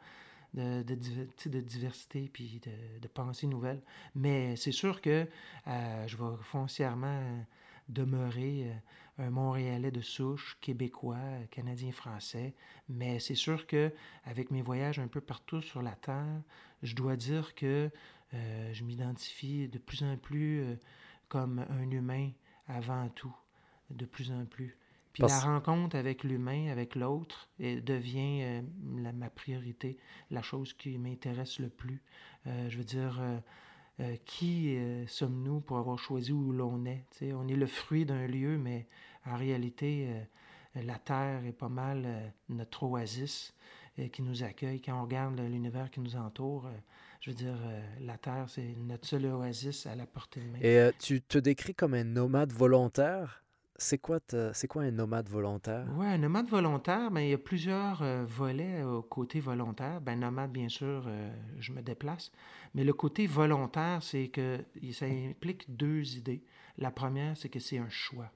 de, 0.54 0.82
de, 0.82 1.60
diversité 1.60 2.30
puis 2.32 2.60
de, 2.64 3.00
de 3.00 3.08
pensées 3.08 3.46
nouvelles. 3.46 3.82
Mais 4.14 4.56
c'est 4.56 4.72
sûr 4.72 5.00
que 5.00 5.26
euh, 5.66 6.06
je 6.06 6.16
vais 6.16 6.36
foncièrement 6.42 7.44
demeurer 7.88 8.70
euh, 9.18 9.26
un 9.26 9.30
Montréalais 9.30 9.90
de 9.90 10.00
souche, 10.00 10.58
québécois, 10.60 11.18
canadien, 11.50 11.92
français. 11.92 12.54
Mais 12.88 13.18
c'est 13.18 13.34
sûr 13.34 13.66
que 13.66 13.92
avec 14.24 14.50
mes 14.50 14.62
voyages 14.62 14.98
un 14.98 15.08
peu 15.08 15.20
partout 15.20 15.60
sur 15.60 15.82
la 15.82 15.92
Terre, 15.92 16.42
je 16.82 16.94
dois 16.94 17.16
dire 17.16 17.54
que 17.54 17.90
euh, 18.34 18.72
je 18.72 18.84
m'identifie 18.84 19.68
de 19.68 19.78
plus 19.78 20.02
en 20.02 20.16
plus 20.16 20.76
comme 21.28 21.64
un 21.70 21.90
humain 21.90 22.30
avant 22.66 23.08
tout, 23.08 23.34
de 23.90 24.04
plus 24.04 24.30
en 24.30 24.44
plus. 24.44 24.76
Puis 25.12 25.22
la 25.22 25.40
rencontre 25.40 25.96
avec 25.96 26.22
l'humain, 26.22 26.70
avec 26.70 26.94
l'autre, 26.94 27.48
devient 27.58 28.42
euh, 28.42 28.62
ma 28.82 29.30
priorité, 29.30 29.98
la 30.30 30.42
chose 30.42 30.72
qui 30.74 30.96
m'intéresse 30.98 31.58
le 31.58 31.68
plus. 31.68 32.02
Euh, 32.46 32.68
je 32.68 32.78
veux 32.78 32.84
dire, 32.84 33.20
euh, 34.00 34.16
qui 34.24 34.76
sommes-nous 35.06 35.60
pour 35.60 35.78
avoir 35.78 35.98
choisi 35.98 36.32
où 36.32 36.52
l'on 36.52 36.84
est? 36.84 37.04
on 37.34 37.48
est 37.48 37.56
le 37.56 37.66
fruit 37.66 38.04
d'un 38.04 38.26
lieu, 38.26 38.58
mais 38.58 38.86
en 39.26 39.36
réalité, 39.36 40.08
la 40.74 40.98
Terre 40.98 41.44
est 41.44 41.52
pas 41.52 41.68
mal 41.68 42.32
notre 42.48 42.84
oasis 42.84 43.52
qui 44.12 44.22
nous 44.22 44.44
accueille. 44.44 44.80
Quand 44.80 44.98
on 44.98 45.02
regarde 45.02 45.40
l'univers 45.40 45.90
qui 45.90 46.00
nous 46.00 46.16
entoure, 46.16 46.68
je 47.20 47.30
veux 47.30 47.36
dire, 47.36 47.58
la 48.00 48.16
Terre, 48.16 48.46
c'est 48.48 48.76
notre 48.78 49.06
seul 49.06 49.26
oasis 49.26 49.86
à 49.86 49.96
la 49.96 50.06
portée 50.06 50.40
de 50.40 50.46
main. 50.46 50.58
Et 50.62 50.90
tu 50.98 51.20
te 51.20 51.36
décris 51.36 51.74
comme 51.74 51.94
un 51.94 52.04
nomade 52.04 52.52
volontaire? 52.52 53.42
C'est 53.80 53.98
quoi, 53.98 54.18
un 54.82 54.90
nomade 54.90 55.28
volontaire? 55.28 55.86
Oui, 55.96 56.06
un 56.06 56.18
nomade 56.18 56.48
volontaire, 56.48 57.12
ben, 57.12 57.20
il 57.20 57.30
y 57.30 57.34
a 57.34 57.38
plusieurs 57.38 58.02
euh, 58.02 58.24
volets 58.26 58.82
au 58.82 59.02
côté 59.02 59.38
volontaire. 59.38 60.00
Ben, 60.00 60.18
nomade, 60.18 60.50
bien 60.50 60.68
sûr, 60.68 61.04
euh, 61.06 61.32
je 61.60 61.72
me 61.72 61.80
déplace. 61.80 62.32
Mais 62.74 62.82
le 62.82 62.92
côté 62.92 63.28
volontaire, 63.28 64.02
c'est 64.02 64.28
que 64.28 64.58
ça 64.90 65.06
implique 65.06 65.76
deux 65.76 66.16
idées. 66.16 66.42
La 66.76 66.90
première, 66.90 67.36
c'est 67.36 67.48
que 67.48 67.60
c'est 67.60 67.78
un 67.78 67.88
choix. 67.88 68.32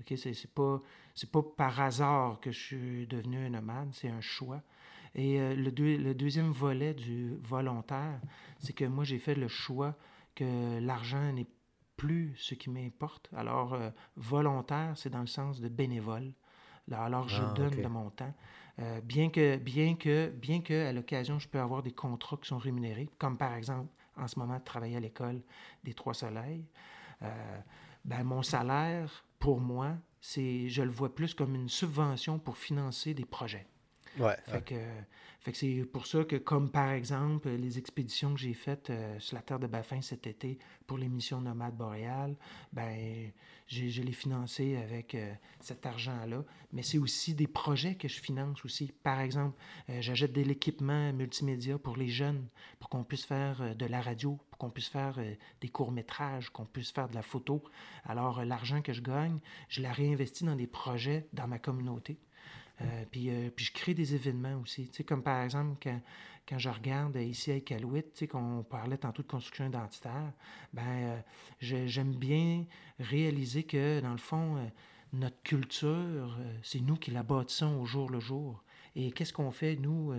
OK? 0.00 0.16
C'est, 0.16 0.54
pas, 0.54 0.80
pas 1.32 1.42
par 1.42 1.80
hasard 1.80 2.40
que 2.40 2.50
je 2.50 2.58
suis 2.58 3.06
devenu 3.06 3.44
un 3.44 3.50
nomade, 3.50 3.90
c'est 3.92 4.08
un 4.08 4.22
choix. 4.22 4.62
Et 5.14 5.38
euh, 5.38 5.54
le, 5.54 5.70
le 5.98 6.14
deuxième 6.14 6.50
volet 6.50 6.94
du 6.94 7.36
volontaire, 7.42 8.20
c'est 8.58 8.72
que 8.72 8.86
moi, 8.86 9.04
j'ai 9.04 9.18
fait 9.18 9.34
le 9.34 9.48
choix 9.48 9.94
que 10.34 10.78
l'argent 10.80 11.30
n'est 11.32 11.46
plus 11.98 12.34
ce 12.38 12.54
qui 12.54 12.70
m'importe. 12.70 13.28
Alors, 13.36 13.74
euh, 13.74 13.90
volontaire, 14.16 14.92
c'est 14.96 15.10
dans 15.10 15.20
le 15.20 15.26
sens 15.26 15.60
de 15.60 15.68
bénévole. 15.68 16.32
alors, 16.90 17.28
je 17.28 17.42
ah, 17.42 17.52
donne 17.54 17.82
de 17.82 17.88
mon 17.88 18.08
temps. 18.08 18.32
Euh, 18.78 19.00
bien 19.02 19.28
que, 19.28 19.56
bien 19.56 19.96
que, 19.96 20.28
bien 20.28 20.62
que, 20.62 20.86
à 20.86 20.92
l'occasion, 20.92 21.38
je 21.38 21.48
peux 21.48 21.60
avoir 21.60 21.82
des 21.82 21.90
contrats 21.90 22.38
qui 22.40 22.48
sont 22.48 22.58
rémunérés, 22.58 23.10
comme 23.18 23.36
par 23.36 23.54
exemple, 23.54 23.90
en 24.16 24.28
ce 24.28 24.38
moment, 24.38 24.58
travailler 24.60 24.96
à 24.96 25.00
l'école 25.00 25.42
des 25.84 25.92
Trois 25.92 26.14
Soleils. 26.14 26.64
Euh, 27.22 27.60
ben, 28.04 28.22
mon 28.22 28.42
salaire, 28.42 29.24
pour 29.40 29.60
moi, 29.60 29.96
c'est, 30.20 30.68
je 30.68 30.82
le 30.82 30.90
vois 30.90 31.14
plus 31.14 31.34
comme 31.34 31.54
une 31.56 31.68
subvention 31.68 32.38
pour 32.38 32.56
financer 32.56 33.12
des 33.12 33.24
projets. 33.24 33.66
Ouais, 34.18 34.36
fait 34.46 34.64
que 34.64 34.74
fait 35.40 35.52
que 35.52 35.58
c'est 35.58 35.84
pour 35.84 36.06
ça 36.06 36.24
que, 36.24 36.36
comme 36.36 36.70
par 36.70 36.90
exemple, 36.90 37.48
les 37.48 37.78
expéditions 37.78 38.34
que 38.34 38.40
j'ai 38.40 38.54
faites 38.54 38.90
euh, 38.90 39.18
sur 39.20 39.36
la 39.36 39.42
terre 39.42 39.60
de 39.60 39.68
Baffin 39.68 40.02
cet 40.02 40.26
été 40.26 40.58
pour 40.86 40.98
l'émission 40.98 41.40
Nomade 41.40 41.76
Boréal, 41.76 42.36
ben, 42.72 43.30
je 43.68 44.02
l'ai 44.02 44.12
financé 44.12 44.76
avec 44.76 45.14
euh, 45.14 45.32
cet 45.60 45.86
argent-là. 45.86 46.44
Mais 46.72 46.82
c'est 46.82 46.98
aussi 46.98 47.34
des 47.34 47.46
projets 47.46 47.94
que 47.94 48.08
je 48.08 48.20
finance 48.20 48.64
aussi. 48.64 48.92
Par 49.04 49.20
exemple, 49.20 49.56
euh, 49.90 50.02
j'achète 50.02 50.32
de 50.32 50.42
l'équipement 50.42 51.12
multimédia 51.12 51.78
pour 51.78 51.96
les 51.96 52.08
jeunes, 52.08 52.48
pour 52.80 52.90
qu'on 52.90 53.04
puisse 53.04 53.24
faire 53.24 53.76
de 53.76 53.86
la 53.86 54.02
radio, 54.02 54.38
pour 54.50 54.58
qu'on 54.58 54.70
puisse 54.70 54.88
faire 54.88 55.20
des 55.60 55.68
courts-métrages, 55.68 56.50
qu'on 56.50 56.66
puisse 56.66 56.90
faire 56.90 57.08
de 57.08 57.14
la 57.14 57.22
photo. 57.22 57.62
Alors, 58.04 58.44
l'argent 58.44 58.82
que 58.82 58.92
je 58.92 59.02
gagne, 59.02 59.38
je 59.68 59.82
la 59.82 59.92
réinvestis 59.92 60.44
dans 60.44 60.56
des 60.56 60.66
projets 60.66 61.28
dans 61.32 61.46
ma 61.46 61.60
communauté. 61.60 62.18
Euh, 62.80 63.04
puis, 63.10 63.30
euh, 63.30 63.50
puis 63.54 63.64
je 63.64 63.72
crée 63.72 63.94
des 63.94 64.14
événements 64.14 64.60
aussi. 64.60 64.88
Tu 64.88 65.04
comme 65.04 65.22
par 65.22 65.42
exemple, 65.42 65.76
quand, 65.82 66.00
quand 66.48 66.58
je 66.58 66.68
regarde 66.68 67.16
ici 67.16 67.50
à 67.50 67.56
Iqaluit, 67.56 68.04
tu 68.14 68.28
qu'on 68.28 68.64
parlait 68.68 68.98
tantôt 68.98 69.22
de 69.22 69.28
construction 69.28 69.66
identitaire, 69.66 70.32
ben, 70.72 70.82
euh, 70.82 71.20
j'aime 71.60 72.14
bien 72.14 72.64
réaliser 73.00 73.64
que, 73.64 74.00
dans 74.00 74.12
le 74.12 74.18
fond, 74.18 74.70
notre 75.12 75.42
culture, 75.42 76.38
c'est 76.62 76.80
nous 76.80 76.96
qui 76.96 77.10
la 77.10 77.22
bâtissons 77.22 77.76
au 77.80 77.86
jour 77.86 78.10
le 78.10 78.20
jour. 78.20 78.62
Et 78.94 79.12
qu'est-ce 79.12 79.32
qu'on 79.32 79.50
fait, 79.50 79.76
nous, 79.76 80.14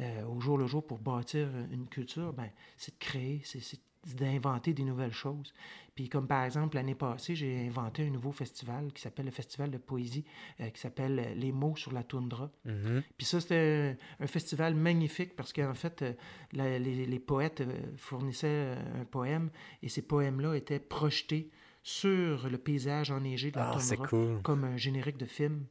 au 0.00 0.40
jour 0.40 0.58
le 0.58 0.66
jour 0.66 0.86
pour 0.86 0.98
bâtir 0.98 1.48
une 1.70 1.86
culture? 1.86 2.32
Ben, 2.32 2.50
c'est 2.76 2.92
de 2.92 2.98
créer, 2.98 3.42
c'est 3.44 3.80
d'inventer 4.14 4.72
des 4.72 4.84
nouvelles 4.84 5.12
choses. 5.12 5.52
Puis 5.96 6.10
comme 6.10 6.26
par 6.26 6.44
exemple, 6.44 6.76
l'année 6.76 6.94
passée, 6.94 7.34
j'ai 7.34 7.66
inventé 7.66 8.06
un 8.06 8.10
nouveau 8.10 8.30
festival 8.30 8.92
qui 8.92 9.00
s'appelle 9.00 9.24
le 9.24 9.30
Festival 9.30 9.70
de 9.70 9.78
poésie, 9.78 10.24
euh, 10.60 10.68
qui 10.68 10.78
s'appelle 10.78 11.18
euh, 11.18 11.34
Les 11.34 11.52
mots 11.52 11.74
sur 11.74 11.90
la 11.92 12.04
toundra. 12.04 12.50
Mm-hmm. 12.66 13.02
Puis 13.16 13.26
ça, 13.26 13.40
c'était 13.40 13.96
un, 14.20 14.26
festival 14.26 14.74
magnifique 14.74 15.34
parce 15.34 15.54
qu'en 15.54 15.74
fait, 15.74 16.02
euh, 16.02 16.78
les, 16.78 17.18
poètes 17.18 17.62
fournissaient 17.96 18.76
un 19.00 19.04
poème 19.06 19.50
et 19.82 19.88
ces 19.88 20.02
poèmes-là 20.02 20.54
étaient 20.54 20.78
projetés 20.78 21.50
sur 21.82 22.50
le 22.50 22.58
paysage 22.58 23.10
enneigé 23.10 23.50
de 23.50 23.56
la 23.56 23.70
ah, 23.70 23.78
toundra 23.78 24.40
comme 24.42 24.64
un 24.64 24.76
générique 24.76 25.16
de 25.16 25.24
film. 25.24 25.64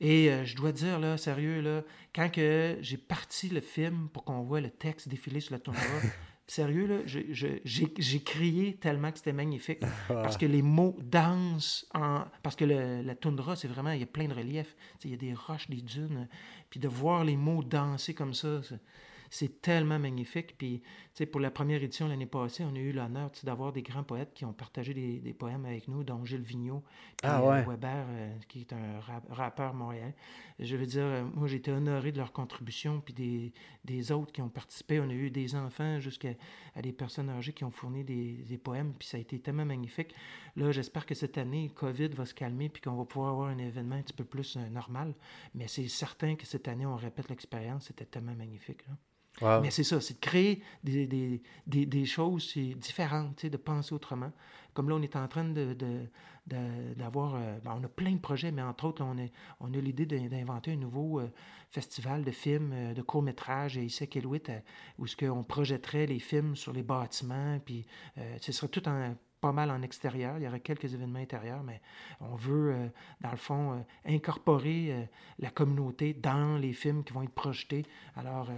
Et 0.00 0.30
je 0.44 0.54
dois 0.54 0.70
dire, 0.70 1.00
là, 1.00 1.16
sérieux, 1.16 1.60
là, 1.60 1.82
quand 2.14 2.30
que 2.30 2.78
j'ai 2.80 2.96
parti 2.96 3.48
le 3.48 3.60
film 3.60 4.08
pour 4.12 4.24
qu'on 4.24 4.42
voit 4.42 4.60
le 4.60 4.70
texte 4.70 5.08
défiler 5.08 5.40
sur 5.40 5.52
la 5.52 5.58
toundra, 5.58 5.82
Sérieux, 6.48 6.86
là, 6.86 6.96
j'ai 7.04 8.20
crié 8.20 8.76
tellement 8.76 9.12
que 9.12 9.18
c'était 9.18 9.34
magnifique. 9.34 9.80
parce 10.08 10.38
que 10.38 10.46
les 10.46 10.62
mots 10.62 10.96
dansent 11.02 11.86
en. 11.92 12.24
Parce 12.42 12.56
que 12.56 12.64
le, 12.64 13.02
la 13.02 13.14
toundra, 13.14 13.54
c'est 13.54 13.68
vraiment. 13.68 13.90
Il 13.92 14.00
y 14.00 14.02
a 14.02 14.06
plein 14.06 14.28
de 14.28 14.32
reliefs. 14.32 14.74
Il 15.04 15.10
y 15.10 15.14
a 15.14 15.18
des 15.18 15.34
roches, 15.34 15.68
des 15.68 15.82
dunes. 15.82 16.26
Puis 16.70 16.80
de 16.80 16.88
voir 16.88 17.22
les 17.22 17.36
mots 17.36 17.62
danser 17.62 18.14
comme 18.14 18.32
ça, 18.32 18.62
c'est 19.30 19.60
tellement 19.60 19.98
magnifique. 19.98 20.56
Puis, 20.56 20.82
pour 21.30 21.40
la 21.40 21.50
première 21.50 21.82
édition 21.82 22.08
l'année 22.08 22.26
passée, 22.26 22.64
on 22.64 22.74
a 22.74 22.78
eu 22.78 22.92
l'honneur 22.92 23.30
d'avoir 23.42 23.72
des 23.72 23.82
grands 23.82 24.04
poètes 24.04 24.32
qui 24.32 24.44
ont 24.44 24.52
partagé 24.52 24.94
des, 24.94 25.18
des, 25.18 25.34
poèmes 25.34 25.66
avec 25.66 25.86
nous, 25.88 26.02
dont 26.02 26.24
Gilles 26.24 26.40
Vigneault, 26.40 26.82
puis 27.16 27.30
ah 27.30 27.42
euh, 27.42 27.62
Weber, 27.62 28.06
euh, 28.08 28.34
qui 28.48 28.60
est 28.60 28.72
un 28.72 29.00
rappeur 29.30 29.74
montréalais. 29.74 30.14
Je 30.58 30.76
veux 30.76 30.86
dire, 30.86 31.04
euh, 31.04 31.24
moi, 31.34 31.46
j'ai 31.46 31.56
été 31.56 31.70
honoré 31.70 32.10
de 32.10 32.18
leur 32.18 32.32
contribution, 32.32 33.00
puis 33.00 33.14
des, 33.14 33.52
des, 33.84 34.10
autres 34.10 34.32
qui 34.32 34.42
ont 34.42 34.48
participé. 34.48 34.98
On 34.98 35.08
a 35.08 35.12
eu 35.12 35.30
des 35.30 35.54
enfants 35.54 36.00
jusqu'à 36.00 36.30
à 36.74 36.82
des 36.82 36.92
personnes 36.92 37.30
âgées 37.30 37.52
qui 37.52 37.64
ont 37.64 37.70
fourni 37.70 38.02
des, 38.04 38.44
des, 38.48 38.58
poèmes, 38.58 38.92
puis 38.98 39.06
ça 39.06 39.18
a 39.18 39.20
été 39.20 39.38
tellement 39.38 39.64
magnifique. 39.64 40.14
Là, 40.56 40.72
j'espère 40.72 41.06
que 41.06 41.14
cette 41.14 41.38
année, 41.38 41.70
COVID 41.74 42.08
va 42.08 42.26
se 42.26 42.34
calmer, 42.34 42.68
puis 42.68 42.82
qu'on 42.82 42.96
va 42.96 43.04
pouvoir 43.04 43.30
avoir 43.30 43.48
un 43.48 43.58
événement 43.58 43.96
un 43.96 44.02
petit 44.02 44.12
peu 44.12 44.24
plus 44.24 44.56
normal. 44.56 45.14
Mais 45.54 45.68
c'est 45.68 45.88
certain 45.88 46.34
que 46.34 46.46
cette 46.46 46.66
année, 46.66 46.86
on 46.86 46.96
répète 46.96 47.28
l'expérience. 47.28 47.86
C'était 47.86 48.06
tellement 48.06 48.34
magnifique. 48.34 48.86
Là. 48.88 48.94
Mais 49.40 49.70
c'est 49.70 49.84
ça, 49.84 50.00
c'est 50.00 50.14
de 50.14 50.20
créer 50.20 50.62
des, 50.82 51.06
des, 51.06 51.42
des, 51.66 51.86
des 51.86 52.04
choses 52.04 52.56
différentes, 52.56 53.46
de 53.46 53.56
penser 53.56 53.94
autrement. 53.94 54.32
Comme 54.78 54.90
là, 54.90 54.94
on 54.94 55.02
est 55.02 55.16
en 55.16 55.26
train 55.26 55.44
d'avoir... 56.46 57.34
Euh, 57.34 57.58
ben, 57.64 57.74
on 57.76 57.82
a 57.82 57.88
plein 57.88 58.12
de 58.12 58.20
projets, 58.20 58.52
mais 58.52 58.62
entre 58.62 58.84
autres, 58.84 59.02
on, 59.02 59.18
est, 59.18 59.32
on 59.58 59.74
a 59.74 59.76
l'idée 59.78 60.06
d'inventer 60.06 60.74
un 60.74 60.76
nouveau 60.76 61.18
euh, 61.18 61.32
festival 61.68 62.22
de 62.22 62.30
films, 62.30 62.70
euh, 62.72 62.94
de 62.94 63.02
courts-métrages 63.02 63.74
ici 63.74 64.04
à 64.04 64.06
Kelouit, 64.06 64.44
où 64.98 65.08
ce 65.08 65.42
projetterait 65.42 66.06
les 66.06 66.20
films 66.20 66.54
sur 66.54 66.72
les 66.72 66.84
bâtiments, 66.84 67.58
puis 67.64 67.86
ce 68.40 68.52
serait 68.52 68.68
tout 68.68 68.88
en 68.88 69.16
pas 69.40 69.52
mal 69.52 69.70
en 69.70 69.82
extérieur. 69.82 70.36
Il 70.38 70.44
y 70.44 70.48
aurait 70.48 70.60
quelques 70.60 70.92
événements 70.92 71.18
intérieurs, 71.18 71.62
mais 71.62 71.80
on 72.20 72.34
veut, 72.34 72.72
euh, 72.72 72.88
dans 73.20 73.30
le 73.30 73.36
fond, 73.36 73.72
euh, 73.72 73.76
incorporer 74.06 74.88
euh, 74.90 75.02
la 75.38 75.50
communauté 75.50 76.14
dans 76.14 76.58
les 76.58 76.72
films 76.72 77.04
qui 77.04 77.12
vont 77.12 77.22
être 77.22 77.34
projetés. 77.34 77.86
Alors, 78.16 78.50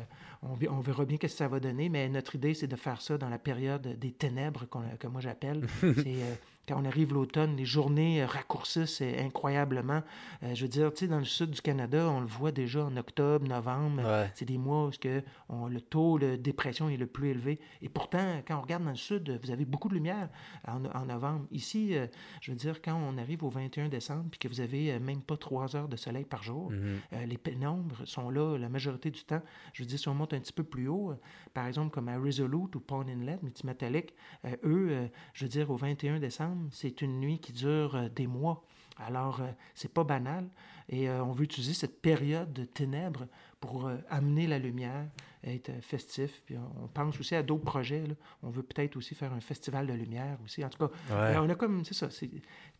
on, 0.43 0.57
on, 0.69 0.81
verra 0.81 1.05
bien 1.05 1.17
ce 1.17 1.23
que 1.23 1.29
ça 1.29 1.49
va 1.49 1.61
donner, 1.61 1.89
mais 1.89 2.09
notre 2.09 2.35
idée, 2.35 2.55
c'est 2.55 2.67
de 2.67 2.77
faire 2.77 3.01
ça 3.01 3.19
dans 3.19 3.29
la 3.29 3.39
période 3.39 3.99
des 3.99 4.13
ténèbres, 4.13 4.67
que 4.99 5.07
moi 5.07 5.21
j'appelle. 5.21 5.67
c'est 5.81 6.41
quand 6.71 6.81
on 6.81 6.85
arrive 6.85 7.13
l'automne, 7.13 7.57
les 7.57 7.65
journées 7.65 8.25
raccourcissent 8.25 9.03
incroyablement. 9.03 10.03
je 10.43 10.63
veux 10.63 10.69
dire, 10.69 10.93
tu 10.93 11.01
sais, 11.01 11.09
dans 11.09 11.19
le 11.19 11.25
sud 11.25 11.51
du 11.51 11.61
Canada, 11.61 12.09
on 12.09 12.21
le 12.21 12.27
voit 12.27 12.53
déjà 12.53 12.85
en 12.85 12.97
octobre, 12.97 13.47
novembre. 13.47 14.03
C'est 14.35 14.45
des 14.45 14.59
mois 14.59 14.87
où 14.87 14.91
que 14.91 15.23
le 15.51 15.81
taux 15.81 16.19
de 16.19 16.37
dépression 16.37 16.89
est 16.89 16.97
le 16.97 17.07
plus 17.07 17.31
élevé. 17.31 17.59
Et 17.83 17.89
pourtant, 17.89 18.41
quand 18.47 18.57
on 18.57 18.61
regarde 18.61 18.85
dans 18.85 18.91
le 18.91 18.97
sud, 18.97 19.41
vous 19.43 19.51
avez 19.51 19.65
beaucoup 19.65 19.89
de 19.89 19.95
lumière 19.95 20.29
en, 20.67 21.05
novembre. 21.05 21.47
Ici, 21.51 21.95
je 22.41 22.51
veux 22.51 22.57
dire, 22.57 22.81
quand 22.83 22.95
on 22.95 23.19
arrive 23.19 23.43
au 23.43 23.51
21 23.51 23.89
décembre, 23.89 24.27
puis 24.31 24.39
que 24.39 24.49
vous 24.49 24.61
avez 24.61 24.99
même 25.01 25.23
pas 25.23 25.37
trois 25.37 25.75
heures 25.75 25.89
de 25.89 25.97
soleil 25.97 26.25
par 26.25 26.43
jour, 26.43 26.71
mm-hmm. 26.71 27.27
les 27.27 27.39
pénombres 27.39 27.97
sont 28.05 28.31
là 28.31 28.57
la 28.57 28.69
majorité 28.69 29.11
du 29.11 29.25
temps. 29.25 29.43
Je 29.73 29.83
veux 29.83 29.89
dire, 29.89 29.99
si 29.99 30.09
on 30.09 30.15
monte 30.15 30.35
un 30.35 30.41
petit 30.41 30.53
peu 30.53 30.65
plus 30.65 30.89
haut, 30.89 31.15
par 31.55 31.67
exemple 31.67 31.91
comme 31.91 32.09
à 32.09 32.19
Resolute 32.19 32.75
ou 32.77 32.81
Pawn 32.81 33.09
Inlet, 33.09 33.39
multimétallique, 33.43 34.15
euh, 34.45 34.57
eux, 34.65 34.89
euh, 34.91 35.07
je 35.35 35.45
veux 35.45 35.51
dire, 35.51 35.71
au 35.71 35.77
21 35.77 36.19
décembre, 36.19 36.60
c'est 36.71 37.03
une 37.03 37.21
nuit 37.21 37.39
qui 37.39 37.53
dure 37.53 37.95
euh, 37.95 38.09
des 38.09 38.27
mois. 38.27 38.65
Alors, 38.99 39.41
c'est 39.75 39.93
pas 39.93 40.05
banal. 40.05 40.47
Et 40.91 41.09
on 41.09 41.33
veut 41.33 41.45
utiliser 41.45 41.73
cette 41.73 42.03
période 42.03 42.53
de 42.53 42.65
ténèbres 42.67 43.27
pour 43.61 43.91
amener 44.11 44.47
la 44.47 44.59
lumière, 44.59 45.07
être 45.43 45.71
festif. 45.81 46.43
Puis 46.45 46.57
on 46.59 46.87
pense 46.89 47.19
aussi 47.19 47.35
à 47.35 47.43
d'autres 47.43 47.65
projets. 47.65 48.05
On 48.43 48.51
veut 48.51 48.63
peut-être 48.63 48.97
aussi 48.97 49.15
faire 49.15 49.33
un 49.33 49.41
festival 49.41 49.87
de 49.87 49.95
lumière 49.95 50.37
aussi. 50.45 50.63
En 50.63 50.69
tout 50.69 50.87
cas, 50.87 51.41
on 51.41 51.49
a 51.49 51.55
comme, 51.55 51.83
c'est 51.87 51.95
ça, 51.95 52.11
c'est 52.11 52.29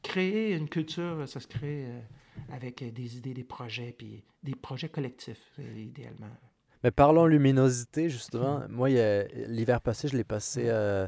créer 0.03 0.53
une 0.55 0.69
culture, 0.69 1.27
ça 1.27 1.41
se 1.41 1.47
crée 1.47 1.87
avec 2.53 2.85
des 2.93 3.17
idées, 3.17 3.33
des 3.33 3.45
projets, 3.45 3.95
puis 3.97 4.23
des 4.43 4.57
projets 4.57 4.91
collectifs, 4.91 5.59
idéalement. 5.75 6.37
Mais 6.83 6.91
parlons 6.91 7.27
luminosité, 7.27 8.09
justement. 8.09 8.63
Moi, 8.69 8.89
l'hiver 9.47 9.81
passé, 9.81 10.09
je 10.09 10.17
l'ai 10.17 10.25
passé 10.25 10.65
euh, 10.67 11.07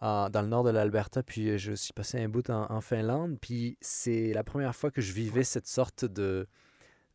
dans 0.00 0.42
le 0.42 0.48
nord 0.48 0.64
de 0.64 0.70
l'Alberta, 0.70 1.22
puis 1.22 1.58
je 1.58 1.72
suis 1.72 1.92
passé 1.92 2.18
un 2.18 2.28
bout 2.28 2.48
en, 2.50 2.80
Finlande. 2.80 3.38
Puis 3.40 3.76
c'est 3.80 4.32
la 4.32 4.44
première 4.44 4.74
fois 4.74 4.90
que 4.90 5.00
je 5.00 5.12
vivais 5.12 5.44
cette 5.44 5.66
sorte 5.66 6.04
de, 6.04 6.46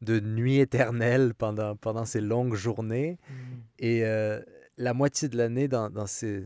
de 0.02 0.20
nuit 0.20 0.60
éternelle 0.60 1.34
pendant, 1.34 1.76
pendant 1.76 2.06
ces 2.06 2.22
longues 2.22 2.56
journées. 2.56 3.20
Mm. 3.30 3.34
Et 3.80 4.06
euh, 4.06 4.42
la 4.78 4.94
moitié 4.94 5.30
de 5.30 5.38
l'année, 5.38 5.68
dans, 5.68 5.90
dans 5.90 6.08
ces, 6.08 6.46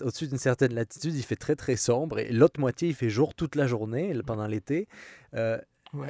au-dessus 0.00 0.28
d'une 0.28 0.38
certaine 0.38 0.74
latitude, 0.74 1.14
il 1.14 1.22
fait 1.22 1.36
très, 1.36 1.56
très 1.56 1.76
sombre. 1.76 2.18
Et 2.18 2.32
l'autre 2.32 2.60
moitié, 2.60 2.88
il 2.88 2.94
fait 2.94 3.10
jour 3.10 3.34
toute 3.34 3.54
la 3.54 3.66
journée 3.66 4.12
pendant 4.26 4.46
l'été. 4.46 4.88
Euh, 5.34 5.58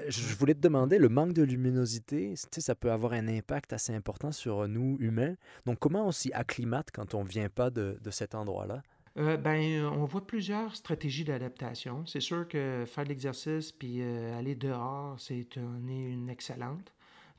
je 0.08 0.34
voulais 0.36 0.54
te 0.54 0.60
demander, 0.60 0.98
le 0.98 1.08
manque 1.08 1.32
de 1.32 1.42
luminosité, 1.42 2.34
ça 2.36 2.74
peut 2.74 2.92
avoir 2.92 3.14
un 3.14 3.26
impact 3.26 3.72
assez 3.72 3.92
important 3.92 4.30
sur 4.30 4.68
nous, 4.68 4.96
humains. 5.00 5.34
Donc, 5.66 5.78
comment 5.80 6.06
on 6.06 6.12
s'y 6.12 6.32
acclimate 6.32 6.90
quand 6.92 7.14
on 7.14 7.24
ne 7.24 7.28
vient 7.28 7.48
pas 7.48 7.70
de, 7.70 7.98
de 8.00 8.10
cet 8.10 8.36
endroit-là? 8.36 8.82
Euh, 9.18 9.36
ben, 9.36 9.84
on 9.84 10.04
voit 10.04 10.26
plusieurs 10.26 10.74
stratégies 10.74 11.24
d'adaptation. 11.24 12.06
C'est 12.06 12.20
sûr 12.20 12.48
que 12.48 12.84
faire 12.86 13.04
de 13.04 13.10
l'exercice 13.10 13.70
puis 13.72 13.98
euh, 14.00 14.38
aller 14.38 14.54
dehors, 14.54 15.16
c'est 15.18 15.56
une, 15.56 15.90
une 15.90 16.30
excellente. 16.30 16.92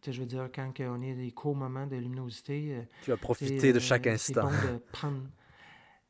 je 0.05 0.19
veux 0.19 0.28
dire, 0.28 0.49
quand 0.53 0.71
on 0.80 1.01
est 1.01 1.15
des 1.15 1.32
courts 1.32 1.55
moments 1.55 1.88
de 1.88 1.95
luminosité. 1.95 2.76
Euh, 2.76 2.82
tu 3.03 3.11
vas 3.11 3.17
profiter 3.17 3.74
de 3.74 3.80
chaque 3.80 4.07
instant. 4.07 4.49
C'est 4.51 4.67
bon 4.67 4.74
de 4.74 4.78
prendre 4.91 5.21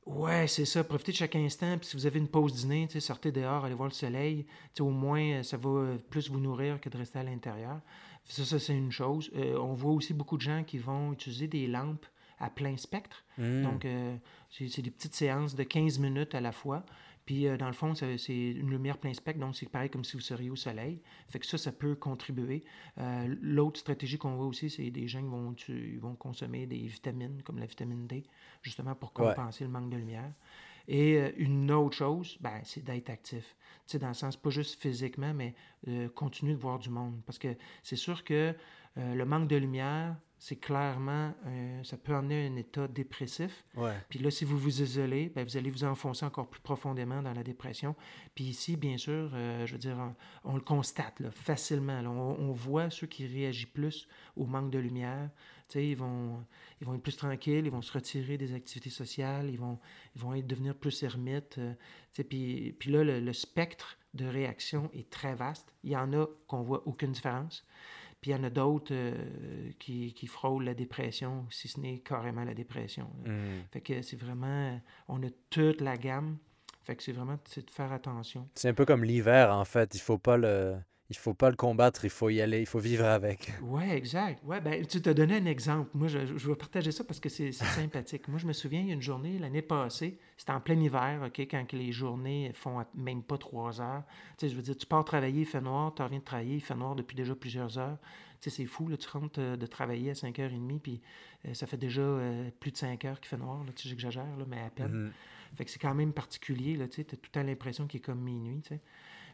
Ouais, 0.06 0.48
c'est 0.48 0.66
ça. 0.66 0.84
Profitez 0.84 1.14
de 1.14 1.18
chaque 1.18 1.36
instant. 1.36 1.78
Puis 1.78 1.88
si 1.88 1.96
vous 1.96 2.06
avez 2.06 2.20
une 2.20 2.28
pause 2.28 2.54
dîner, 2.54 2.88
sortez 3.00 3.32
dehors, 3.32 3.66
allez 3.66 3.76
voir 3.76 3.90
le 3.90 3.94
soleil. 3.94 4.46
au 4.80 4.90
moins, 4.90 5.22
euh, 5.22 5.44
ça 5.44 5.58
va 5.58 5.70
euh, 5.70 5.98
plus 6.10 6.30
vous 6.30 6.40
nourrir 6.40 6.82
que 6.82 6.90
de 6.90 6.98
rester 6.98 7.20
à 7.20 7.24
l'intérieur. 7.24 7.80
Ça, 8.26 8.44
ça 8.44 8.60
c'est 8.60 8.76
une 8.76 8.92
chose. 8.92 9.32
Euh, 9.36 9.58
on 9.58 9.74
voit 9.74 9.94
aussi 9.94 10.14
beaucoup 10.14 10.38
de 10.38 10.42
gens 10.42 10.64
qui 10.64 10.78
vont 10.78 11.14
utiliser 11.14 11.48
des 11.48 11.68
lampes 11.68 12.06
à 12.40 12.50
plein 12.50 12.76
spectre. 12.76 13.24
Mmh. 13.38 13.62
Donc, 13.62 13.88
c'est 14.54 14.82
des 14.82 14.92
petites 14.92 15.16
séances 15.16 15.56
de 15.56 15.64
15 15.64 16.00
minutes 16.00 16.36
à 16.36 16.42
la 16.42 16.52
fois. 16.52 16.86
Puis, 17.26 17.48
euh, 17.48 17.58
dans 17.58 17.68
le 17.68 17.74
fond, 17.74 17.94
c'est 17.96 18.36
une 18.36 18.70
lumière 18.70 18.98
plein 18.98 19.14
spectre, 19.14 19.40
donc 19.40 19.56
c'est 19.56 19.70
pareil 19.70 19.90
comme 19.90 20.04
si 20.04 20.18
vous 20.18 20.22
seriez 20.22 20.50
au 20.50 20.56
soleil. 20.56 21.02
Fait 21.30 21.40
que 21.40 21.46
ça, 21.46 21.58
ça 21.58 21.72
peut 21.72 21.96
contribuer. 21.96 22.64
Euh, 22.98 23.34
l'autre 23.42 23.80
stratégie 23.80 24.18
qu'on 24.18 24.36
voit 24.36 24.46
aussi, 24.46 24.70
c'est 24.70 24.92
des 24.92 25.08
gens 25.08 25.22
qui 25.22 25.28
vont, 25.28 26.10
vont 26.10 26.16
consommer 26.16 26.66
des 26.66 26.80
vitamines, 26.80 27.42
comme 27.44 27.60
la 27.60 27.66
vitamine 27.66 28.08
D, 28.08 28.24
justement 28.62 28.94
pour 28.94 29.14
compenser 29.14 29.64
le 29.64 29.70
manque 29.70 29.90
de 29.90 29.98
lumière. 29.98 30.34
Et 30.90 31.16
euh, 31.16 31.32
une 31.38 31.72
autre 31.72 31.96
chose, 31.96 32.38
ben, 32.42 32.60
c'est 32.66 32.84
d'être 32.84 33.10
actif. 33.10 33.56
Tu 33.88 33.94
sais, 33.94 34.00
dans 34.00 34.10
le 34.10 34.14
sens, 34.14 34.36
pas 34.36 34.50
juste 34.50 34.82
physiquement, 34.82 35.34
mais 35.34 35.56
continuer 36.16 36.54
de 36.54 36.60
voir 36.60 36.80
du 36.80 36.90
monde. 36.90 37.22
Parce 37.26 37.38
que 37.38 37.56
c'est 37.84 37.96
sûr 37.96 38.24
que 38.24 38.54
le 38.96 39.26
manque 39.26 39.50
de 39.50 39.58
lumière, 39.58 40.16
c'est 40.44 40.58
clairement, 40.58 41.34
ça 41.84 41.96
peut 41.96 42.14
amener 42.14 42.48
un 42.48 42.58
état 42.58 42.86
dépressif. 42.90 43.64
Puis 44.10 44.20
là, 44.20 44.30
si 44.30 44.44
vous 44.44 44.58
vous 44.58 44.82
isolez, 44.82 45.32
ben, 45.34 45.46
vous 45.46 45.56
allez 45.56 45.72
vous 45.72 45.86
enfoncer 45.86 46.26
encore 46.26 46.50
plus 46.50 46.60
profondément 46.60 47.22
dans 47.22 47.32
la 47.32 47.44
dépression. 47.44 47.96
Puis 48.36 48.44
ici, 48.44 48.76
bien 48.76 48.98
sûr, 48.98 49.32
euh, 49.34 49.66
je 49.66 49.72
veux 49.72 49.78
dire, 49.78 49.98
on, 50.44 50.56
le 50.56 50.62
constate 50.62 51.22
là, 51.22 51.32
facilement. 51.32 51.98
On, 52.02 52.52
voit 52.52 52.90
ceux 52.90 53.08
qui 53.08 53.26
réagissent 53.26 53.68
plus 53.68 54.06
au 54.36 54.46
manque 54.46 54.70
de 54.70 54.80
lumière. 54.80 55.30
Tu 55.70 55.80
sais, 55.80 55.88
ils 55.88 55.96
vont, 55.96 56.44
ils 56.82 56.88
vont 56.88 56.96
être 56.96 57.04
plus 57.04 57.16
tranquilles, 57.16 57.66
ils 57.66 57.72
vont 57.72 57.82
se 57.82 57.94
retirer 57.94 58.38
des 58.38 58.54
activités 58.54 58.90
sociales, 58.90 59.50
ils 59.50 59.58
vont, 59.58 59.80
ils 60.14 60.22
vont 60.22 60.34
être, 60.34 60.46
devenir 60.46 60.76
plus 60.76 61.04
ermites. 61.04 61.58
Euh, 61.58 61.72
tu 62.12 62.18
sais, 62.18 62.24
puis, 62.26 62.76
puis 62.78 62.92
là, 62.92 63.06
le, 63.06 63.22
le 63.22 63.32
spectre 63.32 63.98
de 64.14 64.26
réaction 64.26 64.92
est 64.94 65.10
très 65.10 65.36
vaste. 65.36 65.72
Il 65.86 65.92
y 65.92 65.96
en 65.96 66.12
a 66.12 66.26
qu'on 66.48 66.64
voit 66.64 66.86
aucune 66.86 67.14
différence. 67.14 67.66
Puis 68.24 68.32
il 68.32 68.38
y 68.38 68.40
en 68.40 68.44
a 68.46 68.50
d'autres 68.50 68.94
euh, 68.94 69.70
qui, 69.80 70.14
qui, 70.14 70.28
frôlent 70.28 70.64
la 70.64 70.74
dépression, 70.74 71.46
si 71.50 71.68
ce 71.68 71.78
n'est 71.78 72.00
carrément 72.00 72.46
la 72.46 72.54
dépression. 72.54 73.10
Mm. 73.26 73.64
Fait 73.70 73.82
que 73.82 74.02
c'est 74.02 74.16
vraiment, 74.16 74.80
on 75.10 75.22
a 75.24 75.28
toute 75.50 75.82
la 75.82 75.98
gamme. 75.98 76.38
Fait 76.84 76.96
que 76.96 77.04
c'est 77.04 77.12
vraiment 77.12 77.34
de 77.36 77.70
faire 77.70 77.92
attention. 77.92 78.48
C'est 78.56 78.70
un 78.70 78.74
peu 78.74 78.86
comme 78.86 79.04
l'hiver, 79.04 79.54
en 79.54 79.66
fait. 79.66 79.94
Il 79.94 80.00
faut 80.00 80.18
pas 80.18 80.38
le 80.38 80.78
il 81.10 81.18
faut 81.18 81.34
pas 81.34 81.50
le 81.50 81.56
combattre, 81.56 82.06
il 82.06 82.10
faut 82.10 82.30
y 82.30 82.42
aller, 82.42 82.62
il 82.62 82.66
faut 82.66 82.80
vivre 82.80 83.06
avec. 83.06 83.52
Oui, 83.62 83.84
exact. 83.92 84.42
Ouais, 84.44 84.62
ben, 84.62 84.86
tu 84.86 85.02
t'as 85.02 85.14
donné 85.14 85.38
un 85.38 85.46
exemple. 85.46 85.92
Moi, 85.94 86.08
je, 86.08 86.26
je 86.26 86.48
vais 86.48 86.56
partager 86.56 86.92
ça 86.92 87.04
parce 87.04 87.20
que 87.20 87.30
c'est 87.30 87.52
sympathique. 87.52 88.28
Moi, 88.28 88.40
je 88.40 88.48
me 88.48 88.54
souviens, 88.54 88.82
il 88.82 88.88
y 88.88 88.92
a 88.92 88.94
une 88.94 89.02
journée, 89.02 89.38
l'année 89.38 89.62
passée, 89.62 90.18
c'était 90.38 90.54
en 90.54 90.62
plein 90.62 90.80
hiver, 90.80 91.22
OK, 91.26 91.40
quand 91.42 91.72
les 91.74 91.92
journées 91.92 92.52
font 92.54 92.84
même 92.96 93.22
pas 93.22 93.38
trois 93.38 93.82
heures. 93.82 94.04
Tu 94.38 94.46
sais, 94.46 94.50
je 94.50 94.56
veux 94.56 94.62
dire, 94.62 94.78
tu 94.78 94.86
pars 94.86 95.04
travailler, 95.04 95.42
il 95.42 95.46
fait 95.46 95.62
noir, 95.62 95.94
tu 95.94 96.02
reviens 96.02 96.20
de 96.20 96.24
travailler, 96.24 96.56
il 96.56 96.62
fait 96.62 96.76
noir 96.76 96.96
depuis 96.96 97.16
déjà 97.16 97.36
plusieurs 97.36 97.78
heures. 97.78 97.98
Tu 98.40 98.50
sais, 98.50 98.56
c'est 98.58 98.66
fou, 98.66 98.88
là, 98.88 98.98
tu 98.98 99.08
rentres 99.10 99.40
euh, 99.40 99.56
de 99.58 99.66
travailler 99.66 100.10
à 100.10 100.14
5h30, 100.14 100.80
puis 100.80 101.02
euh, 101.48 101.54
ça 101.54 101.68
fait 101.68 101.78
déjà 101.78 102.02
euh, 102.02 102.50
plus 102.60 102.72
de 102.72 102.78
5 102.78 103.06
heures 103.06 103.20
qu'il 103.20 103.30
fait 103.30 103.38
noir. 103.38 103.64
Là, 103.64 103.72
tu 103.76 103.84
sais, 103.84 103.90
j'exagère, 103.90 104.26
mais 104.48 104.62
à 104.62 104.70
peine. 104.70 105.10
Mm-hmm. 105.10 105.56
Fait 105.56 105.66
que 105.66 105.72
c'est 105.72 105.80
quand 105.80 105.94
même 105.94 106.14
particulier, 106.14 106.76
là, 106.76 106.88
tu 106.88 106.96
sais, 106.96 107.08
as 107.12 107.16
tout 107.16 107.20
le 107.24 107.30
temps 107.30 107.44
l'impression 107.44 107.88
qu'il 107.88 108.00
est 108.00 108.04
comme 108.04 108.22
minuit, 108.22 108.62
tu 108.62 108.70
sais. 108.70 108.82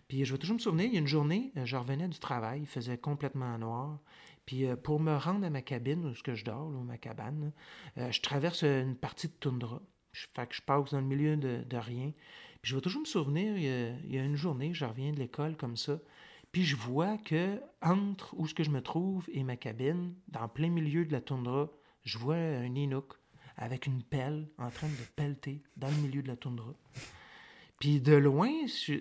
Puis 0.09 0.25
je 0.25 0.33
vais 0.33 0.39
toujours 0.39 0.55
me 0.55 0.59
souvenir, 0.59 0.87
il 0.87 0.93
y 0.95 0.97
a 0.97 0.99
une 0.99 1.07
journée, 1.07 1.53
euh, 1.55 1.65
je 1.65 1.77
revenais 1.77 2.07
du 2.07 2.17
travail, 2.17 2.61
il 2.61 2.67
faisait 2.67 2.97
complètement 2.97 3.57
noir. 3.59 3.99
Puis 4.47 4.65
euh, 4.65 4.75
pour 4.75 4.99
me 4.99 5.15
rendre 5.15 5.45
à 5.45 5.51
ma 5.51 5.61
cabine, 5.61 6.03
où 6.03 6.23
que 6.23 6.33
je 6.33 6.43
dors, 6.43 6.67
ou 6.67 6.83
ma 6.83 6.97
cabane, 6.97 7.51
euh, 7.99 8.11
je 8.11 8.19
traverse 8.19 8.63
une 8.63 8.95
partie 8.95 9.27
de 9.27 9.33
toundra. 9.33 9.79
Je, 10.11 10.25
fait 10.33 10.47
que 10.47 10.55
je 10.55 10.63
passe 10.63 10.91
dans 10.91 10.99
le 10.99 11.05
milieu 11.05 11.37
de, 11.37 11.77
rien. 11.77 12.11
Puis 12.61 12.71
je 12.71 12.75
vais 12.75 12.81
toujours 12.81 13.01
me 13.01 13.05
souvenir, 13.05 13.55
il 13.55 14.11
y, 14.11 14.17
a, 14.17 14.23
une 14.23 14.35
journée, 14.35 14.73
je 14.73 14.83
reviens 14.83 15.13
de 15.13 15.19
l'école 15.19 15.55
comme 15.55 15.77
ça, 15.77 15.99
puis 16.51 16.65
je 16.65 16.75
vois 16.75 17.19
que 17.19 17.61
entre 17.83 18.33
où 18.35 18.47
ce 18.47 18.55
que 18.55 18.63
je 18.63 18.71
me 18.71 18.81
trouve 18.81 19.29
et 19.31 19.43
ma 19.43 19.57
cabine, 19.57 20.15
dans 20.27 20.47
plein 20.47 20.71
milieu 20.71 21.05
de 21.05 21.11
la 21.11 21.21
toundra, 21.21 21.69
je 22.03 22.17
vois 22.17 22.35
un 22.35 22.73
Inuk 22.73 23.13
avec 23.57 23.85
une 23.85 24.01
pelle 24.01 24.49
en 24.57 24.71
train 24.71 24.87
de 24.87 25.05
pelleter 25.15 25.61
dans 25.77 25.89
le 25.89 25.97
milieu 25.97 26.23
de 26.23 26.27
la 26.27 26.35
toundra. 26.35 26.73
Puis 27.79 28.01
de 28.01 28.13
loin, 28.13 28.51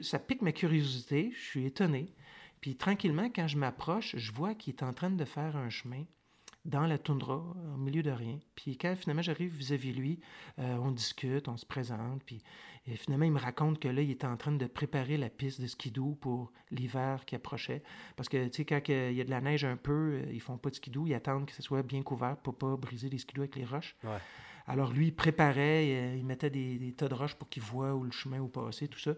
ça 0.00 0.18
pique 0.18 0.42
ma 0.42 0.52
curiosité, 0.52 1.32
je 1.34 1.40
suis 1.40 1.66
étonné. 1.66 2.14
Puis 2.60 2.76
tranquillement, 2.76 3.28
quand 3.34 3.48
je 3.48 3.56
m'approche, 3.56 4.16
je 4.16 4.32
vois 4.32 4.54
qu'il 4.54 4.74
est 4.74 4.82
en 4.82 4.92
train 4.92 5.10
de 5.10 5.24
faire 5.24 5.56
un 5.56 5.68
chemin 5.68 6.04
dans 6.64 6.86
la 6.86 6.98
toundra, 6.98 7.36
au 7.74 7.78
milieu 7.78 8.02
de 8.02 8.10
rien. 8.10 8.38
Puis 8.54 8.76
quand 8.76 8.94
finalement 8.94 9.22
j'arrive 9.22 9.54
vis-à-vis 9.54 9.92
lui, 9.92 10.20
euh, 10.58 10.76
on 10.76 10.90
discute, 10.90 11.48
on 11.48 11.56
se 11.56 11.64
présente, 11.64 12.22
puis 12.24 12.42
finalement 12.96 13.24
il 13.24 13.32
me 13.32 13.38
raconte 13.38 13.78
que 13.78 13.88
là, 13.88 14.02
il 14.02 14.10
est 14.10 14.24
en 14.24 14.36
train 14.36 14.52
de 14.52 14.66
préparer 14.66 15.16
la 15.16 15.30
piste 15.30 15.60
de 15.60 15.66
skidoo 15.66 16.14
pour 16.20 16.52
l'hiver 16.70 17.24
qui 17.24 17.34
approchait. 17.34 17.82
Parce 18.16 18.28
que, 18.28 18.48
tu 18.48 18.56
sais, 18.56 18.64
quand 18.64 18.80
il 18.88 19.14
y 19.14 19.20
a 19.20 19.24
de 19.24 19.30
la 19.30 19.40
neige 19.40 19.64
un 19.64 19.76
peu, 19.76 20.20
euh, 20.22 20.32
ils 20.32 20.40
font 20.40 20.58
pas 20.58 20.70
de 20.70 20.74
skidoo, 20.74 21.06
ils 21.06 21.14
attendent 21.14 21.46
que 21.46 21.52
ce 21.52 21.62
soit 21.62 21.82
bien 21.82 22.02
couvert 22.02 22.36
pour 22.36 22.56
pas 22.56 22.76
briser 22.76 23.08
les 23.08 23.18
skidoo 23.18 23.42
avec 23.42 23.56
les 23.56 23.64
roches. 23.64 23.96
Alors 24.68 24.92
lui, 24.92 25.06
il 25.06 25.14
préparait, 25.14 25.86
euh, 25.88 26.16
il 26.18 26.26
mettait 26.26 26.50
des, 26.50 26.92
tas 26.94 27.08
de 27.08 27.14
roches 27.14 27.34
pour 27.34 27.48
qu'il 27.48 27.62
voit 27.62 27.94
où 27.94 28.04
le 28.04 28.10
chemin 28.10 28.38
où 28.38 28.48
passer, 28.48 28.86
tout 28.86 28.98
ça. 28.98 29.14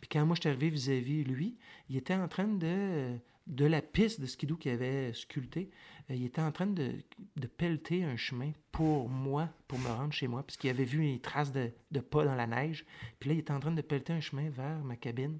Puis 0.00 0.08
quand 0.08 0.24
moi 0.24 0.34
je 0.34 0.40
suis 0.40 0.48
arrivé 0.48 0.70
vis-à-vis 0.70 1.24
lui, 1.24 1.58
il 1.90 1.98
était 1.98 2.14
en 2.14 2.26
train 2.26 2.48
de, 2.48 3.14
de 3.46 3.64
la 3.66 3.82
piste 3.82 4.22
de 4.22 4.26
skidoo 4.26 4.56
qu'il 4.56 4.72
avait 4.72 5.12
sculpté, 5.12 5.70
euh, 6.10 6.14
il 6.14 6.24
était 6.24 6.40
en 6.40 6.52
train 6.52 6.66
de, 6.66 6.92
de, 7.36 7.46
pelleter 7.46 8.02
un 8.02 8.16
chemin 8.16 8.52
pour 8.72 9.10
moi, 9.10 9.50
pour 9.68 9.78
me 9.78 9.88
rendre 9.88 10.14
chez 10.14 10.26
moi, 10.26 10.42
puisqu'il 10.42 10.70
avait 10.70 10.84
vu 10.84 11.04
une 11.04 11.20
traces 11.20 11.52
de, 11.52 11.70
de, 11.90 12.00
pas 12.00 12.24
dans 12.24 12.34
la 12.34 12.46
neige. 12.46 12.86
Puis 13.20 13.28
là, 13.28 13.34
il 13.34 13.40
était 13.40 13.52
en 13.52 13.60
train 13.60 13.72
de 13.72 13.82
pelleter 13.82 14.14
un 14.14 14.20
chemin 14.20 14.48
vers 14.48 14.82
ma 14.84 14.96
cabine. 14.96 15.38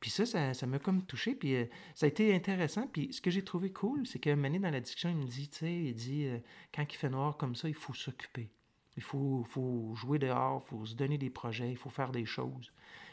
Puis 0.00 0.08
ça, 0.08 0.54
ça 0.54 0.66
m'a 0.66 0.78
comme 0.78 1.04
touché. 1.04 1.34
Puis 1.34 1.54
euh, 1.54 1.66
ça 1.94 2.06
a 2.06 2.08
été 2.08 2.34
intéressant. 2.34 2.86
Puis 2.86 3.12
ce 3.12 3.20
que 3.20 3.30
j'ai 3.30 3.44
trouvé 3.44 3.72
cool, 3.72 4.06
c'est 4.06 4.26
un 4.26 4.36
moment 4.36 4.58
dans 4.58 4.70
la 4.70 4.80
discussion, 4.80 5.10
il 5.10 5.16
me 5.16 5.26
dit, 5.26 5.50
tu 5.50 5.58
sais, 5.58 5.74
il 5.74 5.94
dit, 5.94 6.28
quand 6.74 6.84
il 6.90 6.96
fait 6.96 7.10
noir 7.10 7.36
comme 7.36 7.54
ça, 7.54 7.68
il 7.68 7.74
faut 7.74 7.94
s'occuper. 7.94 8.50
Il 8.96 9.02
faut, 9.02 9.44
faut 9.48 9.94
jouer 9.94 10.18
dehors, 10.18 10.62
il 10.64 10.68
faut 10.68 10.86
se 10.86 10.94
donner 10.94 11.18
des 11.18 11.30
projets, 11.30 11.70
il 11.70 11.76
faut 11.76 11.90
faire 11.90 12.12
des 12.12 12.24
choses. 12.24 12.72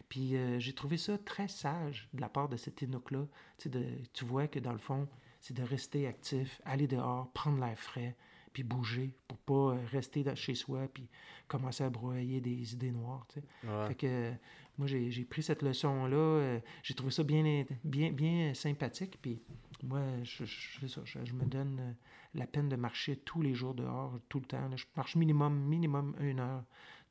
Puis 0.10 0.36
euh, 0.36 0.60
j'ai 0.60 0.74
trouvé 0.74 0.98
ça 0.98 1.18
très 1.18 1.48
sage 1.48 2.08
de 2.14 2.22
la 2.22 2.30
part 2.30 2.50
de 2.50 2.58
cet 2.58 2.82
Inuk-là. 2.82 3.26
Tu, 3.58 3.70
tu 4.14 4.26
vois 4.26 4.48
que 4.48 4.60
dans 4.60 4.72
le 4.72 4.78
fond, 4.78 5.08
c'est 5.40 5.56
de 5.56 5.64
rester 5.64 6.08
actif, 6.08 6.62
aller 6.66 6.88
dehors, 6.88 7.32
prendre 7.32 7.60
l'air 7.60 7.78
frais, 7.78 8.16
puis 8.54 8.64
bouger 8.64 9.16
pour 9.28 9.38
pas 9.40 9.76
euh, 9.76 9.86
rester 9.92 10.24
chez 10.36 10.56
soi 10.56 10.88
puis 10.94 11.10
commencer 11.48 11.84
à 11.84 11.90
broyer 11.90 12.40
des 12.40 12.74
idées 12.74 12.92
noires. 12.92 13.26
Tu 13.28 13.40
sais. 13.40 13.88
Fait 13.88 13.96
que 13.96 14.34
moi, 14.78 14.88
j'ai 14.88 15.26
pris 15.26 15.44
cette 15.44 15.62
leçon-là. 15.62 16.60
j'ai 16.82 16.94
trouvé 16.94 17.12
ça 17.12 17.24
bien, 17.24 17.66
bien, 17.84 18.12
bien 18.12 18.54
sympathique. 18.54 19.20
Puis 19.22 19.42
moi, 19.84 20.02
je, 20.24 20.46
je, 20.46 20.88
ça, 20.88 21.02
je, 21.06 21.34
me 21.34 21.46
donne 21.46 21.96
la 22.34 22.48
peine 22.48 22.70
de 22.70 22.76
marcher 22.76 23.18
tous 23.18 23.42
les 23.42 23.54
jours 23.54 23.76
dehors, 23.76 24.20
tout 24.30 24.40
le 24.40 24.46
temps. 24.46 24.70
Je 24.76 24.86
marche 24.96 25.16
minimum, 25.16 25.60
minimum 25.60 26.16
une 26.20 26.40
heure 26.40 26.64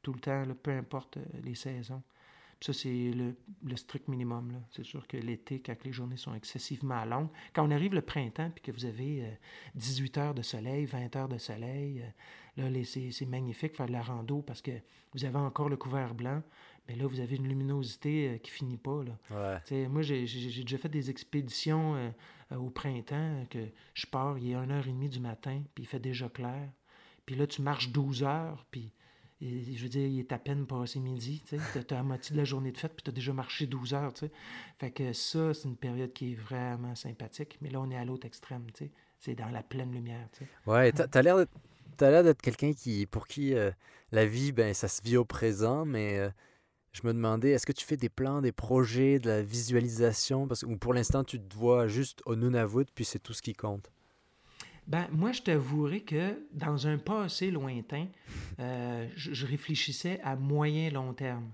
tout 0.03 0.13
le 0.13 0.21
temps, 0.21 0.45
peu 0.63 0.73
importe 0.73 1.19
les 1.45 1.55
saisons 1.55 2.03
ça, 2.63 2.73
c'est 2.73 3.11
le, 3.11 3.77
strict 3.77 4.09
minimum. 4.09 4.63
C'est 4.71 4.85
sûr 4.85 5.07
que 5.07 5.17
l'été, 5.17 5.61
quand 5.61 5.75
les 5.85 5.93
journées 5.93 6.17
sont 6.17 6.35
excessivement 6.35 7.05
longues, 7.05 7.29
quand 7.53 7.67
on 7.67 7.71
arrive 7.71 7.95
le 7.95 8.03
printemps 8.03 8.51
puis 8.51 8.63
que 8.63 8.71
vous 8.73 8.85
avez 8.85 9.39
18 9.75 10.17
euh, 10.17 10.21
heures 10.21 10.35
de 10.35 10.43
soleil, 10.43 10.87
20 10.87 11.17
heures 11.17 11.29
de 11.29 11.39
soleil, 11.39 12.05
euh, 12.59 12.71
là, 12.71 12.85
c'est 12.85 13.27
magnifique 13.27 13.77
faire 13.77 13.87
de 13.87 13.93
la 13.93 14.03
rando 14.03 14.43
parce 14.43 14.63
que 14.63 14.71
vous 15.13 15.25
avez 15.25 15.39
encore 15.39 15.69
le 15.69 15.77
couvert 15.77 16.15
blanc, 16.15 16.43
mais 16.89 16.97
là, 16.97 17.07
vous 17.07 17.21
avez 17.21 17.37
une 17.37 17.49
luminosité 17.49 18.29
euh, 18.29 18.39
qui 18.39 18.51
finit 18.51 18.77
pas. 18.77 19.03
Là. 19.05 19.61
Moi, 19.89 20.03
j'ai 20.03 20.25
déjà 20.25 20.79
fait 20.79 20.89
des 20.89 21.11
expéditions 21.11 22.13
au 22.51 22.71
printemps 22.71 23.45
que 23.51 23.69
je 23.95 24.07
pars, 24.07 24.39
il 24.39 24.51
est 24.51 24.55
1h30 24.55 25.09
du 25.09 25.21
matin, 25.21 25.63
puis 25.75 25.85
il 25.85 25.87
fait 25.87 26.01
déjà 26.01 26.29
clair. 26.29 26.69
Puis 27.25 27.37
là, 27.37 27.47
tu 27.47 27.63
marches 27.63 27.91
12 27.91 28.25
heures, 28.25 28.67
puis 28.71 28.93
je 29.43 29.83
veux 29.83 29.89
dire, 29.89 30.07
il 30.07 30.21
est 30.21 30.33
à 30.33 30.39
peine 30.39 30.67
passé 30.67 31.01
midi, 31.01 31.43
tu 31.49 31.95
as, 31.95 32.03
moitié 32.03 32.35
de 32.35 32.39
la 32.39 32.45
journée 32.45 32.71
de 32.71 32.79
fête, 32.79 32.93
puis 32.95 33.03
tu 33.03 33.11
as 33.11 33.13
déjà 33.13 33.33
marché 33.33 33.67
12 33.67 33.95
heures, 33.95 34.13
tu 34.13 34.27
sais. 34.27 34.33
Fait 34.79 34.91
que 34.91 35.13
ça, 35.13 35.53
c'est 35.53 35.69
une 35.69 35.77
période 35.77 36.13
qui 36.13 36.33
est 36.33 36.35
vraiment 36.37 36.95
sympathique. 36.95 37.59
Mais 37.61 37.71
là, 37.71 37.81
on 37.81 37.91
est 37.91 37.97
à 37.97 38.05
l'autre 38.05 38.27
extrême. 38.27 38.67
C'est 39.19 39.35
dans 39.35 39.49
la 39.49 39.63
pleine 39.63 39.93
lumière, 39.93 40.29
tu 40.33 40.45
sais. 40.45 40.51
Ouais, 40.67 40.93
tu 40.93 41.03
as, 41.03 41.23
l'air 41.23 42.25
d'être 42.25 42.43
quelqu'un 42.43 42.73
qui, 42.73 43.07
pour 43.07 43.27
qui 43.27 43.55
euh, 43.55 43.71
la 44.13 44.27
vie, 44.27 44.53
ben, 44.53 44.75
ça 44.75 44.89
se 44.89 45.03
vit 45.03 45.17
au 45.17 45.25
présent, 45.25 45.85
mais 45.85 46.19
euh, 46.19 46.31
je 46.93 47.07
me 47.07 47.13
demandais, 47.13 47.51
est-ce 47.51 47.67
que 47.67 47.73
tu 47.73 47.85
fais 47.85 47.97
des 47.97 48.09
plans, 48.09 48.43
des 48.43 48.53
projets, 48.53 49.19
de 49.19 49.29
la 49.29 49.43
visualisation, 49.43 50.47
parce, 50.47 50.63
ou 50.63 50.77
pour 50.77 50.93
l'instant, 50.93 51.25
tu 51.25 51.41
te 51.41 51.55
vois 51.55 51.89
juste 51.89 52.23
au 52.27 52.37
Nunavut, 52.37 52.87
puis 52.95 53.05
c'est 53.05 53.19
tout 53.19 53.33
ce 53.33 53.41
qui 53.41 53.55
compte? 53.55 53.91
Ben, 54.87 55.09
moi, 55.13 55.33
je 55.33 55.43
t'avouerai 55.43 56.01
que 56.01 56.47
dans 56.53 56.87
un 56.87 56.99
passé 56.99 57.51
lointain, 57.51 58.09
euh, 58.59 59.09
je, 59.15 59.47
réfléchissais 59.47 60.21
à 60.23 60.37
moyen 60.37 60.91
long 60.91 61.15
terme. 61.15 61.51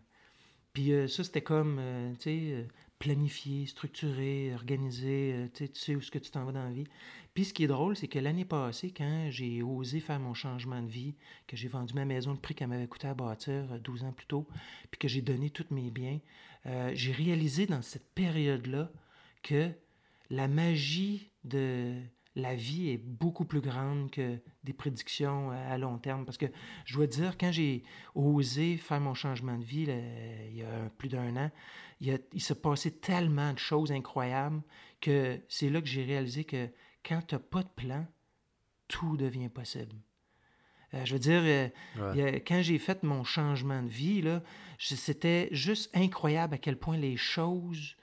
Puis 0.72 0.92
euh, 0.92 1.06
ça, 1.06 1.22
c'était 1.22 1.42
comme, 1.42 1.76
euh, 1.78 2.12
tu 2.14 2.22
sais, 2.22 2.66
planifier, 2.98 3.66
structurer, 3.66 4.52
organiser, 4.54 5.48
tu 5.54 5.68
sais 5.74 5.94
où 5.94 5.98
est-ce 5.98 6.10
que 6.10 6.18
tu 6.18 6.30
t'en 6.30 6.44
vas 6.44 6.52
dans 6.52 6.64
la 6.64 6.72
vie. 6.72 6.86
Puis 7.38 7.44
ce 7.44 7.54
qui 7.54 7.62
est 7.62 7.68
drôle, 7.68 7.96
c'est 7.96 8.08
que 8.08 8.18
l'année 8.18 8.44
passée, 8.44 8.90
quand 8.90 9.28
j'ai 9.30 9.62
osé 9.62 10.00
faire 10.00 10.18
mon 10.18 10.34
changement 10.34 10.82
de 10.82 10.88
vie, 10.88 11.14
que 11.46 11.56
j'ai 11.56 11.68
vendu 11.68 11.94
ma 11.94 12.04
maison 12.04 12.32
le 12.32 12.36
prix 12.36 12.52
qu'elle 12.52 12.66
m'avait 12.66 12.88
coûté 12.88 13.06
à 13.06 13.14
bâtir 13.14 13.78
12 13.78 14.02
ans 14.02 14.10
plus 14.10 14.26
tôt, 14.26 14.44
puis 14.90 14.98
que 14.98 15.06
j'ai 15.06 15.22
donné 15.22 15.48
tous 15.48 15.66
mes 15.70 15.92
biens, 15.92 16.18
j'ai 16.94 17.12
réalisé 17.12 17.66
dans 17.66 17.80
cette 17.80 18.12
période-là 18.16 18.90
que 19.44 19.70
la 20.30 20.48
magie 20.48 21.30
de 21.44 21.94
la 22.34 22.56
vie 22.56 22.90
est 22.90 22.98
beaucoup 22.98 23.44
plus 23.44 23.60
grande 23.60 24.10
que 24.10 24.40
des 24.64 24.72
prédictions 24.72 25.52
à 25.52 25.78
long 25.78 25.98
terme. 25.98 26.24
Parce 26.24 26.38
que 26.38 26.46
je 26.86 26.96
dois 26.96 27.06
dire, 27.06 27.38
quand 27.38 27.52
j'ai 27.52 27.84
osé 28.16 28.76
faire 28.78 29.00
mon 29.00 29.14
changement 29.14 29.56
de 29.56 29.64
vie 29.64 29.86
il 30.50 30.56
y 30.56 30.62
a 30.64 30.90
plus 30.98 31.08
d'un 31.08 31.36
an, 31.36 31.52
il, 32.00 32.18
il 32.32 32.42
s'est 32.42 32.56
passé 32.56 32.90
tellement 32.90 33.52
de 33.52 33.60
choses 33.60 33.92
incroyables 33.92 34.60
que 35.00 35.38
c'est 35.48 35.70
là 35.70 35.80
que 35.80 35.86
j'ai 35.86 36.02
réalisé 36.02 36.42
que 36.42 36.68
quand 37.08 37.22
tu 37.26 37.34
n'as 37.34 37.40
pas 37.40 37.62
de 37.62 37.68
plan, 37.68 38.06
tout 38.86 39.16
devient 39.16 39.48
possible. 39.48 39.96
Euh, 40.94 41.04
je 41.04 41.14
veux 41.14 41.18
dire, 41.18 41.42
euh, 41.44 42.38
quand 42.46 42.62
j'ai 42.62 42.78
fait 42.78 43.02
mon 43.02 43.24
changement 43.24 43.82
de 43.82 43.88
vie, 43.88 44.24
c'était 44.78 45.48
juste 45.52 45.94
incroyable 45.94 46.54
à 46.54 46.58
quel 46.58 46.78
point 46.78 46.96
les 46.96 47.16
choses 47.16 47.96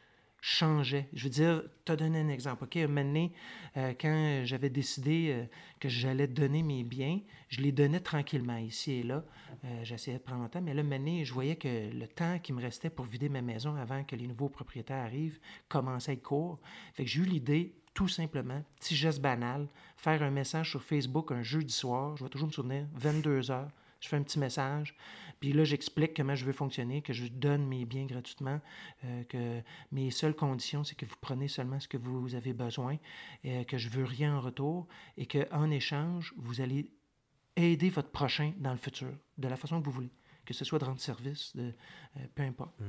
changeait. 0.45 1.09
Je 1.11 1.23
veux 1.23 1.31
dire, 1.31 1.63
te 1.85 1.93
donner 1.93 2.19
un 2.19 2.29
exemple. 2.29 2.65
OK, 2.65 2.77
un 2.77 2.87
moment 2.87 3.01
donné, 3.01 3.33
euh, 3.77 3.95
quand 3.99 4.43
j'avais 4.45 4.69
décidé 4.69 5.29
euh, 5.31 5.45
que 5.79 5.89
j'allais 5.89 6.27
donner 6.27 6.61
mes 6.61 6.83
biens, 6.83 7.19
je 7.49 7.61
les 7.61 7.71
donnais 7.71 7.99
tranquillement 7.99 8.57
ici 8.57 8.91
et 8.91 9.03
là. 9.03 9.25
Euh, 9.63 9.83
j'essayais 9.83 10.19
de 10.19 10.21
prendre 10.21 10.43
le 10.43 10.49
temps, 10.49 10.61
mais 10.61 10.75
là, 10.75 10.81
un 10.81 10.83
moment 10.83 10.99
donné, 10.99 11.25
je 11.25 11.33
voyais 11.33 11.55
que 11.55 11.91
le 11.91 12.07
temps 12.07 12.37
qui 12.37 12.53
me 12.53 12.61
restait 12.61 12.91
pour 12.91 13.05
vider 13.05 13.27
ma 13.27 13.41
maison 13.41 13.75
avant 13.75 14.03
que 14.03 14.15
les 14.15 14.27
nouveaux 14.27 14.49
propriétaires 14.49 15.03
arrivent 15.03 15.39
commençait 15.67 16.11
à 16.11 16.13
être 16.13 16.21
court. 16.21 16.59
Fait 16.93 17.05
que 17.05 17.09
j'ai 17.09 17.21
eu 17.21 17.25
l'idée, 17.25 17.73
tout 17.95 18.09
simplement, 18.09 18.61
petit 18.79 18.95
geste 18.95 19.21
banal, 19.21 19.67
faire 19.97 20.21
un 20.21 20.29
message 20.29 20.69
sur 20.69 20.83
Facebook 20.83 21.31
un 21.31 21.41
jeudi 21.41 21.73
soir, 21.73 22.15
je 22.17 22.23
vais 22.23 22.29
toujours 22.29 22.49
me 22.49 22.53
souvenir, 22.53 22.85
22 22.93 23.49
heures, 23.49 23.71
je 24.01 24.09
fais 24.09 24.17
un 24.17 24.21
petit 24.21 24.37
message. 24.37 24.95
Puis 25.39 25.53
là, 25.53 25.63
j'explique 25.63 26.15
comment 26.15 26.35
je 26.35 26.45
veux 26.45 26.53
fonctionner, 26.53 27.01
que 27.01 27.13
je 27.13 27.27
donne 27.27 27.65
mes 27.65 27.85
biens 27.85 28.05
gratuitement, 28.05 28.59
euh, 29.05 29.23
que 29.23 29.61
mes 29.91 30.11
seules 30.11 30.35
conditions, 30.35 30.83
c'est 30.83 30.95
que 30.95 31.05
vous 31.05 31.15
prenez 31.21 31.47
seulement 31.47 31.79
ce 31.79 31.87
que 31.87 31.97
vous 31.97 32.35
avez 32.35 32.53
besoin, 32.53 32.97
et 33.43 33.65
que 33.65 33.77
je 33.77 33.89
veux 33.89 34.03
rien 34.03 34.35
en 34.35 34.41
retour, 34.41 34.87
et 35.17 35.25
qu'en 35.25 35.71
échange, 35.71 36.33
vous 36.37 36.61
allez 36.61 36.89
aider 37.55 37.89
votre 37.89 38.09
prochain 38.09 38.53
dans 38.57 38.71
le 38.71 38.77
futur, 38.77 39.13
de 39.37 39.47
la 39.47 39.55
façon 39.55 39.79
que 39.79 39.85
vous 39.85 39.91
voulez, 39.91 40.11
que 40.45 40.53
ce 40.53 40.65
soit 40.65 40.79
de 40.79 40.85
rendre 40.85 40.99
service, 40.99 41.55
de, 41.55 41.73
euh, 42.17 42.19
peu 42.35 42.43
importe. 42.43 42.77
Mm. 42.79 42.83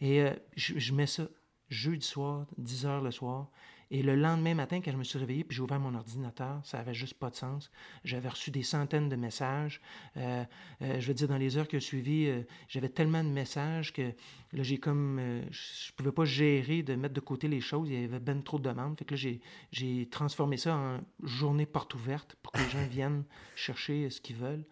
Et 0.00 0.22
euh, 0.22 0.34
je, 0.54 0.78
je, 0.78 0.94
mets 0.94 1.08
ça 1.08 1.24
jeudi 1.68 2.06
soir, 2.06 2.46
10 2.58 2.86
heures 2.86 3.02
le 3.02 3.10
soir, 3.10 3.50
et 3.92 4.02
le 4.02 4.16
lendemain 4.16 4.54
matin, 4.54 4.80
quand 4.80 4.90
je 4.90 4.96
me 4.96 5.04
suis 5.04 5.18
réveillé 5.18 5.44
puis 5.44 5.54
j'ai 5.54 5.62
ouvert 5.62 5.78
mon 5.78 5.94
ordinateur, 5.94 6.62
ça 6.64 6.78
avait 6.78 6.94
juste 6.94 7.12
pas 7.12 7.28
de 7.28 7.34
sens. 7.34 7.70
J'avais 8.04 8.30
reçu 8.30 8.50
des 8.50 8.62
centaines 8.62 9.10
de 9.10 9.16
messages. 9.16 9.82
Euh, 10.16 10.44
euh, 10.80 10.98
je 10.98 11.06
veux 11.08 11.12
dire, 11.12 11.28
dans 11.28 11.36
les 11.36 11.58
heures 11.58 11.68
qui 11.68 11.76
ont 11.76 11.80
suivi, 11.80 12.24
euh, 12.26 12.40
j'avais 12.68 12.88
tellement 12.88 13.22
de 13.22 13.28
messages 13.28 13.92
que 13.92 14.14
là, 14.54 14.62
j'ai 14.62 14.78
comme. 14.78 15.20
je 15.50 15.92
pouvais 15.92 16.10
pas 16.10 16.24
gérer 16.24 16.82
de 16.82 16.94
mettre 16.94 17.12
de 17.12 17.20
côté 17.20 17.48
les 17.48 17.60
choses. 17.60 17.90
Il 17.90 18.00
y 18.00 18.04
avait 18.04 18.18
bien 18.18 18.40
trop 18.40 18.58
de 18.58 18.66
demandes. 18.66 18.96
Fait 18.98 19.04
que 19.04 19.14
là, 19.14 19.30
j'ai 19.72 20.08
transformé 20.10 20.56
ça 20.56 20.74
en 20.74 21.00
journée 21.22 21.66
porte 21.66 21.92
ouverte 21.92 22.34
pour 22.42 22.52
que 22.52 22.60
les 22.60 22.70
gens 22.70 22.86
viennent 22.90 23.24
chercher 23.56 24.08
ce 24.08 24.22
qu'ils 24.22 24.36
veulent. 24.36 24.64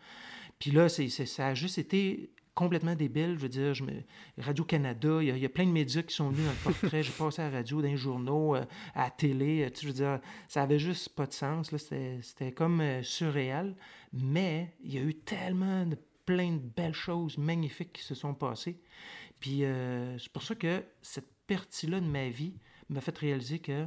Puis 0.58 0.70
là, 0.70 0.88
ça 0.88 1.46
a 1.46 1.54
juste 1.54 1.76
été 1.76 2.30
complètement 2.60 2.94
débile. 2.94 3.36
Je 3.36 3.40
veux 3.40 3.48
dire, 3.48 3.72
je 3.72 3.82
me... 3.84 4.02
Radio-Canada, 4.36 5.22
il 5.22 5.38
y, 5.38 5.46
a, 5.46 5.48
plein 5.48 5.64
de 5.64 5.72
médias 5.72 6.02
qui 6.02 6.14
sont 6.14 6.28
venus 6.28 6.44
dans 6.44 6.52
le 6.52 6.74
portrait. 6.74 7.02
J'ai 7.02 7.12
passé 7.12 7.40
à 7.40 7.48
la 7.48 7.56
radio, 7.56 7.80
dans 7.80 7.88
les 7.88 7.96
journaux, 7.96 8.54
euh, 8.54 8.66
à 8.94 9.04
la 9.04 9.10
télé. 9.10 9.64
Euh, 9.64 9.70
je 9.80 9.86
veux 9.86 9.94
dire, 9.94 10.20
ça 10.46 10.62
avait 10.62 10.78
juste 10.78 11.08
pas 11.08 11.24
de 11.24 11.32
sens. 11.32 11.74
C'était 11.74 12.52
comme 12.52 12.82
euh, 12.82 13.02
surréel. 13.02 13.74
Mais 14.12 14.74
il 14.82 14.92
y 14.92 14.98
a 14.98 15.00
eu 15.00 15.14
tellement 15.14 15.86
de 15.86 15.96
plein 16.26 16.52
de 16.52 16.58
belles 16.58 16.92
choses 16.92 17.38
magnifiques 17.38 17.94
qui 17.94 18.02
se 18.02 18.14
sont 18.14 18.34
passées. 18.34 18.78
Puis 19.40 19.62
c'est 20.18 20.30
pour 20.30 20.42
ça 20.42 20.54
que 20.54 20.84
cette 21.00 21.32
partie-là 21.46 21.98
de 21.98 22.06
ma 22.06 22.28
vie 22.28 22.52
m'a 22.90 23.00
fait 23.00 23.16
réaliser 23.16 23.58
que 23.58 23.86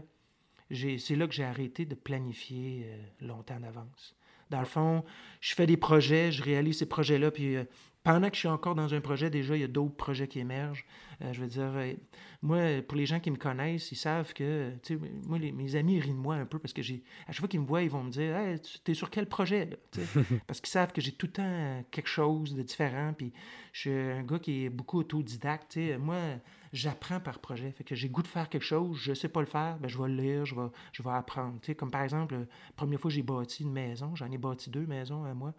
c'est 0.71 1.15
là 1.15 1.27
que 1.27 1.33
j'ai 1.33 1.43
arrêté 1.43 1.85
de 1.85 1.93
planifier 1.93 2.87
longtemps 3.21 3.57
en 3.57 3.63
avance. 3.63 4.15
Dans 4.49 4.59
le 4.59 4.65
fond, 4.65 5.03
je 5.41 5.53
fais 5.53 5.67
des 5.67 5.77
projets, 5.77 6.31
je 6.31 6.41
réalise 6.41 6.79
ces 6.79 6.87
projets-là, 6.87 7.29
puis 7.29 7.55
pendant 8.03 8.29
que 8.29 8.35
je 8.35 8.39
suis 8.39 8.47
encore 8.49 8.75
dans 8.75 8.93
un 8.93 9.01
projet, 9.01 9.29
déjà, 9.29 9.55
il 9.55 9.61
y 9.61 9.63
a 9.63 9.67
d'autres 9.67 9.95
projets 9.95 10.27
qui 10.27 10.39
émergent. 10.39 10.85
Euh, 11.21 11.31
je 11.31 11.41
veux 11.41 11.47
dire, 11.47 11.71
euh, 11.75 11.93
moi, 12.41 12.81
pour 12.87 12.97
les 12.97 13.05
gens 13.05 13.19
qui 13.19 13.31
me 13.31 13.37
connaissent, 13.37 13.91
ils 13.91 13.97
savent 13.97 14.33
que, 14.33 14.71
tu 14.83 14.95
sais, 14.95 15.01
moi, 15.25 15.39
mes 15.39 15.75
amis 15.75 15.99
rient 15.99 16.11
de 16.11 16.17
moi 16.17 16.35
un 16.35 16.45
peu 16.45 16.59
parce 16.59 16.73
que 16.73 16.81
j'ai, 16.81 17.03
à 17.27 17.31
chaque 17.31 17.39
fois 17.39 17.47
qu'ils 17.47 17.61
me 17.61 17.65
voient, 17.65 17.81
ils 17.81 17.89
vont 17.89 18.03
me 18.03 18.11
dire, 18.11 18.35
hey, 18.35 18.59
tu 18.59 18.91
es 18.91 18.93
sur 18.93 19.09
quel 19.09 19.27
projet, 19.27 19.65
là? 19.65 19.77
parce 20.47 20.59
qu'ils 20.59 20.71
savent 20.71 20.91
que 20.91 21.01
j'ai 21.01 21.13
tout 21.13 21.27
le 21.27 21.31
temps 21.31 21.83
quelque 21.91 22.09
chose 22.09 22.53
de 22.53 22.61
différent. 22.61 23.13
Puis 23.17 23.31
je 23.71 23.79
suis 23.79 23.91
un 23.91 24.23
gars 24.23 24.39
qui 24.39 24.65
est 24.65 24.69
beaucoup 24.69 24.99
autodidacte. 24.99 25.71
Tu 25.71 25.87
sais. 25.87 25.97
Moi, 25.97 26.17
j'apprends 26.73 27.19
par 27.19 27.39
projet. 27.39 27.71
Fait 27.71 27.83
que 27.83 27.95
j'ai 27.95 28.09
goût 28.09 28.23
de 28.23 28.27
faire 28.27 28.49
quelque 28.49 28.63
chose, 28.65 28.97
je 28.97 29.13
sais 29.13 29.29
pas 29.29 29.39
le 29.39 29.45
faire, 29.45 29.77
ben, 29.79 29.87
je 29.87 29.97
vais 29.97 30.09
le 30.09 30.15
lire, 30.15 30.45
je 30.45 30.55
vais, 30.55 30.67
je 30.91 31.03
vais 31.03 31.11
apprendre. 31.11 31.59
Tu 31.61 31.67
sais, 31.67 31.75
comme 31.75 31.91
par 31.91 32.01
exemple, 32.01 32.35
la 32.35 32.45
première 32.75 32.99
fois 32.99 33.09
que 33.09 33.15
j'ai 33.15 33.21
bâti 33.21 33.63
une 33.63 33.71
maison, 33.71 34.15
j'en 34.15 34.29
ai 34.31 34.37
bâti 34.37 34.69
deux 34.69 34.85
maisons 34.85 35.23
à 35.23 35.33
moi. 35.33 35.53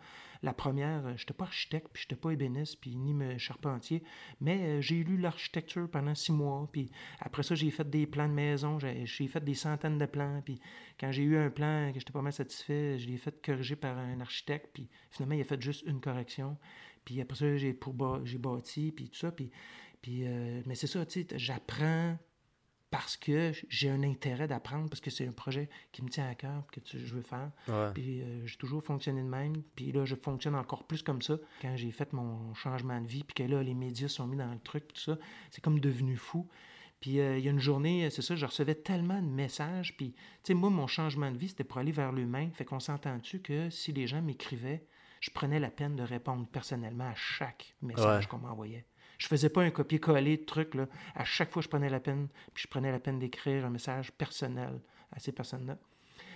La 0.44 0.52
première, 0.52 1.02
je 1.16 1.22
n'étais 1.22 1.32
pas 1.32 1.46
architecte, 1.46 1.88
puis 1.90 2.02
je 2.02 2.06
n'étais 2.06 2.20
pas 2.20 2.30
ébéniste, 2.30 2.78
puis 2.78 2.96
ni 2.96 3.14
charpentier, 3.38 4.02
mais 4.42 4.60
euh, 4.60 4.80
j'ai 4.82 5.02
lu 5.02 5.16
l'architecture 5.16 5.88
pendant 5.90 6.14
six 6.14 6.32
mois, 6.32 6.68
puis 6.70 6.90
après 7.18 7.42
ça, 7.42 7.54
j'ai 7.54 7.70
fait 7.70 7.88
des 7.88 8.06
plans 8.06 8.28
de 8.28 8.34
maison, 8.34 8.78
j'ai 8.78 9.26
fait 9.26 9.42
des 9.42 9.54
centaines 9.54 9.96
de 9.96 10.04
plans, 10.04 10.42
puis 10.44 10.60
quand 11.00 11.10
j'ai 11.12 11.22
eu 11.22 11.38
un 11.38 11.48
plan 11.48 11.90
que 11.94 11.98
j'étais 11.98 12.12
pas 12.12 12.20
mal 12.20 12.34
satisfait, 12.34 12.98
je 12.98 13.08
l'ai 13.08 13.16
fait 13.16 13.34
corriger 13.42 13.74
par 13.74 13.96
un 13.96 14.20
architecte, 14.20 14.68
puis 14.74 14.90
finalement, 15.10 15.34
il 15.34 15.40
a 15.40 15.44
fait 15.44 15.62
juste 15.62 15.82
une 15.86 16.02
correction. 16.02 16.58
Puis 17.06 17.22
après 17.22 17.36
ça, 17.36 17.56
j'ai 17.56 17.78
bâti, 18.38 18.92
puis 18.92 19.08
tout 19.08 19.18
ça, 19.18 19.32
puis, 19.32 19.50
puis 20.02 20.26
euh, 20.26 20.60
mais 20.66 20.74
c'est 20.74 20.86
ça, 20.86 21.06
tu 21.06 21.22
sais, 21.22 21.38
j'apprends 21.38 22.18
parce 22.94 23.16
que 23.16 23.50
j'ai 23.68 23.90
un 23.90 24.04
intérêt 24.04 24.46
d'apprendre, 24.46 24.88
parce 24.88 25.00
que 25.00 25.10
c'est 25.10 25.26
un 25.26 25.32
projet 25.32 25.68
qui 25.90 26.00
me 26.04 26.08
tient 26.08 26.28
à 26.28 26.36
cœur, 26.36 26.62
que 26.70 26.78
je 26.84 27.12
veux 27.12 27.22
faire. 27.22 27.50
Puis 27.92 28.22
euh, 28.22 28.46
j'ai 28.46 28.56
toujours 28.56 28.84
fonctionné 28.84 29.20
de 29.20 29.26
même. 29.26 29.64
Puis 29.74 29.90
là, 29.90 30.04
je 30.04 30.14
fonctionne 30.14 30.54
encore 30.54 30.84
plus 30.84 31.02
comme 31.02 31.20
ça. 31.20 31.36
Quand 31.60 31.76
j'ai 31.76 31.90
fait 31.90 32.12
mon 32.12 32.54
changement 32.54 33.00
de 33.00 33.08
vie, 33.08 33.24
puis 33.24 33.34
que 33.34 33.52
là, 33.52 33.64
les 33.64 33.74
médias 33.74 34.06
sont 34.06 34.28
mis 34.28 34.36
dans 34.36 34.52
le 34.52 34.60
truc, 34.60 34.86
tout 34.86 35.00
ça, 35.00 35.18
c'est 35.50 35.60
comme 35.60 35.80
devenu 35.80 36.16
fou. 36.16 36.46
Puis 37.00 37.18
euh, 37.18 37.36
il 37.36 37.44
y 37.44 37.48
a 37.48 37.50
une 37.50 37.58
journée, 37.58 38.08
c'est 38.10 38.22
ça, 38.22 38.36
je 38.36 38.46
recevais 38.46 38.76
tellement 38.76 39.20
de 39.20 39.26
messages. 39.26 39.96
Puis, 39.96 40.12
tu 40.12 40.20
sais, 40.44 40.54
moi, 40.54 40.70
mon 40.70 40.86
changement 40.86 41.32
de 41.32 41.36
vie, 41.36 41.48
c'était 41.48 41.64
pour 41.64 41.78
aller 41.78 41.90
vers 41.90 42.12
l'humain. 42.12 42.48
Fait 42.54 42.64
qu'on 42.64 42.78
s'entend-tu 42.78 43.40
que 43.40 43.70
si 43.70 43.92
les 43.92 44.06
gens 44.06 44.22
m'écrivaient, 44.22 44.86
je 45.18 45.30
prenais 45.30 45.58
la 45.58 45.70
peine 45.70 45.96
de 45.96 46.04
répondre 46.04 46.46
personnellement 46.46 47.08
à 47.08 47.14
chaque 47.16 47.74
message 47.82 48.28
qu'on 48.28 48.38
m'envoyait. 48.38 48.86
Je 49.18 49.26
faisais 49.26 49.48
pas 49.48 49.62
un 49.62 49.70
copier-coller 49.70 50.38
de 50.38 50.44
trucs. 50.44 50.74
Là. 50.74 50.86
À 51.14 51.24
chaque 51.24 51.50
fois, 51.50 51.62
je 51.62 51.68
prenais 51.68 51.88
la 51.88 52.00
peine, 52.00 52.28
puis 52.52 52.62
je 52.62 52.68
prenais 52.68 52.90
la 52.90 53.00
peine 53.00 53.18
d'écrire 53.18 53.64
un 53.66 53.70
message 53.70 54.12
personnel 54.12 54.80
à 55.12 55.18
ces 55.18 55.32
personnes-là. 55.32 55.78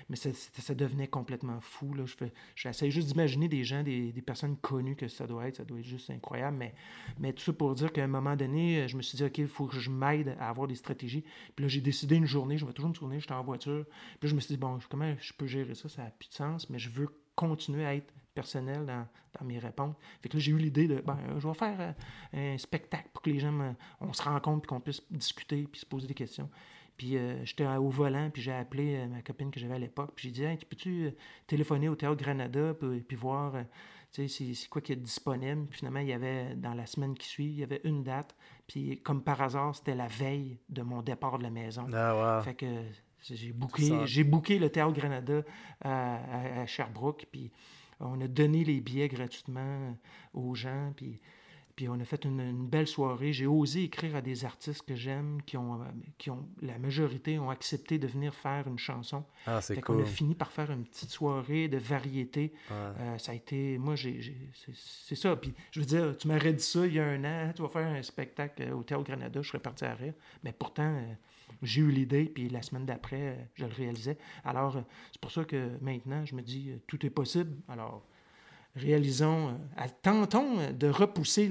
Mais 0.08 0.16
ça, 0.16 0.74
devenait 0.74 1.06
complètement 1.06 1.60
fou. 1.60 1.92
Là. 1.92 2.04
Je 2.06 2.14
j'essaie 2.54 2.90
juste 2.90 3.08
d'imaginer 3.08 3.46
des 3.46 3.62
gens, 3.62 3.82
des, 3.82 4.12
personnes 4.24 4.56
connues 4.56 4.96
que 4.96 5.06
ça 5.06 5.26
doit 5.26 5.48
être. 5.48 5.56
Ça 5.56 5.64
doit 5.64 5.80
être 5.80 5.84
juste 5.84 6.08
incroyable. 6.08 6.56
Mais, 6.56 6.74
mais 7.18 7.34
tout 7.34 7.42
ça 7.42 7.52
pour 7.52 7.74
dire 7.74 7.92
qu'à 7.92 8.04
un 8.04 8.08
moment 8.08 8.34
donné, 8.34 8.88
je 8.88 8.96
me 8.96 9.02
suis 9.02 9.16
dit, 9.16 9.24
OK, 9.24 9.36
il 9.36 9.48
faut 9.48 9.66
que 9.66 9.78
je 9.78 9.90
m'aide 9.90 10.34
à 10.40 10.48
avoir 10.48 10.66
des 10.66 10.76
stratégies. 10.76 11.24
Puis 11.54 11.64
là, 11.64 11.68
j'ai 11.68 11.82
décidé 11.82 12.16
une 12.16 12.26
journée, 12.26 12.56
je 12.56 12.64
vais 12.64 12.72
toujours 12.72 12.88
me 12.88 12.94
tourner, 12.94 13.20
j'étais 13.20 13.34
en 13.34 13.44
voiture. 13.44 13.84
Puis 14.18 14.30
je 14.30 14.34
me 14.34 14.40
suis 14.40 14.54
dit, 14.54 14.58
bon, 14.58 14.78
comment 14.88 15.14
je 15.20 15.32
peux 15.34 15.46
gérer 15.46 15.74
ça? 15.74 15.90
Ça 15.90 16.04
n'a 16.04 16.10
plus 16.10 16.30
de 16.30 16.34
sens, 16.34 16.70
mais 16.70 16.78
je 16.78 16.88
veux 16.88 17.08
continuer 17.34 17.84
à 17.84 17.94
être 17.94 18.12
personnel 18.38 18.86
dans, 18.86 19.04
dans 19.36 19.44
mes 19.44 19.58
réponses. 19.58 19.96
Fait 20.22 20.28
que 20.28 20.36
là, 20.36 20.40
j'ai 20.40 20.52
eu 20.52 20.58
l'idée 20.58 20.86
de, 20.86 21.00
ben, 21.00 21.18
je 21.38 21.48
vais 21.48 21.54
faire 21.54 21.78
euh, 21.80 22.54
un 22.54 22.58
spectacle 22.58 23.08
pour 23.12 23.20
que 23.22 23.30
les 23.30 23.40
gens, 23.40 23.74
on 24.00 24.12
se 24.12 24.22
rencontre, 24.22 24.62
puis 24.62 24.68
qu'on 24.68 24.80
puisse 24.80 25.02
discuter, 25.10 25.66
puis 25.70 25.80
se 25.80 25.86
poser 25.86 26.06
des 26.06 26.14
questions. 26.14 26.48
Puis 26.96 27.16
euh, 27.16 27.44
j'étais 27.44 27.66
au 27.66 27.88
volant, 27.88 28.30
puis 28.30 28.42
j'ai 28.42 28.52
appelé 28.52 28.94
euh, 28.94 29.06
ma 29.08 29.22
copine 29.22 29.50
que 29.50 29.58
j'avais 29.58 29.74
à 29.74 29.78
l'époque, 29.78 30.12
puis 30.14 30.28
j'ai 30.28 30.32
dit, 30.32 30.44
hey, 30.44 30.56
tu 30.56 30.66
peux-tu 30.66 31.10
téléphoner 31.48 31.88
au 31.88 31.96
Théâtre 31.96 32.22
Granada, 32.22 32.74
puis, 32.74 33.00
puis 33.00 33.16
voir, 33.16 33.54
tu 34.12 34.28
sais, 34.28 34.54
c'est 34.54 34.68
quoi 34.68 34.80
qui 34.82 34.92
est 34.92 34.96
disponible. 34.96 35.66
Puis 35.66 35.78
finalement, 35.80 36.00
il 36.00 36.08
y 36.08 36.12
avait, 36.12 36.54
dans 36.54 36.74
la 36.74 36.86
semaine 36.86 37.14
qui 37.14 37.26
suit, 37.26 37.46
il 37.46 37.58
y 37.58 37.64
avait 37.64 37.80
une 37.82 38.04
date, 38.04 38.36
puis 38.68 39.00
comme 39.02 39.22
par 39.22 39.42
hasard, 39.42 39.74
c'était 39.74 39.96
la 39.96 40.06
veille 40.06 40.60
de 40.68 40.82
mon 40.82 41.02
départ 41.02 41.38
de 41.38 41.42
la 41.42 41.50
maison. 41.50 41.86
Ah, 41.92 42.40
Fait 42.44 42.54
que 42.54 42.66
j'ai 43.20 43.52
booké, 43.52 44.06
j'ai 44.06 44.22
booké 44.22 44.60
le 44.60 44.70
Théâtre 44.70 44.92
Granada 44.92 45.42
à, 45.80 46.60
à 46.60 46.66
Sherbrooke, 46.66 47.26
puis 47.32 47.50
on 48.00 48.20
a 48.20 48.28
donné 48.28 48.64
les 48.64 48.80
billets 48.80 49.08
gratuitement 49.08 49.96
aux 50.34 50.54
gens, 50.54 50.92
puis, 50.96 51.20
puis 51.78 51.88
on 51.88 51.94
a 52.00 52.04
fait 52.04 52.24
une, 52.24 52.66
belle 52.66 52.88
soirée. 52.88 53.32
J'ai 53.32 53.46
osé 53.46 53.84
écrire 53.84 54.16
à 54.16 54.20
des 54.20 54.44
artistes 54.44 54.82
que 54.82 54.96
j'aime, 54.96 55.40
qui 55.46 55.56
ont, 55.56 55.80
qui 56.18 56.28
ont, 56.30 56.44
la 56.60 56.78
majorité 56.78 57.38
ont 57.38 57.50
accepté 57.50 57.98
de 57.98 58.06
venir 58.06 58.34
faire 58.34 58.66
une 58.66 58.78
chanson. 58.78 59.24
Ah, 59.46 59.60
c'est 59.60 59.80
cool. 59.80 59.96
On 59.96 60.02
a 60.02 60.04
fini 60.04 60.34
par 60.34 60.50
faire 60.50 60.70
une 60.70 60.84
petite 60.84 61.10
soirée 61.10 61.68
de 61.68 61.78
variété. 61.78 62.52
Euh, 62.72 63.16
ça 63.18 63.30
a 63.32 63.34
été, 63.36 63.78
moi, 63.78 63.94
j'ai, 63.94 64.20
c'est 64.74 65.14
ça. 65.14 65.36
Puis 65.36 65.54
je 65.70 65.80
veux 65.80 65.86
dire, 65.86 66.16
tu 66.16 66.26
m'aurais 66.28 66.52
dit 66.52 66.64
ça 66.64 66.84
il 66.84 66.94
y 66.94 66.98
a 66.98 67.06
un 67.06 67.24
an, 67.24 67.52
tu 67.54 67.62
vas 67.62 67.68
faire 67.68 67.86
un 67.86 68.02
spectacle 68.02 68.72
au 68.72 68.82
Théâtre 68.82 69.04
Granada, 69.04 69.40
je 69.40 69.48
serais 69.48 69.62
parti 69.62 69.84
à 69.84 69.94
rire. 69.94 70.14
Mais 70.42 70.52
pourtant, 70.52 70.96
euh, 70.96 71.14
j'ai 71.62 71.80
eu 71.80 71.90
l'idée, 71.90 72.24
puis 72.26 72.48
la 72.48 72.62
semaine 72.62 72.86
d'après, 72.86 73.20
euh, 73.20 73.34
je 73.54 73.64
le 73.64 73.72
réalisais. 73.72 74.18
Alors, 74.44 74.76
euh, 74.76 74.80
c'est 75.12 75.20
pour 75.20 75.30
ça 75.30 75.44
que 75.44 75.70
maintenant, 75.80 76.24
je 76.24 76.34
me 76.34 76.42
dis, 76.42 76.70
euh, 76.70 76.76
tout 76.86 77.04
est 77.04 77.10
possible. 77.10 77.56
Alors, 77.68 78.04
réalisons, 78.76 79.58
tentons 80.02 80.70
de 80.72 80.88
repousser 80.88 81.48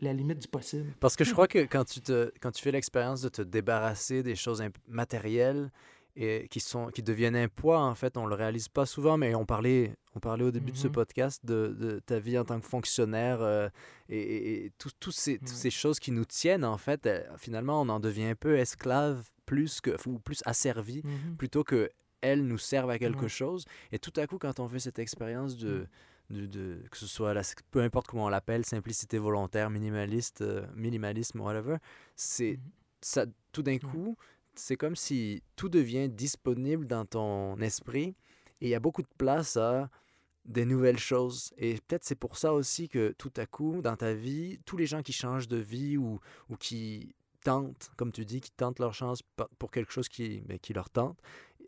la 0.00 0.12
limite 0.12 0.38
du 0.38 0.48
possible. 0.48 0.92
Parce 1.00 1.16
que 1.16 1.24
je 1.24 1.32
crois 1.32 1.48
que 1.48 1.60
quand 1.64 1.84
tu, 1.84 2.00
te, 2.00 2.32
quand 2.40 2.52
tu 2.52 2.62
fais 2.62 2.70
l'expérience 2.70 3.22
de 3.22 3.28
te 3.28 3.42
débarrasser 3.42 4.22
des 4.22 4.36
choses 4.36 4.62
matérielles 4.86 5.70
et 6.16 6.48
qui, 6.50 6.60
sont, 6.60 6.88
qui 6.88 7.02
deviennent 7.02 7.36
un 7.36 7.48
poids, 7.48 7.80
en 7.80 7.94
fait, 7.94 8.16
on 8.16 8.26
le 8.26 8.34
réalise 8.34 8.68
pas 8.68 8.86
souvent, 8.86 9.16
mais 9.16 9.34
on 9.34 9.46
parlait, 9.46 9.96
on 10.14 10.20
parlait 10.20 10.44
au 10.44 10.50
début 10.50 10.72
de 10.72 10.76
ce 10.76 10.88
mm-hmm. 10.88 10.92
podcast 10.92 11.46
de, 11.46 11.74
de, 11.78 11.98
ta 12.00 12.18
vie 12.18 12.38
en 12.38 12.44
tant 12.44 12.60
que 12.60 12.66
fonctionnaire 12.66 13.70
et, 14.08 14.64
et 14.64 14.72
toutes 14.78 15.12
ces, 15.12 15.40
ces 15.44 15.70
choses 15.70 15.98
qui 15.98 16.12
nous 16.12 16.24
tiennent, 16.24 16.64
en 16.64 16.78
fait, 16.78 17.08
finalement, 17.38 17.80
on 17.80 17.88
en 17.88 18.00
devient 18.00 18.24
un 18.24 18.34
peu 18.34 18.56
esclave 18.58 19.30
plus 19.46 19.80
que 19.80 19.96
ou 20.08 20.20
plus 20.20 20.42
asservi 20.44 21.02
mhm. 21.04 21.36
plutôt 21.36 21.64
que 21.64 21.90
elles 22.20 22.46
nous 22.46 22.58
servent 22.58 22.90
à 22.90 22.98
quelque 22.98 23.28
chose. 23.28 23.64
Et 23.92 23.98
tout 23.98 24.12
à 24.16 24.26
coup, 24.26 24.38
quand 24.38 24.60
on 24.60 24.68
fait 24.68 24.78
cette 24.78 24.98
expérience 24.98 25.56
de, 25.56 25.86
de, 26.30 26.46
de, 26.46 26.82
que 26.90 26.96
ce 26.96 27.06
soit 27.06 27.34
la, 27.34 27.42
peu 27.70 27.80
importe 27.80 28.06
comment 28.06 28.26
on 28.26 28.28
l'appelle, 28.28 28.64
simplicité 28.64 29.18
volontaire, 29.18 29.70
minimaliste, 29.70 30.42
euh, 30.42 30.66
minimalisme, 30.74 31.40
whatever, 31.40 31.76
c'est 32.14 32.60
ça 33.00 33.26
tout 33.52 33.62
d'un 33.62 33.78
coup, 33.78 34.16
c'est 34.54 34.76
comme 34.76 34.96
si 34.96 35.42
tout 35.56 35.68
devient 35.68 36.08
disponible 36.08 36.86
dans 36.86 37.04
ton 37.04 37.58
esprit 37.60 38.14
et 38.60 38.66
il 38.66 38.68
y 38.68 38.74
a 38.74 38.80
beaucoup 38.80 39.02
de 39.02 39.08
place 39.16 39.56
à 39.56 39.90
des 40.44 40.64
nouvelles 40.64 40.98
choses. 40.98 41.52
Et 41.56 41.74
peut-être 41.74 42.04
c'est 42.04 42.14
pour 42.14 42.36
ça 42.36 42.52
aussi 42.52 42.88
que 42.88 43.14
tout 43.18 43.32
à 43.36 43.46
coup, 43.46 43.80
dans 43.82 43.96
ta 43.96 44.14
vie, 44.14 44.58
tous 44.64 44.76
les 44.76 44.86
gens 44.86 45.02
qui 45.02 45.12
changent 45.12 45.48
de 45.48 45.56
vie 45.56 45.96
ou, 45.96 46.20
ou 46.48 46.56
qui 46.56 47.14
tentent, 47.44 47.90
comme 47.96 48.12
tu 48.12 48.24
dis, 48.24 48.40
qui 48.40 48.50
tentent 48.50 48.78
leur 48.78 48.94
chance 48.94 49.22
pour 49.58 49.70
quelque 49.70 49.92
chose 49.92 50.08
qui, 50.08 50.40
ben, 50.40 50.58
qui 50.58 50.72
leur 50.72 50.90
tente, 50.90 51.18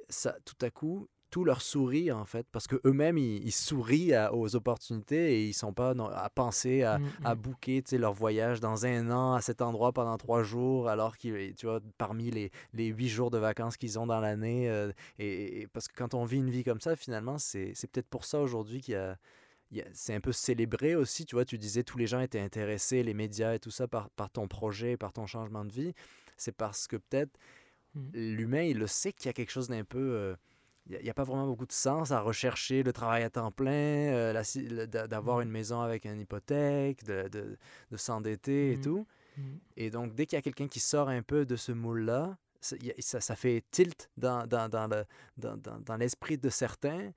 ça, 0.09 0.37
tout 0.45 0.57
à 0.61 0.71
coup, 0.71 1.09
tout 1.33 1.45
leur 1.45 1.63
sourit 1.63 2.13
en 2.13 2.27
fait, 2.27 2.47
parce 2.53 2.67
qu'eux-mêmes, 2.67 3.17
ils, 3.17 3.43
ils, 3.43 3.53
sourient 3.53 4.15
aux 4.33 4.55
opportunités 4.55 5.33
et 5.35 5.47
ils 5.47 5.55
sont 5.55 5.73
pas 5.73 5.95
à 6.15 6.29
penser 6.29 6.83
à, 6.83 6.99
mmh, 6.99 7.11
à 7.25 7.35
mmh. 7.35 7.39
booker 7.39 7.83
leur 7.93 8.13
voyage 8.13 8.61
dans 8.61 8.85
un 8.85 9.11
an 9.11 9.33
à 9.33 9.41
cet 9.41 9.63
endroit 9.63 9.93
pendant 9.93 10.19
trois 10.19 10.43
jours, 10.43 10.91
alors 10.91 11.17
qu'ils, 11.17 11.55
tu 11.55 11.65
vois, 11.65 11.81
parmi 11.97 12.31
les, 12.31 12.51
les 12.75 12.89
huit 12.89 13.09
jours 13.09 13.31
de 13.31 13.39
vacances 13.39 13.79
qu'ils 13.79 13.99
ont 13.99 14.07
dans 14.07 14.21
l'année. 14.21 14.69
Euh, 14.69 14.93
et, 15.19 15.67
parce 15.73 15.89
que 15.89 15.95
quand 15.97 16.13
on 16.13 16.27
vit 16.27 16.37
une 16.37 16.51
vie 16.51 16.65
comme 16.65 16.83
ça, 16.83 16.97
finalement, 16.97 17.39
c'est 17.39 17.73
peut-être 17.91 18.09
pour 18.09 18.27
ça 18.27 18.39
aujourd'hui 18.39 18.83
qu'il 18.83 18.95
y 18.95 18.97
a 18.97 19.17
c'est 19.95 20.15
un 20.15 20.21
peu 20.21 20.33
célébré 20.33 20.95
aussi. 20.95 21.25
Tu 21.25 21.35
vois, 21.35 21.47
tu 21.47 21.57
disais 21.57 21.83
tous 21.83 21.97
les 21.97 22.07
gens 22.07 22.21
étaient 22.21 22.41
intéressés, 22.41 23.03
les 23.03 23.15
médias 23.15 23.55
et 23.55 23.59
tout 23.59 23.71
ça, 23.71 23.89
par, 23.89 24.11
par 24.11 24.29
ton 24.29 24.49
projet, 24.49 24.99
par 24.99 25.15
ton 25.15 25.27
changement 25.27 25.65
de 25.65 25.73
vie. 25.73 25.95
C'est 26.37 26.53
parce 26.53 26.87
que 26.87 26.97
peut-être 26.97 27.39
mmh. 27.95 28.11
l'humain, 28.13 28.63
il 28.65 28.77
le 28.77 28.87
sait 28.87 29.15
qu'il 29.15 29.27
y 29.27 29.31
a 29.31 29.33
quelque 29.33 29.51
chose 29.51 29.69
d'un 29.69 29.85
peu. 29.85 29.99
Euh, 29.99 30.37
il 30.91 30.99
n'y 31.03 31.11
a, 31.11 31.15
pas 31.15 31.25
vraiment 31.25 31.47
beaucoup 31.47 31.67
de 31.67 31.73
sens 31.73 32.11
à 32.11 32.21
rechercher 32.21 32.83
le 32.83 32.93
travail 32.93 33.23
à 33.23 33.31
temps 33.31 33.53
plein, 33.53 33.71
euh, 33.71 34.43
d'avoir 34.87 35.39
mmh. 35.39 35.43
une 35.43 35.51
maison 35.51 35.81
avec 35.81 36.05
une 36.05 36.21
hypothèque, 36.21 37.05
de, 37.05 37.29
de, 37.29 37.57
de 37.91 37.97
s'endetter 37.97 38.73
et 38.73 38.77
mmh. 38.77 38.81
tout. 38.81 39.07
Et 39.77 39.91
donc, 39.91 40.15
dès 40.15 40.27
qu'il 40.27 40.37
y 40.37 40.39
a 40.39 40.43
quelqu'un 40.43 40.69
qui 40.69 40.81
sort 40.81 41.09
un 41.09 41.23
peu 41.23 41.47
de 41.47 41.57
ce 41.57 41.73
moule-là, 41.73 42.37
ça, 42.61 43.21
ça, 43.21 43.35
fait 43.35 43.65
tilt 43.71 44.11
dans, 44.17 44.47
dans, 44.47 44.69
dans 44.69 45.97
l'esprit 45.97 46.37
dans, 46.37 46.49
de 46.49 46.51
certains. 46.51 47.13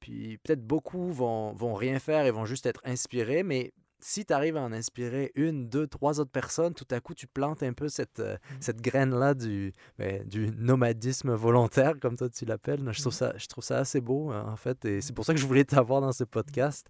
Puis 0.00 0.38
peut-être 0.38 0.64
beaucoup 0.64 1.12
vont, 1.12 1.52
vont 1.52 1.74
rien 1.74 1.98
faire 1.98 2.26
et 2.26 2.30
vont 2.30 2.44
juste 2.44 2.66
être 2.66 2.80
inspirés, 2.84 3.42
mais 3.42 3.72
si 4.00 4.24
tu 4.24 4.32
arrives 4.32 4.56
à 4.56 4.60
en 4.60 4.72
inspirer 4.72 5.32
une, 5.34 5.68
deux, 5.68 5.86
trois 5.86 6.20
autres 6.20 6.30
personnes, 6.30 6.74
tout 6.74 6.86
à 6.90 7.00
coup, 7.00 7.14
tu 7.14 7.26
plantes 7.26 7.62
un 7.62 7.72
peu 7.72 7.88
cette, 7.88 8.20
euh, 8.20 8.34
mmh. 8.34 8.56
cette 8.60 8.80
graine-là 8.80 9.34
du, 9.34 9.72
ben, 9.98 10.26
du 10.26 10.50
nomadisme 10.56 11.32
volontaire, 11.32 11.94
comme 12.00 12.16
toi 12.16 12.28
tu 12.28 12.44
l'appelles. 12.44 12.80
Je, 12.92 13.00
trouve 13.00 13.12
mmh. 13.12 13.16
ça, 13.16 13.32
je 13.36 13.46
trouve 13.46 13.64
ça 13.64 13.78
assez 13.78 14.00
beau, 14.00 14.30
hein, 14.30 14.46
en 14.48 14.56
fait, 14.56 14.84
et 14.84 15.00
c'est 15.00 15.12
pour 15.12 15.24
ça 15.24 15.34
que 15.34 15.40
je 15.40 15.46
voulais 15.46 15.64
t'avoir 15.64 16.00
dans 16.00 16.12
ce 16.12 16.24
podcast. 16.24 16.86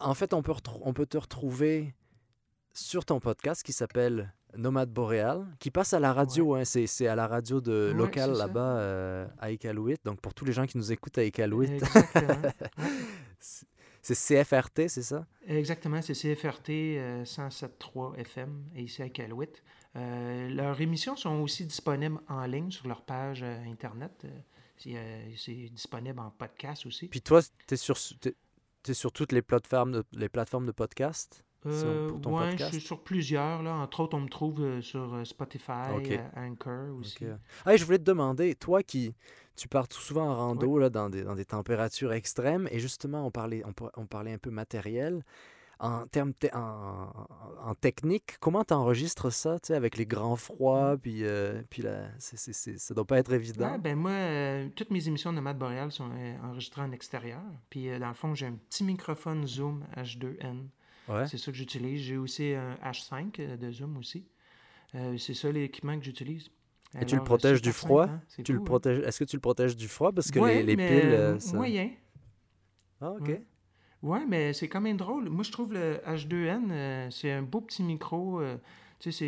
En 0.00 0.14
fait, 0.14 0.32
on 0.34 0.42
peut, 0.42 0.52
on 0.82 0.92
peut 0.92 1.06
te 1.06 1.18
retrouver 1.18 1.94
sur 2.72 3.04
ton 3.04 3.20
podcast 3.20 3.62
qui 3.62 3.72
s'appelle 3.72 4.32
Nomade 4.56 4.90
Boréal, 4.90 5.46
qui 5.58 5.70
passe 5.70 5.92
à 5.92 6.00
la 6.00 6.12
radio. 6.12 6.54
Hein, 6.54 6.64
c'est 6.64 7.06
à 7.06 7.14
la 7.14 7.26
radio 7.26 7.60
de 7.60 7.92
locale 7.94 8.32
là-bas 8.32 8.78
euh, 8.78 9.26
à 9.38 9.50
Iqaluit. 9.50 9.96
Donc 10.04 10.20
pour 10.20 10.34
tous 10.34 10.44
les 10.44 10.52
gens 10.52 10.66
qui 10.66 10.78
nous 10.78 10.92
écoutent 10.92 11.18
à 11.18 11.24
Iqaluit. 11.24 11.70
c'est 14.02 14.14
CFRT, 14.14 14.88
c'est 14.88 15.02
ça? 15.02 15.26
Exactement, 15.46 16.00
c'est 16.02 16.14
CFRT 16.14 16.70
107.3 17.24 18.16
FM 18.16 18.64
ici 18.76 19.02
à 19.02 19.06
Iqaluit. 19.06 19.48
Euh, 19.96 20.48
leurs 20.50 20.80
émissions 20.80 21.16
sont 21.16 21.40
aussi 21.40 21.66
disponibles 21.66 22.20
en 22.28 22.44
ligne 22.46 22.70
sur 22.70 22.86
leur 22.86 23.02
page 23.02 23.42
euh, 23.42 23.64
Internet. 23.64 24.26
c'est 24.76 25.68
disponible 25.72 26.20
en 26.20 26.30
podcast 26.30 26.86
aussi. 26.86 27.08
Puis 27.08 27.20
toi, 27.20 27.40
tu 27.66 27.74
es 27.74 27.76
sur, 27.76 27.96
es, 28.86 28.94
sur 28.94 29.12
toutes 29.12 29.32
les 29.32 29.42
plateformes 29.42 29.92
de, 29.92 30.04
les 30.12 30.28
plateformes 30.28 30.66
de 30.66 30.72
podcast? 30.72 31.44
Euh, 31.66 32.10
oui, 32.26 32.56
je 32.58 32.64
suis 32.64 32.80
sur 32.80 33.02
plusieurs. 33.02 33.62
Là. 33.62 33.74
Entre 33.74 34.00
autres, 34.00 34.16
on 34.16 34.20
me 34.20 34.28
trouve 34.28 34.60
euh, 34.60 34.80
sur 34.80 35.14
euh, 35.14 35.24
Spotify, 35.24 36.18
Anchor 36.36 36.96
aussi. 36.98 37.26
je 37.66 37.84
voulais 37.84 37.98
te 37.98 38.04
demander, 38.04 38.54
toi 38.54 38.82
qui 38.82 39.14
tu 39.56 39.68
pars 39.68 39.86
souvent 39.90 40.30
en 40.30 40.36
rando 40.36 40.78
là, 40.78 40.88
dans, 40.88 41.10
des, 41.10 41.22
dans 41.22 41.34
des 41.34 41.44
températures 41.44 42.14
extrêmes, 42.14 42.66
et 42.70 42.78
justement, 42.78 43.26
on 43.26 43.30
parlait, 43.30 43.62
on, 43.96 44.06
parlait 44.06 44.32
un 44.32 44.38
peu 44.38 44.50
matériel. 44.50 45.22
En 45.82 46.06
termes 46.06 46.34
en, 46.52 47.08
en, 47.64 47.74
technique, 47.74 48.36
comment 48.38 48.64
tu 48.64 48.74
enregistres 48.74 49.32
ça, 49.32 49.58
tu 49.58 49.68
sais, 49.68 49.74
avec 49.74 49.96
les 49.96 50.04
grands 50.04 50.36
froids, 50.36 50.96
mm. 50.96 50.98
puis, 50.98 51.24
puis 51.70 51.82
là, 51.82 52.08
ça 52.18 52.94
doit 52.94 53.06
pas 53.06 53.18
être 53.18 53.32
évident. 53.32 53.78
ben 53.78 53.96
moi, 53.96 54.12
toutes 54.76 54.90
mes 54.90 55.08
émissions 55.08 55.32
de 55.32 55.40
Matt 55.40 55.58
Boreal 55.58 55.90
sont 55.90 56.10
enregistrées 56.42 56.82
en 56.82 56.92
extérieur. 56.92 57.42
Puis 57.70 57.98
dans 57.98 58.08
le 58.08 58.14
fond, 58.14 58.34
j'ai 58.34 58.46
un 58.46 58.56
petit 58.68 58.84
microphone 58.84 59.46
Zoom 59.46 59.84
H2N 59.96 60.68
c'est 61.26 61.38
ça 61.38 61.50
que 61.50 61.56
j'utilise. 61.56 62.02
J'ai 62.02 62.16
aussi 62.16 62.52
un 62.52 62.74
H5 62.84 63.34
euh, 63.40 63.56
de 63.56 63.70
Zoom 63.70 63.96
aussi. 63.96 64.24
Euh, 64.94 65.16
c'est 65.18 65.34
ça 65.34 65.50
l'équipement 65.50 65.98
que 65.98 66.04
j'utilise. 66.04 66.50
Et 67.00 67.06
tu 67.06 67.14
le 67.14 67.22
protèges 67.22 67.62
du 67.62 67.72
froid? 67.72 68.06
hein, 68.06 68.22
hein. 68.38 68.64
protèges 68.64 68.98
Est-ce 69.00 69.20
que 69.20 69.24
tu 69.24 69.36
le 69.36 69.40
protèges 69.40 69.76
du 69.76 69.86
froid? 69.86 70.12
Parce 70.12 70.30
que 70.30 70.40
les, 70.40 70.76
piles 70.76 70.88
euh, 70.88 71.38
moyen. 71.54 71.90
Ah 73.00 73.12
ok. 73.12 73.40
Ouais. 74.02 74.26
mais 74.26 74.52
c'est 74.52 74.68
quand 74.68 74.80
même 74.80 74.96
drôle. 74.96 75.28
Moi, 75.28 75.44
je 75.44 75.52
trouve 75.52 75.72
le 75.72 76.00
H2N, 76.06 76.70
euh, 76.70 77.10
c'est 77.10 77.30
un 77.30 77.42
beau 77.42 77.60
petit 77.60 77.82
micro. 77.82 78.42
Euh, 79.00 79.10
tu 79.10 79.12
sais, 79.12 79.18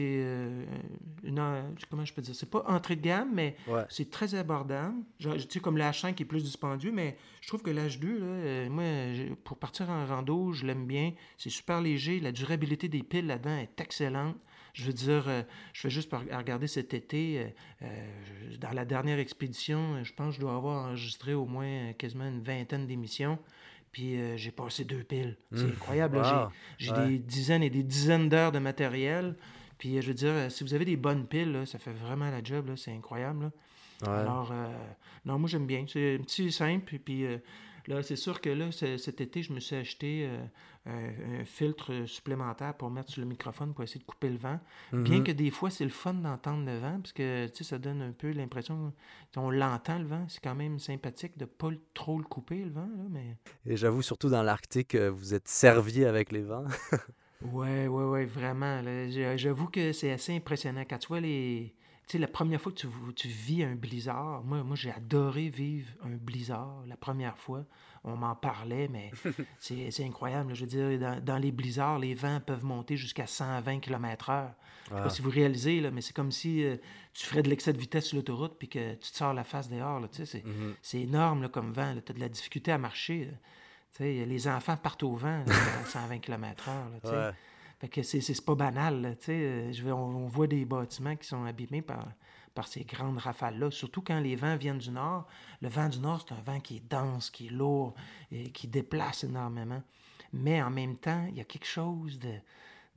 c'est 1.23 1.29
une. 1.29 1.75
Comment 1.91 2.05
je 2.05 2.13
peux 2.13 2.23
dire? 2.23 2.35
C'est 2.35 2.51
pas 2.51 2.65
entrée 2.67 2.97
de 2.97 3.03
gamme, 3.03 3.31
mais 3.33 3.57
c'est 3.89 4.11
très 4.11 4.35
abordable. 4.35 4.99
Genre, 5.19 5.37
tu 5.37 5.47
sais, 5.49 5.61
comme 5.61 5.77
le 5.77 5.85
H5 5.85 6.15
qui 6.15 6.23
est 6.23 6.27
plus 6.27 6.45
dispendieux, 6.45 6.93
mais 6.93 7.17
je 7.41 7.49
trouve 7.49 7.63
que 7.63 7.71
l'H2, 7.71 8.19
là, 8.19 8.69
moi, 8.69 8.85
pour 9.45 9.57
partir 9.57 9.91
en 9.91 10.07
rando, 10.07 10.53
je 10.53 10.67
l'aime 10.67 10.87
bien. 10.87 11.13
C'est 11.39 11.51
super 11.51 11.81
léger. 11.81 12.21
La 12.21 12.33
durabilité 12.33 12.89
des 12.89 13.03
piles 13.03 13.27
là-dedans 13.27 13.57
est 13.57 13.81
excellente. 13.81 14.37
Je 14.73 14.85
veux 14.85 14.93
dire, 14.93 15.29
euh, 15.29 15.43
je 15.73 15.83
fais 15.83 15.91
juste 15.91 16.13
regarder 16.13 16.67
cet 16.67 16.95
été, 16.95 17.39
euh, 17.39 17.47
euh, 17.83 18.57
dans 18.59 18.73
la 18.73 18.85
dernière 18.85 19.19
expédition, 19.19 20.03
je 20.03 20.13
pense 20.15 20.29
que 20.29 20.37
je 20.37 20.41
dois 20.41 20.55
avoir 20.57 20.87
enregistré 20.87 21.35
au 21.35 21.45
moins 21.45 21.93
quasiment 21.93 22.27
une 22.27 22.43
vingtaine 22.43 22.87
d'émissions. 22.87 23.39
Puis 23.91 24.17
j'ai 24.39 24.53
passé 24.53 24.87
deux 24.87 25.05
piles. 25.05 25.37
C'est 25.53 25.65
mmh. 25.65 25.73
incroyable. 25.73 26.23
J'ai 26.79 26.93
des 26.93 27.19
dizaines 27.19 27.63
et 27.63 27.69
des 27.69 27.83
dizaines 27.83 28.31
d'heures 28.31 28.51
de 28.51 28.59
matériel. 28.59 29.37
Puis 29.83 30.01
je 30.01 30.07
veux 30.07 30.15
dire, 30.15 30.33
si 30.49 30.63
vous 30.63 30.75
avez 30.75 30.85
des 30.85 30.97
bonnes 30.97 31.27
piles, 31.27 31.65
ça 31.67 31.77
fait 31.77 31.91
vraiment 31.91 32.31
la 32.31 32.41
job. 32.41 32.73
C'est 32.77 32.93
incroyable. 32.93 33.51
Alors, 34.07 34.53
non, 35.25 35.41
moi 35.41 35.49
j'aime 35.49 35.67
bien. 35.67 35.85
C'est 35.89 36.15
un 36.15 36.23
petit 36.23 36.53
simple. 36.53 37.01
Puis 37.01 37.25
là, 37.89 38.01
c'est 38.05 38.15
sûr 38.15 38.41
que 38.41 38.49
là, 38.49 38.71
cet 38.71 39.21
été, 39.21 39.43
je 39.43 39.53
me 39.53 39.59
suis 39.59 39.75
acheté 39.75 40.31
un, 40.87 41.45
filtre 41.45 42.05
supplémentaire 42.07 42.75
pour 42.75 42.91
mettre 42.91 43.11
sur 43.11 43.23
le 43.23 43.27
microphone 43.27 43.75
pour 43.75 43.83
essayer 43.83 43.99
de 43.99 44.05
couper 44.05 44.31
le 44.31 44.37
vent. 44.37 44.61
Bien 44.93 45.19
mhm. 45.19 45.25
que 45.25 45.33
des 45.33 45.51
fois, 45.51 45.69
c'est 45.69 45.83
le 45.83 45.91
fun 45.91 46.15
d'entendre 46.15 46.65
le 46.65 46.79
vent, 46.79 47.01
parce 47.01 47.13
que 47.13 47.49
ça 47.53 47.81
donne 47.81 48.03
un 48.03 48.13
peu 48.13 48.31
l'impression 48.31 48.93
on 49.35 49.51
l'entend 49.51 49.99
le 49.99 50.07
vent. 50.07 50.27
C'est 50.29 50.45
quand 50.45 50.55
même 50.55 50.79
sympathique 50.79 51.37
de 51.39 51.43
ne 51.43 51.47
pas 51.47 51.71
trop 51.93 52.19
le 52.19 52.25
couper, 52.25 52.63
le 52.63 52.71
vent. 52.71 52.89
mais... 53.11 53.37
Et 53.67 53.77
j'avoue, 53.77 54.03
surtout 54.03 54.29
dans 54.29 54.45
l'Arctique, 54.45 54.95
euh, 54.95 55.11
vous 55.11 55.35
êtes 55.35 55.49
servi 55.49 56.05
avec 56.05 56.31
les 56.31 56.43
vents. 56.43 56.67
ouais, 57.53 57.87
ouais, 57.87 58.05
ouais, 58.05 58.25
vraiment. 58.25 58.83
J'avoue 59.37 59.69
que 59.69 59.93
c'est 59.93 60.13
assez 60.13 60.37
impressionnant. 60.37 60.85
Quand 60.89 60.99
tu 60.99 61.09
vois 61.09 61.21
les. 61.21 61.75
Tu 62.07 62.13
sais, 62.13 62.19
la 62.19 62.29
première 62.29 62.61
fois 62.61 62.73
que 62.73 62.79
tu, 62.79 62.89
tu 63.15 63.29
vis 63.29 63.63
un 63.63 63.77
blizzard, 63.77 64.43
moi, 64.43 64.65
moi 64.65 64.75
j'ai 64.75 64.91
adoré 64.91 65.49
vivre 65.49 65.89
un 66.03 66.17
blizzard 66.17 66.83
la 66.87 66.97
première 66.97 67.39
fois 67.39 67.65
on 68.05 68.17
m'en 68.17 68.35
parlait, 68.35 68.89
mais 68.89 69.11
c'est 69.59 70.05
incroyable. 70.05 70.55
Je 70.55 70.65
veux 70.65 70.67
dire, 70.67 71.21
dans, 71.23 71.39
les 71.39 71.53
blizzards, 71.53 71.99
les 71.99 72.15
vents 72.15 72.41
peuvent 72.41 72.65
monter 72.65 72.97
jusqu'à 72.97 73.27
120 73.27 73.81
km/h. 73.81 74.51
Je 74.89 74.95
ne 74.95 74.99
sais 74.99 75.03
pas 75.05 75.11
si 75.11 75.23
vous 75.23 75.31
réalisez, 75.31 75.81
là, 75.81 75.91
mais 75.91 76.01
c'est 76.01 76.15
comme 76.15 76.33
si 76.33 76.65
euh, 76.65 76.77
tu 77.15 77.27
ferais 77.27 77.43
de 77.43 77.49
l'excès 77.49 77.73
de 77.73 77.79
vitesse 77.79 78.07
sur 78.07 78.17
l'autoroute 78.17 78.57
puis 78.59 78.69
que 78.69 78.95
tu 78.95 79.11
te 79.11 79.17
sors 79.17 79.33
la 79.33 79.45
face 79.45 79.71
dehors. 79.71 80.01
Mm-hmm. 80.01 80.75
C'est 80.83 81.01
énorme 81.01 81.49
comme 81.49 81.73
vent. 81.73 81.95
Tu 82.05 82.13
as 82.13 82.15
de 82.15 82.21
la 82.21 82.29
difficulté 82.29 82.73
à 82.73 82.79
marcher. 82.79 83.31
Les 84.01 84.49
enfants 84.49 84.77
partent 84.77 85.03
au 85.03 85.15
vent 85.15 85.45
à 85.47 85.85
120 85.87 86.19
km/h. 86.19 87.33
Fait 87.81 87.89
que 87.89 88.03
c'est 88.03 88.45
pas 88.45 88.55
banal. 88.55 89.17
je 89.27 89.91
on, 89.91 89.93
on, 89.93 90.27
voit 90.29 90.47
des 90.47 90.65
bâtiments 90.65 91.17
qui 91.17 91.27
sont 91.27 91.45
abîmés 91.45 91.83
par, 91.83 92.07
par 92.55 92.67
ces 92.67 92.85
grandes 92.85 93.19
rafales-là, 93.19 93.71
surtout 93.71 94.03
quand 94.03 94.21
les 94.21 94.37
vents 94.37 94.57
viennent 94.57 94.79
du 94.79 94.91
nord. 94.91 95.27
Le 95.61 95.69
vent 95.69 95.89
du 95.89 95.99
nord, 95.99 96.25
c'est 96.27 96.35
un 96.35 96.43
vent 96.43 96.61
qui 96.61 96.77
est 96.77 96.91
dense, 96.91 97.31
qui 97.31 97.49
est 97.49 97.51
lourd, 97.51 97.95
et 98.31 98.51
qui 98.51 98.69
déplace 98.69 99.25
énormément. 99.25 99.83
Mais 100.33 100.63
en 100.63 100.71
même 100.71 100.97
temps, 100.97 101.27
il 101.31 101.37
y 101.37 101.41
a 101.41 101.45
quelque 101.45 101.67
chose 101.67 102.19
de, 102.19 102.33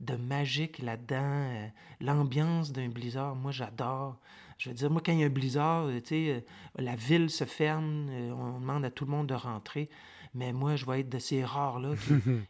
de 0.00 0.16
magique 0.16 0.78
là-dedans. 0.78 1.16
Euh, 1.22 1.68
l'ambiance 2.00 2.72
d'un 2.72 2.88
blizzard, 2.88 3.34
moi, 3.34 3.52
j'adore. 3.52 4.16
Je 4.58 4.70
veux 4.70 4.74
dire, 4.74 4.90
moi, 4.90 5.02
quand 5.04 5.12
il 5.12 5.20
y 5.20 5.22
a 5.22 5.26
un 5.26 5.30
blizzard, 5.30 5.88
sais, 6.04 6.30
euh, 6.30 6.40
la 6.76 6.96
ville 6.96 7.28
se 7.28 7.44
ferme, 7.44 8.08
euh, 8.10 8.32
on 8.32 8.58
demande 8.58 8.84
à 8.84 8.90
tout 8.90 9.04
le 9.04 9.10
monde 9.10 9.26
de 9.26 9.34
rentrer. 9.34 9.90
Mais 10.36 10.52
moi, 10.52 10.76
je 10.76 10.86
vais 10.86 11.00
être 11.00 11.08
de 11.08 11.18
ces 11.18 11.42
rares-là 11.42 11.94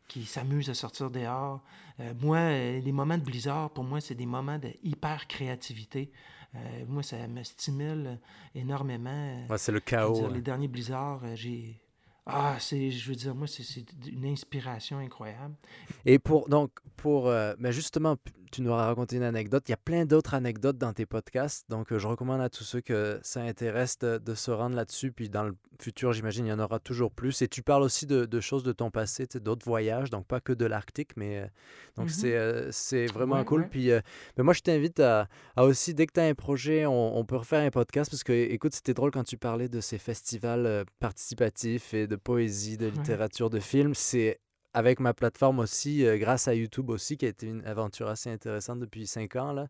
qui, 0.09 0.24
s'amusent 0.26 0.68
à 0.68 0.74
sortir 0.74 1.11
dehors. 1.11 1.62
moi, 2.20 2.51
les 2.51 2.93
moments 2.93 3.16
de 3.16 3.22
blizzard, 3.22 3.70
pour 3.70 3.84
moi, 3.84 4.01
c'est 4.01 4.14
des 4.14 4.26
moments 4.26 4.59
de 4.59 4.70
hyper 4.82 5.26
créativité. 5.28 6.11
Euh, 6.57 6.84
moi, 6.89 7.03
ça 7.03 7.26
me 7.28 7.43
stimule 7.43 8.18
énormément. 8.55 9.47
c'est 9.57 9.72
le 9.72 9.80
chaos. 9.80 10.28
Les 10.32 10.41
derniers 10.41 10.68
blizzards, 10.68 11.20
euh, 11.24 11.34
j'ai. 11.34 11.80
Ah, 12.26 12.57
c'est, 12.59 12.91
je 12.91 13.09
veux 13.09 13.14
dire, 13.14 13.34
moi, 13.34 13.47
c'est 13.47 13.84
une 14.07 14.26
inspiration 14.26 14.99
incroyable. 14.99 15.55
Et 16.05 16.18
pour, 16.18 16.49
donc, 16.49 16.72
pour, 16.97 17.28
euh, 17.28 17.55
mais 17.59 17.72
justement, 17.72 18.16
tu 18.51 18.62
nous 18.62 18.72
as 18.72 18.86
raconté 18.86 19.16
une 19.16 19.22
anecdote. 19.22 19.64
Il 19.68 19.72
y 19.72 19.74
a 19.74 19.78
plein 19.78 20.05
d'autres 20.05 20.34
anecdotes 20.34 20.78
dans 20.78 20.92
tes 20.92 21.07
podcasts. 21.07 21.68
Donc, 21.68 21.92
euh, 21.92 21.99
je 21.99 22.07
recommande 22.07 22.40
à 22.40 22.49
tous 22.49 22.64
ceux 22.64 22.80
que 22.80 23.18
ça 23.22 23.40
intéresse 23.40 23.99
de, 23.99 24.34
se 24.34 24.51
rendre 24.51 24.76
là-dessus. 24.76 25.12
Puis, 25.12 25.28
dans 25.28 25.44
le 25.44 25.57
futur, 25.80 26.12
j'imagine, 26.12 26.47
il 26.47 26.51
y 26.51 26.53
en 26.53 26.59
aura 26.59 26.78
toujours 26.78 27.11
plus. 27.11 27.42
Et 27.42 27.49
tu 27.49 27.62
parles 27.62 27.82
aussi 27.82 28.07
de, 28.07 28.40
choses 28.40 28.62
de 28.62 28.72
ton 28.72 28.90
passé, 28.90 29.26
d'autres 29.34 29.66
voyages. 29.66 30.11
Donc, 30.11 30.26
pas 30.26 30.40
que 30.40 30.53
de 30.53 30.64
l'Arctique. 30.64 31.12
Mais 31.16 31.38
euh, 31.38 31.47
donc, 31.97 32.09
mm-hmm. 32.09 32.26
euh, 32.26 32.68
c'est 32.72 33.07
vraiment 33.07 33.42
cool. 33.44 33.68
Puis, 33.68 33.90
mais 34.36 34.44
moi, 34.44 34.55
je 34.55 34.61
t'invite 34.61 35.01
à, 35.01 35.28
aussi, 35.57 35.94
dès 35.94 36.07
que 36.07 36.12
tu 36.14 36.20
as 36.20 36.24
un 36.24 36.34
projet, 36.34 36.86
on, 36.86 37.24
peut 37.24 37.36
refaire 37.36 37.64
un 37.64 37.70
podcast. 37.70 38.11
Parce 38.11 38.24
que, 38.24 38.32
écoute, 38.32 38.74
c'était 38.74 38.94
drôle 38.94 39.11
quand 39.11 39.24
tu 39.24 39.36
parlais 39.36 39.68
de 39.68 39.80
ces 39.80 39.99
festivals 39.99 40.84
participatifs 41.01 41.94
et 41.94 42.07
de 42.07 42.16
poésie, 42.16 42.76
de 42.76 42.86
littérature, 42.86 43.51
de 43.51 43.61
films. 43.61 43.94
C'est 43.94 44.40
avec 44.77 45.01
ma 45.01 45.14
plateforme 45.14 45.61
aussi, 45.61 46.05
euh, 46.05 46.18
grâce 46.18 46.49
à 46.49 46.55
YouTube 46.55 46.91
aussi, 46.91 47.16
qui 47.16 47.24
a 47.24 47.31
été 47.31 47.47
une 47.47 47.64
aventure 47.64 48.09
assez 48.09 48.31
intéressante 48.31 48.79
depuis 48.79 49.07
cinq 49.07 49.35
ans. 49.35 49.55
Là. 49.55 49.68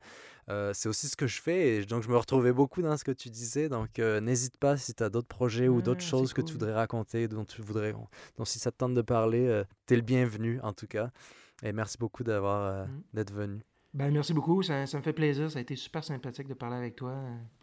Euh, 0.49 0.73
c'est 0.75 0.89
aussi 0.89 1.07
ce 1.07 1.15
que 1.15 1.29
je 1.29 1.41
fais. 1.41 1.77
Et 1.77 1.87
donc, 1.87 2.03
je 2.03 2.09
me 2.09 2.17
retrouvais 2.17 2.53
beaucoup 2.53 2.83
dans 2.83 2.97
ce 2.97 3.05
que 3.05 3.13
tu 3.13 3.31
disais. 3.31 3.69
Donc, 3.69 4.01
euh, 4.01 4.21
n'hésite 4.21 4.57
pas 4.57 4.77
si 4.77 4.95
tu 4.95 5.05
as 5.05 5.09
d'autres 5.09 5.29
projets 5.29 5.69
ou 5.69 5.81
d'autres 5.81 6.03
choses 6.03 6.33
que 6.33 6.43
tu 6.43 6.55
voudrais 6.55 6.75
raconter, 6.75 7.29
dont 7.29 7.45
tu 7.45 7.63
voudrais. 7.63 7.93
Donc, 7.93 8.49
si 8.49 8.59
ça 8.59 8.73
te 8.73 8.79
tente 8.79 8.95
de 8.95 9.03
parler, 9.03 9.63
tu 9.87 9.95
es 9.95 9.97
le 9.97 10.03
bienvenu 10.03 10.59
en 10.63 10.73
tout 10.73 10.89
cas. 10.89 11.11
Et 11.63 11.73
merci 11.73 11.99
beaucoup 11.99 12.25
d'avoir 12.25 12.89
mmh. 12.89 13.03
d'être 13.15 13.33
venu. 13.33 13.61
Ben, 13.95 14.13
merci 14.13 14.35
beaucoup. 14.35 14.61
Ça, 14.65 14.87
ça, 14.87 14.99
me 14.99 15.05
fait 15.05 15.13
plaisir. 15.13 15.49
Ça 15.53 15.61
a 15.61 15.63
été 15.63 15.77
super 15.77 16.03
sympathique 16.03 16.49
de 16.49 16.55
parler 16.55 16.77
avec 16.77 16.97
toi. 16.97 17.15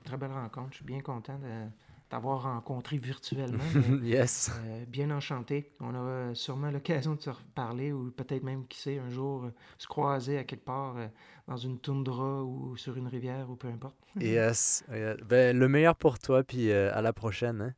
Très 0.06 0.16
belle 0.16 0.32
rencontre. 0.32 0.70
Je 0.72 0.76
suis 0.78 0.86
bien 0.86 1.02
content 1.02 1.38
de 1.39 1.68
t'avoir 2.14 2.43
rencontré 2.43 2.97
virtuellement. 2.97 3.64
yes. 4.03 4.51
Euh, 4.68 4.86
bien 4.86 5.09
enchanté. 5.09 5.72
On 5.80 5.95
a 5.95 6.36
sûrement 6.36 6.70
l'occasion 6.70 7.16
de 7.16 7.22
se 7.22 7.32
reparler 7.32 7.91
ou 7.91 8.11
peut-être 8.11 8.43
même, 8.43 8.68
qui 8.68 8.78
sait, 8.78 8.99
un 8.99 9.09
jour 9.09 9.45
euh, 9.45 9.53
se 9.80 9.88
croiser 9.88 10.38
à 10.38 10.43
quelque 10.43 10.64
part 10.64 10.95
euh, 10.95 11.07
dans 11.47 11.57
une 11.57 11.80
toundra 11.80 12.43
ou 12.43 12.78
sur 12.78 12.97
une 12.97 13.07
rivière 13.07 13.49
ou 13.49 13.55
peu 13.55 13.68
importe. 13.68 13.95
yes. 14.22 14.86
Ben, 15.28 15.57
le 15.57 15.68
meilleur 15.68 15.95
pour 15.95 16.20
toi, 16.20 16.43
puis 16.43 16.72
à 16.72 17.01
la 17.01 17.14
prochaine. 17.14 17.61
Hein? 17.61 17.74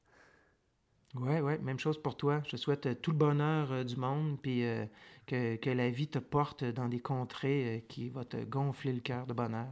Oui, 1.16 1.40
oui, 1.42 1.54
même 1.62 1.80
chose 1.80 2.02
pour 2.02 2.18
toi. 2.18 2.42
Je 2.44 2.52
te 2.52 2.58
souhaite 2.58 3.02
tout 3.02 3.12
le 3.12 3.18
bonheur 3.18 3.86
du 3.86 3.96
monde, 3.96 4.38
puis 4.42 4.66
que, 5.28 5.56
que, 5.56 5.70
la 5.70 5.90
vie 5.90 6.10
te 6.10 6.20
porte 6.20 6.66
dans 6.66 6.90
des 6.90 7.00
contrées 7.00 7.86
qui 7.88 8.10
vont 8.10 8.26
te 8.26 8.44
gonfler 8.44 8.92
le 8.92 9.00
cœur 9.00 9.26
de 9.28 9.34
bonheur. 9.34 9.68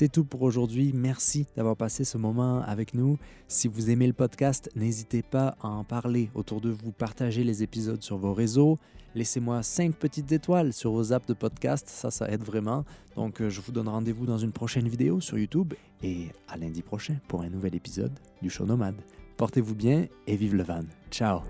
C'est 0.00 0.08
tout 0.08 0.24
pour 0.24 0.40
aujourd'hui. 0.40 0.92
Merci 0.94 1.46
d'avoir 1.58 1.76
passé 1.76 2.04
ce 2.04 2.16
moment 2.16 2.62
avec 2.62 2.94
nous. 2.94 3.18
Si 3.48 3.68
vous 3.68 3.90
aimez 3.90 4.06
le 4.06 4.14
podcast, 4.14 4.70
n'hésitez 4.74 5.20
pas 5.20 5.58
à 5.60 5.68
en 5.68 5.84
parler 5.84 6.30
autour 6.34 6.62
de 6.62 6.70
vous, 6.70 6.90
partagez 6.90 7.44
les 7.44 7.62
épisodes 7.62 8.02
sur 8.02 8.16
vos 8.16 8.32
réseaux. 8.32 8.78
Laissez-moi 9.14 9.62
5 9.62 9.94
petites 9.94 10.32
étoiles 10.32 10.72
sur 10.72 10.92
vos 10.92 11.12
apps 11.12 11.26
de 11.26 11.34
podcast, 11.34 11.86
ça, 11.90 12.10
ça 12.10 12.30
aide 12.30 12.42
vraiment. 12.42 12.86
Donc, 13.14 13.42
euh, 13.42 13.50
je 13.50 13.60
vous 13.60 13.72
donne 13.72 13.88
rendez-vous 13.88 14.24
dans 14.24 14.38
une 14.38 14.52
prochaine 14.52 14.88
vidéo 14.88 15.20
sur 15.20 15.36
YouTube 15.36 15.74
et 16.02 16.28
à 16.48 16.56
lundi 16.56 16.80
prochain 16.80 17.16
pour 17.28 17.42
un 17.42 17.50
nouvel 17.50 17.74
épisode 17.74 18.18
du 18.40 18.48
Show 18.48 18.64
Nomade. 18.64 19.02
Portez-vous 19.36 19.74
bien 19.74 20.06
et 20.26 20.36
vive 20.36 20.54
le 20.54 20.62
van. 20.62 20.84
Ciao! 21.10 21.42